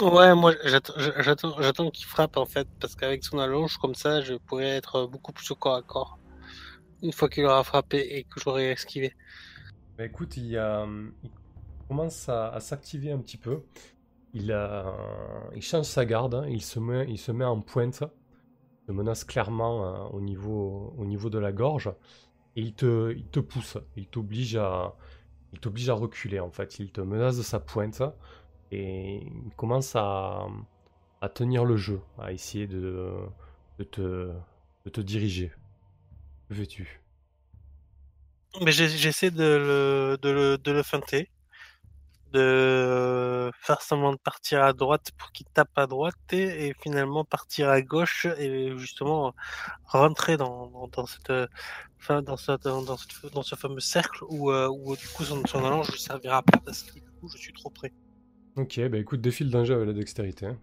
Ouais, 0.00 0.34
moi 0.34 0.52
j'attends, 0.64 0.92
j'attends, 0.96 1.60
j'attends 1.60 1.90
qu'il 1.90 2.06
frappe 2.06 2.36
en 2.36 2.44
fait, 2.44 2.68
parce 2.78 2.94
qu'avec 2.94 3.24
son 3.24 3.38
allonge 3.38 3.78
comme 3.78 3.94
ça, 3.94 4.20
je 4.20 4.34
pourrais 4.34 4.68
être 4.68 5.06
beaucoup 5.06 5.32
plus 5.32 5.50
au 5.50 5.56
corps 5.56 5.76
à 5.76 5.82
corps. 5.82 6.18
Une 7.02 7.12
fois 7.12 7.28
qu'il 7.28 7.44
aura 7.46 7.64
frappé 7.64 7.98
et 8.16 8.24
que 8.24 8.38
j'aurai 8.38 8.70
esquivé. 8.70 9.14
Bah 9.96 10.04
écoute, 10.04 10.36
il, 10.36 10.56
euh, 10.56 11.08
il 11.24 11.30
commence 11.88 12.28
à, 12.28 12.50
à 12.50 12.60
s'activer 12.60 13.10
un 13.12 13.18
petit 13.18 13.38
peu. 13.38 13.62
Il, 14.34 14.52
euh, 14.52 14.84
il 15.54 15.62
change 15.62 15.86
sa 15.86 16.04
garde, 16.04 16.34
hein, 16.34 16.46
il, 16.48 16.62
se 16.62 16.78
met, 16.78 17.06
il 17.08 17.18
se 17.18 17.32
met 17.32 17.44
en 17.44 17.60
pointe. 17.60 18.04
Te 18.86 18.92
menace 18.92 19.24
clairement 19.24 19.86
euh, 19.86 20.08
au, 20.08 20.20
niveau, 20.20 20.94
au 20.98 21.04
niveau 21.04 21.30
de 21.30 21.38
la 21.38 21.52
gorge. 21.52 21.92
Et 22.56 22.62
il 22.62 22.74
te, 22.74 23.12
il 23.12 23.26
te 23.26 23.40
pousse, 23.40 23.78
il 23.96 24.06
t'oblige 24.06 24.56
à, 24.56 24.94
il 25.52 25.60
t'oblige 25.60 25.88
à 25.88 25.94
reculer 25.94 26.40
en 26.40 26.50
fait. 26.50 26.78
Il 26.78 26.90
te 26.90 27.00
menace 27.00 27.36
de 27.36 27.42
sa 27.42 27.60
pointe. 27.60 28.02
Et 28.70 29.22
il 29.22 29.54
commence 29.56 29.94
à, 29.96 30.46
tenir 31.34 31.64
le 31.64 31.76
jeu, 31.76 32.00
à 32.18 32.32
essayer 32.32 32.66
de, 32.66 33.14
te, 33.90 34.32
de 34.84 34.90
te 34.90 35.00
diriger. 35.00 35.52
Que 36.48 36.54
fais-tu? 36.54 37.00
Mais 38.62 38.72
j'essaie 38.72 39.30
de 39.30 39.42
le, 39.42 40.18
de, 40.20 40.30
le, 40.30 40.58
de 40.58 40.72
le 40.72 40.82
feinter, 40.82 41.28
de 42.32 43.50
faire 43.60 43.80
semblant 43.82 44.12
de 44.12 44.18
partir 44.18 44.62
à 44.62 44.72
droite 44.72 45.10
pour 45.18 45.30
qu'il 45.32 45.46
tape 45.54 45.70
à 45.76 45.86
droite 45.86 46.14
et, 46.32 46.68
et 46.68 46.74
finalement 46.82 47.24
partir 47.24 47.68
à 47.70 47.80
gauche 47.82 48.26
et 48.38 48.76
justement 48.78 49.34
rentrer 49.84 50.36
dans, 50.36 50.66
dans, 50.68 50.88
dans 50.88 51.06
cette, 51.06 51.32
enfin, 52.00 52.22
dans, 52.22 52.36
cette, 52.36 52.62
dans, 52.64 52.82
dans, 52.82 52.96
cette- 52.96 53.32
dans 53.32 53.42
ce 53.42 53.54
fameux 53.54 53.80
cercle 53.80 54.24
où, 54.28 54.50
euh, 54.50 54.68
où 54.68 54.96
du 54.96 55.08
coup 55.08 55.24
son, 55.24 55.44
son 55.46 55.64
allonge 55.64 55.90
ne 55.92 55.96
servira 55.96 56.42
pas 56.42 56.58
parce 56.64 56.82
que 56.82 56.94
du 56.94 57.02
coup 57.20 57.28
je 57.28 57.38
suis 57.38 57.52
trop 57.52 57.70
près. 57.70 57.92
Ok, 58.56 58.80
bah 58.88 58.98
écoute, 58.98 59.20
défile 59.20 59.50
d'un 59.50 59.64
jeu 59.64 59.74
avec 59.74 59.86
la 59.86 59.92
dextérité. 59.94 60.46
hein. 60.46 60.58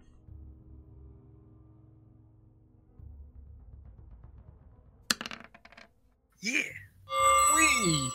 Yeah 6.42 6.62
Oui 7.54 8.08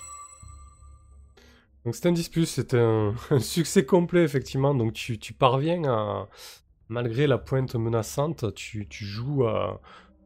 Donc 1.86 1.96
c'est 1.96 2.08
un 2.08 2.12
10 2.12 2.30
plus, 2.30 2.46
c'est 2.48 2.74
un, 2.74 3.14
un 3.30 3.40
succès 3.40 3.86
complet 3.86 4.24
effectivement. 4.24 4.74
Donc 4.74 4.94
tu, 4.94 5.20
tu 5.20 5.34
parviens 5.34 5.84
à, 5.86 6.28
malgré 6.90 7.28
la 7.28 7.38
pointe 7.38 7.76
menaçante, 7.76 8.54
tu, 8.56 8.88
tu 8.88 9.06
joues, 9.06 9.46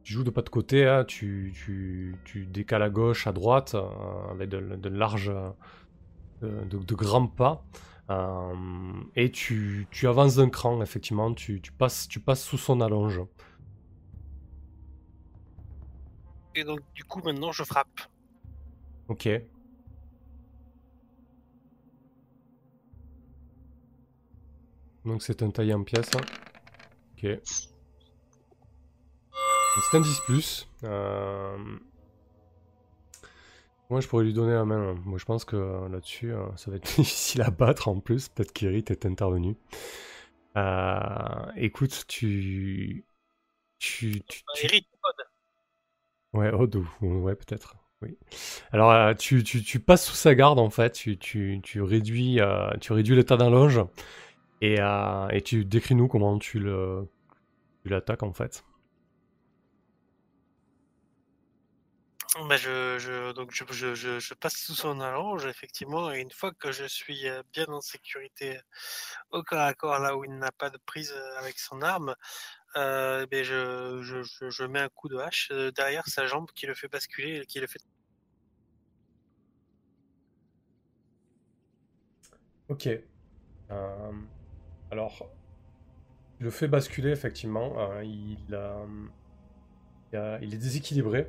tu 0.02 0.12
joues 0.14 0.24
de 0.24 0.30
pas 0.30 0.42
de 0.42 0.48
côté, 0.48 0.86
hein, 0.86 1.04
tu, 1.04 1.52
tu, 1.54 2.16
tu 2.24 2.46
décales 2.46 2.82
à 2.82 2.90
gauche, 2.90 3.26
à 3.26 3.32
droite, 3.32 3.74
euh, 3.74 4.30
avec 4.30 4.48
de, 4.48 4.60
de 4.60 4.88
larges, 4.88 5.30
euh, 5.30 6.64
de, 6.64 6.78
de 6.78 6.94
grands 6.94 7.26
pas. 7.26 7.64
Euh, 8.10 8.54
et 9.14 9.30
tu, 9.30 9.86
tu 9.90 10.08
avances 10.08 10.36
d'un 10.36 10.48
cran, 10.50 10.82
effectivement, 10.82 11.32
tu, 11.32 11.60
tu, 11.60 11.70
passes, 11.72 12.08
tu 12.08 12.20
passes 12.20 12.42
sous 12.42 12.58
son 12.58 12.80
allonge. 12.80 13.20
Et 16.56 16.64
donc 16.64 16.80
du 16.94 17.04
coup 17.04 17.20
maintenant 17.24 17.52
je 17.52 17.62
frappe. 17.62 18.00
Ok. 19.08 19.28
Donc 25.04 25.22
c'est 25.22 25.42
un 25.42 25.50
taillé 25.50 25.74
en 25.74 25.84
pièces. 25.84 26.10
hein. 26.16 26.20
Ok. 27.16 27.40
C'est 29.90 29.96
un 29.96 30.00
10 30.00 30.20
plus. 30.20 30.68
Euh, 30.84 31.56
Moi 33.88 34.00
je 34.00 34.06
pourrais 34.08 34.24
lui 34.24 34.32
donner 34.32 34.52
la 34.52 34.64
main. 34.64 34.90
hein. 34.92 35.02
Moi 35.04 35.18
je 35.18 35.24
pense 35.24 35.44
que 35.44 35.56
euh, 35.56 35.88
là-dessus 35.88 36.32
euh, 36.32 36.46
ça 36.56 36.70
va 36.70 36.76
être 36.76 36.84
difficile 36.96 37.42
à 37.42 37.50
battre 37.50 37.88
en 37.88 37.98
plus. 38.00 38.28
Peut-être 38.28 38.52
qu'Erit 38.52 38.84
est 38.88 39.06
intervenu. 39.06 39.56
Euh, 40.56 41.52
Écoute, 41.56 42.04
tu... 42.08 43.04
Tu, 43.78 44.22
tu, 44.28 44.42
tu- 44.54 44.66
Eric, 44.66 44.88
Ouais, 46.32 46.50
Odd, 46.52 46.76
ou- 46.76 47.06
ouais, 47.22 47.34
peut-être. 47.34 47.76
Oui. 48.02 48.16
Alors, 48.72 48.90
euh, 48.92 49.14
tu, 49.14 49.44
tu, 49.44 49.62
tu 49.62 49.80
passes 49.80 50.06
sous 50.06 50.14
sa 50.14 50.34
garde, 50.34 50.58
en 50.58 50.70
fait. 50.70 50.92
Tu, 50.92 51.18
tu, 51.18 51.60
tu 51.62 51.82
réduis, 51.82 52.40
euh, 52.40 52.70
tu 52.80 52.92
réduis 52.92 53.16
l'état 53.16 53.36
d'un 53.36 53.50
loge. 53.50 53.80
Et, 54.60 54.80
euh, 54.80 55.28
et 55.28 55.42
tu 55.42 55.64
décris-nous 55.64 56.08
comment 56.08 56.38
tu 56.38 56.58
le 56.58 57.08
tu 57.82 57.88
l'attaques, 57.88 58.22
en 58.22 58.32
fait. 58.32 58.64
Bah, 62.48 62.56
je, 62.56 62.98
je, 62.98 63.32
donc 63.32 63.50
je, 63.52 63.64
je, 63.70 63.94
je, 63.94 64.20
je 64.20 64.34
passe 64.34 64.54
sous 64.54 64.74
son 64.74 65.00
allonge, 65.00 65.46
effectivement, 65.46 66.12
et 66.12 66.20
une 66.20 66.30
fois 66.30 66.52
que 66.52 66.70
je 66.70 66.84
suis 66.84 67.28
euh, 67.28 67.42
bien 67.52 67.66
en 67.66 67.80
sécurité 67.80 68.60
au 69.32 69.42
corps 69.42 69.60
à 69.60 69.74
corps, 69.74 69.98
là 69.98 70.16
où 70.16 70.24
il 70.24 70.38
n'a 70.38 70.52
pas 70.52 70.70
de 70.70 70.78
prise 70.86 71.12
euh, 71.12 71.38
avec 71.38 71.58
son 71.58 71.82
arme, 71.82 72.14
euh, 72.76 73.26
ben 73.26 73.42
je, 73.44 74.00
je, 74.02 74.22
je, 74.22 74.48
je 74.48 74.64
mets 74.64 74.78
un 74.78 74.88
coup 74.88 75.08
de 75.08 75.16
hache 75.16 75.50
derrière 75.74 76.06
sa 76.06 76.26
jambe 76.26 76.48
qui 76.54 76.66
le 76.66 76.74
fait 76.74 76.86
basculer 76.86 77.40
et 77.40 77.46
qui 77.46 77.58
le 77.58 77.66
fait. 77.66 77.82
Ok. 82.68 82.88
Euh, 83.70 84.12
alors, 84.90 85.28
tu 86.38 86.44
le 86.44 86.50
fait 86.50 86.68
basculer, 86.68 87.10
effectivement. 87.10 87.74
Euh, 87.78 88.04
il, 88.04 88.38
il 88.48 90.38
il 90.42 90.54
est 90.54 90.58
déséquilibré. 90.58 91.28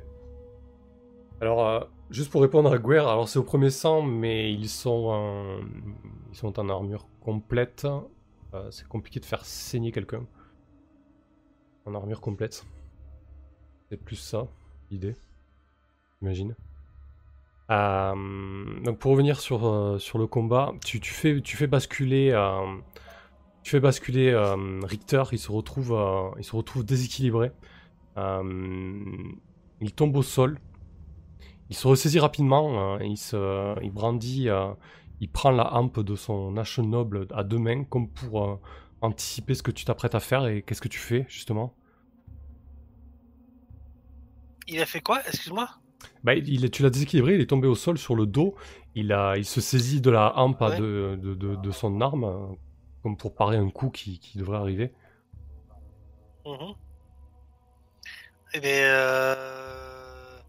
Alors, 1.40 1.66
euh, 1.68 1.80
juste 2.10 2.30
pour 2.30 2.42
répondre 2.42 2.72
à 2.72 2.78
Guerre, 2.78 3.08
alors 3.08 3.28
c'est 3.28 3.38
au 3.38 3.42
premier 3.44 3.70
sang, 3.70 4.02
mais 4.02 4.52
ils 4.52 4.68
sont, 4.68 5.06
en- 5.08 5.60
ils 6.30 6.36
sont 6.36 6.58
en 6.58 6.68
armure 6.68 7.06
complète. 7.20 7.86
Euh, 8.54 8.70
c'est 8.70 8.86
compliqué 8.86 9.18
de 9.20 9.24
faire 9.24 9.44
saigner 9.44 9.92
quelqu'un 9.92 10.24
en 11.84 11.94
armure 11.94 12.20
complète. 12.20 12.64
C'est 13.88 13.96
plus 13.96 14.16
ça, 14.16 14.46
l'idée. 14.90 15.16
J'imagine. 16.20 16.54
Euh, 17.70 18.80
donc 18.82 18.98
pour 18.98 19.12
revenir 19.12 19.40
sur, 19.40 19.66
le 20.18 20.26
combat, 20.26 20.74
tu, 20.84 21.00
fais, 21.00 21.66
basculer, 21.66 22.32
tu 23.62 23.70
fais 23.70 23.80
basculer 23.80 24.30
euh, 24.30 24.80
Richter, 24.84 25.22
il 25.32 25.38
se 25.38 25.50
retrouve, 25.52 25.92
euh, 25.92 26.30
il 26.38 26.44
se 26.44 26.54
retrouve 26.56 26.84
déséquilibré. 26.84 27.52
Euh, 28.16 29.04
il 29.80 29.92
tombe 29.92 30.16
au 30.16 30.22
sol. 30.22 30.58
Il 31.70 31.76
se 31.76 31.86
ressaisit 31.86 32.18
rapidement. 32.20 32.94
euh, 32.96 33.04
il, 33.04 33.16
se, 33.16 33.74
il 33.82 33.90
brandit. 33.90 34.48
il 35.20 35.28
prend 35.28 35.50
la 35.50 35.74
hampe 35.74 36.00
de 36.00 36.16
son 36.16 36.56
hache 36.56 36.78
noble 36.80 37.26
à 37.34 37.44
deux 37.44 37.58
mains, 37.58 37.84
comme 37.84 38.08
pour 38.08 38.60
anticiper 39.00 39.54
ce 39.54 39.62
que 39.62 39.70
tu 39.70 39.84
t'apprêtes 39.84 40.14
à 40.14 40.20
faire. 40.20 40.46
Et 40.46 40.62
qu'est-ce 40.62 40.80
que 40.82 40.88
tu 40.88 40.98
fais, 40.98 41.24
justement 41.28 41.74
Il 44.68 44.80
a 44.80 44.86
fait 44.86 45.00
quoi? 45.00 45.20
Excuse-moi 45.26 45.68
bah, 46.24 46.34
il, 46.34 46.70
Tu 46.70 46.82
l'as 46.82 46.90
déséquilibré, 46.90 47.34
il 47.34 47.40
est 47.40 47.46
tombé 47.46 47.68
au 47.68 47.74
sol 47.74 47.98
sur 47.98 48.14
le 48.16 48.26
dos. 48.26 48.54
Il, 48.94 49.12
a, 49.12 49.36
il 49.36 49.44
se 49.44 49.60
saisit 49.60 50.00
de 50.00 50.10
la 50.10 50.36
hampe 50.38 50.60
Ouais. 50.60 50.76
de, 50.76 51.18
de, 51.20 51.34
de- 51.34 51.56
de 51.56 51.70
son 51.70 52.00
arme, 52.00 52.56
comme 53.02 53.16
pour 53.16 53.34
parer 53.34 53.56
un 53.56 53.70
coup 53.70 53.90
qui, 53.90 54.18
qui 54.18 54.38
devrait 54.38 54.58
arriver. 54.58 54.94
Mhm. 56.46 56.74
Eh 58.54 58.60
bien, 58.60 58.70
euh... 58.70 60.40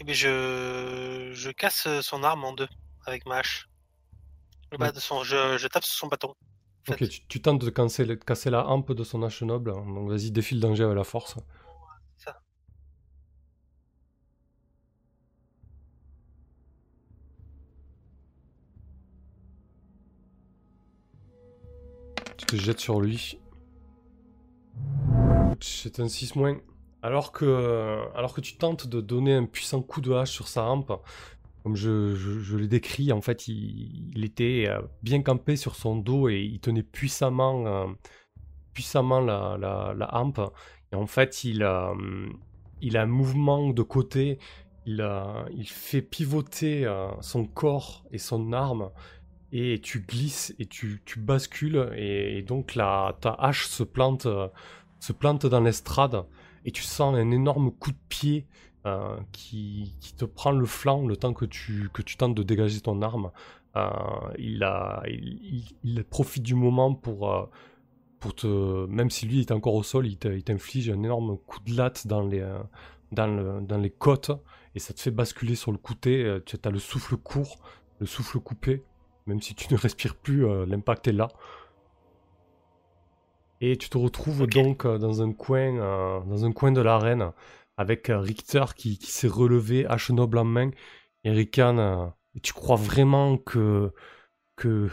eh 0.00 0.04
bien 0.04 0.14
je... 0.14 1.32
je 1.34 1.50
casse 1.50 1.88
son 2.00 2.22
arme 2.22 2.44
en 2.44 2.52
deux 2.52 2.68
avec 3.04 3.26
ma 3.26 3.38
hache. 3.38 3.68
Le 4.72 4.78
bas 4.78 4.92
de 4.92 5.00
son... 5.00 5.24
je... 5.24 5.58
je 5.58 5.68
tape 5.68 5.84
sur 5.84 5.94
son 5.94 6.06
bâton. 6.08 6.34
Ok, 6.88 7.08
tu, 7.08 7.26
tu 7.26 7.42
tentes 7.42 7.64
de 7.64 7.70
casser, 7.70 8.50
la 8.50 8.66
hampe 8.68 8.92
de 8.92 9.02
son 9.02 9.22
hache 9.22 9.42
noble. 9.42 9.72
Donc 9.72 10.08
vas-y, 10.08 10.30
défile 10.30 10.60
danger 10.60 10.84
avec 10.84 10.96
la 10.96 11.04
force. 11.04 11.36
Te 22.46 22.56
jettes 22.56 22.80
sur 22.80 23.00
lui. 23.00 23.38
C'est 25.60 26.00
un 26.00 26.08
6 26.08 26.34
moins. 26.36 26.58
Alors 27.02 27.32
que, 27.32 28.00
alors 28.16 28.34
que 28.34 28.40
tu 28.40 28.56
tentes 28.56 28.86
de 28.86 29.00
donner 29.00 29.34
un 29.34 29.44
puissant 29.46 29.82
coup 29.82 30.00
de 30.00 30.12
hache 30.12 30.30
sur 30.32 30.48
sa 30.48 30.64
hampe, 30.64 30.92
comme 31.62 31.76
je, 31.76 32.14
je- 32.14 32.40
je 32.40 32.56
l'ai 32.56 32.68
décrit, 32.68 33.12
en 33.12 33.20
fait, 33.20 33.48
il, 33.48 34.12
il 34.16 34.24
était 34.24 34.66
euh, 34.68 34.80
bien 35.02 35.22
campé 35.22 35.56
sur 35.56 35.76
son 35.76 35.96
dos 35.96 36.28
et 36.28 36.40
il 36.42 36.60
tenait 36.60 36.82
puissamment, 36.82 37.66
euh, 37.66 37.86
puissamment 38.74 39.20
la, 39.20 39.56
la, 39.60 39.94
la 39.96 40.14
hampe. 40.16 40.40
Et 40.92 40.96
en 40.96 41.06
fait, 41.06 41.44
il 41.44 41.62
a, 41.62 41.90
hum, 41.92 42.38
il 42.82 42.96
a 42.96 43.02
un 43.02 43.06
mouvement 43.06 43.70
de 43.70 43.82
côté, 43.82 44.38
il, 44.86 45.06
il 45.52 45.68
fait 45.68 46.02
pivoter 46.02 46.86
euh, 46.86 47.08
son 47.20 47.46
corps 47.46 48.04
et 48.12 48.18
son 48.18 48.52
arme 48.52 48.90
et 49.56 49.78
tu 49.80 50.00
glisses 50.00 50.54
et 50.58 50.66
tu, 50.66 51.00
bascules 51.16 51.90
et, 51.96 52.42
donc 52.42 52.74
la, 52.74 53.16
ta 53.20 53.30
hache 53.32 53.66
se 53.66 53.82
plante, 53.82 54.26
dans 54.26 55.60
l'estrade 55.60 56.24
et 56.66 56.72
tu 56.72 56.82
sens 56.82 57.14
un 57.14 57.30
énorme 57.30 57.70
coup 57.70 57.92
de 57.92 57.98
pied 58.08 58.46
euh, 58.84 59.16
qui, 59.32 59.94
te 60.18 60.26
prend 60.26 60.52
le 60.52 60.66
flanc 60.66 61.06
le 61.06 61.16
temps 61.16 61.32
que 61.32 61.46
tu, 61.46 61.88
tentes 62.18 62.34
de 62.34 62.42
dégager 62.42 62.80
ton 62.80 63.00
arme. 63.00 63.30
Euh, 63.76 63.88
il, 64.38 64.62
a, 64.62 65.02
il, 65.06 66.04
profite 66.04 66.42
du 66.42 66.54
moment 66.54 66.94
pour, 66.94 67.32
euh, 67.32 67.46
pour 68.20 68.34
te... 68.34 68.86
Même 68.86 69.08
si 69.08 69.26
lui 69.26 69.40
est 69.40 69.52
encore 69.52 69.74
au 69.74 69.82
sol, 69.82 70.06
il 70.06 70.18
t'inflige 70.18 70.90
un 70.90 71.02
énorme 71.02 71.38
coup 71.38 71.60
de 71.60 71.74
latte 71.74 72.06
dans 72.06 72.22
les, 72.22 72.46
dans, 73.10 73.62
dans 73.62 73.78
les 73.78 73.90
côtes 73.90 74.32
et 74.74 74.80
ça 74.80 74.92
te 74.92 75.00
fait 75.00 75.10
basculer 75.10 75.54
sur 75.54 75.72
le 75.72 75.78
côté. 75.78 76.40
Tu 76.44 76.56
as 76.62 76.70
le 76.70 76.78
souffle 76.78 77.16
court, 77.16 77.58
le 78.00 78.06
souffle 78.06 78.38
coupé. 78.38 78.84
Même 79.26 79.42
si 79.42 79.54
tu 79.54 79.72
ne 79.72 79.78
respires 79.78 80.14
plus, 80.14 80.46
euh, 80.46 80.66
l'impact 80.66 81.08
est 81.08 81.12
là. 81.12 81.28
Et 83.60 83.76
tu 83.76 83.88
te 83.88 83.98
retrouves 83.98 84.46
donc 84.46 84.84
euh, 84.84 84.98
dans 84.98 85.22
un 85.22 85.32
coin, 85.32 85.78
euh, 85.78 86.20
dans 86.20 86.44
un 86.44 86.52
coin 86.52 86.72
de 86.72 86.80
l'arène, 86.80 87.32
avec 87.76 88.06
Richter 88.08 88.64
qui, 88.76 88.98
qui 88.98 89.10
s'est 89.10 89.28
relevé, 89.28 89.86
hache 89.86 90.10
noble 90.10 90.38
en 90.38 90.44
main, 90.44 90.70
et 91.24 91.30
et 91.40 92.40
tu 92.40 92.52
crois 92.52 92.76
vraiment 92.76 93.38
que, 93.38 93.92
que 94.56 94.90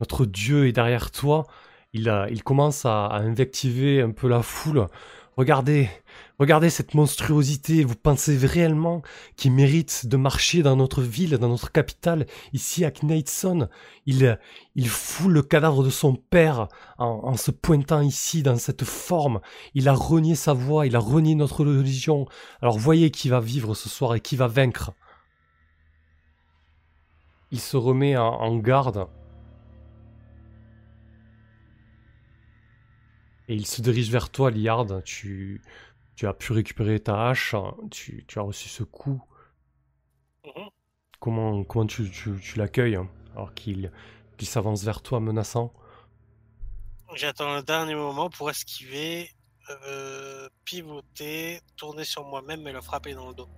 notre 0.00 0.26
dieu 0.26 0.66
est 0.66 0.72
derrière 0.72 1.10
toi? 1.10 1.46
Il, 1.92 2.42
commence 2.44 2.84
à, 2.84 3.06
à 3.06 3.20
invectiver 3.20 4.02
un 4.02 4.10
peu 4.10 4.28
la 4.28 4.42
foule. 4.42 4.86
Regardez, 5.36 5.88
regardez 6.38 6.70
cette 6.70 6.94
monstruosité. 6.94 7.84
Vous 7.84 7.94
pensez 7.94 8.36
réellement 8.36 9.02
qu'il 9.36 9.52
mérite 9.52 10.06
de 10.06 10.16
marcher 10.16 10.62
dans 10.62 10.76
notre 10.76 11.02
ville, 11.02 11.38
dans 11.38 11.48
notre 11.48 11.72
capitale, 11.72 12.26
ici 12.52 12.84
à 12.84 12.90
Knightson 12.90 13.68
il, 14.06 14.88
fout 14.88 15.30
le 15.30 15.42
cadavre 15.42 15.82
de 15.84 15.90
son 15.90 16.14
père 16.14 16.68
en, 16.98 17.20
en 17.24 17.36
se 17.36 17.50
pointant 17.50 18.00
ici 18.00 18.42
dans 18.42 18.56
cette 18.56 18.84
forme. 18.84 19.40
Il 19.74 19.88
a 19.88 19.92
renié 19.92 20.34
sa 20.34 20.52
voix, 20.54 20.86
il 20.86 20.96
a 20.96 21.00
renié 21.00 21.34
notre 21.34 21.64
religion. 21.64 22.26
Alors 22.62 22.78
voyez 22.78 23.10
qui 23.10 23.28
va 23.28 23.40
vivre 23.40 23.74
ce 23.74 23.88
soir 23.88 24.14
et 24.14 24.20
qui 24.20 24.36
va 24.36 24.46
vaincre. 24.46 24.92
Il 27.50 27.60
se 27.60 27.76
remet 27.76 28.16
en, 28.16 28.26
en 28.26 28.56
garde. 28.56 29.08
Et 33.48 33.54
il 33.54 33.66
se 33.66 33.80
dirige 33.80 34.10
vers 34.10 34.28
toi, 34.28 34.50
Liard. 34.50 35.02
Tu, 35.04 35.62
tu 36.18 36.26
as 36.26 36.34
pu 36.34 36.52
récupérer 36.52 36.98
ta 36.98 37.28
hache. 37.28 37.54
Tu, 37.92 38.24
tu 38.26 38.40
as 38.40 38.42
reçu 38.42 38.68
ce 38.68 38.82
coup. 38.82 39.22
Mhm. 40.44 40.68
Comment, 41.20 41.62
comment 41.62 41.86
tu, 41.86 42.10
tu, 42.10 42.32
tu 42.42 42.58
l'accueilles 42.58 42.98
alors 43.36 43.54
qu'il 43.54 43.92
s'avance 44.40 44.82
vers 44.82 45.00
toi 45.00 45.20
menaçant? 45.20 45.72
J'attends 47.14 47.54
le 47.54 47.62
dernier 47.62 47.94
moment 47.94 48.30
pour 48.30 48.50
esquiver, 48.50 49.30
euh, 49.86 50.48
pivoter, 50.64 51.60
tourner 51.76 52.02
sur 52.02 52.24
moi-même 52.24 52.66
et 52.66 52.72
le 52.72 52.80
frapper 52.80 53.14
dans 53.14 53.28
le 53.28 53.34
dos. 53.34 53.48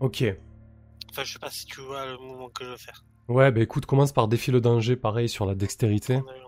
Ok. 0.00 0.24
Enfin, 1.10 1.22
je 1.22 1.34
sais 1.34 1.38
pas 1.38 1.50
si 1.50 1.66
tu 1.66 1.82
vois 1.82 2.04
le 2.04 2.18
mouvement 2.18 2.48
que 2.50 2.64
je 2.64 2.70
veux 2.70 2.76
faire. 2.76 3.04
Ouais, 3.28 3.52
bah 3.52 3.60
écoute, 3.60 3.86
commence 3.86 4.10
par 4.10 4.26
défier 4.26 4.52
le 4.52 4.60
danger, 4.60 4.96
pareil, 4.96 5.28
sur 5.28 5.46
la 5.46 5.54
dextérité. 5.54 6.16
En 6.16 6.26
allant. 6.26 6.47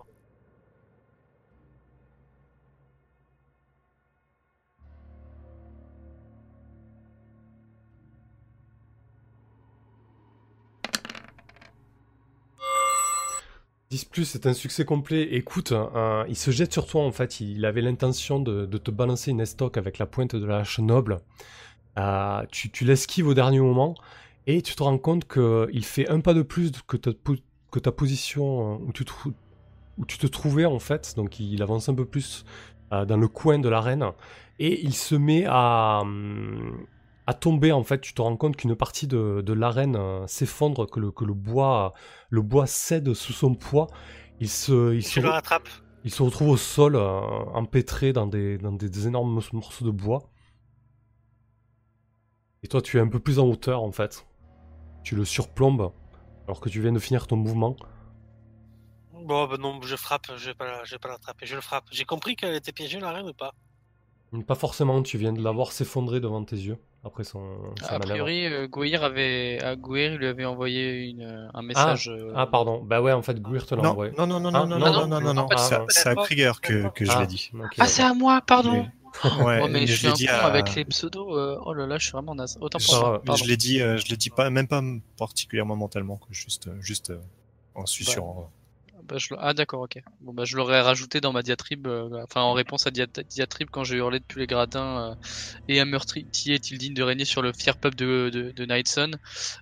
10 13.91 14.05
plus, 14.05 14.23
c'est 14.23 14.47
un 14.47 14.53
succès 14.53 14.85
complet. 14.85 15.23
Écoute, 15.33 15.73
euh, 15.73 16.23
il 16.29 16.37
se 16.37 16.49
jette 16.49 16.71
sur 16.71 16.87
toi 16.87 17.03
en 17.03 17.11
fait. 17.11 17.41
Il 17.41 17.65
avait 17.65 17.81
l'intention 17.81 18.39
de, 18.39 18.65
te 18.65 18.89
balancer 18.89 19.31
une 19.31 19.41
estoc 19.41 19.77
avec 19.77 19.97
la 19.97 20.05
pointe 20.05 20.33
de 20.33 20.45
la 20.45 20.59
hache 20.59 20.79
noble. 20.79 21.19
Euh, 21.99 22.45
tu 22.51 22.85
l'esquives 22.85 23.27
au 23.27 23.33
dernier 23.33 23.59
moment 23.59 23.95
et 24.47 24.61
tu 24.61 24.75
te 24.75 24.83
rends 24.83 24.97
compte 24.97 25.27
qu'il 25.27 25.83
fait 25.83 26.07
un 26.07 26.21
pas 26.21 26.33
de 26.33 26.41
plus 26.41 26.71
que 26.87 26.95
ta, 27.79 27.91
position 27.91 28.75
euh, 28.75 28.77
où 28.87 28.93
tu, 28.93 29.03
te, 29.03 29.11
trou- 29.11 29.33
où 29.97 30.05
tu 30.05 30.17
te 30.17 30.27
trouvais 30.27 30.63
en 30.65 30.79
fait. 30.79 31.13
Donc 31.17 31.41
il 31.41 31.61
avance 31.61 31.89
un 31.89 31.93
peu 31.93 32.05
plus 32.05 32.45
euh, 32.93 33.03
dans 33.03 33.17
le 33.17 33.27
coin 33.27 33.59
de 33.59 33.67
l'arène 33.67 34.05
et 34.57 34.81
il 34.85 34.93
se 34.93 35.15
met 35.15 35.43
à, 35.49 35.99
hum, 36.03 36.87
à 37.31 37.33
tomber 37.33 37.71
en 37.71 37.83
fait. 37.83 38.01
Tu 38.01 38.13
te 38.13 38.21
rends 38.21 38.37
compte 38.37 38.55
qu'une 38.57 38.75
partie 38.75 39.07
de, 39.07 39.41
de 39.41 39.53
l'arène 39.53 39.95
euh, 39.95 40.27
s'effondre, 40.27 40.89
que 40.89 40.99
le, 40.99 41.11
que 41.11 41.25
le 41.25 41.33
bois 41.33 41.93
le 42.29 42.41
bois 42.41 42.67
cède 42.67 43.13
sous 43.13 43.33
son 43.33 43.55
poids. 43.55 43.87
Il 44.39 44.49
se, 44.49 44.93
il 44.93 45.03
se, 45.03 45.19
Je 45.19 45.21
le 45.21 45.29
rattrape. 45.29 45.69
il 46.03 46.11
se 46.11 46.23
retrouve 46.23 46.49
au 46.49 46.57
sol, 46.57 46.95
euh, 46.95 47.21
empêtré 47.53 48.13
dans, 48.13 48.27
des, 48.27 48.57
dans 48.57 48.73
des, 48.73 48.89
des 48.89 49.07
énormes 49.07 49.31
mor- 49.33 49.49
morceaux 49.53 49.85
de 49.85 49.91
bois. 49.91 50.29
Et 52.63 52.67
toi, 52.67 52.81
tu 52.81 52.97
es 52.97 52.99
un 52.99 53.07
peu 53.07 53.19
plus 53.19 53.37
en 53.37 53.45
hauteur, 53.47 53.83
en 53.83 53.91
fait. 53.91 54.25
Tu 55.03 55.15
le 55.15 55.25
surplombes, 55.25 55.93
alors 56.47 56.61
que 56.61 56.69
tu 56.69 56.81
viens 56.81 56.93
de 56.93 56.99
finir 56.99 57.27
ton 57.27 57.37
mouvement. 57.37 57.75
Bon, 59.13 59.47
bah 59.47 59.57
non, 59.57 59.79
je 59.83 59.95
frappe, 59.95 60.27
je 60.35 60.47
vais 60.47 60.53
pas, 60.55 60.65
la- 60.65 60.83
je 60.83 60.95
vais 60.95 60.99
pas 60.99 61.07
l'attraper, 61.09 61.45
je 61.45 61.55
le 61.55 61.61
frappe. 61.61 61.85
J'ai 61.91 62.03
compris 62.05 62.35
qu'elle 62.35 62.55
était 62.55 62.73
piégée 62.73 62.99
la 62.99 63.11
reine 63.11 63.29
ou 63.29 63.33
pas? 63.33 63.53
Pas 64.47 64.55
forcément, 64.55 65.03
tu 65.03 65.17
viens 65.17 65.33
de 65.33 65.43
la 65.43 65.51
voir 65.51 65.73
s'effondrer 65.73 66.21
devant 66.21 66.41
tes 66.45 66.55
yeux, 66.55 66.77
après 67.03 67.25
son, 67.25 67.73
A 67.89 67.99
priori, 67.99 68.45
euh, 68.45 68.65
Gouir 68.65 69.03
avait, 69.03 69.59
à 69.61 69.75
Gouir, 69.75 70.13
il 70.13 70.19
lui 70.19 70.27
avait 70.27 70.45
envoyé 70.45 71.09
une, 71.09 71.21
euh, 71.23 71.49
un 71.53 71.61
message. 71.61 72.07
euh, 72.07 72.31
Ah, 72.33 72.47
pardon. 72.47 72.81
Bah 72.81 73.01
ouais, 73.01 73.11
en 73.11 73.21
fait, 73.21 73.41
Guir 73.41 73.65
te 73.65 73.75
l'a 73.75 73.81
Non, 73.83 73.89
envoyé. 73.89 74.13
non, 74.17 74.25
non, 74.25 74.39
non, 74.39 74.51
Ah, 74.53 74.59
non, 74.65 74.67
non, 74.67 74.79
non, 74.79 74.91
non, 74.93 75.07
non, 75.07 75.21
non, 75.21 75.33
non, 75.33 75.47
fait, 75.49 75.83
c'est 75.89 76.07
à- 76.09 76.15
Krieger 76.15 76.61
que, 76.61 76.87
que 76.91 77.03
je 77.03 77.11
Ah, 77.11 77.19
l'ai 77.21 77.27
dit. 77.27 77.51
ok, 77.53 77.75
Ah, 77.79 77.87
c'est 77.87 78.03
à 78.03 78.13
moi, 78.13 78.39
pardon. 78.47 78.87
Ouais, 79.25 79.59
oh, 79.61 79.67
mais 79.67 79.81
je 79.85 79.87
je 79.87 79.97
suis 79.97 80.05
l'ai 80.07 80.11
un 80.11 80.13
dit 80.13 80.25
con 80.27 80.31
à- 80.31 80.45
avec 80.45 80.73
les 80.75 80.85
pseudos. 80.85 81.35
euh, 81.37 81.57
Oh 81.65 81.73
là 81.73 81.85
là, 81.85 81.97
je 81.97 82.05
suis 82.05 82.13
vraiment 82.13 82.33
naze. 82.33 82.57
Autant 82.61 82.79
Je, 82.79 82.85
pour 82.87 82.95
mais 83.11 83.19
Pardon. 83.25 83.43
je 83.43 83.49
l'ai 83.49 83.57
dit, 83.57 83.81
euh, 83.81 83.97
je 83.97 84.07
l'ai 84.07 84.15
dit 84.15 84.29
pas, 84.29 84.49
même 84.49 84.67
pas 84.69 84.81
particulièrement 85.17 85.75
mentalement, 85.75 86.15
quoi, 86.15 86.29
juste, 86.31 86.69
juste 86.79 87.09
euh, 87.09 87.19
en 87.75 87.85
susurrant. 87.85 88.49
Bah, 89.11 89.17
je 89.17 89.27
Ah 89.39 89.53
d'accord, 89.53 89.81
ok. 89.81 89.99
Bon 90.21 90.33
bah 90.33 90.45
je 90.45 90.55
l'aurais 90.55 90.79
rajouté 90.79 91.19
dans 91.19 91.33
ma 91.33 91.43
diatribe, 91.43 91.85
euh, 91.85 92.23
enfin 92.23 92.39
en 92.43 92.53
réponse 92.53 92.87
à 92.87 92.91
dia- 92.91 93.07
diatribe 93.29 93.67
quand 93.69 93.83
j'ai 93.83 93.97
hurlé 93.97 94.19
depuis 94.19 94.39
les 94.39 94.47
gradins 94.47 95.11
euh, 95.11 95.15
et 95.67 95.81
un 95.81 95.85
meurtrier 95.85 96.25
est-il 96.45 96.77
digne 96.77 96.93
de 96.93 97.03
régner 97.03 97.25
sur 97.25 97.41
le 97.41 97.51
fier 97.51 97.75
peuple 97.77 97.97
de, 97.97 98.29
de, 98.33 98.51
de 98.51 98.65
Nightson. 98.65 99.11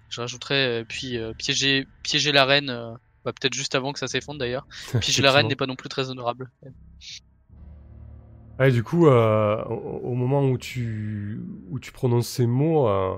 Je 0.10 0.22
rajouterais 0.22 0.82
euh, 0.82 0.86
puis 0.88 1.18
euh, 1.18 1.34
piéger 1.34 1.88
piéger 2.04 2.32
la 2.32 2.46
reine, 2.46 2.68
bah, 3.26 3.34
peut-être 3.34 3.56
juste 3.56 3.74
avant 3.74 3.92
que 3.92 3.98
ça 3.98 4.08
s'effondre 4.08 4.38
d'ailleurs. 4.38 4.68
Piéger 5.02 5.24
la 5.24 5.32
reine 5.32 5.48
n'est 5.48 5.56
pas 5.56 5.66
non 5.66 5.76
plus 5.76 5.90
très 5.90 6.12
honorable. 6.12 6.52
Ouais, 8.60 8.72
du 8.72 8.84
coup, 8.84 9.08
au, 9.08 9.10
au 9.10 10.14
moment 10.14 10.44
où 10.44 10.60
tu, 10.60 11.42
où 11.72 11.80
tu 11.80 11.92
prononces 11.92 12.28
ces 12.28 12.46
mots, 12.46 12.88
euh, 12.88 13.18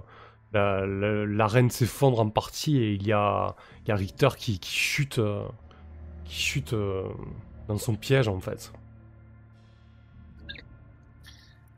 la- 0.54 0.86
la- 0.86 1.26
l'arène 1.26 1.70
s'effondre 1.70 2.22
en 2.22 2.30
partie 2.30 2.78
et 2.78 2.94
il 2.94 3.06
y 3.06 3.12
a, 3.12 3.56
il 3.86 3.90
y 3.90 3.92
a 3.92 3.96
Richter 3.96 4.30
qui, 4.38 4.60
qui 4.60 4.72
chute, 4.78 5.20
euh, 5.20 5.44
qui 6.32 6.40
chute 6.42 6.72
euh, 6.72 7.10
dans 7.68 7.78
son 7.78 7.96
piège 7.96 8.30
en 8.30 8.40
fait. 8.40 8.72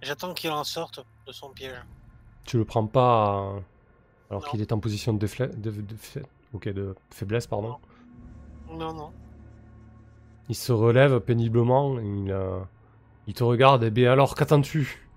J'attends 0.03 0.33
qu'il 0.35 0.51
en 0.51 0.63
sorte 0.63 1.03
de 1.25 1.31
son 1.31 1.49
piège. 1.49 1.81
Tu 2.45 2.57
le 2.57 2.65
prends 2.65 2.85
pas 2.85 3.55
euh, 3.55 3.59
alors 4.29 4.45
qu'il 4.45 4.61
est 4.61 4.71
en 4.71 4.79
position 4.79 5.13
de, 5.13 5.25
défla- 5.25 5.47
de, 5.59 5.71
de 5.71 5.95
fa- 5.95 6.19
ok, 6.53 6.69
de 6.69 6.95
faiblesse, 7.09 7.47
pardon. 7.47 7.77
Non, 8.69 8.93
non. 8.93 9.11
Il 10.49 10.55
se 10.55 10.71
relève 10.71 11.19
péniblement, 11.21 11.97
il, 11.99 12.29
euh, 12.29 12.59
il 13.25 13.33
te 13.33 13.43
regarde, 13.43 13.83
et 13.83 13.91
bien 13.91 14.11
alors 14.11 14.35
qu'attends-tu? 14.35 15.09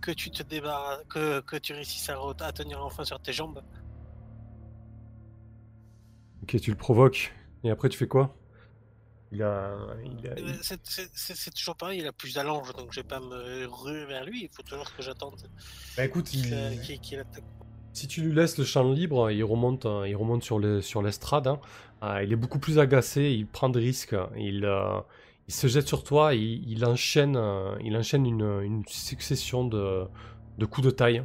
Que 0.00 0.12
tu 0.12 0.30
te 0.30 0.42
débarrasses, 0.44 1.02
que, 1.08 1.40
que 1.40 1.56
tu 1.56 1.72
réussisses 1.72 2.08
à, 2.10 2.14
re- 2.14 2.40
à 2.42 2.52
tenir 2.52 2.84
enfin 2.84 3.04
sur 3.04 3.18
tes 3.20 3.32
jambes. 3.32 3.62
Ok, 6.44 6.60
tu 6.60 6.70
le 6.70 6.76
provoques, 6.76 7.32
et 7.64 7.70
après 7.70 7.88
tu 7.88 7.96
fais 7.96 8.06
quoi? 8.06 8.36
Il 9.32 9.42
a, 9.42 9.74
il 10.04 10.28
a- 10.28 10.34
c'est- 10.62 10.78
C'est 10.84 11.08
c'est- 11.14 11.34
c'est 11.34 11.50
toujours 11.50 11.74
pareil, 11.74 12.00
il 12.00 12.06
a 12.06 12.12
plus 12.12 12.34
d'allonge, 12.34 12.70
donc 12.74 12.92
je 12.92 13.00
vais 13.00 13.08
pas 13.08 13.18
me 13.18 13.64
ruer 13.66 14.04
vers 14.04 14.26
lui. 14.26 14.42
Il 14.44 14.50
faut 14.54 14.62
toujours 14.62 14.94
que 14.94 15.02
j'attende 15.02 15.36
Bah 15.96 16.04
écoute, 16.04 16.26
qu'il 16.26 16.46
il- 16.52 16.80
qu'il- 16.82 17.00
qu'il 17.00 17.18
attaque. 17.18 17.44
Si 17.94 18.06
tu 18.08 18.20
lui 18.20 18.34
laisses 18.34 18.58
le 18.58 18.64
champ 18.64 18.92
libre, 18.92 19.30
il 19.30 19.42
remonte, 19.42 19.86
euh, 19.86 20.06
il 20.06 20.14
remonte 20.16 20.42
sur 20.44 20.58
le- 20.58 20.82
sur 20.82 21.00
l'estrade. 21.00 21.46
hein. 21.46 21.60
Euh, 22.02 22.22
il 22.22 22.30
est 22.32 22.36
beaucoup 22.36 22.58
plus 22.58 22.78
agacé, 22.78 23.30
il 23.30 23.46
prend 23.46 23.70
des 23.70 23.80
risques, 23.80 24.14
il, 24.36 24.66
euh, 24.66 25.00
il 25.48 25.54
se 25.54 25.66
jette 25.66 25.88
sur 25.88 26.04
toi, 26.04 26.34
il, 26.34 26.68
il 26.70 26.84
enchaîne, 26.84 27.36
euh, 27.36 27.74
il 27.82 27.96
enchaîne 27.96 28.26
une, 28.26 28.60
une 28.62 28.82
succession 28.86 29.64
de, 29.64 30.04
de 30.58 30.66
coups 30.66 30.84
de 30.88 30.90
taille. 30.90 31.24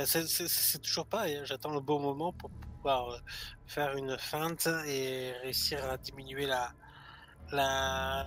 Ben, 0.00 0.06
c'est- 0.06 0.78
toujours 0.78 1.04
pareil, 1.04 1.36
hein, 1.36 1.42
j'attends 1.44 1.74
le 1.74 1.80
bon 1.80 2.00
moment 2.00 2.32
pour 2.32 2.48
pouvoir 2.48 3.10
euh, 3.10 3.18
faire 3.66 3.94
une 3.98 4.16
feinte 4.16 4.66
et 4.88 5.32
réussir 5.42 5.84
à 5.84 5.98
diminuer 5.98 6.46
la, 6.46 6.72
la, 7.52 8.26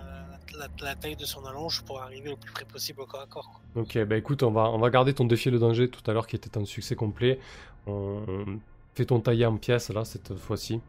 la, 0.79 0.95
taille 0.95 1.15
de 1.15 1.25
son 1.25 1.43
allonge 1.47 1.81
pour 1.81 1.99
arriver 1.99 2.29
le 2.29 2.35
plus 2.35 2.51
près 2.51 2.65
possible 2.65 3.01
au 3.01 3.07
corps 3.07 3.21
à 3.21 3.25
corps. 3.25 3.59
Ok, 3.73 3.97
bah 4.03 4.17
écoute, 4.17 4.43
on 4.43 4.51
va, 4.51 4.69
on 4.69 4.77
va 4.77 4.91
garder 4.91 5.15
ton 5.15 5.25
défi 5.25 5.49
le 5.49 5.57
danger 5.57 5.89
tout 5.89 6.03
à 6.05 6.13
l'heure 6.13 6.27
qui 6.27 6.35
était 6.35 6.59
un 6.59 6.65
succès 6.65 6.95
complet. 6.95 7.39
On, 7.87 8.23
on 8.27 8.59
fait 8.93 9.05
ton 9.05 9.19
taillé 9.19 9.47
en 9.47 9.57
pièces 9.57 9.89
là 9.89 10.05
cette 10.05 10.35
fois-ci. 10.37 10.79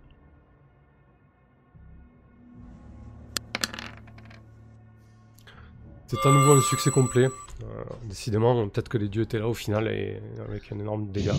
C'est 6.09 6.29
à 6.29 6.31
nouveau 6.31 6.53
un 6.53 6.61
succès 6.61 6.91
complet. 6.91 7.31
Euh, 7.63 7.85
décidément, 8.05 8.69
peut-être 8.69 8.89
que 8.89 8.99
les 8.99 9.09
dieux 9.09 9.23
étaient 9.23 9.39
là 9.39 9.49
au 9.49 9.55
final 9.55 9.87
et 9.89 10.21
avec 10.49 10.73
un 10.73 10.79
énorme 10.79 11.13
dégât. 11.13 11.37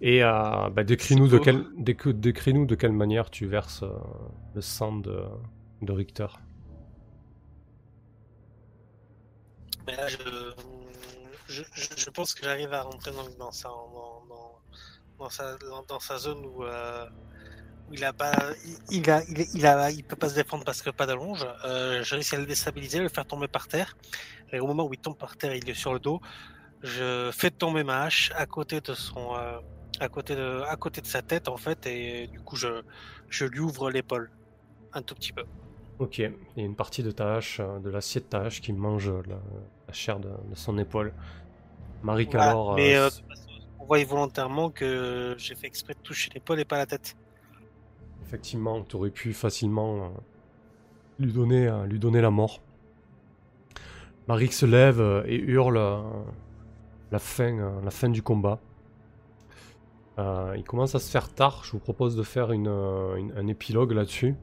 Et 0.00 0.22
euh, 0.22 0.70
bah, 0.70 0.84
décris-nous 0.84 1.26
de 1.26 1.38
de 2.64 2.74
quelle 2.76 2.92
manière 2.92 3.28
tu 3.30 3.46
verses 3.46 3.82
euh, 3.82 3.90
le 4.54 4.60
sang 4.60 4.96
de, 4.96 5.24
de 5.82 5.92
Richter. 5.92 6.26
Mais 9.86 9.96
là, 9.96 10.06
je, 10.08 10.18
je, 11.48 11.62
je- 11.74 11.96
je 11.96 12.10
pense 12.10 12.34
que 12.34 12.44
j'arrive 12.44 12.72
à 12.72 12.82
rentrer 12.82 13.10
dans, 13.10 13.28
dans, 13.38 13.50
sa, 13.52 13.68
dans, 13.68 14.22
dans, 14.28 14.60
dans 15.18 15.30
sa, 15.30 15.56
dans, 15.56 15.82
dans 15.88 16.00
sa 16.00 16.18
zone 16.18 16.44
où, 16.46 16.62
euh, 16.64 17.06
où 17.88 17.94
il 17.94 18.04
a 18.04 18.12
pas, 18.12 18.32
il, 18.90 18.98
il 19.00 19.10
a, 19.10 19.22
il, 19.24 19.46
il 19.54 19.66
a, 19.66 19.90
il 19.90 20.04
peut 20.04 20.16
pas 20.16 20.28
se 20.28 20.34
défendre 20.34 20.64
parce 20.64 20.82
que 20.82 20.90
pas 20.90 21.06
d'allonge. 21.06 21.46
Euh, 21.64 22.02
je 22.04 22.14
réussis 22.14 22.34
à 22.36 22.38
le 22.38 22.46
déstabiliser, 22.46 23.00
le 23.00 23.08
faire 23.08 23.26
tomber 23.26 23.48
par 23.48 23.66
terre. 23.66 23.96
Et 24.52 24.60
au 24.60 24.66
moment 24.66 24.86
où 24.86 24.94
il 24.94 24.98
tombe 25.00 25.16
par 25.16 25.36
terre, 25.36 25.54
il 25.54 25.68
est 25.68 25.74
sur 25.74 25.92
le 25.92 26.00
dos. 26.00 26.20
Je 26.82 27.30
fais 27.32 27.50
tomber 27.50 27.84
ma 27.84 28.02
hache 28.02 28.32
à 28.36 28.46
côté 28.46 28.80
de 28.80 28.94
son, 28.94 29.34
euh, 29.36 29.58
à 30.00 30.08
côté 30.08 30.36
de, 30.36 30.62
à 30.68 30.76
côté 30.76 31.00
de 31.00 31.06
sa 31.06 31.22
tête 31.22 31.48
en 31.48 31.56
fait, 31.56 31.86
et 31.86 32.28
du 32.28 32.40
coup 32.40 32.56
je, 32.56 32.82
je 33.28 33.44
lui 33.46 33.60
ouvre 33.60 33.90
l'épaule 33.90 34.30
un 34.92 35.02
tout 35.02 35.14
petit 35.14 35.32
peu. 35.32 35.44
Ok, 35.98 36.18
il 36.18 36.32
y 36.56 36.60
a 36.60 36.64
une 36.64 36.76
partie 36.76 37.02
de 37.02 37.10
ta 37.10 37.34
hache, 37.36 37.60
euh, 37.60 37.80
de 37.80 37.90
l'acier 37.90 38.20
de 38.20 38.26
ta 38.26 38.42
hache 38.42 38.60
qui 38.60 38.72
mange 38.72 39.10
la, 39.10 39.40
la 39.88 39.92
chair 39.92 40.20
de, 40.20 40.28
de 40.28 40.54
son 40.54 40.78
épaule. 40.78 41.12
Marie 42.02 42.28
Voilà, 42.30 42.50
alors, 42.50 42.74
mais 42.74 42.94
euh, 42.96 43.08
euh, 43.08 43.10
on 43.78 43.84
voit 43.86 44.04
volontairement 44.04 44.70
que 44.70 45.34
j'ai 45.38 45.56
fait 45.56 45.66
exprès 45.66 45.94
de 45.94 46.00
toucher 46.00 46.30
l'épaule 46.34 46.60
et 46.60 46.64
pas 46.64 46.78
la 46.78 46.86
tête. 46.86 47.16
effectivement, 48.22 48.84
tu 48.84 48.96
aurais 48.96 49.10
pu 49.10 49.32
facilement 49.32 50.04
euh, 50.06 50.08
lui, 51.18 51.32
donner, 51.32 51.66
euh, 51.66 51.86
lui 51.86 51.98
donner 51.98 52.20
la 52.20 52.30
mort. 52.30 52.62
Marie 54.28 54.52
se 54.52 54.66
lève 54.66 55.00
euh, 55.00 55.22
et 55.26 55.36
hurle 55.36 55.78
euh, 55.78 56.00
la, 57.10 57.18
fin, 57.18 57.58
euh, 57.58 57.80
la 57.82 57.90
fin 57.90 58.08
du 58.08 58.22
combat. 58.22 58.60
Euh, 60.18 60.54
il 60.56 60.64
commence 60.64 60.94
à 60.94 60.98
se 60.98 61.10
faire 61.10 61.32
tard, 61.32 61.62
je 61.64 61.72
vous 61.72 61.78
propose 61.78 62.16
de 62.16 62.22
faire 62.22 62.50
une, 62.52 62.66
une- 62.68 63.32
un 63.36 63.46
épilogue 63.46 63.92
là-dessus. 63.92 64.34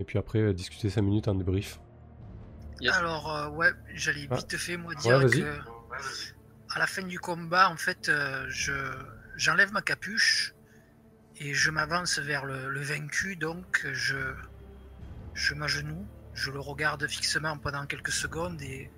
Et 0.00 0.04
puis 0.04 0.18
après, 0.18 0.52
discuter 0.54 0.90
5 0.90 1.02
minutes 1.02 1.28
en 1.28 1.34
débrief. 1.34 1.80
Yes. 2.80 2.94
Alors, 2.94 3.34
euh, 3.34 3.48
ouais, 3.50 3.70
j'allais 3.94 4.26
Ah. 4.30 4.36
vite 4.36 4.56
fait, 4.56 4.76
moi, 4.76 4.94
dire 4.94 5.20
que 5.30 5.58
à 6.74 6.78
la 6.78 6.86
fin 6.86 7.02
du 7.02 7.18
combat, 7.18 7.70
en 7.70 7.76
fait, 7.76 8.08
euh, 8.08 8.44
je 8.48 8.72
j'enlève 9.36 9.72
ma 9.72 9.82
capuche 9.82 10.54
et 11.40 11.54
je 11.54 11.70
m'avance 11.70 12.18
vers 12.18 12.44
le, 12.44 12.68
le 12.68 12.80
vaincu. 12.80 13.36
Donc, 13.36 13.86
je 13.92 14.18
je 15.34 15.54
m'agenouille, 15.54 16.04
je 16.34 16.50
le 16.50 16.58
regarde 16.60 17.06
fixement 17.06 17.56
pendant 17.58 17.86
quelques 17.86 18.10
secondes 18.12 18.60
et 18.62 18.90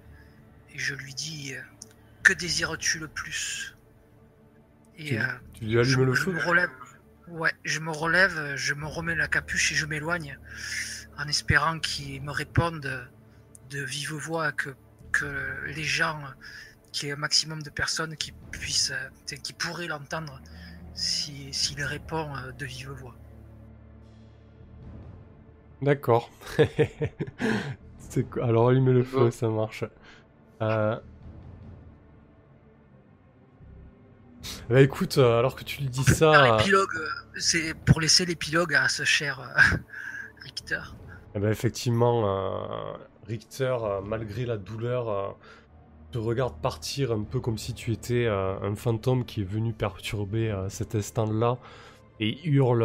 je 0.81 0.94
lui 0.94 1.15
dis 1.15 1.55
euh, 1.55 1.61
Que 2.23 2.32
désires-tu 2.32 2.98
le 2.98 3.09
plus 3.09 3.77
Et 4.97 5.05
Tu- 5.11 5.19
euh, 5.19 5.24
Tu 5.55 5.65
lui 5.65 5.78
allumes 5.78 5.90
je, 5.90 6.01
le 6.01 6.15
je 6.15 6.23
feu 6.23 6.32
me 6.32 6.40
relève. 6.43 6.70
Ouais, 7.28 7.52
je 7.65 7.78
me 7.78 7.90
relève, 7.93 8.57
je 8.57 8.74
me 8.74 8.86
remets 8.86 9.15
la 9.15 9.28
capuche 9.28 9.70
et 9.73 9.74
je 9.77 9.86
m'éloigne 9.86 10.36
en 11.16 11.28
espérant 11.28 11.78
qu'il 11.78 12.23
me 12.23 12.32
réponde 12.32 13.09
de 13.70 13.82
vive 13.85 14.15
voix 14.15 14.51
que, 14.52 14.70
que 15.12 15.62
les 15.66 15.85
gens, 15.85 16.20
qu'il 16.93 17.07
y 17.07 17.11
ait 17.11 17.15
un 17.15 17.19
maximum 17.19 17.62
de 17.62 17.70
personnes 17.70 18.16
qui 18.16 18.32
puissent, 18.51 18.90
euh, 18.93 19.36
qui 19.44 19.52
pourraient 19.52 19.86
l'entendre 19.86 20.40
si- 20.94 21.52
s'il 21.55 21.81
répond 21.85 22.28
de 22.59 22.65
vive 22.66 22.90
voix. 22.90 23.15
D'accord. 25.82 26.31
Alors 28.43 28.69
allumer 28.70 28.93
le 28.93 29.05
feu, 29.05 29.31
ça 29.31 29.48
marche. 29.48 29.85
Euh... 30.62 30.97
Bah 34.69 34.81
écoute, 34.81 35.19
euh, 35.19 35.39
alors 35.39 35.57
que 35.57 35.65
tu 35.65 35.82
lui 35.82 35.89
dis 35.89 36.05
ça, 36.05 36.55
euh, 36.55 36.59
c'est 37.37 37.74
pour 37.74 38.01
laisser 38.01 38.24
l'épilogue 38.24 38.74
à 38.74 38.89
ce 38.89 39.03
cher 39.03 39.41
euh, 39.41 39.77
Richter. 40.43 40.81
ben, 41.35 41.51
effectivement, 41.51 42.24
euh, 42.24 42.97
Richter, 43.27 43.77
malgré 44.05 44.47
la 44.47 44.57
douleur, 44.57 45.37
te 46.12 46.19
regarde 46.19 46.55
partir 46.61 47.12
un 47.12 47.23
peu 47.24 47.41
comme 47.41 47.59
si 47.59 47.74
tu 47.74 47.93
étais 47.93 48.27
un 48.28 48.74
fantôme 48.74 49.24
qui 49.24 49.43
est 49.43 49.45
venu 49.45 49.73
perturber 49.73 50.53
cet 50.69 50.95
instant-là 50.95 51.59
et 52.19 52.49
hurle 52.49 52.85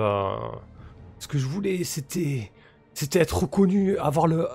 Ce 1.20 1.28
que 1.28 1.38
je 1.38 1.46
voulais, 1.48 1.84
c'était, 1.84 2.52
c'était 2.94 3.20
être 3.20 3.44
reconnu, 3.44 3.98
avoir 3.98 4.28
le, 4.28 4.48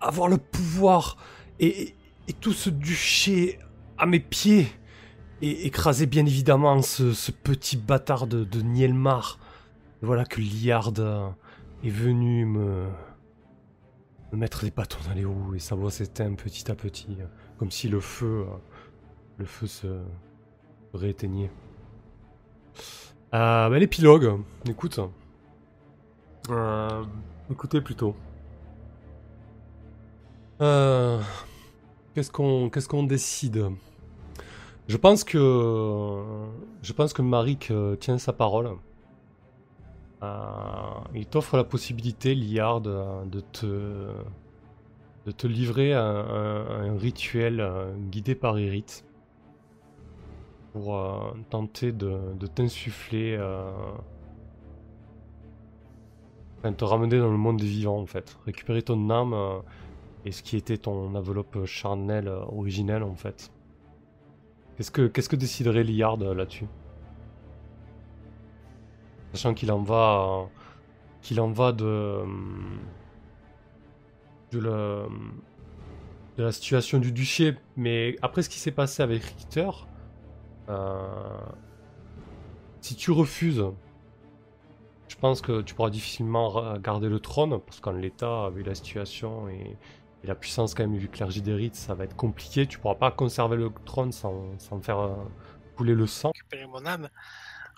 avoir 0.00 0.28
le 0.28 0.36
pouvoir 0.36 1.16
et, 1.60 1.94
et 2.28 2.32
tout 2.32 2.52
ce 2.52 2.70
duché 2.70 3.58
à 3.96 4.06
mes 4.06 4.20
pieds 4.20 4.68
et 5.42 5.66
écraser 5.66 6.06
bien 6.06 6.26
évidemment 6.26 6.82
ce, 6.82 7.12
ce 7.12 7.32
petit 7.32 7.76
bâtard 7.76 8.26
de, 8.26 8.44
de 8.44 8.60
Nielmar. 8.60 9.38
Et 10.02 10.06
voilà 10.06 10.24
que 10.24 10.40
Liard 10.40 10.92
est 11.82 11.90
venu 11.90 12.44
me, 12.44 12.86
me 14.32 14.38
mettre 14.38 14.64
des 14.64 14.70
bâtons 14.70 14.98
dans 15.08 15.14
les 15.14 15.24
roues 15.24 15.54
et 15.54 15.58
sa 15.58 15.74
voix 15.74 15.90
s'éteint 15.90 16.34
petit 16.34 16.70
à 16.70 16.74
petit, 16.74 17.18
comme 17.58 17.70
si 17.70 17.88
le 17.88 18.00
feu, 18.00 18.46
le 19.38 19.44
feu 19.44 19.66
se, 19.66 19.86
se 20.92 20.96
rééteignait. 20.96 21.50
Euh, 23.34 23.68
bah, 23.68 23.78
l'épilogue, 23.78 24.40
écoute. 24.68 25.00
Euh, 26.50 27.04
écoutez 27.50 27.80
plutôt. 27.80 28.16
Euh, 30.60 31.20
qu'est-ce 32.18 32.32
qu'on 32.32 32.68
qu'est-ce 32.68 32.88
qu'on 32.88 33.04
décide? 33.04 33.66
Je 34.88 34.96
pense 34.96 35.22
que 35.22 35.38
je 36.82 36.92
pense 36.92 37.12
que 37.12 37.22
Marik 37.22 37.70
euh, 37.70 37.94
tient 37.94 38.18
sa 38.18 38.32
parole. 38.32 38.70
Euh, 40.24 40.26
il 41.14 41.26
t'offre 41.26 41.56
la 41.56 41.62
possibilité, 41.62 42.34
Liard, 42.34 42.80
de, 42.80 43.40
te 43.52 43.66
de 45.26 45.30
te 45.30 45.46
livrer 45.46 45.94
un, 45.94 46.02
un- 46.02 46.98
rituel 46.98 47.60
euh, 47.60 47.94
guidé 48.10 48.34
par 48.34 48.58
Irith 48.58 49.04
pour 50.72 51.00
tenter 51.50 51.92
de, 51.92 52.18
de 52.34 52.46
t'insuffler, 52.48 53.38
enfin, 56.58 56.72
te 56.72 56.84
ramener 56.84 57.20
dans 57.20 57.30
le 57.30 57.36
monde 57.36 57.58
des 57.58 57.66
vivants 57.66 58.00
en 58.00 58.06
fait, 58.06 58.36
récupérer 58.44 58.82
ton 58.82 59.08
âme 59.08 59.34
et 60.24 60.32
ce 60.32 60.42
qui 60.42 60.56
était 60.56 60.78
ton 60.78 61.14
enveloppe 61.14 61.64
charnelle 61.64 62.28
euh, 62.28 62.40
originelle 62.46 63.02
en 63.02 63.14
fait. 63.14 63.50
Qu'est-ce 64.76 64.92
que, 64.92 65.08
qu'est-ce 65.08 65.28
que 65.28 65.36
déciderait 65.36 65.82
Liard 65.82 66.22
euh, 66.22 66.34
là-dessus? 66.34 66.68
Sachant 69.32 69.52
qu'il 69.52 69.72
en 69.72 69.82
va, 69.82 70.20
euh, 70.22 70.44
qu'il 71.20 71.40
en 71.40 71.50
va 71.50 71.72
de, 71.72 72.20
de 74.52 74.58
la, 74.60 75.06
de 76.36 76.42
la 76.44 76.52
situation 76.52 76.98
du 76.98 77.10
duché, 77.10 77.56
mais 77.76 78.16
après 78.22 78.42
ce 78.42 78.48
qui 78.48 78.58
s'est 78.60 78.70
passé 78.70 79.02
avec 79.02 79.24
Richter, 79.24 79.70
euh, 80.68 81.38
si 82.80 82.94
tu 82.94 83.10
refuses, 83.10 83.64
je 85.08 85.16
pense 85.16 85.40
que 85.40 85.62
tu 85.62 85.74
pourras 85.74 85.90
difficilement 85.90 86.78
garder 86.78 87.08
le 87.08 87.18
trône, 87.18 87.58
parce 87.58 87.80
qu'en 87.80 87.92
l'état, 87.92 88.48
vu 88.50 88.62
la 88.62 88.76
situation 88.76 89.48
et 89.48 89.76
la 90.28 90.34
puissance 90.34 90.74
quand 90.74 90.86
même 90.86 90.98
du 90.98 91.08
clergé 91.08 91.40
d'Érite, 91.40 91.74
ça 91.74 91.94
va 91.94 92.04
être 92.04 92.16
compliqué. 92.16 92.66
Tu 92.66 92.78
pourras 92.78 92.94
pas 92.94 93.10
conserver 93.10 93.56
le 93.56 93.70
trône 93.84 94.12
sans, 94.12 94.58
sans 94.58 94.80
faire 94.80 94.98
euh, 94.98 95.16
couler 95.76 95.94
le 95.94 96.06
sang. 96.06 96.30
récupérer 96.34 96.66
mon 96.66 96.84
âme. 96.86 97.08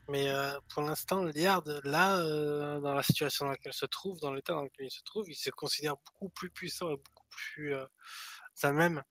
Mais 0.08 0.28
euh, 0.28 0.58
pour 0.68 0.82
l'instant, 0.82 1.22
Liard, 1.22 1.62
là, 1.84 2.18
euh, 2.18 2.80
dans 2.80 2.94
la 2.94 3.02
situation 3.04 3.44
dans 3.44 3.52
laquelle 3.52 3.72
il 3.72 3.78
se 3.78 3.86
trouve, 3.86 4.18
dans 4.18 4.32
l'état 4.32 4.54
dans 4.54 4.64
lequel 4.64 4.86
il 4.86 4.90
se 4.90 5.02
trouve, 5.04 5.30
il 5.30 5.36
se 5.36 5.50
considère 5.50 5.94
beaucoup 6.04 6.28
plus 6.30 6.50
puissant 6.50 6.88
et 6.90 6.96
beaucoup 6.96 7.28
plus 7.30 7.74
euh, 7.74 7.86
à 8.62 8.72
même 8.72 9.04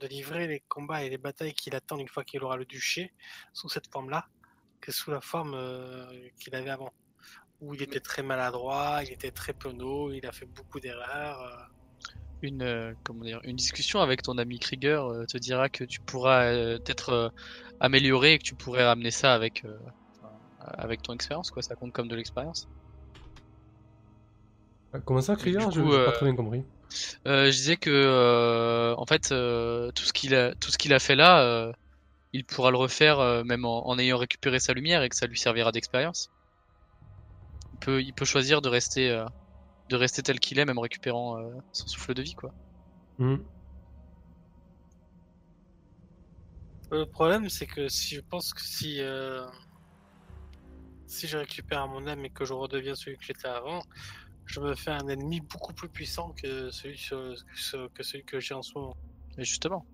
de 0.00 0.08
livrer 0.08 0.48
les 0.48 0.60
combats 0.60 1.04
et 1.04 1.08
les 1.10 1.18
batailles 1.18 1.54
qu'il 1.54 1.76
attend 1.76 1.98
une 1.98 2.08
fois 2.08 2.24
qu'il 2.24 2.42
aura 2.42 2.56
le 2.56 2.64
duché 2.64 3.14
sous 3.52 3.68
cette 3.68 3.86
forme-là 3.92 4.26
que 4.80 4.90
sous 4.90 5.10
la 5.12 5.20
forme 5.20 5.54
euh, 5.54 6.28
qu'il 6.40 6.54
avait 6.56 6.70
avant. 6.70 6.92
Où 7.60 7.74
il 7.74 7.82
était 7.82 8.00
très 8.00 8.22
maladroit, 8.22 9.04
il 9.04 9.12
était 9.12 9.30
très 9.30 9.52
penaud, 9.52 10.10
il 10.12 10.26
a 10.26 10.32
fait 10.32 10.46
beaucoup 10.46 10.80
d'erreurs. 10.80 11.70
Une, 12.42 12.62
euh, 12.62 12.94
comment 13.04 13.24
dire, 13.24 13.40
une 13.44 13.56
discussion 13.56 14.00
avec 14.00 14.22
ton 14.22 14.38
ami 14.38 14.58
Krieger 14.58 15.04
euh, 15.04 15.24
te 15.26 15.36
dira 15.36 15.68
que 15.68 15.84
tu 15.84 16.00
pourras 16.00 16.46
euh, 16.46 16.78
être 16.86 17.10
euh, 17.10 17.28
amélioré 17.80 18.34
et 18.34 18.38
que 18.38 18.44
tu 18.44 18.54
pourrais 18.54 18.84
ramener 18.84 19.10
ça 19.10 19.34
avec, 19.34 19.64
euh, 19.64 19.78
avec 20.60 21.02
ton 21.02 21.12
expérience, 21.12 21.50
quoi. 21.50 21.62
Ça 21.62 21.74
compte 21.74 21.92
comme 21.92 22.08
de 22.08 22.16
l'expérience. 22.16 22.66
Comment 25.04 25.20
ça, 25.20 25.36
Krieger? 25.36 25.70
Je 25.70 25.80
euh, 25.80 26.06
pas 26.06 26.12
très 26.12 26.26
bien 26.26 26.34
compris. 26.34 26.64
Euh, 27.26 27.46
je 27.46 27.50
disais 27.56 27.76
que, 27.76 27.90
euh, 27.90 28.94
en 28.96 29.06
fait, 29.06 29.30
euh, 29.32 29.90
tout 29.92 30.04
ce 30.04 30.12
qu'il 30.12 30.34
a, 30.34 30.54
tout 30.56 30.70
ce 30.70 30.78
qu'il 30.78 30.92
a 30.92 30.98
fait 30.98 31.14
là, 31.14 31.42
euh, 31.42 31.72
il 32.32 32.44
pourra 32.44 32.70
le 32.70 32.76
refaire 32.76 33.20
euh, 33.20 33.44
même 33.44 33.64
en, 33.64 33.86
en 33.86 33.98
ayant 33.98 34.18
récupéré 34.18 34.58
sa 34.58 34.72
lumière 34.72 35.02
et 35.02 35.08
que 35.08 35.16
ça 35.16 35.26
lui 35.26 35.38
servira 35.38 35.72
d'expérience. 35.72 36.30
Il 37.72 37.78
peut, 37.78 38.02
il 38.02 38.12
peut 38.14 38.24
choisir 38.24 38.60
de 38.60 38.68
rester, 38.68 39.10
euh, 39.10 39.24
de 39.90 39.96
rester 39.96 40.22
tel 40.22 40.40
qu'il 40.40 40.58
est, 40.58 40.64
même 40.64 40.78
en 40.78 40.82
récupérant 40.82 41.38
euh, 41.38 41.50
son 41.72 41.86
souffle 41.88 42.14
de 42.14 42.22
vie, 42.22 42.34
quoi. 42.34 42.54
Hmm. 43.18 43.36
Le 46.90 47.04
problème, 47.04 47.48
c'est 47.48 47.66
que 47.66 47.88
si 47.88 48.14
je 48.14 48.20
pense 48.20 48.54
que 48.54 48.62
si, 48.62 49.00
euh, 49.00 49.46
si 51.06 51.28
je 51.28 51.36
récupère 51.36 51.86
mon 51.86 52.06
âme 52.06 52.24
et 52.24 52.30
que 52.30 52.44
je 52.44 52.52
redeviens 52.52 52.94
celui 52.94 53.16
que 53.16 53.24
j'étais 53.24 53.48
avant, 53.48 53.82
je 54.46 54.60
me 54.60 54.74
fais 54.74 54.90
un 54.90 55.06
ennemi 55.08 55.40
beaucoup 55.40 55.72
plus 55.72 55.88
puissant 55.88 56.32
que 56.32 56.70
celui, 56.70 56.96
que 56.96 57.88
que, 57.88 58.02
celui 58.02 58.24
que 58.24 58.40
j'ai 58.40 58.54
en 58.54 58.62
ce 58.62 58.74
moment. 58.74 58.96
Et 59.38 59.44
justement, 59.44 59.86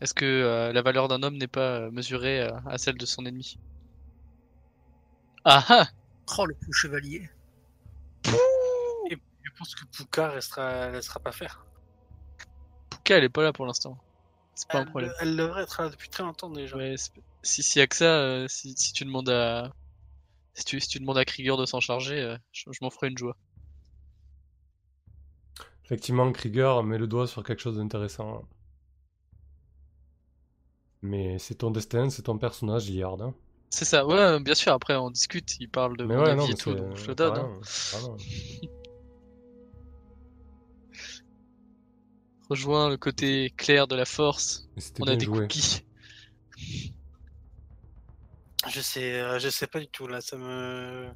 est-ce 0.00 0.14
que 0.14 0.24
euh, 0.24 0.72
la 0.72 0.82
valeur 0.82 1.08
d'un 1.08 1.22
homme 1.22 1.36
n'est 1.36 1.48
pas 1.48 1.90
mesurée 1.90 2.42
euh, 2.42 2.52
à 2.66 2.78
celle 2.78 2.96
de 2.96 3.06
son 3.06 3.26
ennemi? 3.26 3.58
Ah 5.44 5.64
ah 5.68 5.86
Oh, 6.38 6.46
le 6.46 6.54
coup 6.54 6.72
chevalier. 6.72 7.28
Je 9.54 9.58
pense 9.58 9.74
que 9.76 9.84
Puka 9.86 10.28
restera, 10.30 10.90
laissera 10.90 11.20
pas 11.20 11.32
faire. 11.32 11.64
Puka, 12.90 13.18
elle 13.18 13.24
est 13.24 13.28
pas 13.28 13.42
là 13.44 13.52
pour 13.52 13.66
l'instant. 13.66 13.96
C'est 14.56 14.68
pas 14.68 14.80
un 14.80 14.84
problème. 14.84 15.12
elle 15.20 15.36
devrait 15.36 15.62
être 15.62 15.82
là 15.82 15.88
depuis 15.88 16.08
très 16.08 16.22
longtemps 16.22 16.50
déjà. 16.50 16.76
Ouais, 16.76 16.94
si 17.42 17.62
s'il 17.62 17.80
y 17.80 17.82
a 17.82 17.86
que 17.86 17.96
ça, 17.96 18.04
euh, 18.04 18.46
si, 18.48 18.74
si 18.76 18.92
tu 18.92 19.04
demandes 19.04 19.28
à 19.28 19.72
si 20.54 20.64
tu, 20.64 20.80
si 20.80 20.88
tu 20.88 21.00
demandes 21.00 21.18
à 21.18 21.24
Krieger 21.24 21.56
de 21.56 21.66
s'en 21.66 21.80
charger, 21.80 22.20
euh, 22.20 22.36
je, 22.52 22.64
je 22.70 22.78
m'en 22.82 22.90
ferai 22.90 23.08
une 23.08 23.18
joie. 23.18 23.36
Effectivement, 25.84 26.30
Krieger 26.32 26.82
met 26.82 26.98
le 26.98 27.06
doigt 27.06 27.26
sur 27.26 27.42
quelque 27.42 27.60
chose 27.60 27.76
d'intéressant. 27.76 28.42
Mais 31.02 31.38
c'est 31.38 31.56
ton 31.56 31.70
destin, 31.70 32.08
c'est 32.10 32.22
ton 32.22 32.38
personnage, 32.38 32.88
Liard. 32.90 33.20
hein. 33.20 33.34
C'est 33.70 33.84
ça, 33.84 34.06
ouais, 34.06 34.40
bien 34.40 34.54
sûr. 34.54 34.72
Après, 34.72 34.94
on 34.94 35.10
discute. 35.10 35.58
Il 35.60 35.68
parle 35.68 35.96
de 35.96 36.04
Mais 36.04 36.14
mon 36.14 36.22
ouais, 36.22 36.30
avis 36.30 36.36
non, 36.36 36.48
et 36.48 36.54
tout, 36.54 36.70
c'est- 36.70 36.76
donc 36.76 36.96
je 36.96 37.08
le 37.08 37.14
donne. 37.14 37.60
Rejoins 42.54 42.88
le 42.88 42.96
côté 42.96 43.52
clair 43.56 43.88
de 43.88 43.96
la 43.96 44.04
force. 44.04 44.68
On 45.00 45.08
a 45.08 45.16
des 45.16 45.24
joué. 45.24 45.40
cookies. 45.40 45.80
Je 48.70 48.80
sais, 48.80 49.20
euh, 49.20 49.40
je 49.40 49.48
sais 49.48 49.66
pas 49.66 49.80
du 49.80 49.88
tout 49.88 50.06
là. 50.06 50.20
Ça 50.20 50.36
me. 50.36 51.08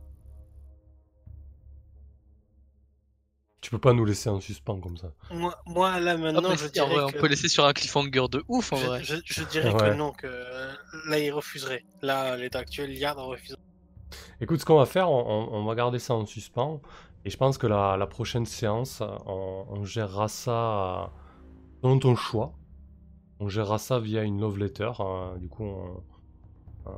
Tu 3.60 3.70
peux 3.70 3.78
pas 3.78 3.92
nous 3.92 4.04
laisser 4.04 4.28
en 4.28 4.40
suspens 4.40 4.80
comme 4.80 4.96
ça. 4.96 5.12
Moi, 5.30 5.54
moi 5.64 6.00
là 6.00 6.12
Ah, 6.14 6.16
maintenant, 6.18 6.56
je 6.56 6.66
dirais 6.66 6.88
vrai, 6.88 7.12
que. 7.12 7.16
on 7.16 7.20
peut 7.20 7.28
laisser 7.28 7.48
sur 7.48 7.64
un 7.66 7.72
cliffhanger 7.72 8.26
de 8.32 8.42
ouf 8.48 8.72
en 8.72 8.76
je, 8.76 8.86
vrai. 8.86 9.04
je- 9.04 9.14
je 9.24 9.44
dirais 9.44 9.72
Ouais. 9.72 9.90
que 9.90 9.94
non, 9.94 10.10
que 10.10 10.26
euh, 10.26 10.72
là 11.08 11.18
il 11.20 11.30
refuserait. 11.30 11.84
Là, 12.02 12.32
à 12.32 12.36
l'état 12.36 12.58
actuel, 12.58 12.90
Liard 12.92 13.16
refuserait. 13.16 13.60
Écoute, 14.40 14.58
ce 14.58 14.64
qu'on 14.64 14.78
va 14.78 14.86
faire, 14.86 15.08
on, 15.08 15.48
on- 15.52 15.64
va 15.64 15.74
garder 15.76 16.00
ça 16.00 16.14
en 16.14 16.26
suspens. 16.26 16.80
Et 17.24 17.30
je 17.30 17.36
pense 17.36 17.58
que 17.58 17.68
la, 17.68 17.96
la 17.96 18.06
prochaine 18.08 18.44
séance, 18.46 19.02
on, 19.26 19.66
on 19.68 19.84
gérera 19.84 20.26
ça 20.26 21.04
euh, 21.04 21.06
selon 21.82 21.98
ton 21.98 22.16
choix. 22.16 22.52
On 23.40 23.48
gérera 23.48 23.78
ça 23.78 24.00
via 24.00 24.22
une 24.24 24.40
love 24.40 24.58
letter. 24.58 24.90
hein. 24.98 25.36
Du 25.38 25.48
coup, 25.48 25.64
on- 25.64 26.02
euh, 26.86 26.90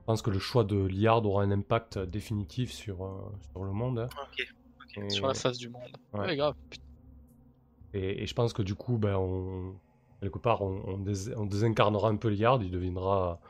je 0.00 0.04
pense 0.06 0.22
que 0.22 0.30
le 0.30 0.38
choix 0.38 0.64
de 0.64 0.76
Liard 0.76 1.24
aura 1.26 1.42
un 1.42 1.50
impact 1.50 1.98
définitif 1.98 2.70
sur, 2.72 3.04
euh, 3.04 3.10
sur 3.52 3.64
le 3.64 3.72
monde. 3.72 3.98
hein. 3.98 4.08
Ok. 4.22 4.46
Et- 5.04 5.10
Sur 5.10 5.26
la 5.26 5.34
face 5.34 5.58
du 5.58 5.68
monde. 5.68 5.82
Ouais. 6.14 6.20
Ouais, 6.20 6.36
grave. 6.36 6.54
Putain. 6.70 6.84
Et, 7.92 8.22
et 8.22 8.26
je 8.26 8.34
pense 8.34 8.52
que 8.52 8.62
du 8.62 8.74
coup, 8.74 8.96
ben, 8.98 9.16
on, 9.16 9.74
quelque 10.22 10.38
part, 10.38 10.62
on, 10.62 10.82
on 10.86 10.98
dés- 10.98 11.34
on 11.36 11.44
désincarnera 11.44 12.08
un 12.08 12.16
peu 12.16 12.28
Liard, 12.28 12.62
il 12.62 12.70
deviendra 12.70 13.40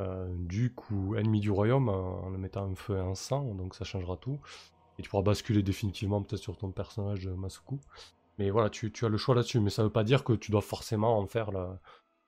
euh, 0.00 0.32
duc 0.46 0.90
ou 0.90 1.14
ennemi 1.16 1.40
du 1.40 1.50
royaume 1.50 1.88
euh, 1.90 1.92
en 1.92 2.30
le 2.30 2.38
mettant 2.38 2.64
un 2.64 2.74
feu 2.74 2.96
et 2.96 3.00
un 3.00 3.14
sang, 3.14 3.54
donc 3.54 3.74
ça 3.74 3.84
changera 3.84 4.16
tout. 4.16 4.40
Et 4.98 5.02
tu 5.02 5.10
pourras 5.10 5.22
basculer 5.22 5.62
définitivement 5.62 6.22
peut-être 6.22 6.40
sur 6.42 6.56
ton 6.56 6.70
personnage 6.72 7.24
de 7.26 7.30
Masuku. 7.32 7.78
Mais 8.40 8.48
voilà, 8.48 8.70
tu, 8.70 8.90
tu 8.90 9.04
as 9.04 9.10
le 9.10 9.18
choix 9.18 9.34
là-dessus, 9.34 9.60
mais 9.60 9.68
ça 9.68 9.82
veut 9.82 9.90
pas 9.90 10.02
dire 10.02 10.24
que 10.24 10.32
tu 10.32 10.50
dois 10.50 10.62
forcément 10.62 11.18
en 11.18 11.26
faire 11.26 11.50
la- 11.52 11.78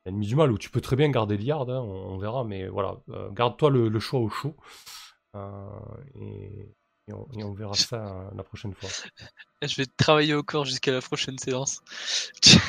l'ennemi 0.04 0.26
du 0.26 0.36
mal, 0.36 0.52
ou 0.52 0.58
tu 0.58 0.68
peux 0.68 0.82
très 0.82 0.94
bien 0.94 1.08
garder 1.10 1.38
Liard, 1.38 1.62
hein, 1.70 1.80
on, 1.80 2.12
on 2.12 2.18
verra, 2.18 2.44
mais 2.44 2.68
voilà, 2.68 2.96
euh, 3.08 3.30
garde-toi 3.30 3.70
le, 3.70 3.88
le 3.88 3.98
choix 3.98 4.20
au 4.20 4.28
chaud. 4.28 4.54
Euh, 5.34 5.66
et, 6.16 6.68
et 7.08 7.12
on, 7.14 7.26
et 7.38 7.42
on 7.44 7.54
verra 7.54 7.72
ça 7.72 7.96
euh, 8.06 8.30
la 8.36 8.42
prochaine 8.42 8.74
fois. 8.74 8.90
Je 9.62 9.74
vais 9.76 9.86
travailler 9.96 10.34
au 10.34 10.42
corps 10.42 10.66
jusqu'à 10.66 10.92
la 10.92 11.00
prochaine 11.00 11.38
séance. 11.38 11.80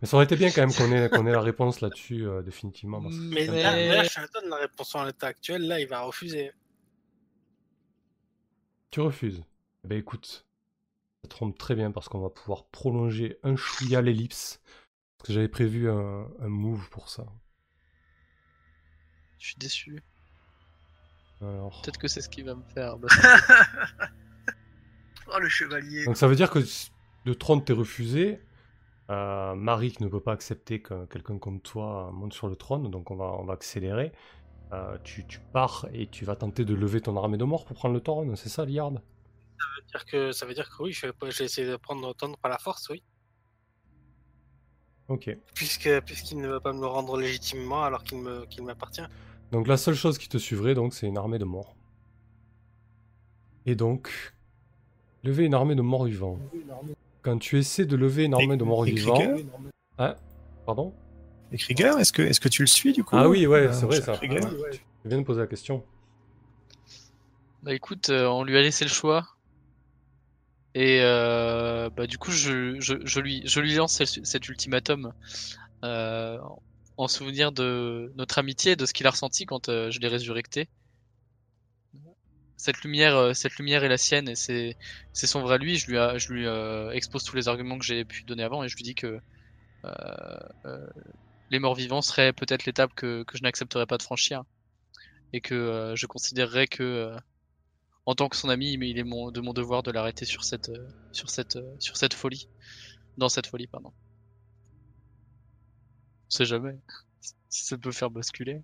Mais 0.00 0.08
ça 0.08 0.16
aurait 0.16 0.24
été 0.24 0.34
bien 0.34 0.50
quand 0.50 0.60
même 0.66 1.08
qu'on 1.08 1.26
ait, 1.26 1.30
la 1.32 1.40
réponse 1.40 1.80
là-dessus, 1.80 2.26
euh, 2.26 2.42
définitivement. 2.42 3.00
parce 3.00 3.14
que 3.14 3.20
Mais 3.20 3.46
là, 3.46 3.72
Mais- 3.74 3.88
là, 3.94 4.02
je 4.02 4.08
te 4.26 4.32
donne 4.40 4.50
la 4.50 4.56
réponse 4.56 4.92
en 4.96 5.04
l'état 5.04 5.28
actuel. 5.28 5.68
Là, 5.68 5.78
il 5.80 5.86
va 5.86 6.00
refuser. 6.02 6.50
Tu 8.90 9.00
refuses. 9.00 9.42
Eh 9.84 9.88
ben 9.88 9.98
écoute, 9.98 10.46
ça 11.22 11.28
trompe 11.28 11.58
très 11.58 11.74
bien 11.74 11.90
parce 11.90 12.08
qu'on 12.08 12.20
va 12.20 12.30
pouvoir 12.30 12.66
prolonger 12.66 13.38
un 13.42 13.56
chouïa 13.56 14.00
l'ellipse. 14.02 14.60
Parce 15.18 15.28
que 15.28 15.32
j'avais 15.32 15.48
prévu 15.48 15.90
un, 15.90 16.28
un 16.40 16.48
move 16.48 16.88
pour 16.90 17.08
ça. 17.08 17.26
Je 19.38 19.48
suis 19.48 19.56
déçu. 19.56 20.02
Alors... 21.40 21.82
Peut-être 21.82 21.98
que 21.98 22.08
c'est 22.08 22.20
ce 22.20 22.28
qui 22.28 22.42
va 22.42 22.54
me 22.54 22.62
faire. 22.74 22.96
Oh, 25.30 25.38
le 25.38 25.48
chevalier. 25.50 26.06
Donc 26.06 26.16
ça 26.16 26.26
veut 26.26 26.36
dire 26.36 26.48
que 26.50 26.60
s- 26.60 26.90
le 27.26 27.34
trône 27.34 27.62
t'est 27.62 27.74
refusé. 27.74 28.40
Euh, 29.10 29.54
Marik 29.54 30.00
ne 30.00 30.08
peut 30.08 30.20
pas 30.20 30.32
accepter 30.32 30.80
que 30.80 31.04
quelqu'un 31.06 31.38
comme 31.38 31.60
toi 31.60 32.10
monte 32.14 32.32
sur 32.32 32.48
le 32.48 32.56
trône, 32.56 32.90
donc 32.90 33.10
on 33.10 33.16
va, 33.16 33.26
on 33.38 33.44
va 33.44 33.52
accélérer. 33.52 34.12
Euh, 34.72 34.96
tu, 35.04 35.26
tu 35.26 35.40
pars 35.52 35.86
et 35.92 36.06
tu 36.08 36.24
vas 36.24 36.34
tenter 36.36 36.64
de 36.64 36.74
lever 36.74 37.02
ton 37.02 37.16
armée 37.16 37.36
de 37.38 37.44
mort 37.44 37.66
pour 37.66 37.76
prendre 37.76 37.94
le 37.94 38.00
trône, 38.00 38.36
c'est 38.36 38.48
ça, 38.48 38.64
Liard? 38.64 39.02
Veut 39.76 39.86
dire 39.86 40.04
que, 40.06 40.32
ça 40.32 40.46
veut 40.46 40.54
dire 40.54 40.68
que 40.68 40.82
oui, 40.82 40.92
je 40.92 41.06
vais, 41.06 41.12
pas- 41.12 41.30
je 41.30 41.38
vais 41.38 41.44
essayer 41.44 41.66
de 41.66 41.76
prendre 41.76 42.06
autant 42.06 42.32
par 42.34 42.50
la 42.50 42.58
force, 42.58 42.88
oui. 42.90 43.02
Ok. 45.08 45.36
Puisque, 45.54 45.88
puisqu'il 46.02 46.38
ne 46.38 46.48
veut 46.48 46.60
pas 46.60 46.72
me 46.72 46.80
le 46.80 46.86
rendre 46.86 47.16
légitimement 47.18 47.82
alors 47.82 48.04
qu'il 48.04 48.18
me, 48.18 48.44
qu'il 48.46 48.62
m'appartient. 48.64 49.02
Donc 49.52 49.66
la 49.66 49.76
seule 49.78 49.94
chose 49.94 50.18
qui 50.18 50.28
te 50.28 50.36
suivrait, 50.38 50.74
donc, 50.74 50.92
c'est 50.94 51.06
une 51.06 51.16
armée 51.16 51.38
de 51.38 51.44
morts. 51.44 51.74
Et 53.64 53.74
donc, 53.74 54.34
lever 55.24 55.46
une 55.46 55.54
armée 55.54 55.74
de 55.74 55.82
morts 55.82 56.04
vivants. 56.04 56.38
Quand 57.22 57.38
tu 57.38 57.58
essaies 57.58 57.86
de 57.86 57.96
lever 57.96 58.24
une 58.24 58.34
armée 58.34 58.56
de 58.56 58.64
morts 58.64 58.84
vivants... 58.84 59.36
Ah, 59.96 60.16
pardon? 60.64 60.94
Et 61.50 61.56
Krieger, 61.56 61.98
est-ce 61.98 62.12
que, 62.12 62.22
est-ce 62.22 62.40
que 62.40 62.48
tu 62.48 62.62
le 62.62 62.68
suis 62.68 62.92
du 62.92 63.02
coup? 63.02 63.16
Ah 63.16 63.28
oui, 63.28 63.46
ouais, 63.46 63.68
Euh, 63.68 63.72
c'est 63.72 63.86
vrai 63.86 64.00
ça. 64.02 64.12
Krieger 64.12 64.40
Tu 64.70 65.08
viens 65.08 65.18
de 65.18 65.24
poser 65.24 65.40
la 65.40 65.46
question. 65.46 65.84
Bah 67.62 67.74
écoute, 67.74 68.10
euh, 68.10 68.26
on 68.26 68.44
lui 68.44 68.56
a 68.56 68.62
laissé 68.62 68.84
le 68.84 68.90
choix. 68.90 69.26
Et 70.78 71.00
euh, 71.02 71.90
bah, 71.90 72.06
du 72.06 72.18
coup, 72.18 72.30
je, 72.30 72.78
je, 72.78 73.04
je 73.04 73.18
lui, 73.18 73.42
je 73.44 73.58
lui 73.58 73.74
lance 73.74 74.00
cet, 74.04 74.48
ultimatum 74.48 75.12
euh, 75.82 76.38
en 76.96 77.08
souvenir 77.08 77.50
de 77.50 78.12
notre 78.14 78.38
amitié 78.38 78.72
et 78.72 78.76
de 78.76 78.86
ce 78.86 78.92
qu'il 78.92 79.04
a 79.08 79.10
ressenti 79.10 79.44
quand 79.44 79.68
euh, 79.68 79.90
je 79.90 79.98
l'ai 79.98 80.06
résurrecté. 80.06 80.68
Cette 82.56 82.80
lumière, 82.82 83.16
euh, 83.16 83.32
cette 83.32 83.56
lumière 83.56 83.82
est 83.82 83.88
la 83.88 83.98
sienne 83.98 84.28
et 84.28 84.36
c'est, 84.36 84.76
son 85.14 85.40
vrai 85.40 85.58
lui. 85.58 85.78
Je 85.78 85.90
lui, 85.90 85.96
je 86.16 86.32
lui 86.32 86.46
euh, 86.46 86.92
expose 86.92 87.24
tous 87.24 87.34
les 87.34 87.48
arguments 87.48 87.76
que 87.76 87.84
j'ai 87.84 88.04
pu 88.04 88.22
donner 88.22 88.44
avant 88.44 88.62
et 88.62 88.68
je 88.68 88.76
lui 88.76 88.84
dis 88.84 88.94
que 88.94 89.18
les 91.50 91.58
morts 91.58 91.74
vivants 91.74 92.02
seraient 92.02 92.32
peut-être 92.32 92.66
l'étape 92.66 92.94
que, 92.94 93.24
que 93.24 93.36
je 93.36 93.42
n'accepterais 93.42 93.86
pas 93.86 93.98
de 93.98 94.04
franchir 94.04 94.44
et 95.32 95.40
que 95.40 95.94
je 95.96 96.06
considérerais 96.06 96.68
que 96.68 97.16
en 98.08 98.14
tant 98.14 98.30
que 98.30 98.36
son 98.36 98.48
ami, 98.48 98.78
mais 98.78 98.88
il 98.88 98.98
est 98.98 99.04
mon, 99.04 99.30
de 99.30 99.42
mon 99.42 99.52
devoir 99.52 99.82
de 99.82 99.90
l'arrêter 99.90 100.24
sur 100.24 100.42
cette, 100.42 100.70
euh, 100.70 100.88
sur 101.12 101.28
cette, 101.28 101.56
euh, 101.56 101.76
sur 101.78 101.98
cette 101.98 102.14
folie, 102.14 102.48
dans 103.18 103.28
cette 103.28 103.46
folie, 103.46 103.66
pardon. 103.66 103.92
On 106.26 106.30
sait 106.30 106.46
jamais 106.46 106.74
si 107.50 107.66
ça 107.66 107.76
peut 107.76 107.92
faire 107.92 108.10
basculer. 108.10 108.62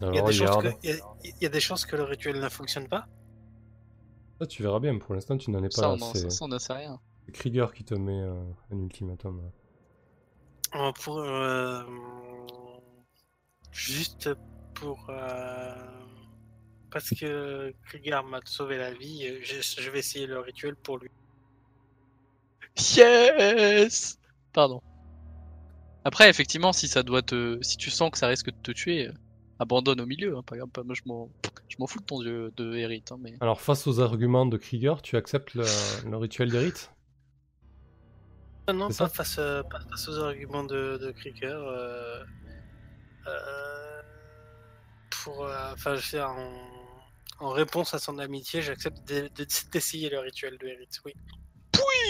Il 0.00 0.12
y, 0.12 0.18
a 0.18 0.22
des 0.22 0.32
chances 0.32 0.62
que, 0.64 0.68
il 0.82 0.90
y 0.90 0.92
a- 0.92 0.96
il 1.22 1.42
y 1.42 1.46
a 1.46 1.48
des 1.48 1.60
chances 1.60 1.86
que 1.86 1.94
le 1.94 2.02
rituel 2.02 2.40
ne 2.40 2.48
fonctionne 2.48 2.88
pas. 2.88 3.06
Ça, 4.40 4.46
tu 4.48 4.64
verras 4.64 4.80
bien. 4.80 4.98
Pour 4.98 5.14
l'instant, 5.14 5.36
tu 5.38 5.52
n'en 5.52 5.62
es 5.62 5.68
pas 5.68 5.76
Ça, 5.76 5.82
là. 5.82 5.88
on 5.94 5.98
ça, 5.98 6.44
on 6.44 6.48
n'en 6.48 6.58
sait 6.58 6.72
rien. 6.72 7.00
c'est 7.26 7.32
Krieger 7.32 7.72
qui 7.72 7.84
te 7.84 7.94
met 7.94 8.20
euh, 8.22 8.42
un 8.72 8.78
ultimatum. 8.78 9.52
Euh, 10.74 10.92
Pour, 11.04 11.18
euh, 11.20 11.84
juste 13.70 14.30
pour. 14.74 14.98
euh, 15.10 15.74
parce 16.90 17.10
que 17.10 17.72
Krieger 17.86 18.22
m'a 18.24 18.40
sauvé 18.44 18.76
la 18.78 18.92
vie, 18.92 19.26
euh, 19.28 19.38
je, 19.42 19.60
je 19.82 19.90
vais 19.90 19.98
essayer 20.00 20.26
le 20.26 20.38
rituel 20.40 20.76
pour 20.76 20.98
lui. 20.98 21.10
Yes 22.96 24.18
Pardon. 24.52 24.80
Après, 26.04 26.28
effectivement, 26.30 26.72
si 26.72 26.88
ça 26.88 27.02
doit 27.02 27.22
te, 27.22 27.58
si 27.62 27.76
tu 27.76 27.90
sens 27.90 28.10
que 28.10 28.18
ça 28.18 28.28
risque 28.28 28.46
de 28.50 28.56
te 28.62 28.70
tuer, 28.72 29.08
euh, 29.08 29.12
abandonne 29.58 30.00
au 30.00 30.06
milieu. 30.06 30.36
Hein, 30.36 30.42
grave, 30.50 30.68
pas- 30.68 30.82
moi 30.84 30.94
je 30.94 31.02
m'en, 31.06 31.28
je 31.68 31.76
m'en 31.78 31.86
fous 31.86 31.98
de 32.00 32.04
ton 32.04 32.20
dieu 32.22 32.52
de 32.56 32.74
hérite, 32.76 33.12
hein, 33.12 33.18
mais. 33.20 33.34
Alors, 33.40 33.60
face 33.60 33.86
aux 33.86 34.00
arguments 34.00 34.46
de 34.46 34.56
Krieger, 34.56 35.02
tu 35.02 35.16
acceptes 35.16 35.54
le, 35.54 35.64
le 36.08 36.16
rituel 36.16 36.50
des 36.50 36.58
rites 36.58 36.90
Ah 38.68 38.72
non, 38.72 38.88
pas 38.90 39.08
face, 39.08 39.36
euh, 39.38 39.62
pas 39.64 39.80
face 39.90 40.08
aux 40.08 40.18
arguments 40.18 40.64
de, 40.64 40.98
de 40.98 41.10
Krieger. 41.10 41.52
euh, 41.60 42.22
euh, 43.26 44.02
pour, 45.10 45.44
euh, 45.44 45.72
enfin, 45.74 45.96
je 45.96 46.04
veux 46.04 46.18
dire, 46.18 46.30
en, 47.40 47.50
réponse 47.50 47.94
à 47.94 47.98
son 47.98 48.18
amitié, 48.18 48.62
j'accepte 48.62 49.06
de- 49.08 49.28
de- 49.34 49.46
d'essayer 49.72 50.10
le 50.10 50.18
rituel 50.20 50.58
de 50.58 50.66
Hérite, 50.66 51.00
oui. 51.04 51.14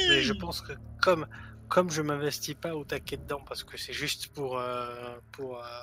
Mais 0.09 0.23
je 0.23 0.33
pense 0.33 0.61
que 0.61 0.73
comme, 1.03 1.27
comme 1.69 1.91
je 1.91 2.03
m'investis 2.03 2.55
pas 2.55 2.75
au 2.75 2.85
taquet 2.85 3.17
dedans, 3.17 3.43
parce 3.47 3.65
que 3.65 3.77
c'est 3.77 3.93
juste 3.93 4.29
pour, 4.29 4.59
euh, 4.59 5.17
pour, 5.33 5.59
euh, 5.59 5.83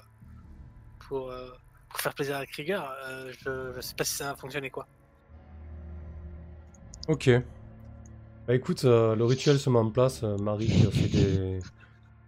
pour, 1.07 1.31
euh, 1.31 1.49
faire 1.97 2.13
plaisir 2.13 2.37
à 2.37 2.45
Krieger, 2.45 2.81
euh, 3.05 3.31
je, 3.39 3.73
je 3.75 3.81
sais 3.81 3.95
pas 3.95 4.03
si 4.03 4.15
ça 4.15 4.31
va 4.31 4.35
fonctionner 4.35 4.69
quoi. 4.69 4.87
Ok. 7.07 7.29
Bah 8.47 8.53
écoute, 8.55 8.85
euh, 8.85 9.15
le 9.15 9.25
rituel 9.25 9.59
se 9.59 9.69
met 9.69 9.79
en 9.79 9.89
place. 9.89 10.23
euh, 10.23 10.37
Marie 10.37 10.85
a 10.87 10.91
fait 10.91 11.07
des, 11.07 11.59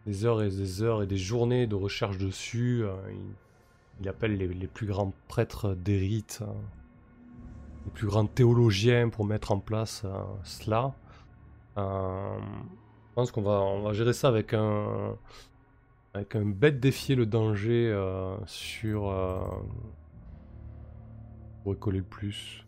des 0.06 0.26
heures 0.26 0.42
et 0.42 0.50
des 0.50 0.82
heures 0.82 1.04
et 1.04 1.08
des 1.08 1.18
journées 1.18 1.68
de 1.68 1.76
recherche 1.76 2.18
dessus. 2.18 2.84
euh, 2.84 2.96
il, 4.02 4.08
appelle 4.08 4.38
les, 4.38 4.68
plus 4.68 4.88
grands 4.88 5.14
prêtres 5.28 5.76
euh, 5.76 6.46
les 7.88 7.92
plus 7.94 8.08
grands 8.08 8.26
théologiens 8.26 9.10
pour 9.10 9.26
mettre 9.26 9.52
en 9.52 9.60
place 9.60 10.04
euh, 10.06 10.22
cela. 10.44 10.94
Euh, 11.78 12.38
je 13.10 13.14
pense 13.16 13.32
qu'on 13.32 13.42
va, 13.42 13.62
on 13.62 13.82
va 13.82 13.94
gérer 13.94 14.14
ça 14.14 14.28
avec 14.28 14.54
un, 14.54 15.16
avec 16.14 16.36
un 16.36 16.46
bête 16.46 16.80
défier 16.80 17.16
le 17.16 17.26
danger 17.26 17.88
euh, 17.88 18.36
sur. 18.46 19.10
Euh, 19.10 19.40
pour 21.64 21.78
coller 21.80 22.00
le 22.00 22.04
plus. 22.04 22.66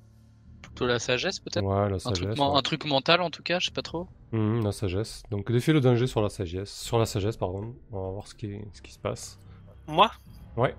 Plutôt 0.61 0.87
la 0.87 0.99
sagesse, 0.99 1.39
peut-être? 1.39 1.65
Ouais, 1.65 1.89
la 1.89 1.95
un, 1.95 1.99
sagesse. 1.99 2.35
truc, 2.35 2.39
ouais. 2.39 2.57
un 2.57 2.61
truc 2.61 2.85
mental, 2.85 3.21
en 3.21 3.29
tout 3.29 3.43
cas, 3.43 3.59
je 3.59 3.67
sais 3.67 3.71
pas 3.71 3.81
trop. 3.81 4.07
Mhm, 4.31 4.63
la 4.63 4.71
sagesse. 4.71 5.23
Donc 5.31 5.51
défier 5.51 5.73
le 5.73 5.81
danger 5.81 6.07
sur 6.07 6.21
la 6.21 6.29
sagesse. 6.29 6.71
Sur 6.71 6.97
la 6.97 7.05
sagesse, 7.05 7.37
pardon. 7.37 7.75
On 7.91 8.01
va 8.01 8.11
voir 8.11 8.27
ce 8.27 8.35
qui, 8.35 8.59
ce 8.73 8.81
qui 8.81 8.91
se 8.91 8.99
passe. 8.99 9.39
Moi? 9.87 10.11
Ouais. 10.55 10.75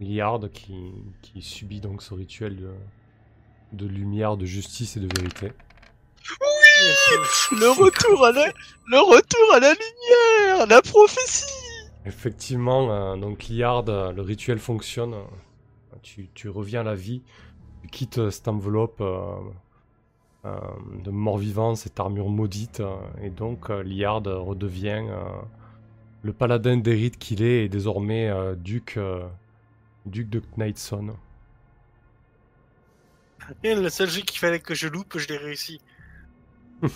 Liard 0.00 0.50
qui, 0.50 0.92
qui 1.20 1.42
subit 1.42 1.80
donc 1.80 2.02
ce 2.02 2.14
rituel 2.14 2.56
de, 2.56 2.70
de 3.72 3.86
lumière, 3.86 4.36
de 4.36 4.44
justice 4.46 4.96
et 4.96 5.00
de 5.00 5.08
vérité. 5.18 5.52
Le 7.52 7.70
retour 7.70 8.24
à 8.24 8.32
la, 8.32 8.46
le 8.86 8.98
retour 8.98 9.54
à 9.54 9.60
la 9.60 9.72
lumière, 9.72 10.66
la 10.66 10.82
prophétie. 10.82 11.52
Effectivement, 12.04 12.90
euh, 12.90 13.16
donc 13.16 13.48
Liard, 13.48 13.84
euh, 13.88 14.12
le 14.12 14.22
rituel 14.22 14.58
fonctionne. 14.58 15.14
Tu, 16.02 16.28
tu 16.34 16.48
reviens 16.48 16.80
à 16.80 16.84
la 16.84 16.94
vie. 16.94 17.22
Tu 17.82 17.88
quittes 17.88 18.30
cette 18.30 18.48
enveloppe 18.48 19.00
euh, 19.00 19.36
de 20.44 21.10
mort-vivant, 21.10 21.74
cette 21.74 22.00
armure 22.00 22.28
maudite. 22.28 22.82
et 23.22 23.30
donc 23.30 23.68
Liard 23.68 24.24
redevient 24.24 25.04
le 26.22 26.32
paladin 26.32 26.76
d'Erith 26.76 27.18
qu'il 27.18 27.42
est 27.42 27.64
et 27.64 27.68
désormais 27.68 28.32
duc, 28.56 28.98
duc 30.06 30.28
de 30.28 30.42
Knightson. 30.56 31.14
Et 33.64 33.74
le 33.74 33.88
seul 33.90 34.08
jeu 34.10 34.20
qu'il 34.22 34.38
fallait 34.38 34.60
que 34.60 34.74
je 34.74 34.88
loupe, 34.88 35.18
je 35.18 35.28
l'ai 35.28 35.36
réussi. 35.38 35.80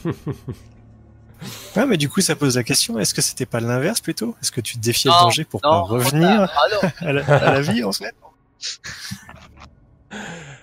Ah, 1.76 1.84
mais 1.84 1.98
du 1.98 2.08
coup, 2.08 2.22
ça 2.22 2.34
pose 2.34 2.56
la 2.56 2.64
question 2.64 2.98
est-ce 2.98 3.12
que 3.12 3.20
c'était 3.20 3.44
pas 3.44 3.60
l'inverse 3.60 4.00
plutôt? 4.00 4.34
Est-ce 4.40 4.50
que 4.50 4.62
tu 4.62 4.76
te 4.78 4.80
défiais 4.82 5.10
Non, 5.10 5.16
le 5.18 5.22
danger 5.24 5.44
pour 5.44 5.60
non, 5.62 5.70
pas 5.70 5.80
revenir 5.80 6.48
Ah 6.50 6.88
à 7.00 7.12
la, 7.12 7.26
à 7.26 7.52
la 7.52 7.60
vie 7.60 7.84
en 7.84 7.92
fait? 7.92 8.14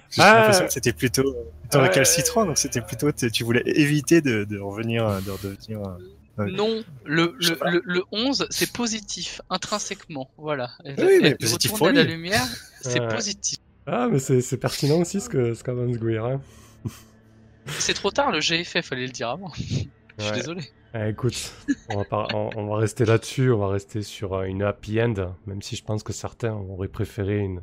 J'ai 0.09 0.21
Ah. 0.23 0.35
l'impression 0.39 0.65
que 0.65 0.73
c'était 0.73 0.93
plutôt, 0.93 1.35
plutôt 1.61 1.77
Ouais. 1.77 1.83
récalcitrant, 1.89 2.45
donc 2.47 2.57
c'était 2.57 2.81
plutôt 2.81 3.11
tu 3.11 3.31
tu 3.31 3.43
voulais 3.43 3.61
éviter 3.65 4.21
de, 4.21 4.45
de 4.45 4.57
revenir, 4.57 5.21
de 5.21 5.29
redevenir. 5.29 5.79
Ouais. 6.39 6.51
Non, 6.51 6.83
le, 7.05 7.35
le, 7.39 7.55
pas. 7.55 7.69
le, 7.69 7.81
le 7.85 8.03
11, 8.11 8.47
c'est 8.49 8.71
positif, 8.73 9.41
intrinsèquement. 9.51 10.31
Voilà. 10.37 10.71
Oui, 10.83 11.19
mais 11.21 11.35
positif 11.35 11.71
retourner 11.73 11.93
pour 11.93 12.01
lui. 12.01 12.09
la 12.09 12.15
lumière, 12.15 12.47
c'est 12.81 12.99
Ouais. 12.99 13.13
positif. 13.13 13.59
Ah, 13.87 14.07
mais 14.11 14.19
c'est 14.19 14.57
pertinent 14.57 14.99
aussi 15.01 15.19
ce 15.21 15.29
que 15.29 15.53
ce. 15.53 15.63
Hein. 16.25 16.41
C'est 17.67 17.93
trop 17.93 18.11
tard, 18.11 18.31
le 18.31 18.39
GFF, 18.39 18.81
fallait 18.85 19.05
le 19.05 19.11
dire 19.11 19.29
avant. 19.29 19.51
Je 20.19 20.23
suis 20.23 20.33
désolé. 20.33 20.61
Ah, 20.93 21.09
écoute, 21.09 21.53
on 21.89 21.97
va, 21.97 22.03
pas- 22.05 22.27
on, 22.35 22.49
on 22.55 22.67
va 22.67 22.75
rester 22.77 23.03
là-dessus, 23.03 23.51
on 23.51 23.57
va 23.57 23.69
rester 23.69 24.03
sur 24.03 24.33
euh, 24.33 24.43
une 24.43 24.61
happy 24.61 25.01
end, 25.01 25.35
même 25.47 25.61
si 25.63 25.75
je 25.75 25.83
pense 25.83 26.03
que 26.03 26.13
certains 26.13 26.53
auraient 26.53 26.87
préféré 26.87 27.39
une, 27.39 27.61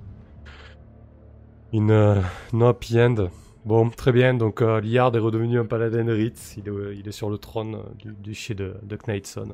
une 1.73 1.93
euh, 1.93 2.21
no 2.53 2.67
happy 2.67 3.01
end. 3.01 3.29
Bon, 3.65 3.89
très 3.91 4.11
bien, 4.11 4.35
donc 4.35 4.63
euh, 4.63 4.81
Liard 4.81 5.15
est 5.15 5.21
redevenu 5.21 5.61
un 5.61 5.65
paladin 5.67 6.05
de 6.05 6.13
Ritz, 6.13 6.57
il 6.57 6.67
est, 6.69 6.97
il 6.99 7.07
est 7.07 7.13
sur 7.13 7.31
le 7.31 7.39
trône 7.39 7.79
du 7.99 8.13
duché 8.15 8.55
de, 8.55 8.75
de 8.83 8.97
Knightson. 8.97 9.53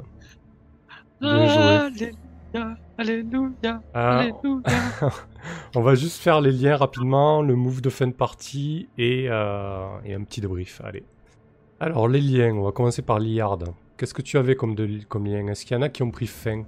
Bien 1.20 1.90
joué. 1.90 2.12
Alléluia, 2.56 2.76
alléluia, 2.98 3.82
alléluia. 3.94 4.62
on 5.76 5.80
va 5.82 5.94
juste 5.94 6.18
faire 6.18 6.40
les 6.40 6.52
liens 6.52 6.76
rapidement, 6.76 7.42
le 7.42 7.54
move 7.54 7.80
de 7.80 7.90
fin 7.90 8.06
de 8.06 8.12
partie 8.12 8.88
et, 8.98 9.26
euh, 9.28 9.86
et 10.04 10.14
un 10.14 10.24
petit 10.24 10.40
débrief. 10.40 10.80
Allez. 10.84 11.04
Alors, 11.80 12.08
les 12.08 12.20
liens, 12.20 12.54
on 12.54 12.62
va 12.62 12.72
commencer 12.72 13.02
par 13.02 13.18
Liard. 13.18 13.58
Qu'est-ce 13.98 14.14
que 14.14 14.22
tu 14.22 14.38
avais 14.38 14.56
comme, 14.56 14.74
de, 14.74 15.02
comme 15.08 15.26
lien? 15.26 15.46
Est-ce 15.48 15.66
qu'il 15.66 15.76
y 15.76 15.78
en 15.78 15.82
a 15.82 15.88
qui 15.90 16.02
ont 16.02 16.10
pris 16.10 16.26
fin? 16.26 16.64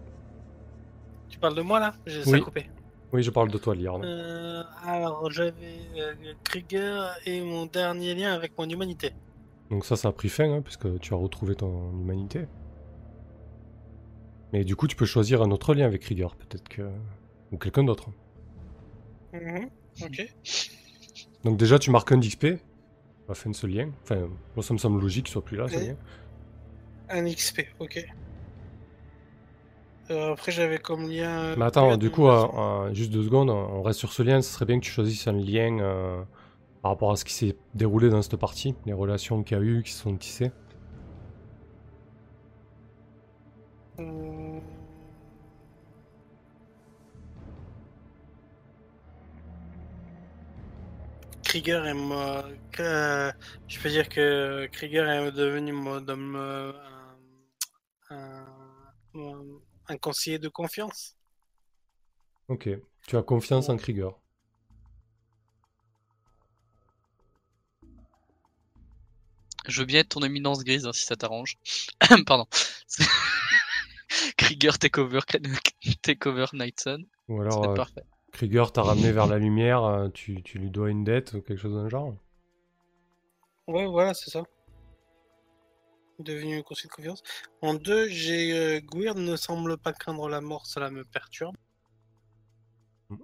Tu 1.28 1.38
parles 1.38 1.54
de 1.54 1.62
moi 1.62 1.80
là? 1.80 1.94
J'ai 2.06 2.20
Oui. 2.24 2.38
ça 2.38 2.40
coupé. 2.40 2.68
Oui, 3.12 3.22
je 3.22 3.30
parle 3.30 3.50
de 3.50 3.56
toi, 3.56 3.74
Liard. 3.74 4.00
Euh, 4.04 4.62
alors 4.84 5.30
j'avais 5.30 5.78
euh, 5.98 6.12
Krieger 6.44 7.08
et 7.24 7.40
mon 7.40 7.64
dernier 7.64 8.14
lien 8.14 8.34
avec 8.34 8.52
mon 8.58 8.68
humanité. 8.68 9.12
Donc 9.70 9.86
ça, 9.86 9.96
ça 9.96 10.08
a 10.08 10.12
pris 10.12 10.28
fin, 10.28 10.50
hein, 10.52 10.60
puisque 10.62 10.98
tu 11.00 11.14
as 11.14 11.16
retrouvé 11.16 11.54
ton 11.54 11.90
humanité. 11.92 12.46
Mais 14.52 14.64
du 14.64 14.76
coup, 14.76 14.86
tu 14.86 14.96
peux 14.96 15.06
choisir 15.06 15.42
un 15.42 15.50
autre 15.50 15.74
lien 15.74 15.86
avec 15.86 16.02
Krieger, 16.02 16.34
peut-être 16.36 16.68
que... 16.68 16.82
Ou 17.52 17.58
quelqu'un 17.58 17.84
d'autre. 17.84 18.08
Mhm, 19.32 19.68
Ok. 20.02 20.34
Donc 21.44 21.56
déjà, 21.56 21.78
tu 21.78 21.90
marques 21.90 22.12
un 22.12 22.18
d'XP 22.18 22.44
à 22.44 22.56
la 23.28 23.34
fin 23.34 23.50
de 23.50 23.54
ce 23.54 23.66
lien. 23.66 23.90
Enfin, 24.02 24.28
moi, 24.54 24.62
ça 24.62 24.74
me 24.74 24.78
semble 24.78 25.00
logique 25.00 25.26
qu'il 25.26 25.32
soit 25.32 25.44
plus 25.44 25.56
là, 25.56 25.68
ce 25.68 25.78
lien. 25.78 25.96
Un 27.10 27.24
XP, 27.24 27.62
ok. 27.78 28.06
Euh, 30.10 30.32
après 30.32 30.52
j'avais 30.52 30.78
comme 30.78 31.08
lien. 31.10 31.54
Mais 31.56 31.64
attends, 31.66 31.96
du 31.98 32.10
coup, 32.10 32.28
euh, 32.28 32.46
euh, 32.56 32.94
juste 32.94 33.10
deux 33.12 33.22
secondes, 33.22 33.50
on 33.50 33.82
reste 33.82 33.98
sur 33.98 34.12
ce 34.12 34.22
lien. 34.22 34.40
Ce 34.40 34.52
serait 34.52 34.64
bien 34.64 34.78
que 34.78 34.84
tu 34.84 34.90
choisisses 34.90 35.26
un 35.26 35.32
lien 35.32 35.78
euh, 35.80 36.22
par 36.82 36.92
rapport 36.92 37.10
à 37.10 37.16
ce 37.16 37.24
qui 37.24 37.34
s'est 37.34 37.56
déroulé 37.74 38.08
dans 38.08 38.22
cette 38.22 38.36
partie, 38.36 38.74
les 38.86 38.94
relations 38.94 39.42
qu'il 39.42 39.56
y 39.58 39.60
a 39.60 39.62
eu, 39.62 39.82
qui 39.82 39.92
se 39.92 40.02
sont 40.02 40.16
tissées. 40.16 40.50
Hum. 43.98 44.37
Krieger 51.48 51.86
est 51.86 51.94
que- 52.72 53.32
je 53.68 53.80
peux 53.80 53.88
dire 53.88 54.08
que 54.10 54.66
Krieger 54.70 55.08
est 55.08 55.32
devenu 55.32 55.72
un, 58.10 58.44
un- 59.14 59.58
un 59.88 59.96
conseiller 59.96 60.38
de 60.38 60.48
confiance. 60.48 61.16
Ok. 62.48 62.68
Tu 63.06 63.16
as 63.16 63.22
confiance 63.22 63.70
en 63.70 63.78
Krieger. 63.78 64.10
Je 69.66 69.80
veux 69.80 69.86
bien 69.86 70.00
être 70.00 70.10
ton 70.10 70.20
éminence 70.22 70.64
grise 70.64 70.86
hein, 70.86 70.92
si 70.92 71.04
ça 71.04 71.16
t'arrange. 71.16 71.56
Pardon. 72.26 72.46
Krieger 74.36 74.78
takeover, 74.78 75.20
takeover 76.02 76.46
Nightson. 76.52 77.04
Ou 77.28 77.36
C'est 77.42 77.48
alors, 77.48 77.70
euh, 77.70 77.74
parfait. 77.74 78.04
Krieger 78.32 78.72
t'a 78.72 78.82
ramené 78.82 79.12
vers 79.12 79.26
la 79.26 79.38
lumière, 79.38 79.84
euh, 79.84 80.08
tu, 80.08 80.42
tu 80.42 80.58
lui 80.58 80.70
dois 80.70 80.90
une 80.90 81.04
dette 81.04 81.32
ou 81.34 81.42
quelque 81.42 81.58
chose 81.58 81.74
d'un 81.74 81.88
genre. 81.88 82.14
Ouais, 83.66 83.86
voilà, 83.86 84.14
c'est 84.14 84.30
ça. 84.30 84.44
Devenu 86.18 86.58
un 86.58 86.62
conseiller 86.62 86.88
de 86.88 86.94
confiance. 86.94 87.22
En 87.62 87.74
deux, 87.74 88.08
j'ai 88.08 88.52
euh, 88.52 88.80
Gwyrd 88.80 89.18
ne 89.18 89.36
semble 89.36 89.76
pas 89.78 89.92
craindre 89.92 90.28
la 90.28 90.40
mort, 90.40 90.66
cela 90.66 90.90
me 90.90 91.04
perturbe. 91.04 91.56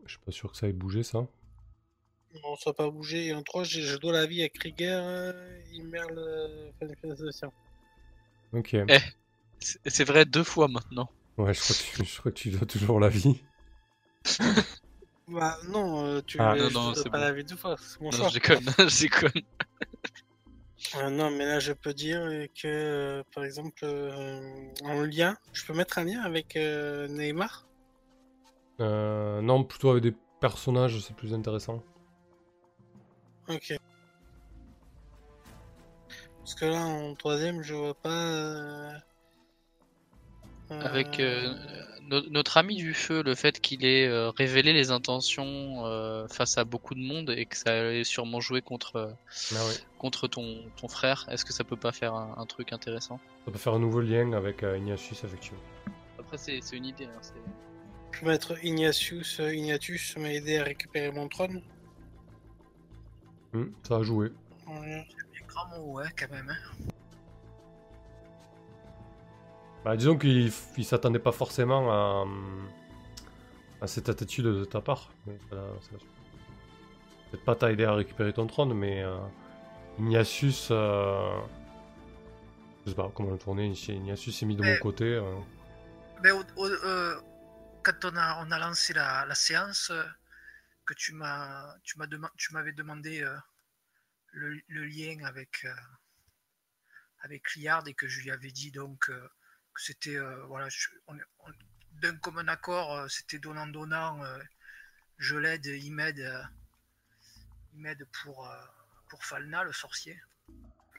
Je 0.07 0.13
suis 0.13 0.21
pas 0.21 0.33
sûr 0.33 0.53
que 0.53 0.57
ça 0.57 0.69
ait 0.69 0.73
bougé 0.73 1.03
ça. 1.03 1.27
Non, 2.43 2.57
ça 2.57 2.71
n'a 2.71 2.75
pas 2.75 2.91
bougé. 2.91 3.27
Et 3.27 3.35
en 3.35 3.43
trois, 3.43 3.65
je 3.65 3.97
dois 3.97 4.13
la 4.13 4.27
vie 4.27 4.43
à 4.43 4.49
Krieger, 4.49 5.03
euh, 5.05 5.61
Immerl, 5.73 6.19
euh. 6.19 6.71
Ok. 8.53 8.75
Eh. 8.75 8.99
C'est 9.59 9.81
c'est 9.87 10.05
vrai 10.05 10.25
deux 10.25 10.45
fois 10.45 10.69
maintenant. 10.69 11.09
Ouais, 11.37 11.55
je 11.55 11.61
crois, 11.61 11.75
que 11.75 11.83
tu, 11.83 12.05
je 12.05 12.19
crois 12.19 12.33
que 12.33 12.37
tu 12.37 12.51
dois 12.51 12.67
toujours 12.67 13.01
la 13.01 13.09
vie. 13.09 13.43
Bah 15.29 15.57
non, 15.69 16.05
euh, 16.05 16.21
tu 16.27 16.37
Ah. 16.41 16.55
je 16.57 16.73
Non, 16.75 16.95
c'est 16.95 17.09
pas 17.09 17.19
bon. 17.19 17.25
la 17.25 17.33
vie 17.33 17.45
deux 17.45 17.57
fois, 17.57 17.77
c'est 17.79 18.01
mon 18.01 18.11
Non, 18.11 18.17
choix. 18.19 18.29
je 18.29 18.35
déconne, 18.35 18.61
je 18.89 19.01
déconne. 19.03 19.43
Euh, 20.97 21.09
non, 21.11 21.31
mais 21.31 21.47
là, 21.47 21.61
je 21.61 21.73
peux 21.73 21.95
dire 21.95 22.21
que, 22.55 22.67
euh, 22.67 23.23
par 23.35 23.45
exemple, 23.45 23.81
euh, 23.85 24.69
en 24.83 25.03
lien, 25.03 25.37
je 25.53 25.65
peux 25.65 25.73
mettre 25.73 25.99
un 25.99 26.05
lien 26.05 26.21
avec 26.23 26.57
euh, 26.57 27.09
Neymar? 27.09 27.67
Euh, 28.81 29.41
non, 29.41 29.65
plutôt 29.65 29.91
avec 29.91 30.03
des 30.03 30.15
personnages, 30.41 31.01
c'est 31.01 31.17
plus 31.17 31.33
intéressant. 31.33 31.83
Ok. 33.49 33.75
Parce 36.39 36.55
que 36.55 36.67
là, 36.67 36.85
en 36.85 37.15
troisième, 37.15 37.63
je 37.63 37.73
vois 37.75 37.95
pas. 37.95 38.93
Avec 40.71 41.21
euh, 41.21 41.55
euh, 41.55 41.83
no- 42.03 42.29
notre 42.31 42.57
ami 42.57 42.77
du 42.77 42.95
feu, 42.95 43.23
le 43.23 43.35
fait 43.35 43.61
qu'il 43.61 43.85
ait 43.85 44.07
euh, 44.09 44.31
révélé 44.31 44.73
les 44.73 44.91
intentions 44.91 45.87
euh, 45.87 46.27
face 46.29 46.59
à 46.59 46.65
beaucoup 46.65 46.95
de 46.95 47.01
monde 47.01 47.31
et 47.31 47.47
que 47.47 47.57
ça 47.57 47.71
allait 47.81 48.03
sûrement 48.05 48.41
jouer 48.41 48.63
contre, 48.63 48.97
euh, 48.97 49.13
Ah 49.55 49.67
ouais. 49.67 49.75
contre 49.99 50.27
ton, 50.27 50.65
ton 50.77 50.89
frère, 50.89 51.27
est-ce 51.31 51.45
que 51.45 51.53
ça 51.53 51.65
peut 51.65 51.77
pas 51.77 51.93
faire 51.93 52.15
un, 52.15 52.35
un 52.39 52.47
truc 52.47 52.73
intéressant? 52.73 53.21
Ça 53.45 53.53
peut 53.53 53.59
faire 53.59 53.75
un 53.75 53.79
nouveau 53.79 54.01
lien 54.01 54.33
avec 54.33 54.63
euh, 54.63 54.79
Ignatius, 54.79 55.23
effectivement. 55.25 55.61
Après, 56.19 56.39
c'est 56.39 56.61
c'est 56.63 56.77
une 56.77 56.87
idée. 56.87 57.05
Hein, 57.05 57.19
c'est- 57.21 57.35
Je 58.13 58.21
peux 58.21 58.27
mettre 58.27 58.65
Ignatius, 58.65 59.41
euh, 59.41 59.55
Ignatius 59.55 60.17
m'a 60.17 60.33
aidé 60.33 60.59
à 60.59 60.65
récupérer 60.65 61.11
mon 61.13 61.29
trône. 61.29 61.63
Hmm, 63.53 63.67
ça 63.87 63.97
a 63.97 64.03
joué. 64.03 64.31
Ouais, 64.67 66.07
quand 66.19 66.31
même. 66.31 66.49
hein. 66.51 66.94
Bah, 69.85 69.97
disons 69.97 70.17
qu'il 70.17 70.51
il 70.77 70.85
s'attendait 70.85 71.19
pas 71.19 71.33
forcément 71.33 71.93
à, 71.93 72.25
à 73.83 73.87
cette 73.87 74.09
attitude 74.09 74.47
de 74.47 74.65
ta 74.65 74.81
part. 74.81 75.11
Peut-être 75.27 77.45
pas 77.45 77.55
t'a 77.55 77.71
aidé 77.73 77.85
à 77.85 77.95
récupérer 77.95 78.33
ton 78.33 78.47
trône, 78.47 78.73
mais 78.75 79.03
euh, 79.03 79.17
Ignatius. 79.99 80.69
euh, 80.71 81.39
Je 82.85 82.91
sais 82.91 82.97
pas 82.97 83.11
comment 83.15 83.33
le 83.33 83.39
tourner. 83.39 83.73
Ignatius 83.89 84.39
s'est 84.39 84.47
mis 84.47 84.57
de 84.57 84.63
mon 84.63 84.77
côté. 84.79 85.05
euh. 85.05 85.37
Mais 86.23 86.31
au- 86.31 86.43
au- 86.57 86.67
euh, 86.67 87.21
quand 87.83 88.05
on 88.05 88.17
a, 88.17 88.43
on 88.47 88.51
a 88.51 88.59
lancé 88.59 88.95
la, 88.95 89.27
la 89.27 89.35
séance, 89.35 89.91
euh, 89.91 90.03
que 90.87 90.95
tu 90.95 91.13
m'as, 91.13 91.75
tu 91.83 91.99
m'as 91.99 92.07
dema- 92.07 92.31
tu 92.39 92.53
m'avais 92.55 92.73
demandé 92.73 93.23
euh, 93.23 93.37
le, 94.33 94.59
le 94.69 94.85
lien 94.85 95.25
avec 95.27 95.65
euh, 95.65 95.71
avec 97.23 97.55
Liard 97.57 97.87
et 97.89 97.95
que 97.95 98.07
je 98.07 98.21
lui 98.23 98.31
avais 98.31 98.51
dit 98.51 98.71
donc 98.71 99.09
euh, 99.11 99.29
c'était 99.77 100.17
euh, 100.17 100.43
voilà, 100.47 100.69
d'un 102.03 102.17
commun 102.17 102.47
accord, 102.49 102.93
euh, 102.97 103.09
c'était 103.09 103.39
donnant 103.39 103.67
donnant. 103.67 104.23
euh, 104.25 104.39
je 105.19 105.37
l'aide, 105.37 105.67
il 105.67 105.93
m'aide, 105.93 106.19
euh, 106.21 106.43
il 107.75 107.81
m'aide 107.81 108.07
pour 108.23 108.47
euh, 108.49 108.55
pour 109.09 109.25
Falna 109.25 109.63
le 109.65 109.73
sorcier. 109.73 110.19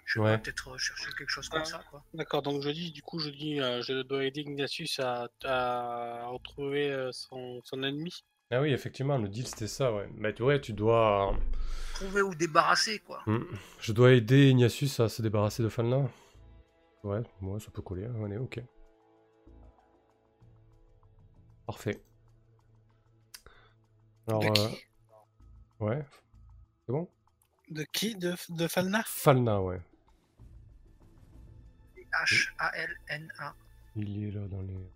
Je 0.05 0.21
vais 0.21 0.37
peut-être 0.37 0.77
chercher 0.77 1.09
quelque 1.17 1.29
chose 1.29 1.49
comme 1.49 1.61
Ah. 1.63 1.65
ça 1.65 1.83
quoi. 1.89 2.03
D'accord, 2.13 2.43
donc 2.43 2.61
je 2.61 2.69
dis, 2.69 2.91
du 2.91 3.01
coup, 3.01 3.17
je 3.19 3.29
dis, 3.29 3.59
euh, 3.59 3.81
je 3.81 4.03
dois 4.03 4.23
aider 4.23 4.41
Ignatius 4.41 4.99
à, 4.99 5.27
à 5.43 6.25
retrouver 6.27 6.91
euh, 6.91 7.11
son, 7.11 7.59
son 7.63 7.81
ennemi. 7.81 8.23
Ah 8.51 8.61
oui, 8.61 8.71
effectivement, 8.71 9.17
le 9.17 9.27
deal 9.27 9.47
c'était 9.47 9.67
ça, 9.67 9.91
ouais. 9.91 10.07
Mais 10.13 10.31
tu- 10.33 10.43
ouais, 10.43 10.61
tu 10.61 10.73
dois. 10.73 11.35
Trouver 11.95 12.21
ou 12.21 12.35
débarrasser 12.35 12.99
quoi. 12.99 13.23
Hmm. 13.25 13.45
Je 13.79 13.91
dois 13.93 14.11
aider 14.13 14.49
Ignatius 14.49 14.99
à 14.99 15.09
se 15.09 15.21
débarrasser 15.23 15.63
de 15.63 15.69
Falna. 15.69 16.07
Ouais, 17.05 17.21
ouais, 17.41 17.59
ça 17.59 17.69
peut 17.69 17.83
coller. 17.83 18.05
hein, 18.05 18.23
Allez, 18.25 18.37
ok. 18.37 18.61
Parfait. 21.67 22.01
Alors, 24.27 24.41
de 24.41 24.59
euh, 24.59 24.69
ouais. 25.81 26.05
C'est 26.85 26.91
bon? 26.91 27.07
De 27.69 27.83
qui? 27.83 28.15
De, 28.15 28.33
de 28.49 28.67
Falna? 28.67 29.03
Falna, 29.05 29.61
ouais. 29.61 29.79
H-A-L-N-A. 32.23 33.53
Il 33.95 34.23
est 34.23 34.31
là 34.31 34.47
dans 34.47 34.61
les. 34.61 34.89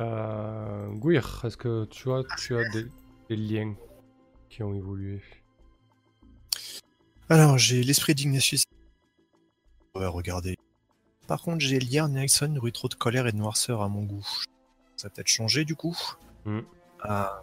Euh, 0.00 0.88
Gwir, 0.94 1.42
est-ce 1.44 1.56
que 1.56 1.84
tu 1.86 2.10
as, 2.12 2.22
tu 2.38 2.56
as 2.56 2.68
des, 2.70 2.86
des 3.28 3.36
liens 3.36 3.74
qui 4.48 4.62
ont 4.62 4.74
évolué? 4.74 5.20
Alors, 7.30 7.58
j'ai 7.58 7.82
l'esprit 7.82 8.14
d'Ignatius. 8.14 8.64
Ouais, 9.94 10.06
regardez. 10.06 10.56
Par 11.26 11.40
contre, 11.42 11.60
j'ai 11.60 11.78
Liar 11.78 12.08
Nelson, 12.08 12.48
nourrit 12.48 12.72
trop 12.72 12.88
de 12.88 12.94
colère 12.94 13.26
et 13.26 13.32
de 13.32 13.36
noirceur 13.36 13.82
à 13.82 13.88
mon 13.88 14.02
goût. 14.02 14.26
Ça 14.96 15.06
a 15.06 15.10
peut-être 15.10 15.28
changé 15.28 15.64
du 15.64 15.76
coup. 15.76 15.96
Hmm. 16.44 16.60
Ah, 17.02 17.42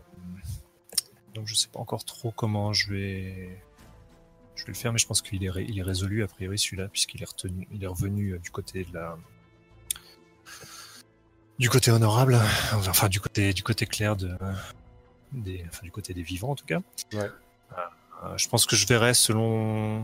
donc 1.34 1.48
je 1.48 1.56
sais 1.56 1.70
pas 1.70 1.80
encore 1.80 2.04
trop 2.04 2.32
comment 2.32 2.74
je 2.74 2.92
vais, 2.92 3.62
je 4.56 4.64
vais 4.66 4.72
le 4.72 4.78
faire, 4.78 4.92
mais 4.92 5.00
je 5.00 5.08
pense 5.08 5.22
qu'il 5.22 5.44
est, 5.44 5.50
ré- 5.50 5.66
il 5.68 5.80
est 5.80 5.84
résolu 5.84 6.22
a 6.24 6.28
priori 6.28 6.60
celui-là, 6.60 6.90
puisqu'il 6.90 7.22
est 7.22 7.26
retenu, 7.26 7.68
il 7.72 7.84
est 7.84 7.88
revenu 7.88 8.32
euh, 8.34 8.40
du 8.40 8.52
côté 8.52 8.84
de 8.84 8.94
la, 8.94 9.18
du 11.60 11.70
côté 11.70 11.92
honorable, 11.92 12.38
enfin 12.74 13.08
du 13.10 13.20
côté, 13.20 13.54
du 13.54 13.64
côté 13.64 13.86
clair 13.88 14.16
de, 14.16 14.36
des, 15.32 15.64
enfin 15.68 15.84
du 15.84 15.92
côté 15.92 16.14
des 16.14 16.24
vivants 16.24 16.52
en 16.52 16.56
tout 16.56 16.66
cas. 16.66 16.82
Ouais. 17.14 17.30
Euh, 18.24 18.38
je 18.38 18.50
pense 18.50 18.66
que 18.66 18.76
je 18.76 18.88
verrai 18.88 19.14
selon, 19.14 20.04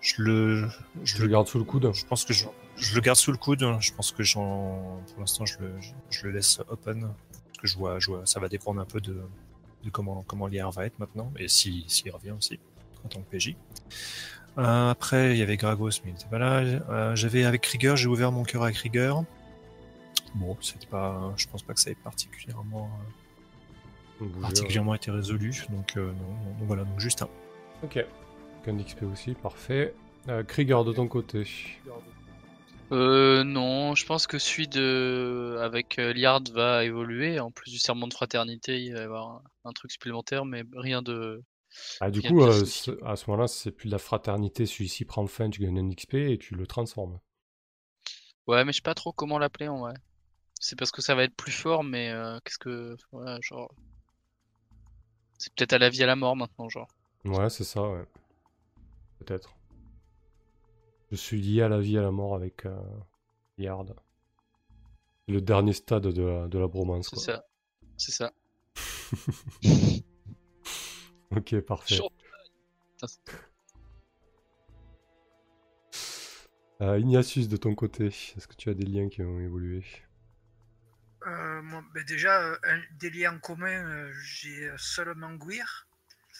je 0.00 0.22
le, 0.22 0.68
je 1.04 1.22
le 1.22 1.28
garde 1.28 1.46
sous 1.46 1.58
le 1.58 1.64
coude. 1.64 1.90
je 1.92 2.04
pense 2.06 2.24
que 2.24 2.32
je, 2.32 2.46
je 2.76 2.94
le 2.94 3.00
garde 3.00 3.18
sous 3.18 3.32
le 3.32 3.38
coude. 3.38 3.76
Je 3.80 3.92
pense 3.92 4.12
que 4.12 4.22
j'en, 4.22 5.00
pour 5.10 5.20
l'instant, 5.20 5.44
je 5.44 5.58
le, 5.58 5.72
je 6.10 6.26
le 6.26 6.32
laisse 6.32 6.60
open. 6.68 7.00
Parce 7.02 7.58
que 7.58 7.66
je 7.66 7.76
vois, 7.76 7.98
je 7.98 8.10
vois, 8.10 8.22
ça 8.24 8.40
va 8.40 8.48
dépendre 8.48 8.80
un 8.80 8.86
peu 8.86 9.00
de, 9.00 9.20
de 9.84 9.90
comment, 9.90 10.22
comment 10.26 10.46
l'IR 10.46 10.70
va 10.70 10.86
être 10.86 10.98
maintenant. 10.98 11.32
Et 11.38 11.48
si, 11.48 11.84
s'il 11.88 12.10
revient 12.10 12.32
aussi, 12.32 12.58
en 13.04 13.08
tant 13.08 13.20
que 13.20 13.36
PJ. 13.36 13.54
Euh, 14.58 14.90
après, 14.90 15.32
il 15.32 15.38
y 15.38 15.42
avait 15.42 15.56
Gragos, 15.56 15.90
mais 16.04 16.10
il 16.10 16.14
était 16.14 16.28
pas 16.30 16.38
là. 16.38 16.58
Euh, 16.58 17.16
j'avais 17.16 17.44
avec 17.44 17.62
Krieger, 17.62 17.96
j'ai 17.96 18.08
ouvert 18.08 18.32
mon 18.32 18.42
cœur 18.42 18.62
à 18.62 18.72
Krieger. 18.72 19.14
Bon, 20.34 20.56
c'était 20.60 20.86
pas, 20.86 21.32
je 21.36 21.46
pense 21.46 21.62
pas 21.62 21.74
que 21.74 21.80
ça 21.80 21.90
ait 21.90 21.94
particulièrement. 21.94 22.90
Particulièrement 24.40 24.94
été 24.94 25.10
résolu. 25.10 25.64
Donc, 25.70 25.96
euh, 25.96 26.06
non, 26.06 26.12
non, 26.12 26.58
donc 26.58 26.66
voilà, 26.66 26.84
donc 26.84 26.98
juste 27.00 27.22
un. 27.22 27.28
Ok. 27.82 28.04
Qu'un 28.64 28.76
XP 28.76 29.04
aussi, 29.04 29.34
parfait. 29.34 29.94
Euh, 30.28 30.42
Krieger 30.44 30.84
de 30.84 30.92
ton 30.92 31.08
côté. 31.08 31.44
Euh, 32.92 33.44
non, 33.44 33.94
je 33.94 34.04
pense 34.04 34.26
que 34.26 34.38
celui 34.38 34.66
de 34.68 35.58
avec 35.60 35.98
euh, 35.98 36.12
Liard 36.12 36.42
va 36.52 36.84
évoluer. 36.84 37.38
En 37.40 37.50
plus 37.50 37.70
du 37.70 37.78
serment 37.78 38.08
de 38.08 38.14
fraternité, 38.14 38.82
il 38.82 38.92
va 38.92 39.00
y 39.00 39.02
avoir 39.02 39.28
un, 39.28 39.42
un 39.64 39.72
truc 39.72 39.92
supplémentaire, 39.92 40.44
mais 40.44 40.64
rien 40.74 41.00
de. 41.00 41.42
Ah, 42.00 42.10
du 42.10 42.20
Rien 42.20 42.30
coup, 42.30 42.40
de 42.40 42.90
euh, 42.90 42.96
à 43.06 43.16
ce 43.16 43.30
moment-là, 43.30 43.46
c'est 43.46 43.70
plus 43.70 43.86
de 43.86 43.92
la 43.92 43.98
fraternité. 43.98 44.66
Celui-ci 44.66 45.04
prend 45.04 45.24
fin, 45.28 45.48
tu 45.50 45.62
gagnes 45.62 45.78
un 45.78 45.88
XP 45.88 46.14
et 46.14 46.38
tu 46.38 46.54
le 46.54 46.66
transformes. 46.66 47.20
Ouais, 48.46 48.64
mais 48.64 48.72
je 48.72 48.78
sais 48.78 48.82
pas 48.82 48.94
trop 48.94 49.12
comment 49.12 49.38
l'appeler 49.38 49.68
en 49.68 49.78
vrai. 49.78 49.94
C'est 50.58 50.76
parce 50.76 50.90
que 50.90 51.00
ça 51.00 51.14
va 51.14 51.22
être 51.24 51.36
plus 51.36 51.52
fort, 51.52 51.84
mais 51.84 52.10
euh, 52.10 52.38
qu'est-ce 52.44 52.58
que. 52.58 52.96
Ouais, 53.12 53.36
genre. 53.42 53.72
C'est 55.40 55.54
peut-être 55.54 55.72
à 55.72 55.78
la 55.78 55.88
vie 55.88 56.02
à 56.02 56.06
la 56.06 56.16
mort 56.16 56.36
maintenant, 56.36 56.68
genre. 56.68 56.86
Ouais, 57.24 57.48
c'est 57.48 57.64
ça, 57.64 57.80
ouais. 57.88 58.04
Peut-être. 59.20 59.56
Je 61.10 61.16
suis 61.16 61.40
lié 61.40 61.62
à 61.62 61.68
la 61.70 61.80
vie 61.80 61.94
et 61.94 61.98
à 61.98 62.02
la 62.02 62.10
mort 62.10 62.34
avec 62.34 62.66
euh, 62.66 62.78
Yard. 63.56 63.94
C'est 65.26 65.32
le 65.32 65.40
dernier 65.40 65.72
stade 65.72 66.08
de 66.08 66.22
la, 66.22 66.46
de 66.46 66.58
la 66.58 66.68
bromance. 66.68 67.08
C'est 67.08 67.20
ça. 67.20 67.46
C'est 67.96 68.12
ça. 68.12 68.32
ok, 71.34 71.60
parfait. 71.60 72.00
Euh, 76.82 76.98
Ignatius, 76.98 77.48
de 77.48 77.56
ton 77.56 77.74
côté, 77.74 78.08
est-ce 78.08 78.46
que 78.46 78.56
tu 78.56 78.68
as 78.68 78.74
des 78.74 78.84
liens 78.84 79.08
qui 79.08 79.22
ont 79.22 79.40
évolué? 79.40 79.82
Euh, 81.26 81.62
moi, 81.62 81.84
ben 81.94 82.02
déjà, 82.04 82.40
euh, 82.42 82.56
un- 82.64 82.80
des 82.98 83.10
liens 83.10 83.38
communs, 83.38 83.84
euh, 83.84 84.12
j'ai 84.24 84.68
euh, 84.68 84.74
seulement 84.78 85.32
Gouir. 85.34 85.86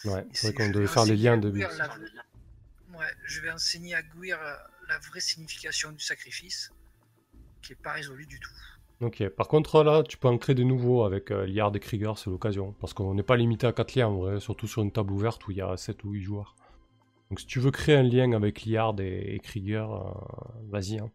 Ouais, 0.05 0.25
c'est 0.33 0.47
vrai 0.47 0.53
qu'on 0.53 0.69
devait 0.71 0.87
faire 0.87 1.05
les 1.05 1.15
liens 1.15 1.37
de 1.37 1.49
Gouir 1.49 1.69
la- 1.77 1.95
Ouais, 2.97 3.05
je 3.25 3.41
vais 3.41 3.51
enseigner 3.51 3.93
à 3.95 4.01
Gouir 4.01 4.39
euh, 4.41 4.55
la 4.89 4.97
vraie 4.99 5.19
signification 5.19 5.91
du 5.91 6.03
sacrifice, 6.03 6.71
qui 7.61 7.73
est 7.73 7.81
pas 7.83 7.93
résolue 7.93 8.25
du 8.25 8.39
tout. 8.39 8.51
Ok, 9.01 9.27
par 9.29 9.47
contre 9.47 9.83
là, 9.83 10.03
tu 10.03 10.17
peux 10.17 10.27
en 10.27 10.37
créer 10.37 10.55
des 10.55 10.65
nouveaux 10.65 11.03
avec 11.03 11.29
Liard 11.31 11.75
et 11.75 11.79
Krieger, 11.79 12.17
c'est 12.17 12.29
l'occasion. 12.29 12.73
Parce 12.73 12.93
qu'on 12.93 13.13
n'est 13.15 13.23
pas 13.23 13.35
limité 13.37 13.65
à 13.67 13.73
4 13.73 13.95
liens 13.95 14.07
en 14.07 14.17
vrai, 14.17 14.39
surtout 14.39 14.67
sur 14.67 14.81
une 14.83 14.91
table 14.91 15.11
ouverte 15.11 15.47
où 15.47 15.51
il 15.51 15.57
y 15.57 15.61
a 15.61 15.75
7 15.77 16.03
ou 16.03 16.11
8 16.11 16.21
joueurs. 16.23 16.55
Donc 17.29 17.39
si 17.39 17.45
tu 17.47 17.59
veux 17.59 17.71
créer 17.71 17.95
un 17.95 18.03
lien 18.03 18.33
avec 18.33 18.65
Liard 18.65 18.99
et, 18.99 19.35
et 19.35 19.39
Krieger, 19.39 19.87
vas-y. 20.69 20.99
hein. 20.99 21.11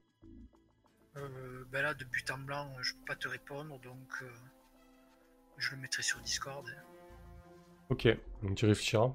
Euh, 1.16 1.64
ben 1.72 1.82
là, 1.82 1.94
de 1.94 2.04
but 2.04 2.30
en 2.30 2.38
blanc, 2.38 2.68
euh, 2.76 2.82
je 2.82 2.92
peux 2.94 3.04
pas 3.06 3.16
te 3.16 3.28
répondre, 3.28 3.78
donc 3.80 4.22
euh, 4.22 4.30
je 5.56 5.74
le 5.74 5.80
mettrai 5.80 6.02
sur 6.02 6.20
Discord. 6.20 6.66
Ok, 7.88 8.08
donc 8.42 8.56
tu 8.56 8.66
réfléchiras, 8.66 9.14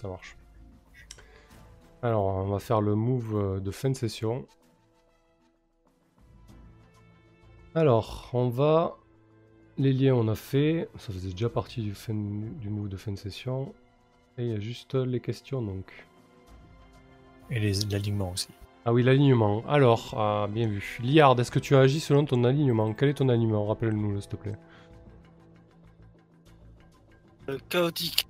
ça 0.00 0.08
marche. 0.08 0.36
Alors, 2.02 2.24
on 2.24 2.48
va 2.48 2.58
faire 2.58 2.80
le 2.80 2.94
move 2.94 3.60
de 3.60 3.70
fin 3.70 3.90
de 3.90 3.96
session. 3.96 4.46
Alors, 7.74 8.30
on 8.32 8.48
va... 8.48 8.96
Les 9.76 9.92
liens, 9.92 10.14
on 10.14 10.28
a 10.28 10.34
fait. 10.34 10.88
Ça 10.98 11.12
faisait 11.12 11.30
déjà 11.30 11.48
partie 11.48 11.82
du, 11.82 11.94
fin... 11.94 12.14
du 12.14 12.68
move 12.70 12.88
de 12.88 12.96
fin 12.96 13.12
de 13.12 13.18
session. 13.18 13.74
Et 14.38 14.44
il 14.44 14.50
y 14.50 14.54
a 14.54 14.60
juste 14.60 14.94
les 14.94 15.20
questions, 15.20 15.62
donc. 15.62 16.06
Et 17.50 17.60
les- 17.60 17.84
l'alignement 17.90 18.32
aussi. 18.32 18.48
Ah 18.84 18.92
oui, 18.92 19.02
l'alignement. 19.02 19.62
Alors, 19.68 20.14
ah, 20.16 20.46
bien 20.50 20.66
vu. 20.66 20.98
Liard, 21.02 21.38
est-ce 21.38 21.50
que 21.50 21.58
tu 21.58 21.76
as 21.76 21.80
agi 21.80 22.00
selon 22.00 22.24
ton 22.24 22.44
alignement? 22.44 22.92
Quel 22.94 23.10
est 23.10 23.14
ton 23.14 23.28
alignement? 23.28 23.66
Rappelle-nous, 23.66 24.20
s'il 24.20 24.30
te 24.30 24.36
plaît. 24.36 24.56
Euh, 27.50 27.58
chaotique. 27.68 28.26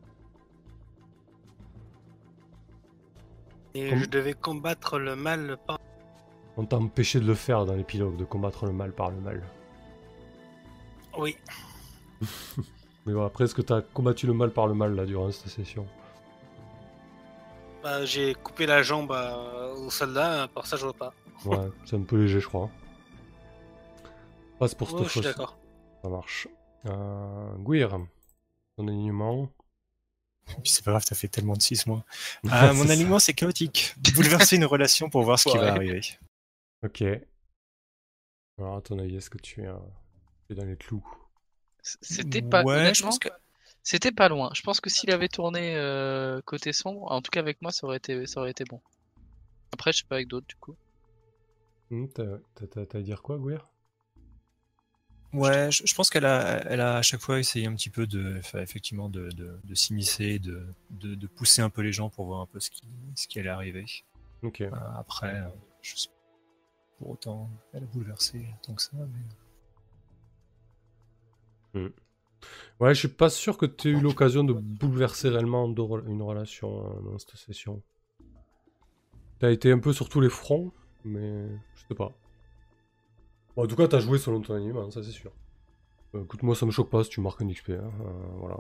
Et 3.75 3.91
Comme- 3.91 3.99
je 3.99 4.07
devais 4.07 4.33
combattre 4.33 4.99
le 4.99 5.15
mal 5.15 5.57
par... 5.67 5.79
On 6.57 6.65
t'a 6.65 6.77
empêché 6.77 7.21
de 7.21 7.27
le 7.27 7.35
faire 7.35 7.65
dans 7.65 7.75
l'épilogue, 7.75 8.17
de 8.17 8.25
combattre 8.25 8.67
le 8.67 8.73
mal 8.73 8.93
par 8.93 9.11
le 9.11 9.21
mal. 9.21 9.43
Oui. 11.17 11.37
Mais 13.07 13.13
bon, 13.13 13.25
après, 13.25 13.45
est-ce 13.45 13.55
que 13.55 13.63
tu 13.63 13.73
as 13.73 13.83
combattu 13.83 14.27
le 14.27 14.35
mal 14.35 14.51
par 14.51 14.67
le 14.67 14.75
mal, 14.75 14.95
là, 14.97 15.07
durant 15.07 15.31
cette 15.31 15.49
session? 15.49 15.87
Bah, 17.83 18.05
j'ai 18.05 18.35
coupé 18.35 18.67
la 18.67 18.83
jambe 18.83 19.11
à- 19.13 19.69
au 19.73 19.91
soldat, 19.91 20.49
par 20.55 20.67
ça 20.67 20.77
je 20.77 20.85
vois 20.85 20.93
pas. 20.95 21.15
Ouais, 21.45 21.57
c'est 21.87 21.97
un 21.97 22.03
peu 22.03 22.17
léger, 22.21 22.41
je 22.41 22.47
crois. 22.47 22.71
Passe 24.59 24.75
pour 24.75 24.91
cette 24.91 25.09
suis 25.09 25.23
fois 25.23 25.31
d'accord. 25.31 25.59
Ça 26.03 26.09
marche. 26.11 26.49
Euh, 26.87 27.55
Gouir, 27.57 27.99
ton 28.77 28.89
alignement. 28.89 29.51
Puis 30.63 30.73
c'est 30.73 30.85
pas 30.85 30.91
grave, 30.91 31.05
t'as 31.07 31.15
fait 31.15 31.29
tellement 31.29 31.55
de 31.55 31.63
6 31.63 31.87
mois. 31.87 32.05
Ah, 32.51 32.73
mon 32.73 32.89
alignement, 32.91 33.19
c'est 33.19 33.35
chaotique. 33.35 33.95
Bouleverser 34.15 34.57
une 34.57 34.65
relation 34.65 35.09
pour 35.09 35.23
voir 35.23 35.39
ce 35.39 35.49
qui 35.49 35.57
Ouais. 35.57 35.65
va 35.65 35.73
arriver. 35.73 36.01
Ok. 36.85 37.03
Alors, 38.59 38.77
à 38.77 38.81
ton 38.83 38.99
avis, 38.99 39.17
est-ce 39.17 39.31
que 39.31 39.39
tu 39.39 39.63
es, 39.63 39.67
euh, 39.67 39.75
tu 40.47 40.53
es 40.53 40.57
dans 40.57 40.65
les 40.65 40.77
clous? 40.77 41.05
C'était 41.83 42.43
pas. 42.43 42.63
Ouais, 42.63 42.75
je 42.77 42.81
honnêtement, 42.81 43.09
pense 43.09 43.19
que. 43.19 43.29
C'était 43.83 44.13
pas 44.13 44.29
loin. 44.29 44.51
Je 44.55 44.63
pense 44.63 44.81
que 44.81 44.91
s'il 44.91 45.11
avait 45.11 45.29
tourné 45.29 45.75
euh, 45.77 46.41
côté 46.45 46.73
sombre, 46.73 47.11
en 47.11 47.23
tout 47.23 47.31
cas 47.31 47.41
avec 47.41 47.61
moi, 47.63 47.73
ça 47.73 47.87
aurait 47.87 47.97
été, 47.97 48.27
ça 48.27 48.41
aurait 48.41 48.51
été 48.51 48.65
bon. 48.65 48.81
Après, 49.73 49.93
je 49.93 49.99
sais 49.99 50.05
pas 50.09 50.17
avec 50.17 50.29
d'autres 50.29 50.47
du 50.47 50.57
coup. 50.57 50.77
Hmm, 51.91 52.07
T'as 52.09 52.99
à 52.99 53.01
dire 53.03 53.23
quoi, 53.23 53.39
Gouir? 53.39 53.69
Ouais, 55.33 55.71
je, 55.71 55.87
je 55.87 55.95
pense 55.95 56.11
qu'elle 56.11 56.25
a, 56.25 56.63
elle 56.69 56.81
a 56.81 56.97
à 56.97 57.03
chaque 57.03 57.21
fois 57.21 57.39
essayé 57.39 57.67
un 57.67 57.75
petit 57.75 57.91
peu 57.91 58.07
de, 58.07 58.41
effectivement, 58.55 59.09
de, 59.09 59.29
de, 59.31 59.61
de 59.63 59.75
s'immiscer, 59.75 60.41
de, 60.41 60.67
de, 60.91 61.15
de 61.15 61.27
pousser 61.29 61.63
un 61.63 61.71
peu 61.71 61.83
les 61.83 61.93
gens 61.93 62.11
pour 62.11 62.27
voir 62.27 62.41
un 62.41 62.47
peu 62.47 62.59
ce 62.59 62.69
qui, 62.71 62.83
ce 63.15 63.29
qui 63.29 63.39
allait 63.39 63.49
arriver. 63.49 63.87
Ok. 64.43 64.61
Euh, 64.61 64.71
après, 64.97 65.37
euh, 65.41 65.49
je 65.83 65.97
sais 65.97 66.09
pas. 66.09 66.15
Pour 66.99 67.11
autant, 67.11 67.49
elle 67.73 67.85
a 67.85 67.87
bouleversé 67.87 68.45
tant 68.63 68.75
que 68.75 68.83
ça, 68.83 68.97
mais. 71.75 71.81
Ouais, 72.81 72.95
je 72.95 72.99
suis 72.99 73.09
pas 73.09 73.29
sûr 73.29 73.59
que 73.59 73.67
tu 73.67 73.89
aies 73.89 73.93
eu 73.93 74.01
l'occasion 74.01 74.45
de 74.45 74.53
bouleverser 74.53 75.29
réellement 75.29 75.67
une 75.67 76.23
relation 76.23 76.87
euh, 76.87 77.11
dans 77.11 77.19
cette 77.19 77.37
session. 77.37 77.83
T'as 79.39 79.51
été 79.51 79.73
un 79.73 79.79
peu 79.79 79.93
sur 79.93 80.09
tous 80.09 80.21
les 80.21 80.29
fronts, 80.29 80.73
mais 81.05 81.47
je 81.75 81.81
sais 81.89 81.95
pas. 81.95 82.13
Bon, 83.57 83.65
en 83.65 83.67
tout 83.67 83.77
cas, 83.77 83.89
t'as 83.89 84.01
joué 84.01 84.19
selon 84.19 84.41
ton 84.41 84.55
alignement, 84.55 84.91
ça 84.91 85.03
c'est 85.03 85.11
sûr. 85.11 85.33
Euh, 86.15 86.25
écoute, 86.25 86.43
moi 86.43 86.55
ça 86.55 86.67
me 86.67 86.71
choque 86.71 86.91
pas 86.91 87.05
si 87.05 87.11
tu 87.11 87.21
marques 87.21 87.43
un 87.43 87.49
XP, 87.49 87.71
hein, 87.71 87.91
euh, 88.01 88.11
voilà. 88.39 88.57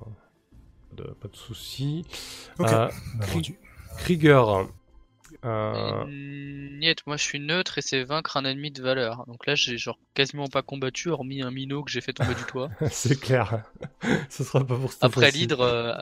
Pas 0.90 1.02
de, 1.02 1.11
pas 1.12 1.28
de 1.28 1.36
soucis. 1.36 2.05
Ok. 2.59 2.73
Euh, 2.73 2.89
vendu. 3.20 3.59
Krieger. 3.98 4.69
Euh, 5.44 6.04
Mm, 6.04 6.78
Niet, 6.80 7.06
moi 7.06 7.16
je 7.16 7.22
suis 7.24 7.40
neutre 7.40 7.78
et 7.78 7.82
c'est 7.82 8.04
vaincre 8.04 8.36
un 8.36 8.44
ennemi 8.44 8.70
de 8.70 8.82
valeur. 8.82 9.24
Donc 9.26 9.46
là, 9.46 9.54
j'ai 9.54 9.78
genre 9.78 9.98
quasiment 10.14 10.48
pas 10.48 10.62
combattu, 10.62 11.08
hormis 11.10 11.42
un 11.42 11.50
minot 11.50 11.82
que 11.84 11.90
j'ai 11.90 12.00
fait 12.00 12.12
tomber 12.12 12.34
du 12.34 12.44
toit. 12.44 12.68
c'est 12.90 13.18
clair. 13.18 13.64
Ce 14.30 14.44
sera 14.44 14.64
pas 14.66 14.76
pour 14.76 14.92
cette 14.92 15.02
Après 15.04 15.30
l'hydre, 15.30 15.60
euh, 15.62 15.94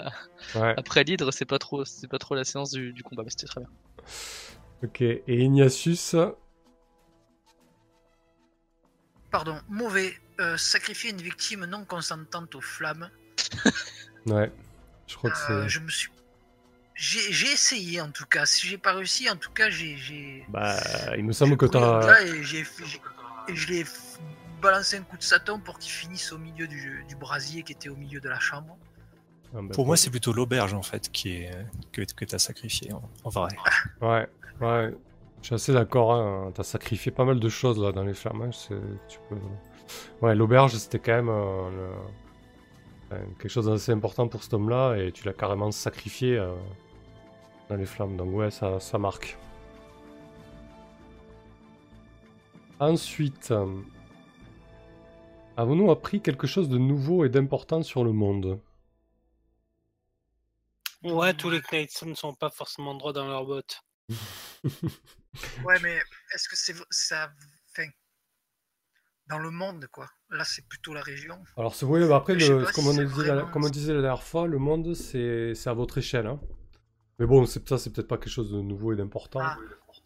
Ouais, 0.55 0.74
après 0.77 1.05
l'hydre, 1.05 1.31
c'est 1.32 1.44
pas 1.44 1.59
trop, 1.59 1.85
c'est 1.85 2.09
pas 2.09 2.19
trop 2.19 2.35
la 2.35 2.44
séance 2.44 2.70
du, 2.73 2.93
du 2.93 3.02
combat, 3.02 3.23
mais 3.24 3.31
c'était 3.31 3.47
très 3.47 3.60
bien. 3.60 3.70
ok. 4.85 5.01
Et 5.02 5.23
Ignatius 5.28 6.15
Pardon, 9.31 9.60
mauvais. 9.69 10.15
Euh, 10.40 10.56
sacrifier 10.56 11.10
une 11.10 11.20
victime 11.20 11.65
non 11.66 11.85
consentante 11.85 12.55
aux 12.55 12.60
flammes. 12.60 13.10
Ouais. 14.27 14.52
Je 15.09 15.16
crois 15.16 15.31
que 15.31 15.36
Euh, 15.52 15.62
c'est. 15.65 15.69
je 15.69 15.81
me 15.81 15.89
suis. 15.90 16.10
J'ai 17.01 17.33
j'ai 17.33 17.53
essayé 17.53 18.01
en 18.01 18.11
tout 18.11 18.27
cas. 18.27 18.45
Si 18.45 18.66
j'ai 18.66 18.77
pas 18.77 18.93
réussi, 18.93 19.31
en 19.31 19.37
tout 19.37 19.53
cas, 19.53 19.70
j'ai. 19.70 19.97
j'ai- 19.97 20.45
Bah, 20.49 20.75
il 21.16 21.25
me 21.25 21.33
semble 21.33 21.53
j'ai 21.53 21.57
que 21.57 21.66
t'as. 21.66 22.23
Et, 22.23 22.43
j'ai- 22.43 22.65
j'ai- 22.85 23.01
et 23.49 23.55
je 23.55 23.69
l'ai 23.69 23.85
balancé 24.61 24.97
un 24.97 25.03
coup 25.03 25.16
de 25.16 25.23
saton 25.23 25.61
pour 25.61 25.79
qu'il 25.79 25.93
finisse 25.93 26.33
au 26.33 26.39
milieu 26.39 26.66
du, 26.66 27.05
du 27.09 27.15
brasier 27.15 27.62
qui 27.62 27.70
était 27.73 27.89
au 27.89 27.95
milieu 27.95 28.19
de 28.20 28.29
la 28.29 28.41
chambre. 28.41 28.77
Ah, 29.55 29.59
bah, 29.62 29.69
Pour 29.75 29.87
moi, 29.87 29.97
c'est 29.97 30.11
plutôt 30.11 30.33
l'auberge 30.33 30.75
en 30.75 30.83
fait 30.83 31.09
qui 31.12 31.37
est 31.37 31.51
que, 31.93 32.03
que 32.03 32.25
t'as 32.25 32.39
sacrifié 32.41 32.93
en, 32.93 33.09
en 33.23 33.29
vrai. 33.31 33.51
Ouais, 34.01 34.27
ouais. 34.61 34.93
Je 35.41 35.47
suis 35.47 35.55
assez 35.55 35.73
d'accord. 35.73 36.12
Hein. 36.15 36.51
T'as 36.53 36.65
sacrifié 36.65 37.12
pas 37.12 37.25
mal 37.25 37.39
de 37.39 37.49
choses 37.49 37.79
là 37.79 37.93
dans 37.93 38.03
les 38.03 38.12
flammes. 38.15 38.53
C'est- 38.53 38.75
Tu 39.09 39.19
peux... 39.29 39.37
Ouais, 40.20 40.35
l'auberge 40.35 40.73
c'était 40.77 40.99
quand 40.99 41.12
même 41.15 41.29
euh, 41.29 41.70
le- 41.70 41.95
enfin, 43.07 43.23
quelque 43.39 43.49
chose 43.49 43.66
d'assez 43.66 43.93
important 43.93 44.27
pour 44.27 44.43
cet 44.43 44.53
homme-là 44.53 44.97
et 44.97 45.12
tu 45.12 45.25
l'as 45.25 45.33
carrément 45.33 45.70
sacrifié 45.70 46.37
euh, 46.37 46.53
dans 47.69 47.77
les 47.77 47.86
flammes. 47.86 48.16
Donc 48.16 48.35
ouais, 48.35 48.51
ça, 48.51 48.81
ça 48.81 48.99
marque. 48.99 49.36
Ensuite, 52.81 53.53
avons-nous 55.57 55.90
appris 55.90 56.20
quelque 56.20 56.47
chose 56.47 56.69
de 56.69 56.78
nouveau 56.78 57.24
et 57.24 57.28
d'important 57.28 57.82
sur 57.82 58.05
le 58.05 58.12
monde? 58.12 58.61
Ouais, 61.03 61.32
tous 61.35 61.51
les 61.51 61.61
Knights 61.61 62.03
ne 62.03 62.15
sont 62.15 62.35
pas 62.35 62.51
forcément 62.51 62.95
droits 62.95 63.12
dans 63.12 63.27
leurs 63.27 63.45
bottes. 63.47 63.82
Ouais, 65.65 65.78
mais 65.82 65.95
est-ce 66.35 66.49
que 66.49 66.57
c'est 66.57 66.74
ça. 66.90 67.31
Enfin. 67.70 67.86
Dans 69.28 69.39
le 69.39 69.51
monde, 69.51 69.86
quoi? 69.93 70.09
Là, 70.31 70.43
c'est 70.45 70.66
plutôt 70.66 70.95
la 70.95 71.03
région. 71.03 71.39
Alors, 71.57 71.74
c'est 71.77 71.85
oui, 71.86 72.01
bah 72.09 72.16
après, 72.16 72.35
le- 72.35 72.65
comme, 72.73 72.85
si 72.85 72.89
on 72.89 72.93
disait 73.05 73.07
vraiment- 73.28 73.51
comme 73.53 73.65
on 73.65 73.69
disait 73.69 73.95
la 73.95 74.01
dernière 74.01 74.23
fois, 74.24 74.47
le 74.49 74.59
monde, 74.59 74.95
c'est 74.95 75.55
c'est 75.55 75.70
à 75.70 75.74
votre 75.74 75.99
échelle. 75.99 76.27
hein. 76.27 76.40
Mais 77.19 77.27
bon, 77.27 77.45
ça, 77.47 77.78
c'est 77.78 77.93
peut-être 77.93 78.07
pas 78.09 78.16
quelque 78.19 78.28
chose 78.31 78.51
de 78.53 78.61
nouveau 78.61 78.93
et 78.93 78.97
d'important. 78.97 79.40
Ah. 79.43 79.57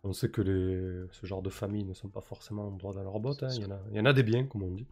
On 0.05 0.13
sait 0.13 0.31
que 0.31 0.41
les, 0.41 1.07
ce 1.13 1.27
genre 1.27 1.43
de 1.43 1.51
familles 1.51 1.85
ne 1.85 1.95
sont 1.95 2.09
pas 2.09 2.23
forcément 2.23 2.71
droit 2.71 2.93
dans 2.95 3.03
leurs 3.03 3.21
bottes. 3.21 3.43
hein. 3.43 3.49
Il, 3.53 3.63
y 3.63 3.67
en 3.67 3.71
a, 3.73 3.81
il 3.91 3.97
y 3.97 4.01
en 4.01 4.05
a 4.07 4.13
des 4.13 4.23
biens, 4.23 4.47
comme 4.47 4.63
on 4.63 4.71
dit. 4.71 4.87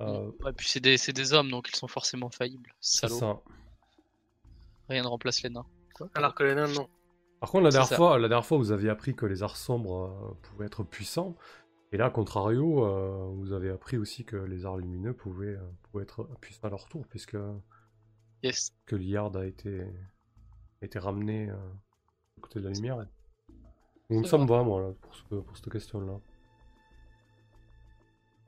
Euh, 0.00 0.30
Ouais, 0.42 0.52
puis 0.54 0.68
c'est 0.68 0.80
des, 0.80 0.96
c'est 0.96 1.12
des 1.12 1.32
hommes, 1.34 1.50
donc 1.50 1.68
ils 1.70 1.76
sont 1.76 1.88
forcément 1.88 2.30
faillibles. 2.30 2.74
c'est 2.80 3.08
ça. 3.08 3.40
Rien 4.88 5.02
ne 5.02 5.08
remplace 5.08 5.42
les 5.42 5.50
nains. 5.50 5.66
Alors 6.14 6.34
que 6.34 6.42
les 6.42 6.54
nains, 6.54 6.68
non. 6.72 6.88
Par 7.40 7.50
contre, 7.50 7.64
la 7.64 7.70
dernière, 7.70 7.88
ça. 7.88 7.96
fois, 7.96 8.18
la 8.18 8.28
dernière 8.28 8.46
fois, 8.46 8.58
vous 8.58 8.72
aviez 8.72 8.90
appris 8.90 9.14
que 9.14 9.26
les 9.26 9.42
arts 9.42 9.56
sombres 9.56 10.04
euh, 10.06 10.34
pouvaient 10.42 10.66
être 10.66 10.82
puissants. 10.82 11.36
Et 11.92 11.96
là, 11.96 12.08
contrario, 12.10 12.84
euh, 12.84 13.28
vous 13.34 13.52
avez 13.52 13.70
appris 13.70 13.96
aussi 13.98 14.24
que 14.24 14.36
les 14.36 14.64
arts 14.66 14.76
lumineux 14.78 15.12
pouvaient, 15.14 15.56
euh, 15.56 15.70
pouvaient 15.82 16.04
être 16.04 16.24
puissants 16.40 16.66
à 16.66 16.70
leur 16.70 16.88
tour, 16.88 17.06
puisque 17.08 17.36
Yes. 18.42 18.72
que 18.86 18.96
Liard 18.96 19.36
a 19.36 19.46
été, 19.46 19.86
a 20.82 20.86
été 20.86 20.98
ramené 20.98 21.48
euh, 21.50 21.54
du 22.36 22.40
côté 22.42 22.60
de 22.60 22.64
la 22.68 22.70
lumière. 22.74 23.06
Donc 24.08 24.26
ça 24.26 24.38
me 24.38 24.46
va, 24.46 24.62
moi, 24.62 24.80
là, 24.82 24.88
pour, 25.00 25.14
ce- 25.14 25.22
pour 25.34 25.56
cette 25.56 25.70
question-là. 25.70 26.12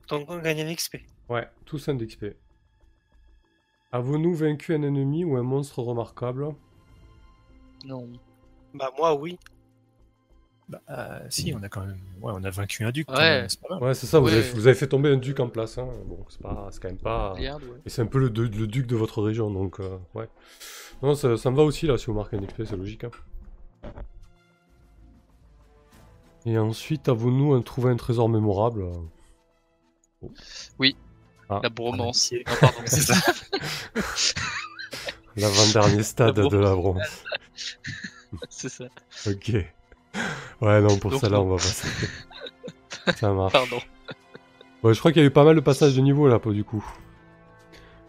Donc 0.09 0.29
on 0.29 0.39
gagne 0.39 0.61
un 0.61 0.73
XP. 0.73 0.97
Ouais, 1.29 1.47
tous 1.65 1.87
un 1.87 1.95
d'XP. 1.95 2.25
Avons-nous 3.91 4.33
vaincu 4.35 4.73
un 4.73 4.81
ennemi 4.81 5.23
ou 5.23 5.37
un 5.37 5.43
monstre 5.43 5.81
remarquable? 5.83 6.47
Non. 7.85 8.09
Bah, 8.73 8.91
moi, 8.97 9.13
oui. 9.15 9.37
Bah, 10.67 10.81
euh, 10.89 11.19
si, 11.29 11.53
on 11.55 11.61
a 11.61 11.69
quand 11.69 11.85
même. 11.85 11.99
Ouais, 12.21 12.33
on 12.35 12.43
a 12.43 12.49
vaincu 12.49 12.83
un 12.85 12.91
duc. 12.91 13.09
Ouais. 13.11 13.45
c'est. 13.47 13.59
Ouais, 13.81 13.93
ça, 13.93 14.19
vous, 14.19 14.25
Ouais. 14.27 14.33
avez, 14.33 14.49
vous 14.51 14.65
avez 14.67 14.75
fait 14.75 14.87
tomber 14.87 15.09
un 15.13 15.17
duc 15.17 15.39
en 15.39 15.47
place. 15.49 15.77
Hein. 15.77 15.87
Bon, 16.07 16.25
c'est 16.29 16.41
pas, 16.41 16.69
c'est 16.71 16.81
quand 16.81 16.87
même 16.87 16.97
pas. 16.97 17.33
Regarde, 17.33 17.63
ouais. 17.63 17.77
Et 17.85 17.89
c'est 17.89 18.01
un 18.01 18.07
peu 18.07 18.19
le 18.19 18.29
duc 18.31 18.87
de 18.87 18.95
votre 18.95 19.21
région, 19.21 19.51
donc 19.51 19.79
euh, 19.79 19.97
ouais. 20.15 20.27
Non, 21.03 21.15
ça, 21.15 21.35
ça 21.37 21.51
me 21.51 21.55
va 21.57 21.63
aussi 21.63 21.85
là, 21.85 21.97
si 21.97 22.05
vous 22.07 22.13
marquez 22.13 22.37
un 22.37 22.41
XP, 22.41 22.63
c'est 22.65 22.77
logique. 22.77 23.03
hein. 23.03 23.11
Et 26.45 26.57
ensuite, 26.57 27.07
avons-nous 27.09 27.53
un- 27.53 27.61
trouvé 27.61 27.91
un 27.91 27.95
trésor 27.95 28.27
mémorable 28.29 28.85
La 31.49 31.69
bromance. 31.69 32.31
Non, 32.31 32.41
pardon. 32.59 32.77
C'est 32.85 33.01
ça. 33.01 33.15
L'avant-dernier 35.35 36.03
stade 36.03 36.37
La 36.37 36.47
de 36.49 36.57
la 36.57 36.75
bronze. 36.75 37.01
C'est 38.49 38.69
ça. 38.69 38.85
Ok. 39.27 39.51
Ouais, 40.61 40.81
non, 40.81 40.97
pour 40.97 41.11
Donc, 41.11 41.21
ça 41.21 41.29
là, 41.29 41.37
non. 41.37 41.43
on 41.43 41.49
va 41.49 41.55
passer. 41.57 41.87
ça 43.17 43.33
marche. 43.33 43.53
Pardon. 43.53 43.79
Ouais, 44.83 44.93
je 44.93 44.99
crois 44.99 45.11
qu'il 45.11 45.21
y 45.21 45.25
a 45.25 45.27
eu 45.27 45.31
pas 45.31 45.43
mal 45.43 45.55
de 45.55 45.61
passages 45.61 45.95
de 45.95 46.01
niveau 46.01 46.27
là, 46.27 46.39
pour 46.39 46.51
du 46.53 46.63
coup. 46.63 46.83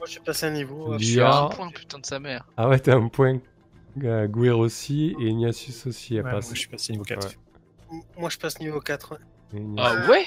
Moi, 0.05 0.11
j'ai 0.13 0.21
passé 0.21 0.45
un 0.45 0.51
niveau. 0.51 0.93
euh, 0.93 0.99
Je 0.99 1.05
suis 1.07 1.21
à 1.23 1.25
Lia. 1.25 1.39
un 1.45 1.49
point, 1.49 1.71
putain 1.71 1.99
de 1.99 2.05
sa 2.05 2.19
mère. 2.21 2.45
Ah 2.59 2.69
ouais, 2.69 2.79
t'as 2.79 2.95
un 2.95 3.09
point. 3.09 3.39
Euh, 4.03 4.27
Gouir 4.27 4.59
aussi, 4.59 5.17
et 5.19 5.29
Ignatius 5.29 5.87
aussi 5.87 6.17
Ouais, 6.21 6.31
moi, 6.31 6.41
je 6.43 6.55
suis 6.59 6.69
passé 6.69 6.93
niveau 6.93 7.05
4. 7.05 7.27
Ouais. 7.91 8.01
Moi, 8.19 8.29
je 8.29 8.37
passe 8.37 8.61
niveau 8.61 8.81
4. 8.81 9.13
ouais. 9.13 9.19
Et 9.55 9.57
Ignatius- 9.63 10.05
Ah 10.07 10.11
ouais 10.11 10.25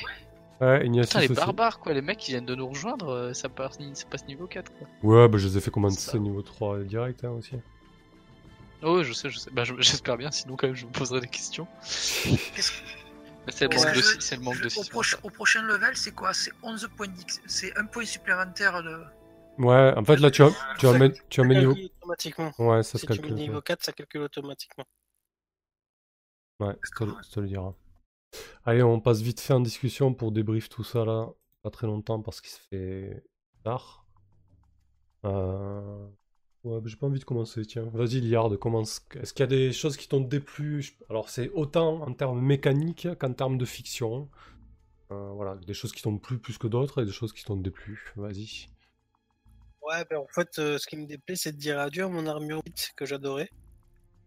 Ouais, 0.59 0.85
Ignatius 0.87 1.09
Putain, 1.09 1.19
les 1.19 1.25
aussi. 1.31 1.35
barbares, 1.35 1.79
quoi. 1.79 1.93
Les 1.93 2.01
mecs 2.01 2.17
qui 2.17 2.31
viennent 2.31 2.47
de 2.47 2.55
nous 2.55 2.67
rejoindre, 2.67 3.09
euh, 3.09 3.33
ça 3.33 3.49
passe, 3.49 3.77
ça 3.93 4.05
passe 4.09 4.25
niveau 4.25 4.47
4, 4.47 4.71
quoi. 4.79 4.87
Ouais, 5.03 5.27
bah 5.27 5.37
je 5.37 5.45
les 5.47 5.57
ai 5.57 5.61
fait 5.61 5.69
commencer 5.69 5.99
Ça. 5.99 6.17
niveau 6.17 6.41
3 6.41 6.79
direct 6.79 7.23
hein, 7.23 7.29
aussi. 7.37 7.51
Oh, 8.81 8.97
ouais, 8.97 9.03
je 9.03 9.13
sais, 9.13 9.29
je 9.29 9.37
sais. 9.37 9.51
Bah, 9.51 9.63
je- 9.63 9.75
j'espère 9.77 10.17
bien, 10.17 10.31
sinon, 10.31 10.55
quand 10.55 10.65
même, 10.65 10.75
je 10.75 10.85
vous 10.85 10.91
poserai 10.91 11.21
des 11.21 11.27
questions. 11.27 11.67
C'est 11.83 12.31
le, 13.65 13.69
Ouais. 13.69 13.75
manque 13.85 13.95
de- 13.95 14.01
Je- 14.01 14.19
c'est 14.19 14.35
le 14.37 14.41
manque 14.41 14.59
de 14.59 14.65
au, 14.65 14.69
six 14.69 14.89
proche- 14.89 15.17
au 15.21 15.29
prochain 15.29 15.61
level, 15.61 15.95
c'est 15.95 16.11
quoi? 16.15 16.33
C'est 16.33 16.51
11 16.63 16.89
points 16.97 17.07
d'X. 17.07 17.39
C'est 17.45 17.77
un 17.77 17.85
point 17.85 18.05
supplémentaire 18.05 18.81
de. 18.81 19.03
Ouais, 19.59 19.93
en 19.95 20.03
fait 20.05 20.17
là 20.17 20.31
tu 20.31 20.43
as, 20.43 20.51
tu 20.77 20.87
Ça- 20.87 20.99
tu 21.29 21.41
niveau... 21.41 21.73
calcule 21.73 21.89
automatiquement. 22.01 22.51
Ouais, 22.59 22.83
ça 22.83 22.97
se 22.97 22.97
Si 22.99 23.07
tu 23.07 23.21
mets 23.21 23.27
calcule. 23.27 23.35
niveau 23.35 23.61
4, 23.61 23.83
ça 23.83 23.91
calcule 23.93 24.21
automatiquement. 24.21 24.85
Ouais, 26.59 26.75
ça 26.83 27.05
te, 27.31 27.39
le 27.39 27.47
dira. 27.47 27.75
Allez, 28.65 28.83
on 28.83 28.99
passe 28.99 29.21
vite 29.21 29.39
fait 29.41 29.53
en 29.53 29.59
discussion 29.61 30.13
pour 30.13 30.31
débrief 30.31 30.69
tout 30.69 30.83
ça 30.83 31.05
là. 31.05 31.29
Pas 31.63 31.71
très 31.71 31.87
longtemps 31.87 32.21
parce 32.21 32.41
qu'il 32.41 32.51
se 32.51 32.59
fait 32.69 33.23
tard. 33.63 34.05
Euh... 35.25 36.07
Ouais, 36.63 36.81
j'ai 36.85 36.97
pas 36.97 37.07
envie 37.07 37.19
de 37.19 37.23
commencer, 37.25 37.65
tiens. 37.65 37.89
Vas-y, 37.93 38.19
Liard, 38.21 38.57
commence. 38.59 39.01
Est-ce 39.15 39.33
qu'il 39.33 39.41
y 39.43 39.45
a 39.45 39.47
des 39.47 39.71
choses 39.71 39.95
qui 39.95 40.07
t'ont 40.09 40.19
déplu? 40.21 40.81
Je- 40.81 40.93
Alors, 41.09 41.29
c'est 41.29 41.49
autant 41.51 42.01
en 42.01 42.13
termes 42.13 42.41
mécaniques 42.41 43.07
qu'en 43.19 43.33
termes 43.33 43.57
de 43.57 43.65
fiction. 43.65 44.29
Euh, 45.11 45.31
voilà, 45.35 45.55
des 45.57 45.73
choses 45.73 45.93
qui 45.93 46.01
t'ont 46.03 46.17
plu 46.19 46.39
plus 46.39 46.57
que 46.57 46.67
d'autres 46.67 47.01
et 47.03 47.05
des 47.05 47.11
choses 47.11 47.33
qui 47.33 47.43
t'ont 47.45 47.57
déplu. 47.57 48.13
Vas-y. 48.17 48.67
Ouais, 49.87 50.03
ben 50.09 50.17
en 50.17 50.27
fait, 50.27 50.59
euh, 50.59 50.77
ce 50.77 50.85
qui 50.85 50.97
me 50.97 51.05
déplaît, 51.05 51.37
c'est 51.37 51.53
de 51.53 51.57
dire 51.57 51.79
adieu 51.79 52.03
à 52.03 52.09
mon 52.09 52.27
armure 52.27 52.61
8 52.65 52.91
que 52.97 53.05
j'adorais. 53.05 53.49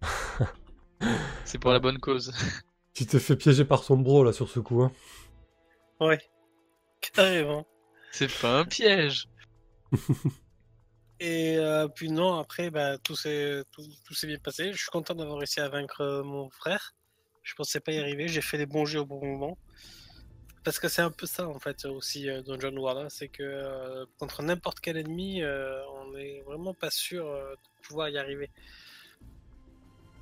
C'est 1.45 1.59
pour 1.59 1.73
la 1.73 1.79
bonne 1.79 1.99
cause. 1.99 2.33
Tu 2.95 3.07
t'es 3.07 3.21
fait 3.21 3.37
piéger 3.37 3.65
par 3.65 3.85
son 3.85 3.97
bro 3.97 4.25
là 4.25 4.33
sur 4.33 4.49
ce 4.49 4.59
coup, 4.59 4.83
hein. 4.83 4.93
Ouais, 6.01 6.19
carrément. 7.01 7.67
C'est 8.11 8.33
pas 8.41 8.59
un 8.59 8.65
piège. 8.65 9.29
Et 11.21 11.57
euh, 11.59 11.89
puis 11.89 12.11
non, 12.11 12.39
après, 12.39 12.71
bah, 12.71 12.99
tout 12.99 13.15
s'est 13.15 13.63
tout, 13.71 13.83
tout 14.05 14.15
s'est 14.15 14.27
bien 14.27 14.39
passé. 14.39 14.73
Je 14.73 14.79
suis 14.79 14.91
content 14.91 15.15
d'avoir 15.15 15.39
réussi 15.39 15.61
à 15.61 15.69
vaincre 15.69 16.01
euh, 16.01 16.23
mon 16.23 16.51
frère. 16.51 16.95
Je 17.43 17.55
pensais 17.55 17.81
pas 17.81 17.93
y 17.93 17.99
arriver. 17.99 18.29
J'ai 18.29 18.43
fait 18.43 18.59
les 18.59 18.67
bons 18.67 18.87
jeux 18.87 19.01
au 19.01 19.07
bon 19.07 19.25
moment. 19.25 19.59
Parce 20.63 20.79
que 20.79 20.89
c'est 20.89 21.03
un 21.03 21.11
peu 21.11 21.27
ça, 21.27 21.49
en 21.49 21.59
fait, 21.59 21.87
aussi, 21.87 22.29
euh, 22.29 22.43
dans 22.43 22.61
John 22.61 22.77
Ward. 22.79 22.99
hein, 22.99 23.07
c'est 23.09 23.29
que 23.29 23.43
euh, 23.43 24.05
contre 24.19 24.43
n'importe 24.43 24.81
quel 24.81 24.99
ennemi, 24.99 25.43
euh, 25.43 25.83
on 25.95 26.15
est 26.17 26.43
vraiment 26.43 26.75
pas 26.75 26.91
sûr 26.91 27.27
euh, 27.27 27.53
de 27.53 27.87
pouvoir 27.87 28.11
y 28.11 28.19
arriver. 28.19 28.51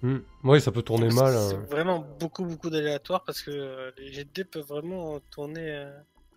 Hmm. 0.02 0.18
Oui, 0.44 0.60
ça 0.60 0.70
peut 0.70 0.82
tourner 0.82 1.08
mal. 1.08 1.34
C'est 1.34 1.56
hein. 1.56 1.66
vraiment 1.68 1.98
beaucoup, 2.20 2.44
beaucoup 2.44 2.70
d'aléatoires 2.70 3.24
parce 3.24 3.42
que 3.42 3.92
les 3.98 4.12
G2 4.12 4.44
peuvent 4.44 4.66
vraiment 4.66 5.18
tourner 5.30 5.72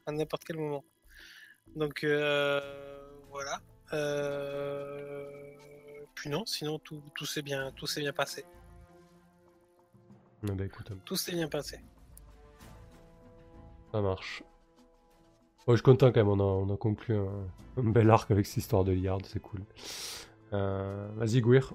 à 0.08 0.12
n'importe 0.12 0.46
quel 0.46 0.58
moment. 0.58 0.84
Donc 1.76 2.04
voilà. 3.30 3.62
Puis 6.16 6.30
non, 6.32 6.44
sinon 6.48 6.80
tout, 6.80 7.04
tout 7.14 7.28
s'est 7.28 7.44
bien, 7.44 7.72
tout 7.76 7.86
s'est 7.86 8.02
bien 8.02 8.14
passé. 8.14 8.46
Ah 10.44 10.54
bah, 10.54 10.66
écoute, 10.66 10.92
Tout 11.06 11.16
s'est 11.16 11.34
bien 11.34 11.48
passé. 11.48 11.80
Ça 13.92 14.02
marche. 14.02 14.44
Ouais, 15.68 15.74
je 15.74 15.76
suis 15.76 15.84
content 15.84 16.08
quand 16.12 16.18
même, 16.24 16.30
on 16.30 16.40
a, 16.40 16.44
on 16.44 16.74
a 16.74 16.78
conclu 16.78 17.16
un, 17.16 17.28
un 17.78 17.84
bel 17.84 18.10
arc 18.10 18.32
avec 18.32 18.46
cette 18.46 18.58
histoire 18.58 18.84
de 18.84 18.92
Liard, 18.92 19.20
c'est 19.26 19.42
cool. 19.42 19.62
Euh, 20.54 21.08
Vas-y, 21.18 21.40
Gouir. 21.42 21.74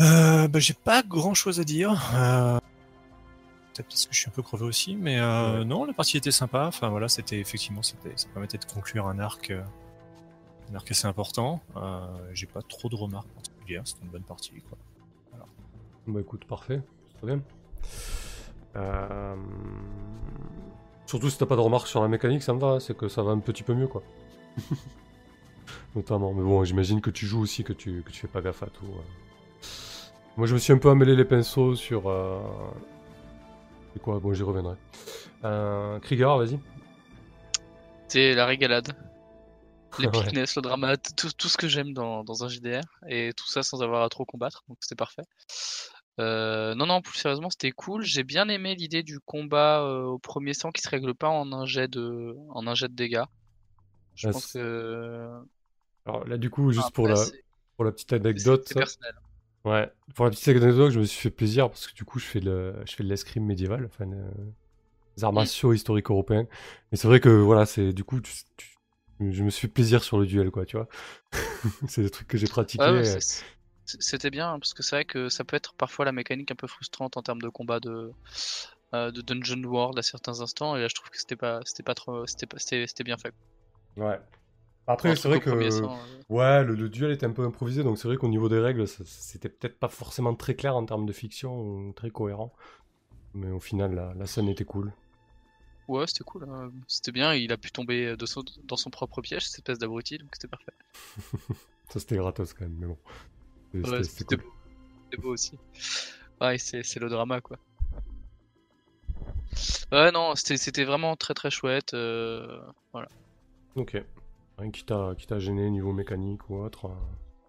Euh, 0.00 0.48
bah, 0.48 0.58
j'ai 0.58 0.74
pas 0.74 1.02
grand 1.02 1.34
chose 1.34 1.60
à 1.60 1.64
dire. 1.64 2.00
Euh... 2.14 2.58
Peut-être 3.74 3.86
parce 3.88 4.06
que 4.06 4.14
je 4.14 4.18
suis 4.18 4.28
un 4.28 4.32
peu 4.32 4.42
crevé 4.42 4.64
aussi, 4.64 4.96
mais 4.96 5.18
euh, 5.20 5.58
Ouais. 5.60 5.64
non, 5.64 5.84
la 5.84 5.92
partie 5.92 6.16
était 6.16 6.30
sympa. 6.30 6.66
Enfin 6.66 6.88
voilà, 6.88 7.08
c'était 7.08 7.38
effectivement, 7.38 7.82
ça 7.82 7.94
permettait 8.32 8.58
de 8.58 8.64
conclure 8.64 9.06
un 9.06 9.18
arc, 9.18 9.50
un 10.70 10.74
arc 10.74 10.90
assez 10.90 11.06
important. 11.06 11.60
J'ai 12.32 12.46
pas 12.46 12.62
trop 12.62 12.88
de 12.88 12.96
remarques 12.96 13.28
particulières. 13.28 13.82
C'était 13.86 14.02
une 14.04 14.10
bonne 14.10 14.22
partie, 14.22 14.52
quoi. 14.68 14.78
Bah 16.06 16.20
écoute, 16.20 16.44
parfait, 16.46 16.80
c'est 17.08 17.18
très 17.18 17.26
bien. 17.26 17.42
Euh, 18.76 19.36
Surtout 21.06 21.28
si 21.28 21.38
t'as 21.38 21.46
pas 21.46 21.56
de 21.56 21.60
remarques 21.60 21.88
sur 21.88 22.00
la 22.02 22.08
mécanique, 22.08 22.42
ça 22.42 22.54
me 22.54 22.60
va, 22.60 22.78
c'est 22.78 22.96
que 22.96 23.08
ça 23.08 23.22
va 23.22 23.32
un 23.32 23.40
petit 23.40 23.64
peu 23.64 23.74
mieux 23.74 23.88
quoi. 23.88 24.02
Notamment, 25.96 26.32
mais 26.32 26.42
bon, 26.42 26.64
j'imagine 26.64 27.00
que 27.00 27.10
tu 27.10 27.26
joues 27.26 27.40
aussi, 27.42 27.64
que 27.64 27.72
tu, 27.72 28.02
que 28.02 28.10
tu 28.10 28.20
fais 28.20 28.28
pas 28.28 28.40
gaffe 28.42 28.62
à 28.62 28.66
tout. 28.66 28.86
euh. 28.86 29.02
Moi 30.36 30.46
je 30.46 30.54
me 30.54 30.58
suis 30.58 30.72
un 30.72 30.78
peu 30.78 30.88
emmêlé 30.88 31.16
les 31.16 31.24
pinceaux 31.24 31.74
sur... 31.74 32.08
Euh... 32.08 32.40
C'est 33.92 34.00
quoi? 34.00 34.20
Bon, 34.20 34.32
j'y 34.32 34.42
reviendrai. 34.42 34.76
Euh... 35.44 35.98
Krieger, 36.00 36.36
vas-y. 36.38 36.58
C'est 38.08 38.34
la 38.34 38.46
régalade. 38.46 38.92
Ouais. 39.98 40.04
L'épicness, 40.04 40.54
le 40.54 40.62
drama, 40.62 40.96
tout, 40.96 41.30
tout 41.36 41.48
ce 41.48 41.56
que 41.56 41.66
j'aime 41.66 41.92
dans, 41.92 42.22
dans 42.22 42.44
un 42.44 42.48
JDR. 42.48 42.82
Et 43.08 43.32
tout 43.36 43.48
ça 43.48 43.64
sans 43.64 43.82
avoir 43.82 44.02
à 44.04 44.08
trop 44.08 44.24
combattre, 44.24 44.62
donc 44.68 44.78
c'était 44.80 44.94
parfait. 44.94 45.24
Euh, 46.18 46.74
non, 46.74 46.86
non, 46.86 47.00
plus 47.00 47.18
sérieusement, 47.18 47.48
c'était 47.50 47.70
cool. 47.70 48.02
J'ai 48.02 48.24
bien 48.24 48.48
aimé 48.48 48.74
l'idée 48.74 49.02
du 49.02 49.20
combat 49.20 49.82
euh, 49.82 50.02
au 50.04 50.18
premier 50.18 50.52
sang 50.54 50.70
qui 50.70 50.82
se 50.82 50.88
règle 50.88 51.14
pas 51.14 51.28
en 51.28 51.52
un 51.52 51.64
jet 51.64 51.88
de, 51.88 52.36
en 52.50 52.66
un 52.66 52.74
jet 52.74 52.88
de 52.88 52.94
dégâts. 52.94 53.22
Je 54.16 54.26
Ouais, 54.26 54.32
pense 54.32 54.46
c'est- 54.46 54.58
que. 54.58 55.28
Alors 56.06 56.26
là 56.26 56.36
du 56.38 56.50
coup, 56.50 56.72
juste 56.72 56.92
pour 56.92 57.08
la, 57.08 57.24
pour 57.76 57.84
la 57.84 57.92
petite 57.92 58.12
anecdote... 58.12 58.64
C'est 58.66 58.74
personnel. 58.74 59.14
Ouais, 59.64 59.90
pour 60.14 60.24
la 60.24 60.30
petite 60.30 60.48
anecdote, 60.48 60.90
je 60.90 61.00
me 61.00 61.04
suis 61.04 61.20
fait 61.20 61.30
plaisir 61.30 61.68
parce 61.68 61.86
que 61.86 61.94
du 61.94 62.04
coup, 62.04 62.18
je 62.18 62.24
fais 62.24 62.40
le, 62.40 62.74
je 62.86 62.94
fais 62.94 63.04
de 63.04 63.08
l'escrime 63.08 63.44
médiéval, 63.44 63.84
enfin, 63.84 64.10
euh, 64.10 64.30
des 65.16 65.24
arts 65.24 65.32
Mm. 65.32 65.36
martiaux 65.36 65.72
historiques 65.74 66.10
européens. 66.10 66.46
Et 66.92 66.96
c'est 66.96 67.08
vrai 67.08 67.20
que 67.20 67.28
voilà, 67.28 67.66
c'est 67.66 67.92
du 67.92 68.04
coup, 68.04 68.20
tu- 68.20 68.32
tu- 68.56 68.76
je 69.20 69.42
me 69.44 69.50
suis 69.50 69.68
fait 69.68 69.72
plaisir 69.72 70.02
sur 70.02 70.18
le 70.18 70.26
duel, 70.26 70.50
quoi, 70.50 70.64
tu 70.66 70.76
vois. 70.76 70.88
c'est 71.88 72.02
des 72.02 72.10
trucs 72.10 72.28
que 72.28 72.38
j'ai 72.38 72.48
pratiqués. 72.48 72.84
Ouais, 72.84 73.18
C'était 73.98 74.30
bien, 74.30 74.52
hein, 74.52 74.58
parce 74.58 74.74
que 74.74 74.82
c'est 74.82 74.96
vrai 74.96 75.04
que 75.04 75.28
ça 75.28 75.44
peut 75.44 75.56
être 75.56 75.74
parfois 75.74 76.04
la 76.04 76.12
mécanique 76.12 76.50
un 76.50 76.54
peu 76.56 76.66
frustrante 76.66 77.16
en 77.16 77.22
termes 77.22 77.40
de 77.42 77.48
combat 77.48 77.80
de, 77.80 78.12
euh, 78.94 79.10
de 79.10 79.20
Dungeon 79.20 79.62
World 79.64 79.98
à 79.98 80.02
certains 80.02 80.40
instants, 80.40 80.76
et 80.76 80.80
là 80.80 80.88
je 80.88 80.94
trouve 80.94 81.10
que 81.10 81.18
c'était 81.18 81.36
pas, 81.36 81.60
c'était 81.64 81.82
pas 81.82 81.94
trop, 81.94 82.26
c'était 82.26 82.46
pas, 82.46 82.58
c'était 82.58 82.86
c'était 82.86 83.04
bien 83.04 83.16
fait. 83.16 83.32
Ouais. 83.96 84.18
Après, 84.86 85.14
c'est 85.14 85.28
vrai 85.28 85.40
que 85.40 85.70
sang, 85.70 86.00
euh, 86.30 86.34
ouais, 86.34 86.64
le, 86.64 86.74
le 86.74 86.88
duel 86.88 87.12
était 87.12 87.26
un 87.26 87.30
peu 87.32 87.44
improvisé, 87.44 87.84
donc 87.84 87.98
c'est 87.98 88.08
vrai 88.08 88.16
qu'au 88.16 88.28
niveau 88.28 88.48
des 88.48 88.58
règles, 88.58 88.88
ça- 88.88 89.04
c'était 89.06 89.48
peut-être 89.48 89.78
pas 89.78 89.88
forcément 89.88 90.34
très 90.34 90.54
clair 90.54 90.74
en 90.76 90.84
termes 90.84 91.06
de 91.06 91.12
fiction, 91.12 91.60
ou 91.60 91.92
très 91.92 92.10
cohérent. 92.10 92.52
Mais 93.34 93.50
au 93.50 93.60
final, 93.60 93.94
la, 93.94 94.12
la 94.14 94.26
scène 94.26 94.48
était 94.48 94.64
cool. 94.64 94.92
Ouais, 95.86 96.06
c'était 96.06 96.24
cool, 96.24 96.44
hein. 96.48 96.70
c'était 96.88 97.12
bien, 97.12 97.34
il 97.34 97.52
a 97.52 97.56
pu 97.56 97.70
tomber 97.70 98.16
de 98.16 98.26
son- 98.26 98.44
dans 98.64 98.76
son 98.76 98.90
propre 98.90 99.20
piège, 99.22 99.42
cette 99.46 99.58
espèce 99.60 99.78
d'abruti, 99.78 100.18
donc 100.18 100.28
c'était 100.32 100.48
parfait. 100.48 100.72
Ça, 101.90 101.98
c'était 102.00 102.16
gratos 102.16 102.52
quand 102.52 102.64
même, 102.64 102.76
mais 102.78 102.86
bon. 102.86 102.98
C'était- 103.72 103.88
Ouais, 103.90 104.02
c'était- 104.02 104.02
c'était 104.04 104.36
C'était 104.36 105.16
cool. 105.16 105.22
beau. 105.22 105.32
Aussi. 105.32 105.58
Ouais, 106.40 106.58
c'est 106.58 106.98
le 107.00 107.08
drama, 107.08 107.40
quoi. 107.40 107.58
Ouais, 109.92 110.12
non, 110.12 110.34
c'était 110.36 110.84
vraiment 110.84 111.16
très 111.16 111.34
très 111.34 111.50
chouette. 111.50 111.94
euh, 111.94 112.60
Ok. 113.76 113.96
Rien 114.58 114.70
qui 114.70 114.84
t'a 114.84 115.38
gêné 115.38 115.70
niveau 115.70 115.92
mécanique 115.92 116.48
ou 116.50 116.56
autre. 116.62 116.86
euh. 116.86 116.94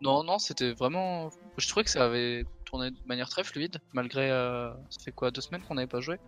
Non, 0.01 0.23
non, 0.23 0.39
c'était 0.39 0.73
vraiment. 0.73 1.29
Je 1.57 1.67
trouvais 1.67 1.83
que 1.83 1.89
ça 1.89 2.05
avait 2.05 2.45
tourné 2.65 2.91
de 2.91 2.97
manière 3.05 3.29
très 3.29 3.43
fluide, 3.43 3.77
malgré. 3.93 4.31
euh, 4.31 4.71
Ça 4.89 5.03
fait 5.03 5.11
quoi, 5.11 5.29
deux 5.31 5.41
semaines 5.41 5.61
qu'on 5.63 5.75
n'avait 5.75 5.87
pas 5.87 5.99
joué? 6.01 6.19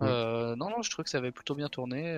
Non, 0.00 0.56
non, 0.56 0.82
je 0.82 0.90
trouvais 0.90 1.04
que 1.04 1.10
ça 1.10 1.18
avait 1.18 1.32
plutôt 1.32 1.54
bien 1.54 1.68
tourné. 1.68 2.14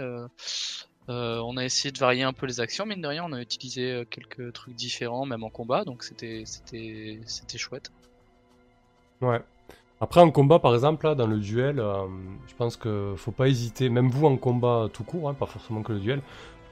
Euh, 1.08 1.40
on 1.44 1.56
a 1.56 1.64
essayé 1.64 1.92
de 1.92 1.98
varier 1.98 2.22
un 2.22 2.32
peu 2.32 2.46
les 2.46 2.60
actions, 2.60 2.86
mine 2.86 3.00
de 3.00 3.08
rien, 3.08 3.24
on 3.24 3.32
a 3.32 3.40
utilisé 3.40 3.92
euh, 3.92 4.04
quelques 4.04 4.52
trucs 4.52 4.74
différents, 4.74 5.26
même 5.26 5.44
en 5.44 5.50
combat, 5.50 5.84
donc 5.84 6.02
c'était 6.02 6.44
chouette. 7.56 7.90
Ouais. 9.20 9.40
Après, 10.00 10.20
en 10.20 10.30
combat, 10.30 10.58
par 10.58 10.74
exemple, 10.74 11.06
là, 11.06 11.14
dans 11.14 11.26
le 11.26 11.38
duel, 11.38 11.78
euh, 11.80 12.06
je 12.48 12.54
pense 12.54 12.76
que 12.76 13.14
faut 13.16 13.32
pas 13.32 13.48
hésiter, 13.48 13.88
même 13.88 14.08
vous 14.08 14.26
en 14.26 14.36
combat 14.36 14.88
tout 14.92 15.04
court, 15.04 15.28
hein, 15.28 15.34
pas 15.34 15.46
forcément 15.46 15.82
que 15.82 15.92
le 15.92 16.00
duel, 16.00 16.22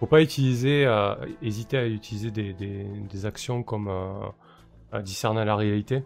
faut 0.01 0.07
pas 0.07 0.21
utiliser, 0.21 0.87
hésiter 1.41 1.79
à 1.79 1.87
utiliser 1.87 2.31
des, 2.31 2.53
des- 2.53 3.27
actions 3.27 3.63
comme 3.63 3.89
à 4.93 5.01
discerner 5.01 5.45
la 5.45 5.57
réalité. 5.57 6.03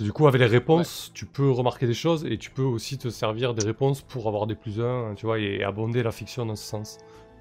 Du 0.00 0.12
coup, 0.12 0.26
avec 0.26 0.40
les 0.40 0.46
réponses, 0.46 1.10
tu 1.14 1.26
peux 1.26 1.50
remarquer 1.50 1.86
des 1.86 1.94
choses 1.94 2.24
et 2.24 2.38
tu 2.38 2.50
peux 2.50 2.62
aussi 2.62 2.98
te 2.98 3.08
servir 3.08 3.54
des 3.54 3.64
réponses 3.64 4.02
pour 4.02 4.26
avoir 4.26 4.46
des 4.46 4.54
plus 4.54 4.80
1, 4.80 5.14
tu 5.16 5.26
vois, 5.26 5.38
et 5.38 5.62
abonder 5.62 6.02
la 6.02 6.12
fiction 6.12 6.46
dans 6.46 6.56
ce 6.56 6.64
sens. 6.64 6.98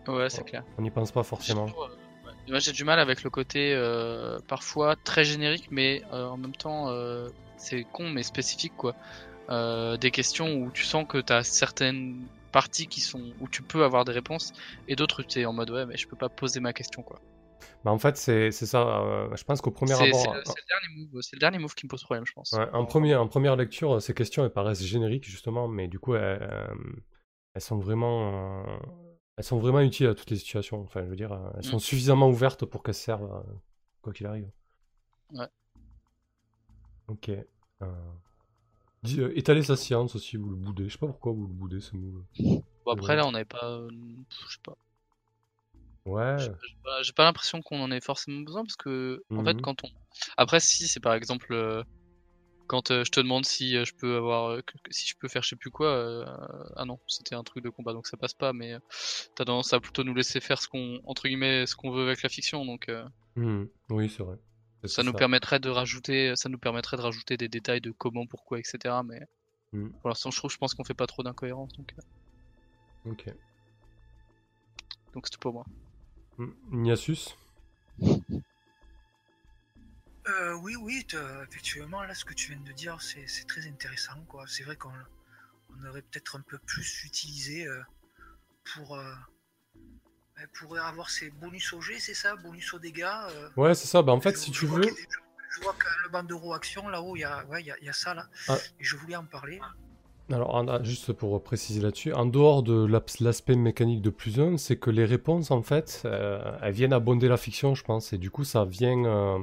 Ouais, 0.07 0.29
c'est 0.29 0.43
clair. 0.43 0.63
On 0.77 0.81
n'y 0.81 0.91
pense 0.91 1.11
pas 1.11 1.23
forcément. 1.23 1.67
Euh. 1.67 1.87
Moi 2.47 2.59
j'ai 2.59 2.71
du 2.71 2.83
mal 2.83 2.99
avec 2.99 3.23
le 3.23 3.29
côté 3.29 3.73
euh, 3.73 4.39
parfois 4.47 4.95
très 4.95 5.23
générique, 5.23 5.67
mais 5.71 6.01
euh, 6.11 6.27
en 6.27 6.37
même 6.37 6.55
temps 6.55 6.89
euh, 6.89 7.29
c'est 7.57 7.83
con 7.83 8.09
mais 8.09 8.23
spécifique 8.23 8.73
quoi. 8.77 8.95
Des 9.97 10.11
questions 10.11 10.53
où 10.55 10.71
tu 10.71 10.85
sens 10.85 11.05
que 11.07 11.17
tu 11.17 11.33
as 11.33 11.43
certaines 11.43 12.25
parties 12.53 12.87
qui 12.87 13.01
sont 13.01 13.21
où 13.41 13.49
tu 13.49 13.61
peux 13.61 13.83
avoir 13.83 14.05
des 14.05 14.13
réponses 14.13 14.53
et 14.87 14.95
d'autres 14.95 15.23
tu 15.23 15.41
es 15.41 15.45
en 15.45 15.51
mode 15.51 15.69
ouais 15.71 15.85
mais 15.85 15.97
je 15.97 16.07
peux 16.07 16.15
pas 16.15 16.29
poser 16.29 16.61
ma 16.61 16.71
question 16.71 17.01
quoi. 17.01 17.19
Bah, 17.83 17.91
en 17.91 17.97
fait, 17.97 18.17
c'est 18.17 18.51
ça. 18.51 19.01
euh, 19.03 19.35
je 19.35 19.43
pense 19.43 19.61
qu'au 19.61 19.71
premier 19.71 19.93
abord, 19.93 20.35
c'est 20.45 21.35
le, 21.35 21.39
dernier 21.39 21.59
move, 21.59 21.73
qui 21.75 21.85
me 21.85 21.89
pose 21.89 22.03
problème 22.03 22.25
je 22.25 22.33
pense. 22.33 22.51
Ouais, 22.53 22.67
en, 22.73 22.85
premier, 22.85 23.15
en 23.15 23.27
première 23.27 23.55
lecture, 23.55 24.01
ces 24.01 24.13
questions 24.13 24.43
elles 24.43 24.53
paraissent 24.53 24.83
génériques 24.83 25.25
justement, 25.25 25.67
mais 25.67 25.87
du 25.87 25.99
coup 25.99 26.15
elles, 26.15 26.41
euh, 26.41 26.73
elles 27.53 27.61
sont 27.61 27.79
vraiment, 27.79 28.65
euh, 28.65 28.77
elles 29.37 29.43
sont 29.43 29.59
vraiment 29.59 29.81
utiles 29.81 30.07
à 30.07 30.15
toutes 30.15 30.29
les 30.29 30.37
situations. 30.37 30.81
Enfin, 30.81 31.03
je 31.03 31.09
veux 31.09 31.15
dire, 31.15 31.33
euh, 31.33 31.49
elles 31.57 31.63
sont 31.63 31.77
Mm. 31.77 31.81
suffisamment 31.81 32.29
ouvertes 32.29 32.65
pour 32.65 32.83
qu'elles 32.83 32.95
servent 32.95 33.33
euh, 33.33 33.53
quoi 34.01 34.13
qu'il 34.13 34.27
arrive. 34.27 34.49
Ouais. 35.31 35.47
Ok. 37.07 37.29
Euh, 37.29 37.85
euh, 39.17 39.31
étaler 39.35 39.63
sa 39.63 39.75
science 39.75 40.15
aussi, 40.15 40.37
vous 40.37 40.49
le 40.49 40.55
boudez. 40.55 40.87
Je 40.87 40.93
sais 40.93 40.99
pas 40.99 41.07
pourquoi 41.07 41.31
vous 41.31 41.47
le 41.47 41.53
boudez 41.53 41.81
ce 41.81 41.95
move. 41.95 42.23
Bon 42.85 42.91
après 42.93 43.15
là 43.15 43.27
on 43.27 43.31
n'avait 43.31 43.45
pas, 43.45 43.65
euh, 43.65 43.89
je 44.47 44.53
sais 44.53 44.61
pas. 44.63 44.75
Ouais. 46.05 46.35
J'ai 47.03 47.13
pas, 47.13 47.23
l'impression 47.25 47.61
qu'on 47.61 47.79
en 47.81 47.91
ait 47.91 48.01
forcément 48.01 48.41
besoin 48.41 48.63
parce 48.63 48.75
que 48.75 49.23
en 49.35 49.43
fait 49.43 49.53
Mhm. 49.53 49.61
quand 49.61 49.83
on 49.83 49.89
après 50.37 50.59
si 50.59 50.87
c'est 50.87 50.99
par 50.99 51.13
exemple 51.13 51.53
euh, 51.53 51.83
quand 52.67 52.89
euh, 52.89 53.03
je 53.03 53.11
te 53.11 53.19
demande 53.19 53.45
si 53.45 53.75
euh, 53.77 53.85
je 53.85 53.93
peux 53.97 54.15
avoir 54.15 54.57
que- 54.65 54.77
si 54.89 55.07
je 55.07 55.15
peux 55.19 55.27
faire 55.27 55.43
je 55.43 55.49
sais 55.49 55.55
plus 55.55 55.69
quoi 55.71 56.25
ah 56.75 56.85
non 56.85 56.99
c'était 57.07 57.35
un 57.35 57.43
truc 57.43 57.63
de 57.63 57.69
combat 57.69 57.93
donc 57.93 58.07
ça 58.07 58.17
passe 58.17 58.33
pas 58.33 58.51
mais 58.53 58.75
t'as 59.35 59.45
tendance 59.45 59.73
à 59.73 59.79
plutôt 59.79 60.03
nous 60.03 60.13
laisser 60.15 60.39
faire 60.39 60.59
ce 60.61 60.67
qu'on 60.67 60.99
entre 61.05 61.27
guillemets 61.27 61.67
ce 61.67 61.75
qu'on 61.75 61.91
veut 61.91 62.05
avec 62.07 62.23
la 62.23 62.29
fiction 62.29 62.65
donc 62.65 62.89
Mhm. 63.35 63.69
Oui, 63.91 64.09
c'est 64.09 64.23
vrai. 64.23 64.37
Ça 64.85 65.03
nous 65.03 65.11
ça. 65.13 65.17
permettrait 65.17 65.59
de 65.59 65.69
rajouter 65.69 66.35
ça 66.35 66.49
nous 66.49 66.57
permettrait 66.59 66.97
de 66.97 67.01
rajouter 67.01 67.37
des 67.37 67.47
détails 67.47 67.81
de 67.81 67.91
comment 67.91 68.25
pourquoi 68.25 68.57
etc 68.59 68.95
mais 69.05 69.21
Mhm. 69.73 69.91
pour 70.01 70.09
l'instant 70.09 70.31
je 70.31 70.37
trouve 70.37 70.51
je 70.51 70.57
pense 70.57 70.73
qu'on 70.73 70.83
fait 70.83 70.93
pas 70.95 71.07
trop 71.07 71.21
d'incohérences 71.23 71.71
donc 71.73 71.93
Ok. 73.05 73.25
donc 75.13 75.25
c'est 75.27 75.31
tout 75.31 75.39
pour 75.39 75.53
moi. 75.53 75.65
Niasus 76.71 77.35
Euh, 80.27 80.53
oui, 80.61 80.75
oui, 80.75 81.05
effectivement, 81.49 82.03
là, 82.03 82.13
ce 82.13 82.23
que 82.25 82.33
tu 82.33 82.51
viens 82.51 82.61
de 82.61 82.71
dire, 82.73 83.01
c'est 83.01 83.25
très 83.47 83.67
intéressant. 83.67 84.13
quoi. 84.27 84.45
C'est 84.47 84.63
vrai 84.63 84.75
qu'on 84.75 84.91
on 85.69 85.85
aurait 85.87 86.01
peut-être 86.01 86.37
un 86.37 86.41
peu 86.41 86.57
plus 86.59 87.03
utilisé 87.05 87.65
euh, 87.65 87.81
pour, 88.73 88.97
euh, 88.97 89.13
ben, 90.35 90.47
pour 90.59 90.77
avoir 90.77 91.09
ces 91.09 91.29
bonus 91.31 91.73
au 91.73 91.81
G, 91.81 91.99
c'est 91.99 92.13
ça 92.13 92.35
Bonus 92.35 92.73
aux 92.73 92.79
dégâts 92.79 93.07
Ouais, 93.55 93.73
c'est 93.73 93.87
ça. 93.87 94.01
Bah, 94.01 94.11
en 94.13 94.21
fait, 94.21 94.31
je- 94.33 94.37
si 94.37 94.53
je 94.53 94.59
tu 94.59 94.65
veux. 94.67 94.81
Je, 94.83 95.61
vois 95.61 95.73
que 95.73 95.87
le 96.03 96.09
bandeau 96.09 96.53
action, 96.53 96.87
là-haut, 96.87 97.15
il 97.15 97.21
y 97.21 97.23
a, 97.23 97.43
ouais, 97.45 97.61
il 97.61 97.65
y, 97.67 97.71
a, 97.71 97.77
il 97.79 97.85
y 97.85 97.89
a 97.89 97.93
ça, 97.93 98.13
là. 98.13 98.29
Ah. 98.47 98.57
Et 98.79 98.83
je 98.83 98.95
voulais 98.95 99.15
en 99.17 99.25
parler. 99.25 99.59
Alors, 100.31 100.55
en- 100.55 100.67
ah, 100.67 100.81
juste 100.83 101.11
pour 101.13 101.43
préciser 101.43 101.81
là-dessus, 101.81 102.13
en 102.13 102.25
dehors 102.25 102.63
de 102.63 102.85
l'aspect 103.19 103.55
mécanique 103.55 104.01
de 104.01 104.09
plus 104.09 104.39
1, 104.39 104.57
c'est 104.57 104.77
que 104.77 104.89
les 104.89 105.03
réponses, 105.05 105.51
en 105.51 105.61
fait, 105.61 106.03
euh, 106.05 106.57
elles 106.61 106.73
viennent 106.73 106.93
abonder 106.93 107.27
la 107.27 107.37
fiction, 107.37 107.75
je 107.75 107.83
pense, 107.83 108.13
et 108.13 108.17
du 108.17 108.31
coup, 108.31 108.43
ça 108.45 108.63
vient, 108.63 109.03
euh, 109.05 109.39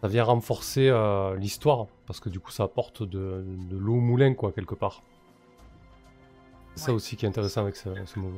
ça 0.00 0.08
vient 0.08 0.24
renforcer 0.24 0.88
euh, 0.88 1.36
l'histoire, 1.36 1.88
parce 2.06 2.20
que 2.20 2.28
du 2.30 2.40
coup, 2.40 2.50
ça 2.52 2.62
apporte 2.64 3.02
de, 3.02 3.44
de 3.70 3.76
l'eau 3.76 3.94
au 3.96 4.00
moulin, 4.00 4.32
quoi, 4.34 4.52
quelque 4.52 4.74
part. 4.74 5.02
C'est 6.76 6.86
ça 6.86 6.92
aussi 6.94 7.16
qui 7.16 7.26
est 7.26 7.28
intéressant 7.28 7.60
avec 7.62 7.76
ce, 7.76 7.88
ce 8.04 8.18
move. 8.18 8.32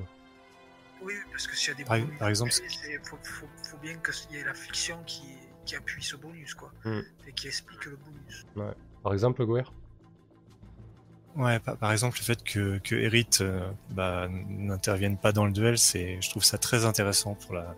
Oui, 1.02 1.14
parce 1.30 1.46
que 1.46 1.54
s'il 1.56 1.68
y 1.68 1.72
a 1.72 1.76
des 1.76 1.84
Par- 1.84 1.98
bonus, 2.00 2.18
par 2.18 2.28
exemple, 2.28 2.50
il 2.90 2.98
faut, 3.04 3.16
faut, 3.22 3.46
faut 3.62 3.76
bien 3.78 3.94
qu'il 3.94 4.36
y 4.36 4.40
ait 4.40 4.44
la 4.44 4.54
fiction 4.54 4.96
qui, 5.06 5.22
qui 5.64 5.76
appuie 5.76 6.02
ce 6.02 6.16
bonus, 6.16 6.52
quoi. 6.54 6.72
Mm. 6.84 7.00
Et 7.28 7.32
qui 7.32 7.46
explique 7.46 7.84
le 7.86 7.96
bonus. 7.96 8.46
Par 9.02 9.12
exemple, 9.12 9.44
Goer 9.46 9.72
Ouais, 11.36 11.58
par, 11.58 11.92
exemple, 11.92 12.16
le 12.18 12.24
fait 12.24 12.42
que, 12.42 12.78
que 12.78 12.94
Erit 12.94 13.28
euh, 13.40 13.60
bah, 13.90 14.28
n'intervienne 14.48 15.16
pas 15.18 15.32
dans 15.32 15.44
le 15.44 15.52
duel, 15.52 15.76
c'est, 15.76 16.18
je 16.20 16.30
trouve 16.30 16.44
ça 16.44 16.56
très 16.56 16.84
intéressant 16.86 17.34
pour 17.34 17.54
la, 17.54 17.74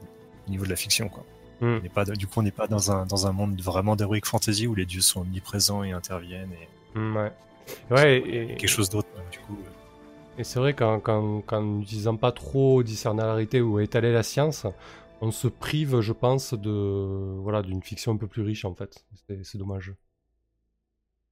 au 0.47 0.51
niveau 0.51 0.65
de 0.65 0.71
la 0.71 0.77
fiction. 0.77 1.09
Quoi. 1.09 1.25
Hmm. 1.61 1.81
On 1.85 1.89
pas, 1.89 2.05
du 2.05 2.27
coup, 2.29 2.39
on 2.39 2.43
n'est 2.43 2.53
pas 2.53 2.69
dans 2.69 2.93
un, 2.93 3.05
dans 3.05 3.27
un 3.27 3.33
monde 3.33 3.61
vraiment 3.61 3.97
d'heroic 3.97 4.21
fantasy 4.25 4.69
où 4.69 4.75
les 4.77 4.87
dieux 4.87 5.01
sont 5.01 5.23
omniprésents 5.23 5.83
et 5.83 5.91
interviennent 5.91 6.53
et 6.53 6.69
Mm, 6.95 7.17
Ouais. 7.17 7.33
Ouais, 7.91 8.19
et, 8.19 8.47
quelque 8.57 8.67
chose 8.67 8.89
d'autre. 8.89 9.09
Du 9.31 9.39
coup, 9.41 9.59
Et 10.39 10.45
c'est 10.45 10.59
vrai 10.59 10.75
qu'en 10.75 11.63
n'utilisant 11.63 12.17
pas 12.17 12.33
trop 12.33 12.83
discernalité 12.83 13.61
ou 13.61 13.79
étaler 13.81 14.13
la 14.13 14.23
science, 14.23 14.67
on 15.21 15.31
se 15.31 15.49
prive, 15.49 16.01
je 16.01 16.13
pense, 16.13 16.55
de 16.55 17.37
voilà 17.43 17.63
d'une 17.63 17.83
fiction 17.83 18.13
un 18.13 18.17
peu 18.17 18.27
plus 18.27 18.43
riche 18.43 18.65
en 18.65 18.75
fait. 18.75 19.05
C'est 19.27 19.45
c'est 19.45 19.59
dommage. 19.59 19.93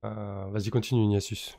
Euh, 0.04 0.46
Vas-y, 0.50 0.70
continue, 0.70 1.04
Ignatius. 1.04 1.58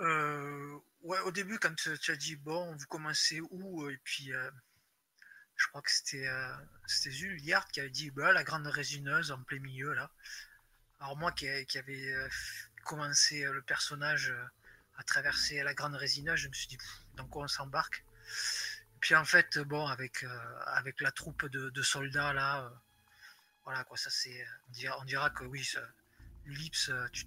Euh, 0.00 0.78
ouais, 1.02 1.18
au 1.20 1.32
début, 1.32 1.58
quand 1.58 1.74
tu 1.74 2.10
as 2.10 2.16
dit, 2.16 2.36
bon, 2.36 2.74
vous 2.76 2.86
commencez 2.86 3.40
où 3.50 3.90
Et 3.90 3.98
puis, 4.04 4.32
euh, 4.32 4.50
je 5.56 5.66
crois 5.68 5.82
que 5.82 5.90
c'était 5.90 6.26
euh, 6.28 6.54
c'était 6.86 7.16
qui 7.72 7.80
avait 7.80 7.90
dit, 7.90 8.10
bah, 8.10 8.32
la 8.32 8.44
grande 8.44 8.66
résineuse 8.66 9.32
en 9.32 9.42
plein 9.42 9.58
milieu, 9.58 9.92
là. 9.92 10.10
Alors, 11.00 11.16
moi 11.16 11.32
qui, 11.32 11.46
qui 11.66 11.78
avait 11.78 12.12
euh, 12.12 12.28
commencé 12.84 13.44
euh, 13.44 13.52
le 13.52 13.62
personnage 13.62 14.30
euh, 14.30 14.44
à 14.96 15.04
traverser 15.04 15.62
la 15.62 15.74
grande 15.74 15.94
résineuse, 15.94 16.40
je 16.40 16.48
me 16.48 16.52
suis 16.52 16.68
dit, 16.68 16.78
dans 17.16 17.26
quoi 17.26 17.44
on 17.44 17.48
s'embarque? 17.48 18.04
Puis, 19.00 19.14
en 19.14 19.24
fait, 19.24 19.58
bon, 19.58 19.86
avec, 19.86 20.24
euh, 20.24 20.60
avec 20.66 21.00
la 21.00 21.12
troupe 21.12 21.46
de, 21.46 21.82
soldats, 21.82 22.32
là, 22.32 22.64
euh, 22.64 22.70
voilà, 23.64 23.84
quoi, 23.84 23.96
ça 23.96 24.10
c'est. 24.10 24.46
On 24.98 25.04
dira, 25.04 25.30
que 25.30 25.44
oui, 25.44 25.68
l'ellipse, 26.46 26.88
euh, 26.88 27.06
tu. 27.12 27.24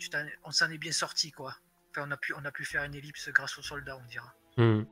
Tu 0.00 0.16
on 0.44 0.50
s'en 0.50 0.70
est 0.70 0.78
bien 0.78 0.92
sorti 0.92 1.30
quoi. 1.30 1.56
Enfin, 1.90 2.06
on 2.08 2.10
a 2.10 2.16
pu, 2.16 2.32
on 2.34 2.44
a 2.44 2.52
pu 2.52 2.64
faire 2.64 2.84
une 2.84 2.94
ellipse 2.94 3.28
grâce 3.30 3.58
aux 3.58 3.62
soldats, 3.62 3.96
on 3.96 4.06
dira. 4.06 4.34
Hmm. 4.56 4.84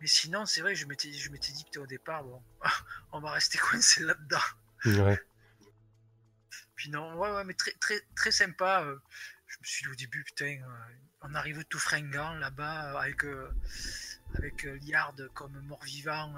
Mais 0.00 0.06
sinon, 0.06 0.46
c'est 0.46 0.60
vrai, 0.60 0.74
je 0.74 0.86
m'étais, 0.86 1.12
je 1.12 1.30
m'étais 1.30 1.52
dit 1.52 1.64
que 1.64 1.80
au 1.80 1.86
départ, 1.86 2.22
bon, 2.22 2.42
on 3.12 3.20
va 3.20 3.32
rester 3.32 3.58
coincé 3.58 4.04
là-dedans. 4.04 4.38
Ouais. 4.84 5.20
Puis 6.76 6.90
non, 6.90 7.16
ouais, 7.16 7.32
ouais, 7.32 7.44
mais 7.44 7.54
très, 7.54 7.72
très, 7.72 8.00
très 8.14 8.30
sympa. 8.30 8.84
euh, 8.84 8.96
je 9.48 9.56
me 9.58 9.64
suis 9.64 9.82
dit 9.84 9.90
au 9.90 9.94
début, 9.94 10.24
putain, 10.24 10.60
euh, 10.62 10.94
on 11.22 11.34
arrive 11.34 11.64
tout 11.64 11.78
fringant 11.78 12.34
là-bas 12.34 12.92
euh, 12.92 12.98
avec, 12.98 13.24
euh, 13.24 13.50
avec 14.34 14.62
Liard 14.82 15.16
comme 15.34 15.58
mort-vivant 15.62 16.34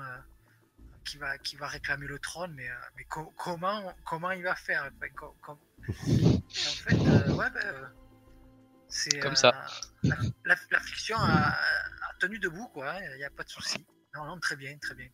qui, 1.04 1.18
va, 1.18 1.38
qui 1.38 1.56
va 1.56 1.66
réclamer 1.68 2.06
le 2.06 2.18
trône, 2.18 2.52
mais, 2.54 2.68
euh, 2.68 2.74
mais 2.96 3.04
co- 3.04 3.32
comment, 3.36 3.92
comment 4.04 4.30
il 4.32 4.42
va 4.42 4.54
faire 4.54 4.90
Enfin, 4.96 5.08
co- 5.16 5.34
com- 5.42 5.58
En 5.88 6.42
fait, 6.50 6.94
euh, 6.94 7.34
ouais, 7.34 7.50
ben, 7.50 7.60
euh, 7.64 7.86
c'est 8.88 9.18
Comme 9.20 9.32
euh, 9.32 9.36
ça. 9.36 9.52
La, 10.02 10.16
la- 10.44 10.56
la 10.70 10.80
fiction 10.80 11.16
a, 11.18 11.48
a 11.52 12.14
tenu 12.18 12.38
debout, 12.38 12.68
quoi. 12.68 12.94
Il 13.12 13.16
n'y 13.18 13.24
a 13.24 13.30
pas 13.30 13.44
de 13.44 13.48
souci. 13.48 13.84
Non, 14.14 14.24
non, 14.26 14.38
très 14.38 14.56
bien, 14.56 14.76
très 14.78 14.94
bien. 14.94 15.08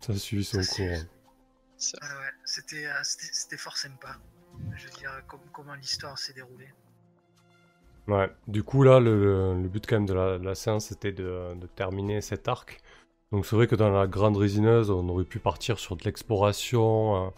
Ça 0.00 0.14
suit 0.16 0.44
son 0.44 0.62
Ça, 0.62 0.74
cours. 0.76 0.86
hein. 0.94 1.06
Ça- 1.76 1.98
Ouais, 2.02 2.30
c'était, 2.44 2.86
euh, 2.86 2.92
c'était, 3.02 3.56
fort 3.56 3.76
sympa. 3.76 4.16
Je 4.76 4.84
veux 4.86 4.90
dire, 4.92 5.22
com- 5.26 5.40
comment 5.52 5.74
l'histoire 5.74 6.18
s'est 6.18 6.32
déroulée. 6.34 6.72
Ouais. 8.06 8.30
Du 8.48 8.62
coup, 8.62 8.82
là, 8.82 8.98
le, 9.00 9.24
le- 9.54 9.62
le 9.62 9.68
but 9.68 9.86
quand 9.86 9.96
même 9.96 10.06
de 10.06 10.14
la, 10.14 10.38
de 10.38 10.44
la 10.44 10.54
séance, 10.54 10.86
c'était 10.86 11.12
de, 11.12 11.54
de 11.54 11.66
terminer 11.68 12.20
cet 12.20 12.48
arc. 12.48 12.80
Donc 13.32 13.46
c'est 13.46 13.56
vrai 13.56 13.66
que 13.66 13.76
dans 13.76 13.90
la 13.90 14.06
grande 14.06 14.36
résineuse, 14.36 14.90
on 14.90 15.08
aurait 15.08 15.24
pu 15.24 15.38
partir 15.38 15.78
sur 15.78 15.96
de 15.96 16.04
l'exploration, 16.04 17.26
euh, 17.26 17.30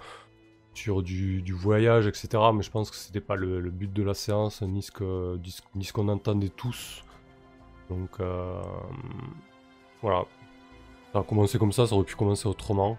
sur 0.74 1.02
du, 1.02 1.52
voyage, 1.52 2.06
etc. 2.06 2.28
Mais 2.55 2.62
je 2.62 2.70
pense 2.70 2.90
que 2.90 2.97
c'était 2.97 3.20
pas 3.20 3.36
le, 3.36 3.60
but 3.70 3.93
de 3.93 4.02
la 4.02 4.14
séance, 4.14 4.62
ni 4.62 4.82
ce 4.82 5.93
qu'on 5.93 6.09
entendait 6.09 6.48
tous. 6.48 7.05
Donc 7.90 8.20
euh, 8.20 8.60
voilà. 10.01 10.24
Ça 11.12 11.19
a 11.19 11.23
commencé 11.23 11.59
comme 11.59 11.73
ça, 11.73 11.86
ça 11.86 11.94
aurait 11.94 12.05
pu 12.05 12.16
commencer 12.16 12.48
autrement. 12.48 12.97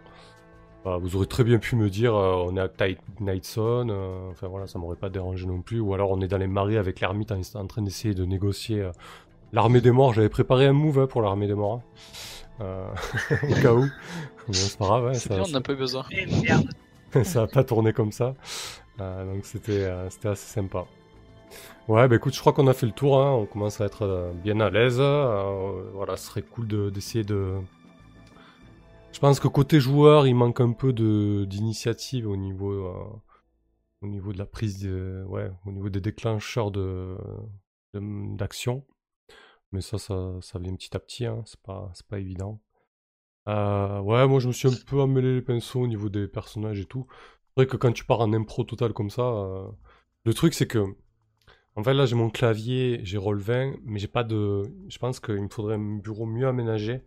Bah, 0.86 0.98
vous 1.02 1.16
aurez 1.16 1.28
très 1.28 1.44
bien 1.44 1.60
pu 1.60 1.76
me 1.76 1.90
dire, 1.90 2.14
euh, 2.14 2.46
on 2.46 2.58
est 2.58 2.60
à 2.60 2.68
Tight 2.68 3.00
Nightson, 3.20 3.88
euh, 3.90 4.30
enfin 4.32 4.48
voilà, 4.48 4.68
ça 4.68 4.78
m'aurait 4.78 4.98
pas 4.98 5.10
dérangé 5.10 5.48
non 5.48 5.62
plus. 5.62 5.80
Ou 5.80 5.94
alors 5.94 6.12
on 6.12 6.22
est 6.22 6.28
dans 6.28 6.38
les 6.38 6.48
marais 6.48 6.78
avec 6.78 7.00
l'ermite 7.00 7.32
en, 7.32 7.68
train 7.68 7.82
d'essayer 7.82 8.14
de 8.14 8.26
négocier 8.26 8.88
l'armée 9.52 9.82
des 9.82 9.92
morts, 9.92 10.14
j'avais 10.14 10.30
préparé 10.30 10.68
un 10.68 10.74
move 10.74 11.00
hein, 11.00 11.08
pour 11.08 11.22
l'armée 11.22 11.48
des 11.48 11.56
morts. 11.56 11.82
hein. 11.82 12.43
Euh, 12.62 12.88
au 13.50 13.62
cas 13.62 13.74
où. 13.74 13.82
Bon, 14.48 14.54
c'est 14.54 14.78
pas 14.78 14.86
grave, 14.86 15.06
ouais, 15.06 15.14
ça, 15.16 15.30
bien, 15.36 15.44
on 15.48 15.50
n'a 15.52 15.62
pas 15.62 15.74
eu 15.74 15.78
besoin. 15.78 16.06
Eh 16.12 17.24
ça 17.24 17.44
a 17.44 17.48
pas 17.48 17.64
tourné 17.64 17.94
comme 17.94 18.12
ça. 18.12 18.36
Euh, 19.00 19.34
donc 19.34 19.46
c'était 19.46 19.84
euh, 19.86 20.10
c'était 20.10 20.30
assez 20.30 20.46
sympa. 20.54 20.86
Ouais, 21.88 22.08
bah 22.08 22.16
écoute, 22.16 22.34
je 22.34 22.40
crois 22.40 22.54
qu'on 22.54 22.68
a 22.68 22.74
fait 22.74 22.86
le 22.86 22.92
tour. 22.92 23.20
hein. 23.22 23.32
On 23.32 23.46
commence 23.46 23.82
à 23.82 23.86
être 23.86 24.04
euh, 24.04 24.32
bien 24.34 24.60
à 24.60 24.70
l'aise. 24.70 24.98
Euh, 25.00 25.90
voilà, 25.94 26.16
ce 26.18 26.28
serait 26.28 26.42
cool 26.44 26.68
de- 26.68 26.90
d'essayer 26.90 27.24
de. 27.24 27.56
Je 29.12 29.20
pense 29.20 29.40
que 29.40 29.48
côté 29.48 29.80
joueur, 29.80 30.26
il 30.28 30.34
manque 30.36 30.60
un 30.62 30.72
peu 30.72 30.94
de 30.94 31.46
d'initiative 31.46 32.28
au 32.28 32.36
niveau 32.38 32.72
euh, 32.72 32.94
au 34.02 34.08
niveau 34.08 34.34
de 34.34 34.38
la 34.38 34.46
prise, 34.46 34.80
de, 34.84 35.24
ouais, 35.28 35.50
au 35.66 35.72
niveau 35.72 35.90
des 35.90 36.02
déclencheurs 36.02 36.72
de 36.72 37.16
de- 37.94 38.36
d'action. 38.38 38.84
Mais 39.74 39.82
ça, 39.82 39.98
ça, 39.98 40.38
ça 40.42 40.60
vient 40.60 40.76
petit 40.76 40.96
à 40.96 41.00
petit. 41.00 41.26
Hein. 41.26 41.44
C'est 41.46 41.62
pas 41.62 42.20
évident. 42.20 42.62
Euh, 43.48 44.00
ouais, 44.00 44.28
moi 44.28 44.40
je 44.40 44.48
me 44.48 44.54
suis 44.54 44.68
un 44.68 44.74
peu 44.88 45.00
emmêlé 45.02 45.36
les 45.36 45.42
pinceaux 45.42 45.82
au 45.82 45.88
niveau 45.88 46.10
des 46.10 46.28
personnages 46.28 46.80
et 46.80 46.86
tout. 46.86 47.06
C'est 47.50 47.64
vrai 47.64 47.68
que 47.68 47.78
quand 47.78 47.92
tu 47.92 48.06
pars 48.06 48.22
en 48.22 48.32
impro 48.34 48.64
total 48.64 48.94
comme 48.94 49.10
ça, 49.10 49.24
euh, 49.24 49.68
le 50.26 50.34
truc 50.34 50.54
c'est 50.54 50.68
que, 50.68 50.96
en 51.76 51.84
fait 51.84 51.94
là 51.94 52.06
j'ai 52.06 52.16
mon 52.16 52.30
clavier, 52.30 53.02
j'ai 53.04 53.18
Roll20, 53.18 53.80
mais 53.84 54.00
j'ai 54.00 54.08
pas 54.08 54.24
de. 54.24 54.64
Je 54.88 54.98
pense 54.98 55.20
qu'il 55.20 55.42
me 55.42 55.50
faudrait 55.50 55.76
un 55.76 55.98
bureau 55.98 56.26
mieux 56.26 56.48
aménagé, 56.48 57.02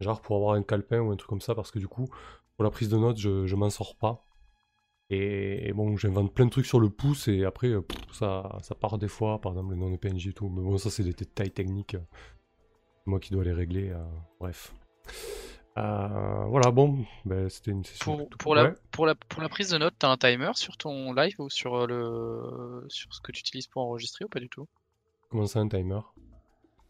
genre 0.00 0.22
pour 0.22 0.36
avoir 0.36 0.54
un 0.54 0.62
calepin 0.62 1.00
ou 1.00 1.10
un 1.12 1.16
truc 1.16 1.28
comme 1.28 1.40
ça, 1.42 1.54
parce 1.54 1.70
que 1.70 1.78
du 1.78 1.88
coup, 1.88 2.08
pour 2.56 2.64
la 2.64 2.70
prise 2.70 2.88
de 2.88 2.96
notes, 2.96 3.18
je 3.18 3.54
m'en 3.54 3.70
sors 3.70 3.96
pas. 3.96 4.24
Et, 5.14 5.68
et 5.68 5.72
bon, 5.74 5.96
j'invente 5.98 6.32
plein 6.32 6.46
de 6.46 6.50
trucs 6.50 6.64
sur 6.64 6.80
le 6.80 6.88
pouce 6.88 7.28
et 7.28 7.44
après 7.44 7.68
euh, 7.68 7.82
pff, 7.82 8.00
ça, 8.12 8.58
ça 8.62 8.74
part 8.74 8.96
des 8.96 9.08
fois, 9.08 9.40
par 9.40 9.52
exemple 9.52 9.72
le 9.74 9.76
nom 9.76 9.90
de 9.90 9.96
PNJ 9.96 10.28
et 10.28 10.32
tout. 10.32 10.48
Mais 10.48 10.62
bon, 10.62 10.78
ça 10.78 10.88
c'est 10.90 11.04
des 11.04 11.12
détails 11.12 11.50
techniques. 11.50 11.96
euh, 11.96 12.00
moi 13.06 13.20
qui 13.20 13.32
dois 13.32 13.44
les 13.44 13.52
régler, 13.52 13.90
euh, 13.90 14.04
bref. 14.40 14.72
Euh, 15.78 16.44
voilà, 16.48 16.70
bon, 16.70 17.04
ben, 17.24 17.48
c'était 17.48 17.70
une 17.70 17.84
session. 17.84 18.28
Pour, 18.38 18.54
la, 18.54 18.72
pour, 18.90 19.06
la, 19.06 19.14
pour 19.14 19.42
la 19.42 19.48
prise 19.48 19.70
de 19.70 19.78
notes, 19.78 19.94
t'as 19.98 20.10
un 20.10 20.16
timer 20.16 20.50
sur 20.54 20.76
ton 20.76 21.12
live 21.12 21.34
ou 21.38 21.48
sur, 21.50 21.86
le, 21.86 22.84
sur 22.88 23.12
ce 23.14 23.20
que 23.20 23.32
tu 23.32 23.40
utilises 23.40 23.66
pour 23.66 23.82
enregistrer 23.82 24.24
ou 24.24 24.28
pas 24.28 24.40
du 24.40 24.48
tout? 24.48 24.68
Comment 25.30 25.46
ça, 25.46 25.60
un 25.60 25.68
timer? 25.68 26.00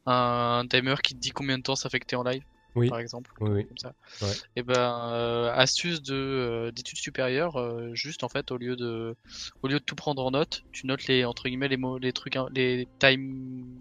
Un, 0.07 0.67
timer 0.69 0.97
qui 1.03 1.15
te 1.15 1.21
dit 1.21 1.31
combien 1.31 1.59
de 1.59 1.63
temps 1.63 1.77
ça 1.77 1.89
fait 1.91 2.01
que 2.01 2.07
t'es 2.07 2.17
en 2.17 2.25
live, 2.25 2.45
Oui, 2.75 2.89
par 2.89 3.01
exemple 3.01 3.31
oui, 3.41 3.51
oui. 3.51 3.67
comme 3.67 3.77
ça. 3.77 3.93
Ouais. 4.23 4.33
Et 4.57 4.63
ben, 4.63 5.11
euh, 5.13 5.53
astuce 5.53 6.01
de 6.03 6.15
euh, 6.15 6.71
d'études 6.73 6.97
supérieures, 6.97 7.61
euh, 7.61 7.91
juste 7.95 8.25
en 8.25 8.31
fait 8.31 8.51
au 8.51 8.57
lieu 8.57 8.77
de 8.77 9.15
au 9.63 9.69
lieu 9.69 9.79
de 9.79 9.85
tout 9.85 9.95
prendre 9.95 10.25
en 10.25 10.31
note, 10.31 10.63
tu 10.73 10.87
notes 10.87 11.07
les 11.07 11.27
entre 11.27 11.45
guillemets 11.49 11.69
les 11.69 11.77
mots, 11.77 11.99
les 11.99 12.13
trucs, 12.15 12.37
hein, 12.37 12.49
les 12.53 12.89
time 12.99 13.77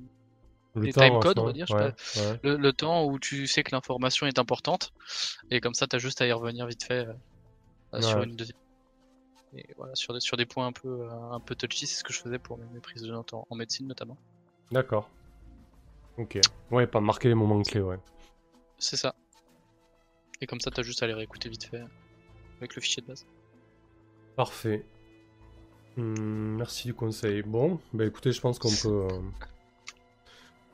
Le 0.76 0.84
Les 0.84 0.93
temps, 0.93 1.01
time 1.01 1.19
codes, 1.22 1.39
on 1.39 1.45
va 1.45 1.53
dire, 1.53 1.68
je 1.68 1.73
sais 1.73 2.19
ouais. 2.19 2.39
le, 2.43 2.57
le 2.57 2.73
temps 2.73 3.05
où 3.05 3.18
tu 3.18 3.47
sais 3.47 3.63
que 3.63 3.73
l'information 3.73 4.27
est 4.27 4.39
importante 4.39 4.91
et 5.49 5.61
comme 5.61 5.73
ça 5.73 5.88
t'as 5.88 5.97
juste 5.97 6.22
à 6.22 6.27
y 6.27 6.31
revenir 6.34 6.68
vite 6.68 6.84
fait 6.84 7.07
sur 8.01 8.23
une 8.23 8.35
deuxième. 8.35 8.57
Et 9.53 9.65
voilà 9.77 9.95
sur 9.95 10.13
des 10.13 10.19
sur 10.19 10.35
des 10.35 10.45
points 10.45 10.68
un 10.68 10.72
peu 10.73 11.07
un 11.31 11.39
peu 11.39 11.55
touchy, 11.55 11.88
c'est 11.88 11.95
ce 11.99 12.03
que 12.03 12.11
je 12.11 12.19
faisais 12.19 12.39
pour 12.39 12.57
mes, 12.57 12.65
mes 12.73 12.80
prises 12.81 13.03
de 13.03 13.11
notes 13.11 13.34
en, 13.34 13.45
en 13.49 13.55
médecine 13.55 13.88
notamment. 13.88 14.18
D'accord. 14.72 15.09
Ok. 16.18 16.39
Ouais, 16.72 16.88
pas 16.88 16.99
marquer 16.99 17.30
les 17.30 17.35
moments 17.35 17.61
clés, 17.63 17.81
ouais. 17.81 17.97
C'est 18.82 18.98
ça. 18.98 19.14
Et 20.41 20.48
comme 20.48 20.60
ça 20.60 20.72
t'as 20.72 20.82
juste 20.82 21.03
à 21.03 21.08
les 21.08 21.14
réécouter 21.14 21.49
vite 21.49 21.66
fait 21.66 21.84
avec 22.58 22.76
le 22.76 22.82
fichier 22.82 23.02
de 23.03 23.08
base. 23.08 23.26
Parfait. 24.36 24.84
Hmm, 25.98 26.56
merci 26.58 26.88
du 26.88 26.94
conseil. 26.94 27.41
Bon, 27.44 27.80
bah 27.94 28.06
écoutez, 28.06 28.32
je 28.32 28.41
pense 28.41 28.58
qu'on 28.60 28.70
peut. 28.70 29.14
euh, 29.14 29.20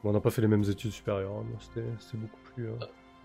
Bon, 0.04 0.12
on 0.12 0.14
n'a 0.14 0.20
pas 0.22 0.30
fait 0.30 0.42
les 0.42 0.48
mêmes 0.48 0.64
études 0.64 0.92
supérieures, 0.92 1.34
hein, 1.36 1.46
c'était 1.60 2.18
beaucoup 2.18 2.40
plus. 2.54 2.68
euh, 2.70 2.76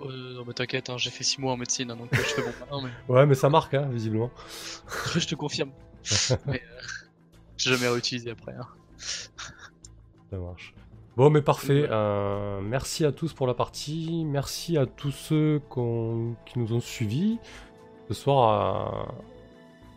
Euh, 0.00 0.34
non 0.34 0.44
mais 0.46 0.54
t'inquiète, 0.54 0.88
hein, 0.90 0.96
j'ai 0.98 1.10
fait 1.10 1.22
6 1.22 1.38
mois 1.40 1.52
en 1.52 1.56
médecine, 1.58 1.90
hein, 1.90 1.96
donc 1.96 2.12
euh, 2.12 2.16
je 2.16 2.22
fais 2.22 2.42
bon. 2.42 2.52
Non 2.70 2.82
mais 2.82 2.90
Ouais, 3.14 3.26
mais 3.26 3.34
ça 3.34 3.50
marque, 3.50 3.74
hein, 3.74 3.88
visiblement. 3.90 4.30
je 5.14 5.26
te 5.26 5.34
confirme. 5.34 5.70
mais 6.46 6.60
euh, 6.64 6.80
j'ai 7.58 7.70
jamais 7.70 7.88
réutilisé 7.88 8.30
après. 8.30 8.54
hein. 8.54 8.66
Ça 10.30 10.38
marche. 10.38 10.74
Bon, 11.16 11.28
mais 11.30 11.42
parfait. 11.42 11.86
euh, 11.90 12.60
merci 12.62 13.04
à 13.04 13.12
tous 13.12 13.32
pour 13.34 13.46
la 13.46 13.54
partie. 13.54 14.24
Merci 14.26 14.78
à 14.78 14.86
tous 14.86 15.10
ceux 15.10 15.60
qui 16.46 16.58
nous 16.58 16.72
ont 16.72 16.80
suivis. 16.80 17.38
Ce 18.08 18.14
soir, 18.14 19.14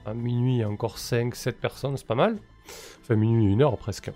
à, 0.06 0.10
à 0.10 0.14
minuit, 0.14 0.56
il 0.56 0.60
y 0.60 0.64
a 0.64 0.70
encore 0.70 0.98
5, 0.98 1.34
7 1.36 1.60
personnes, 1.60 1.98
c'est 1.98 2.08
pas 2.08 2.16
mal. 2.16 2.38
Enfin, 3.02 3.16
minuit, 3.16 3.46
une 3.52 3.62
heure 3.62 3.78
presque. 3.78 4.12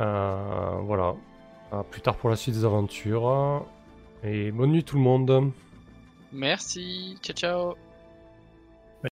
Euh, 0.00 0.78
voilà. 0.82 1.14
À 1.72 1.84
plus 1.84 2.00
tard 2.00 2.16
pour 2.16 2.30
la 2.30 2.36
suite 2.36 2.54
des 2.56 2.64
aventures. 2.64 3.64
Et 4.24 4.50
bonne 4.50 4.72
nuit 4.72 4.84
tout 4.84 4.96
le 4.96 5.02
monde. 5.02 5.52
Merci, 6.32 7.18
ciao 7.22 7.34
ciao. 7.36 7.89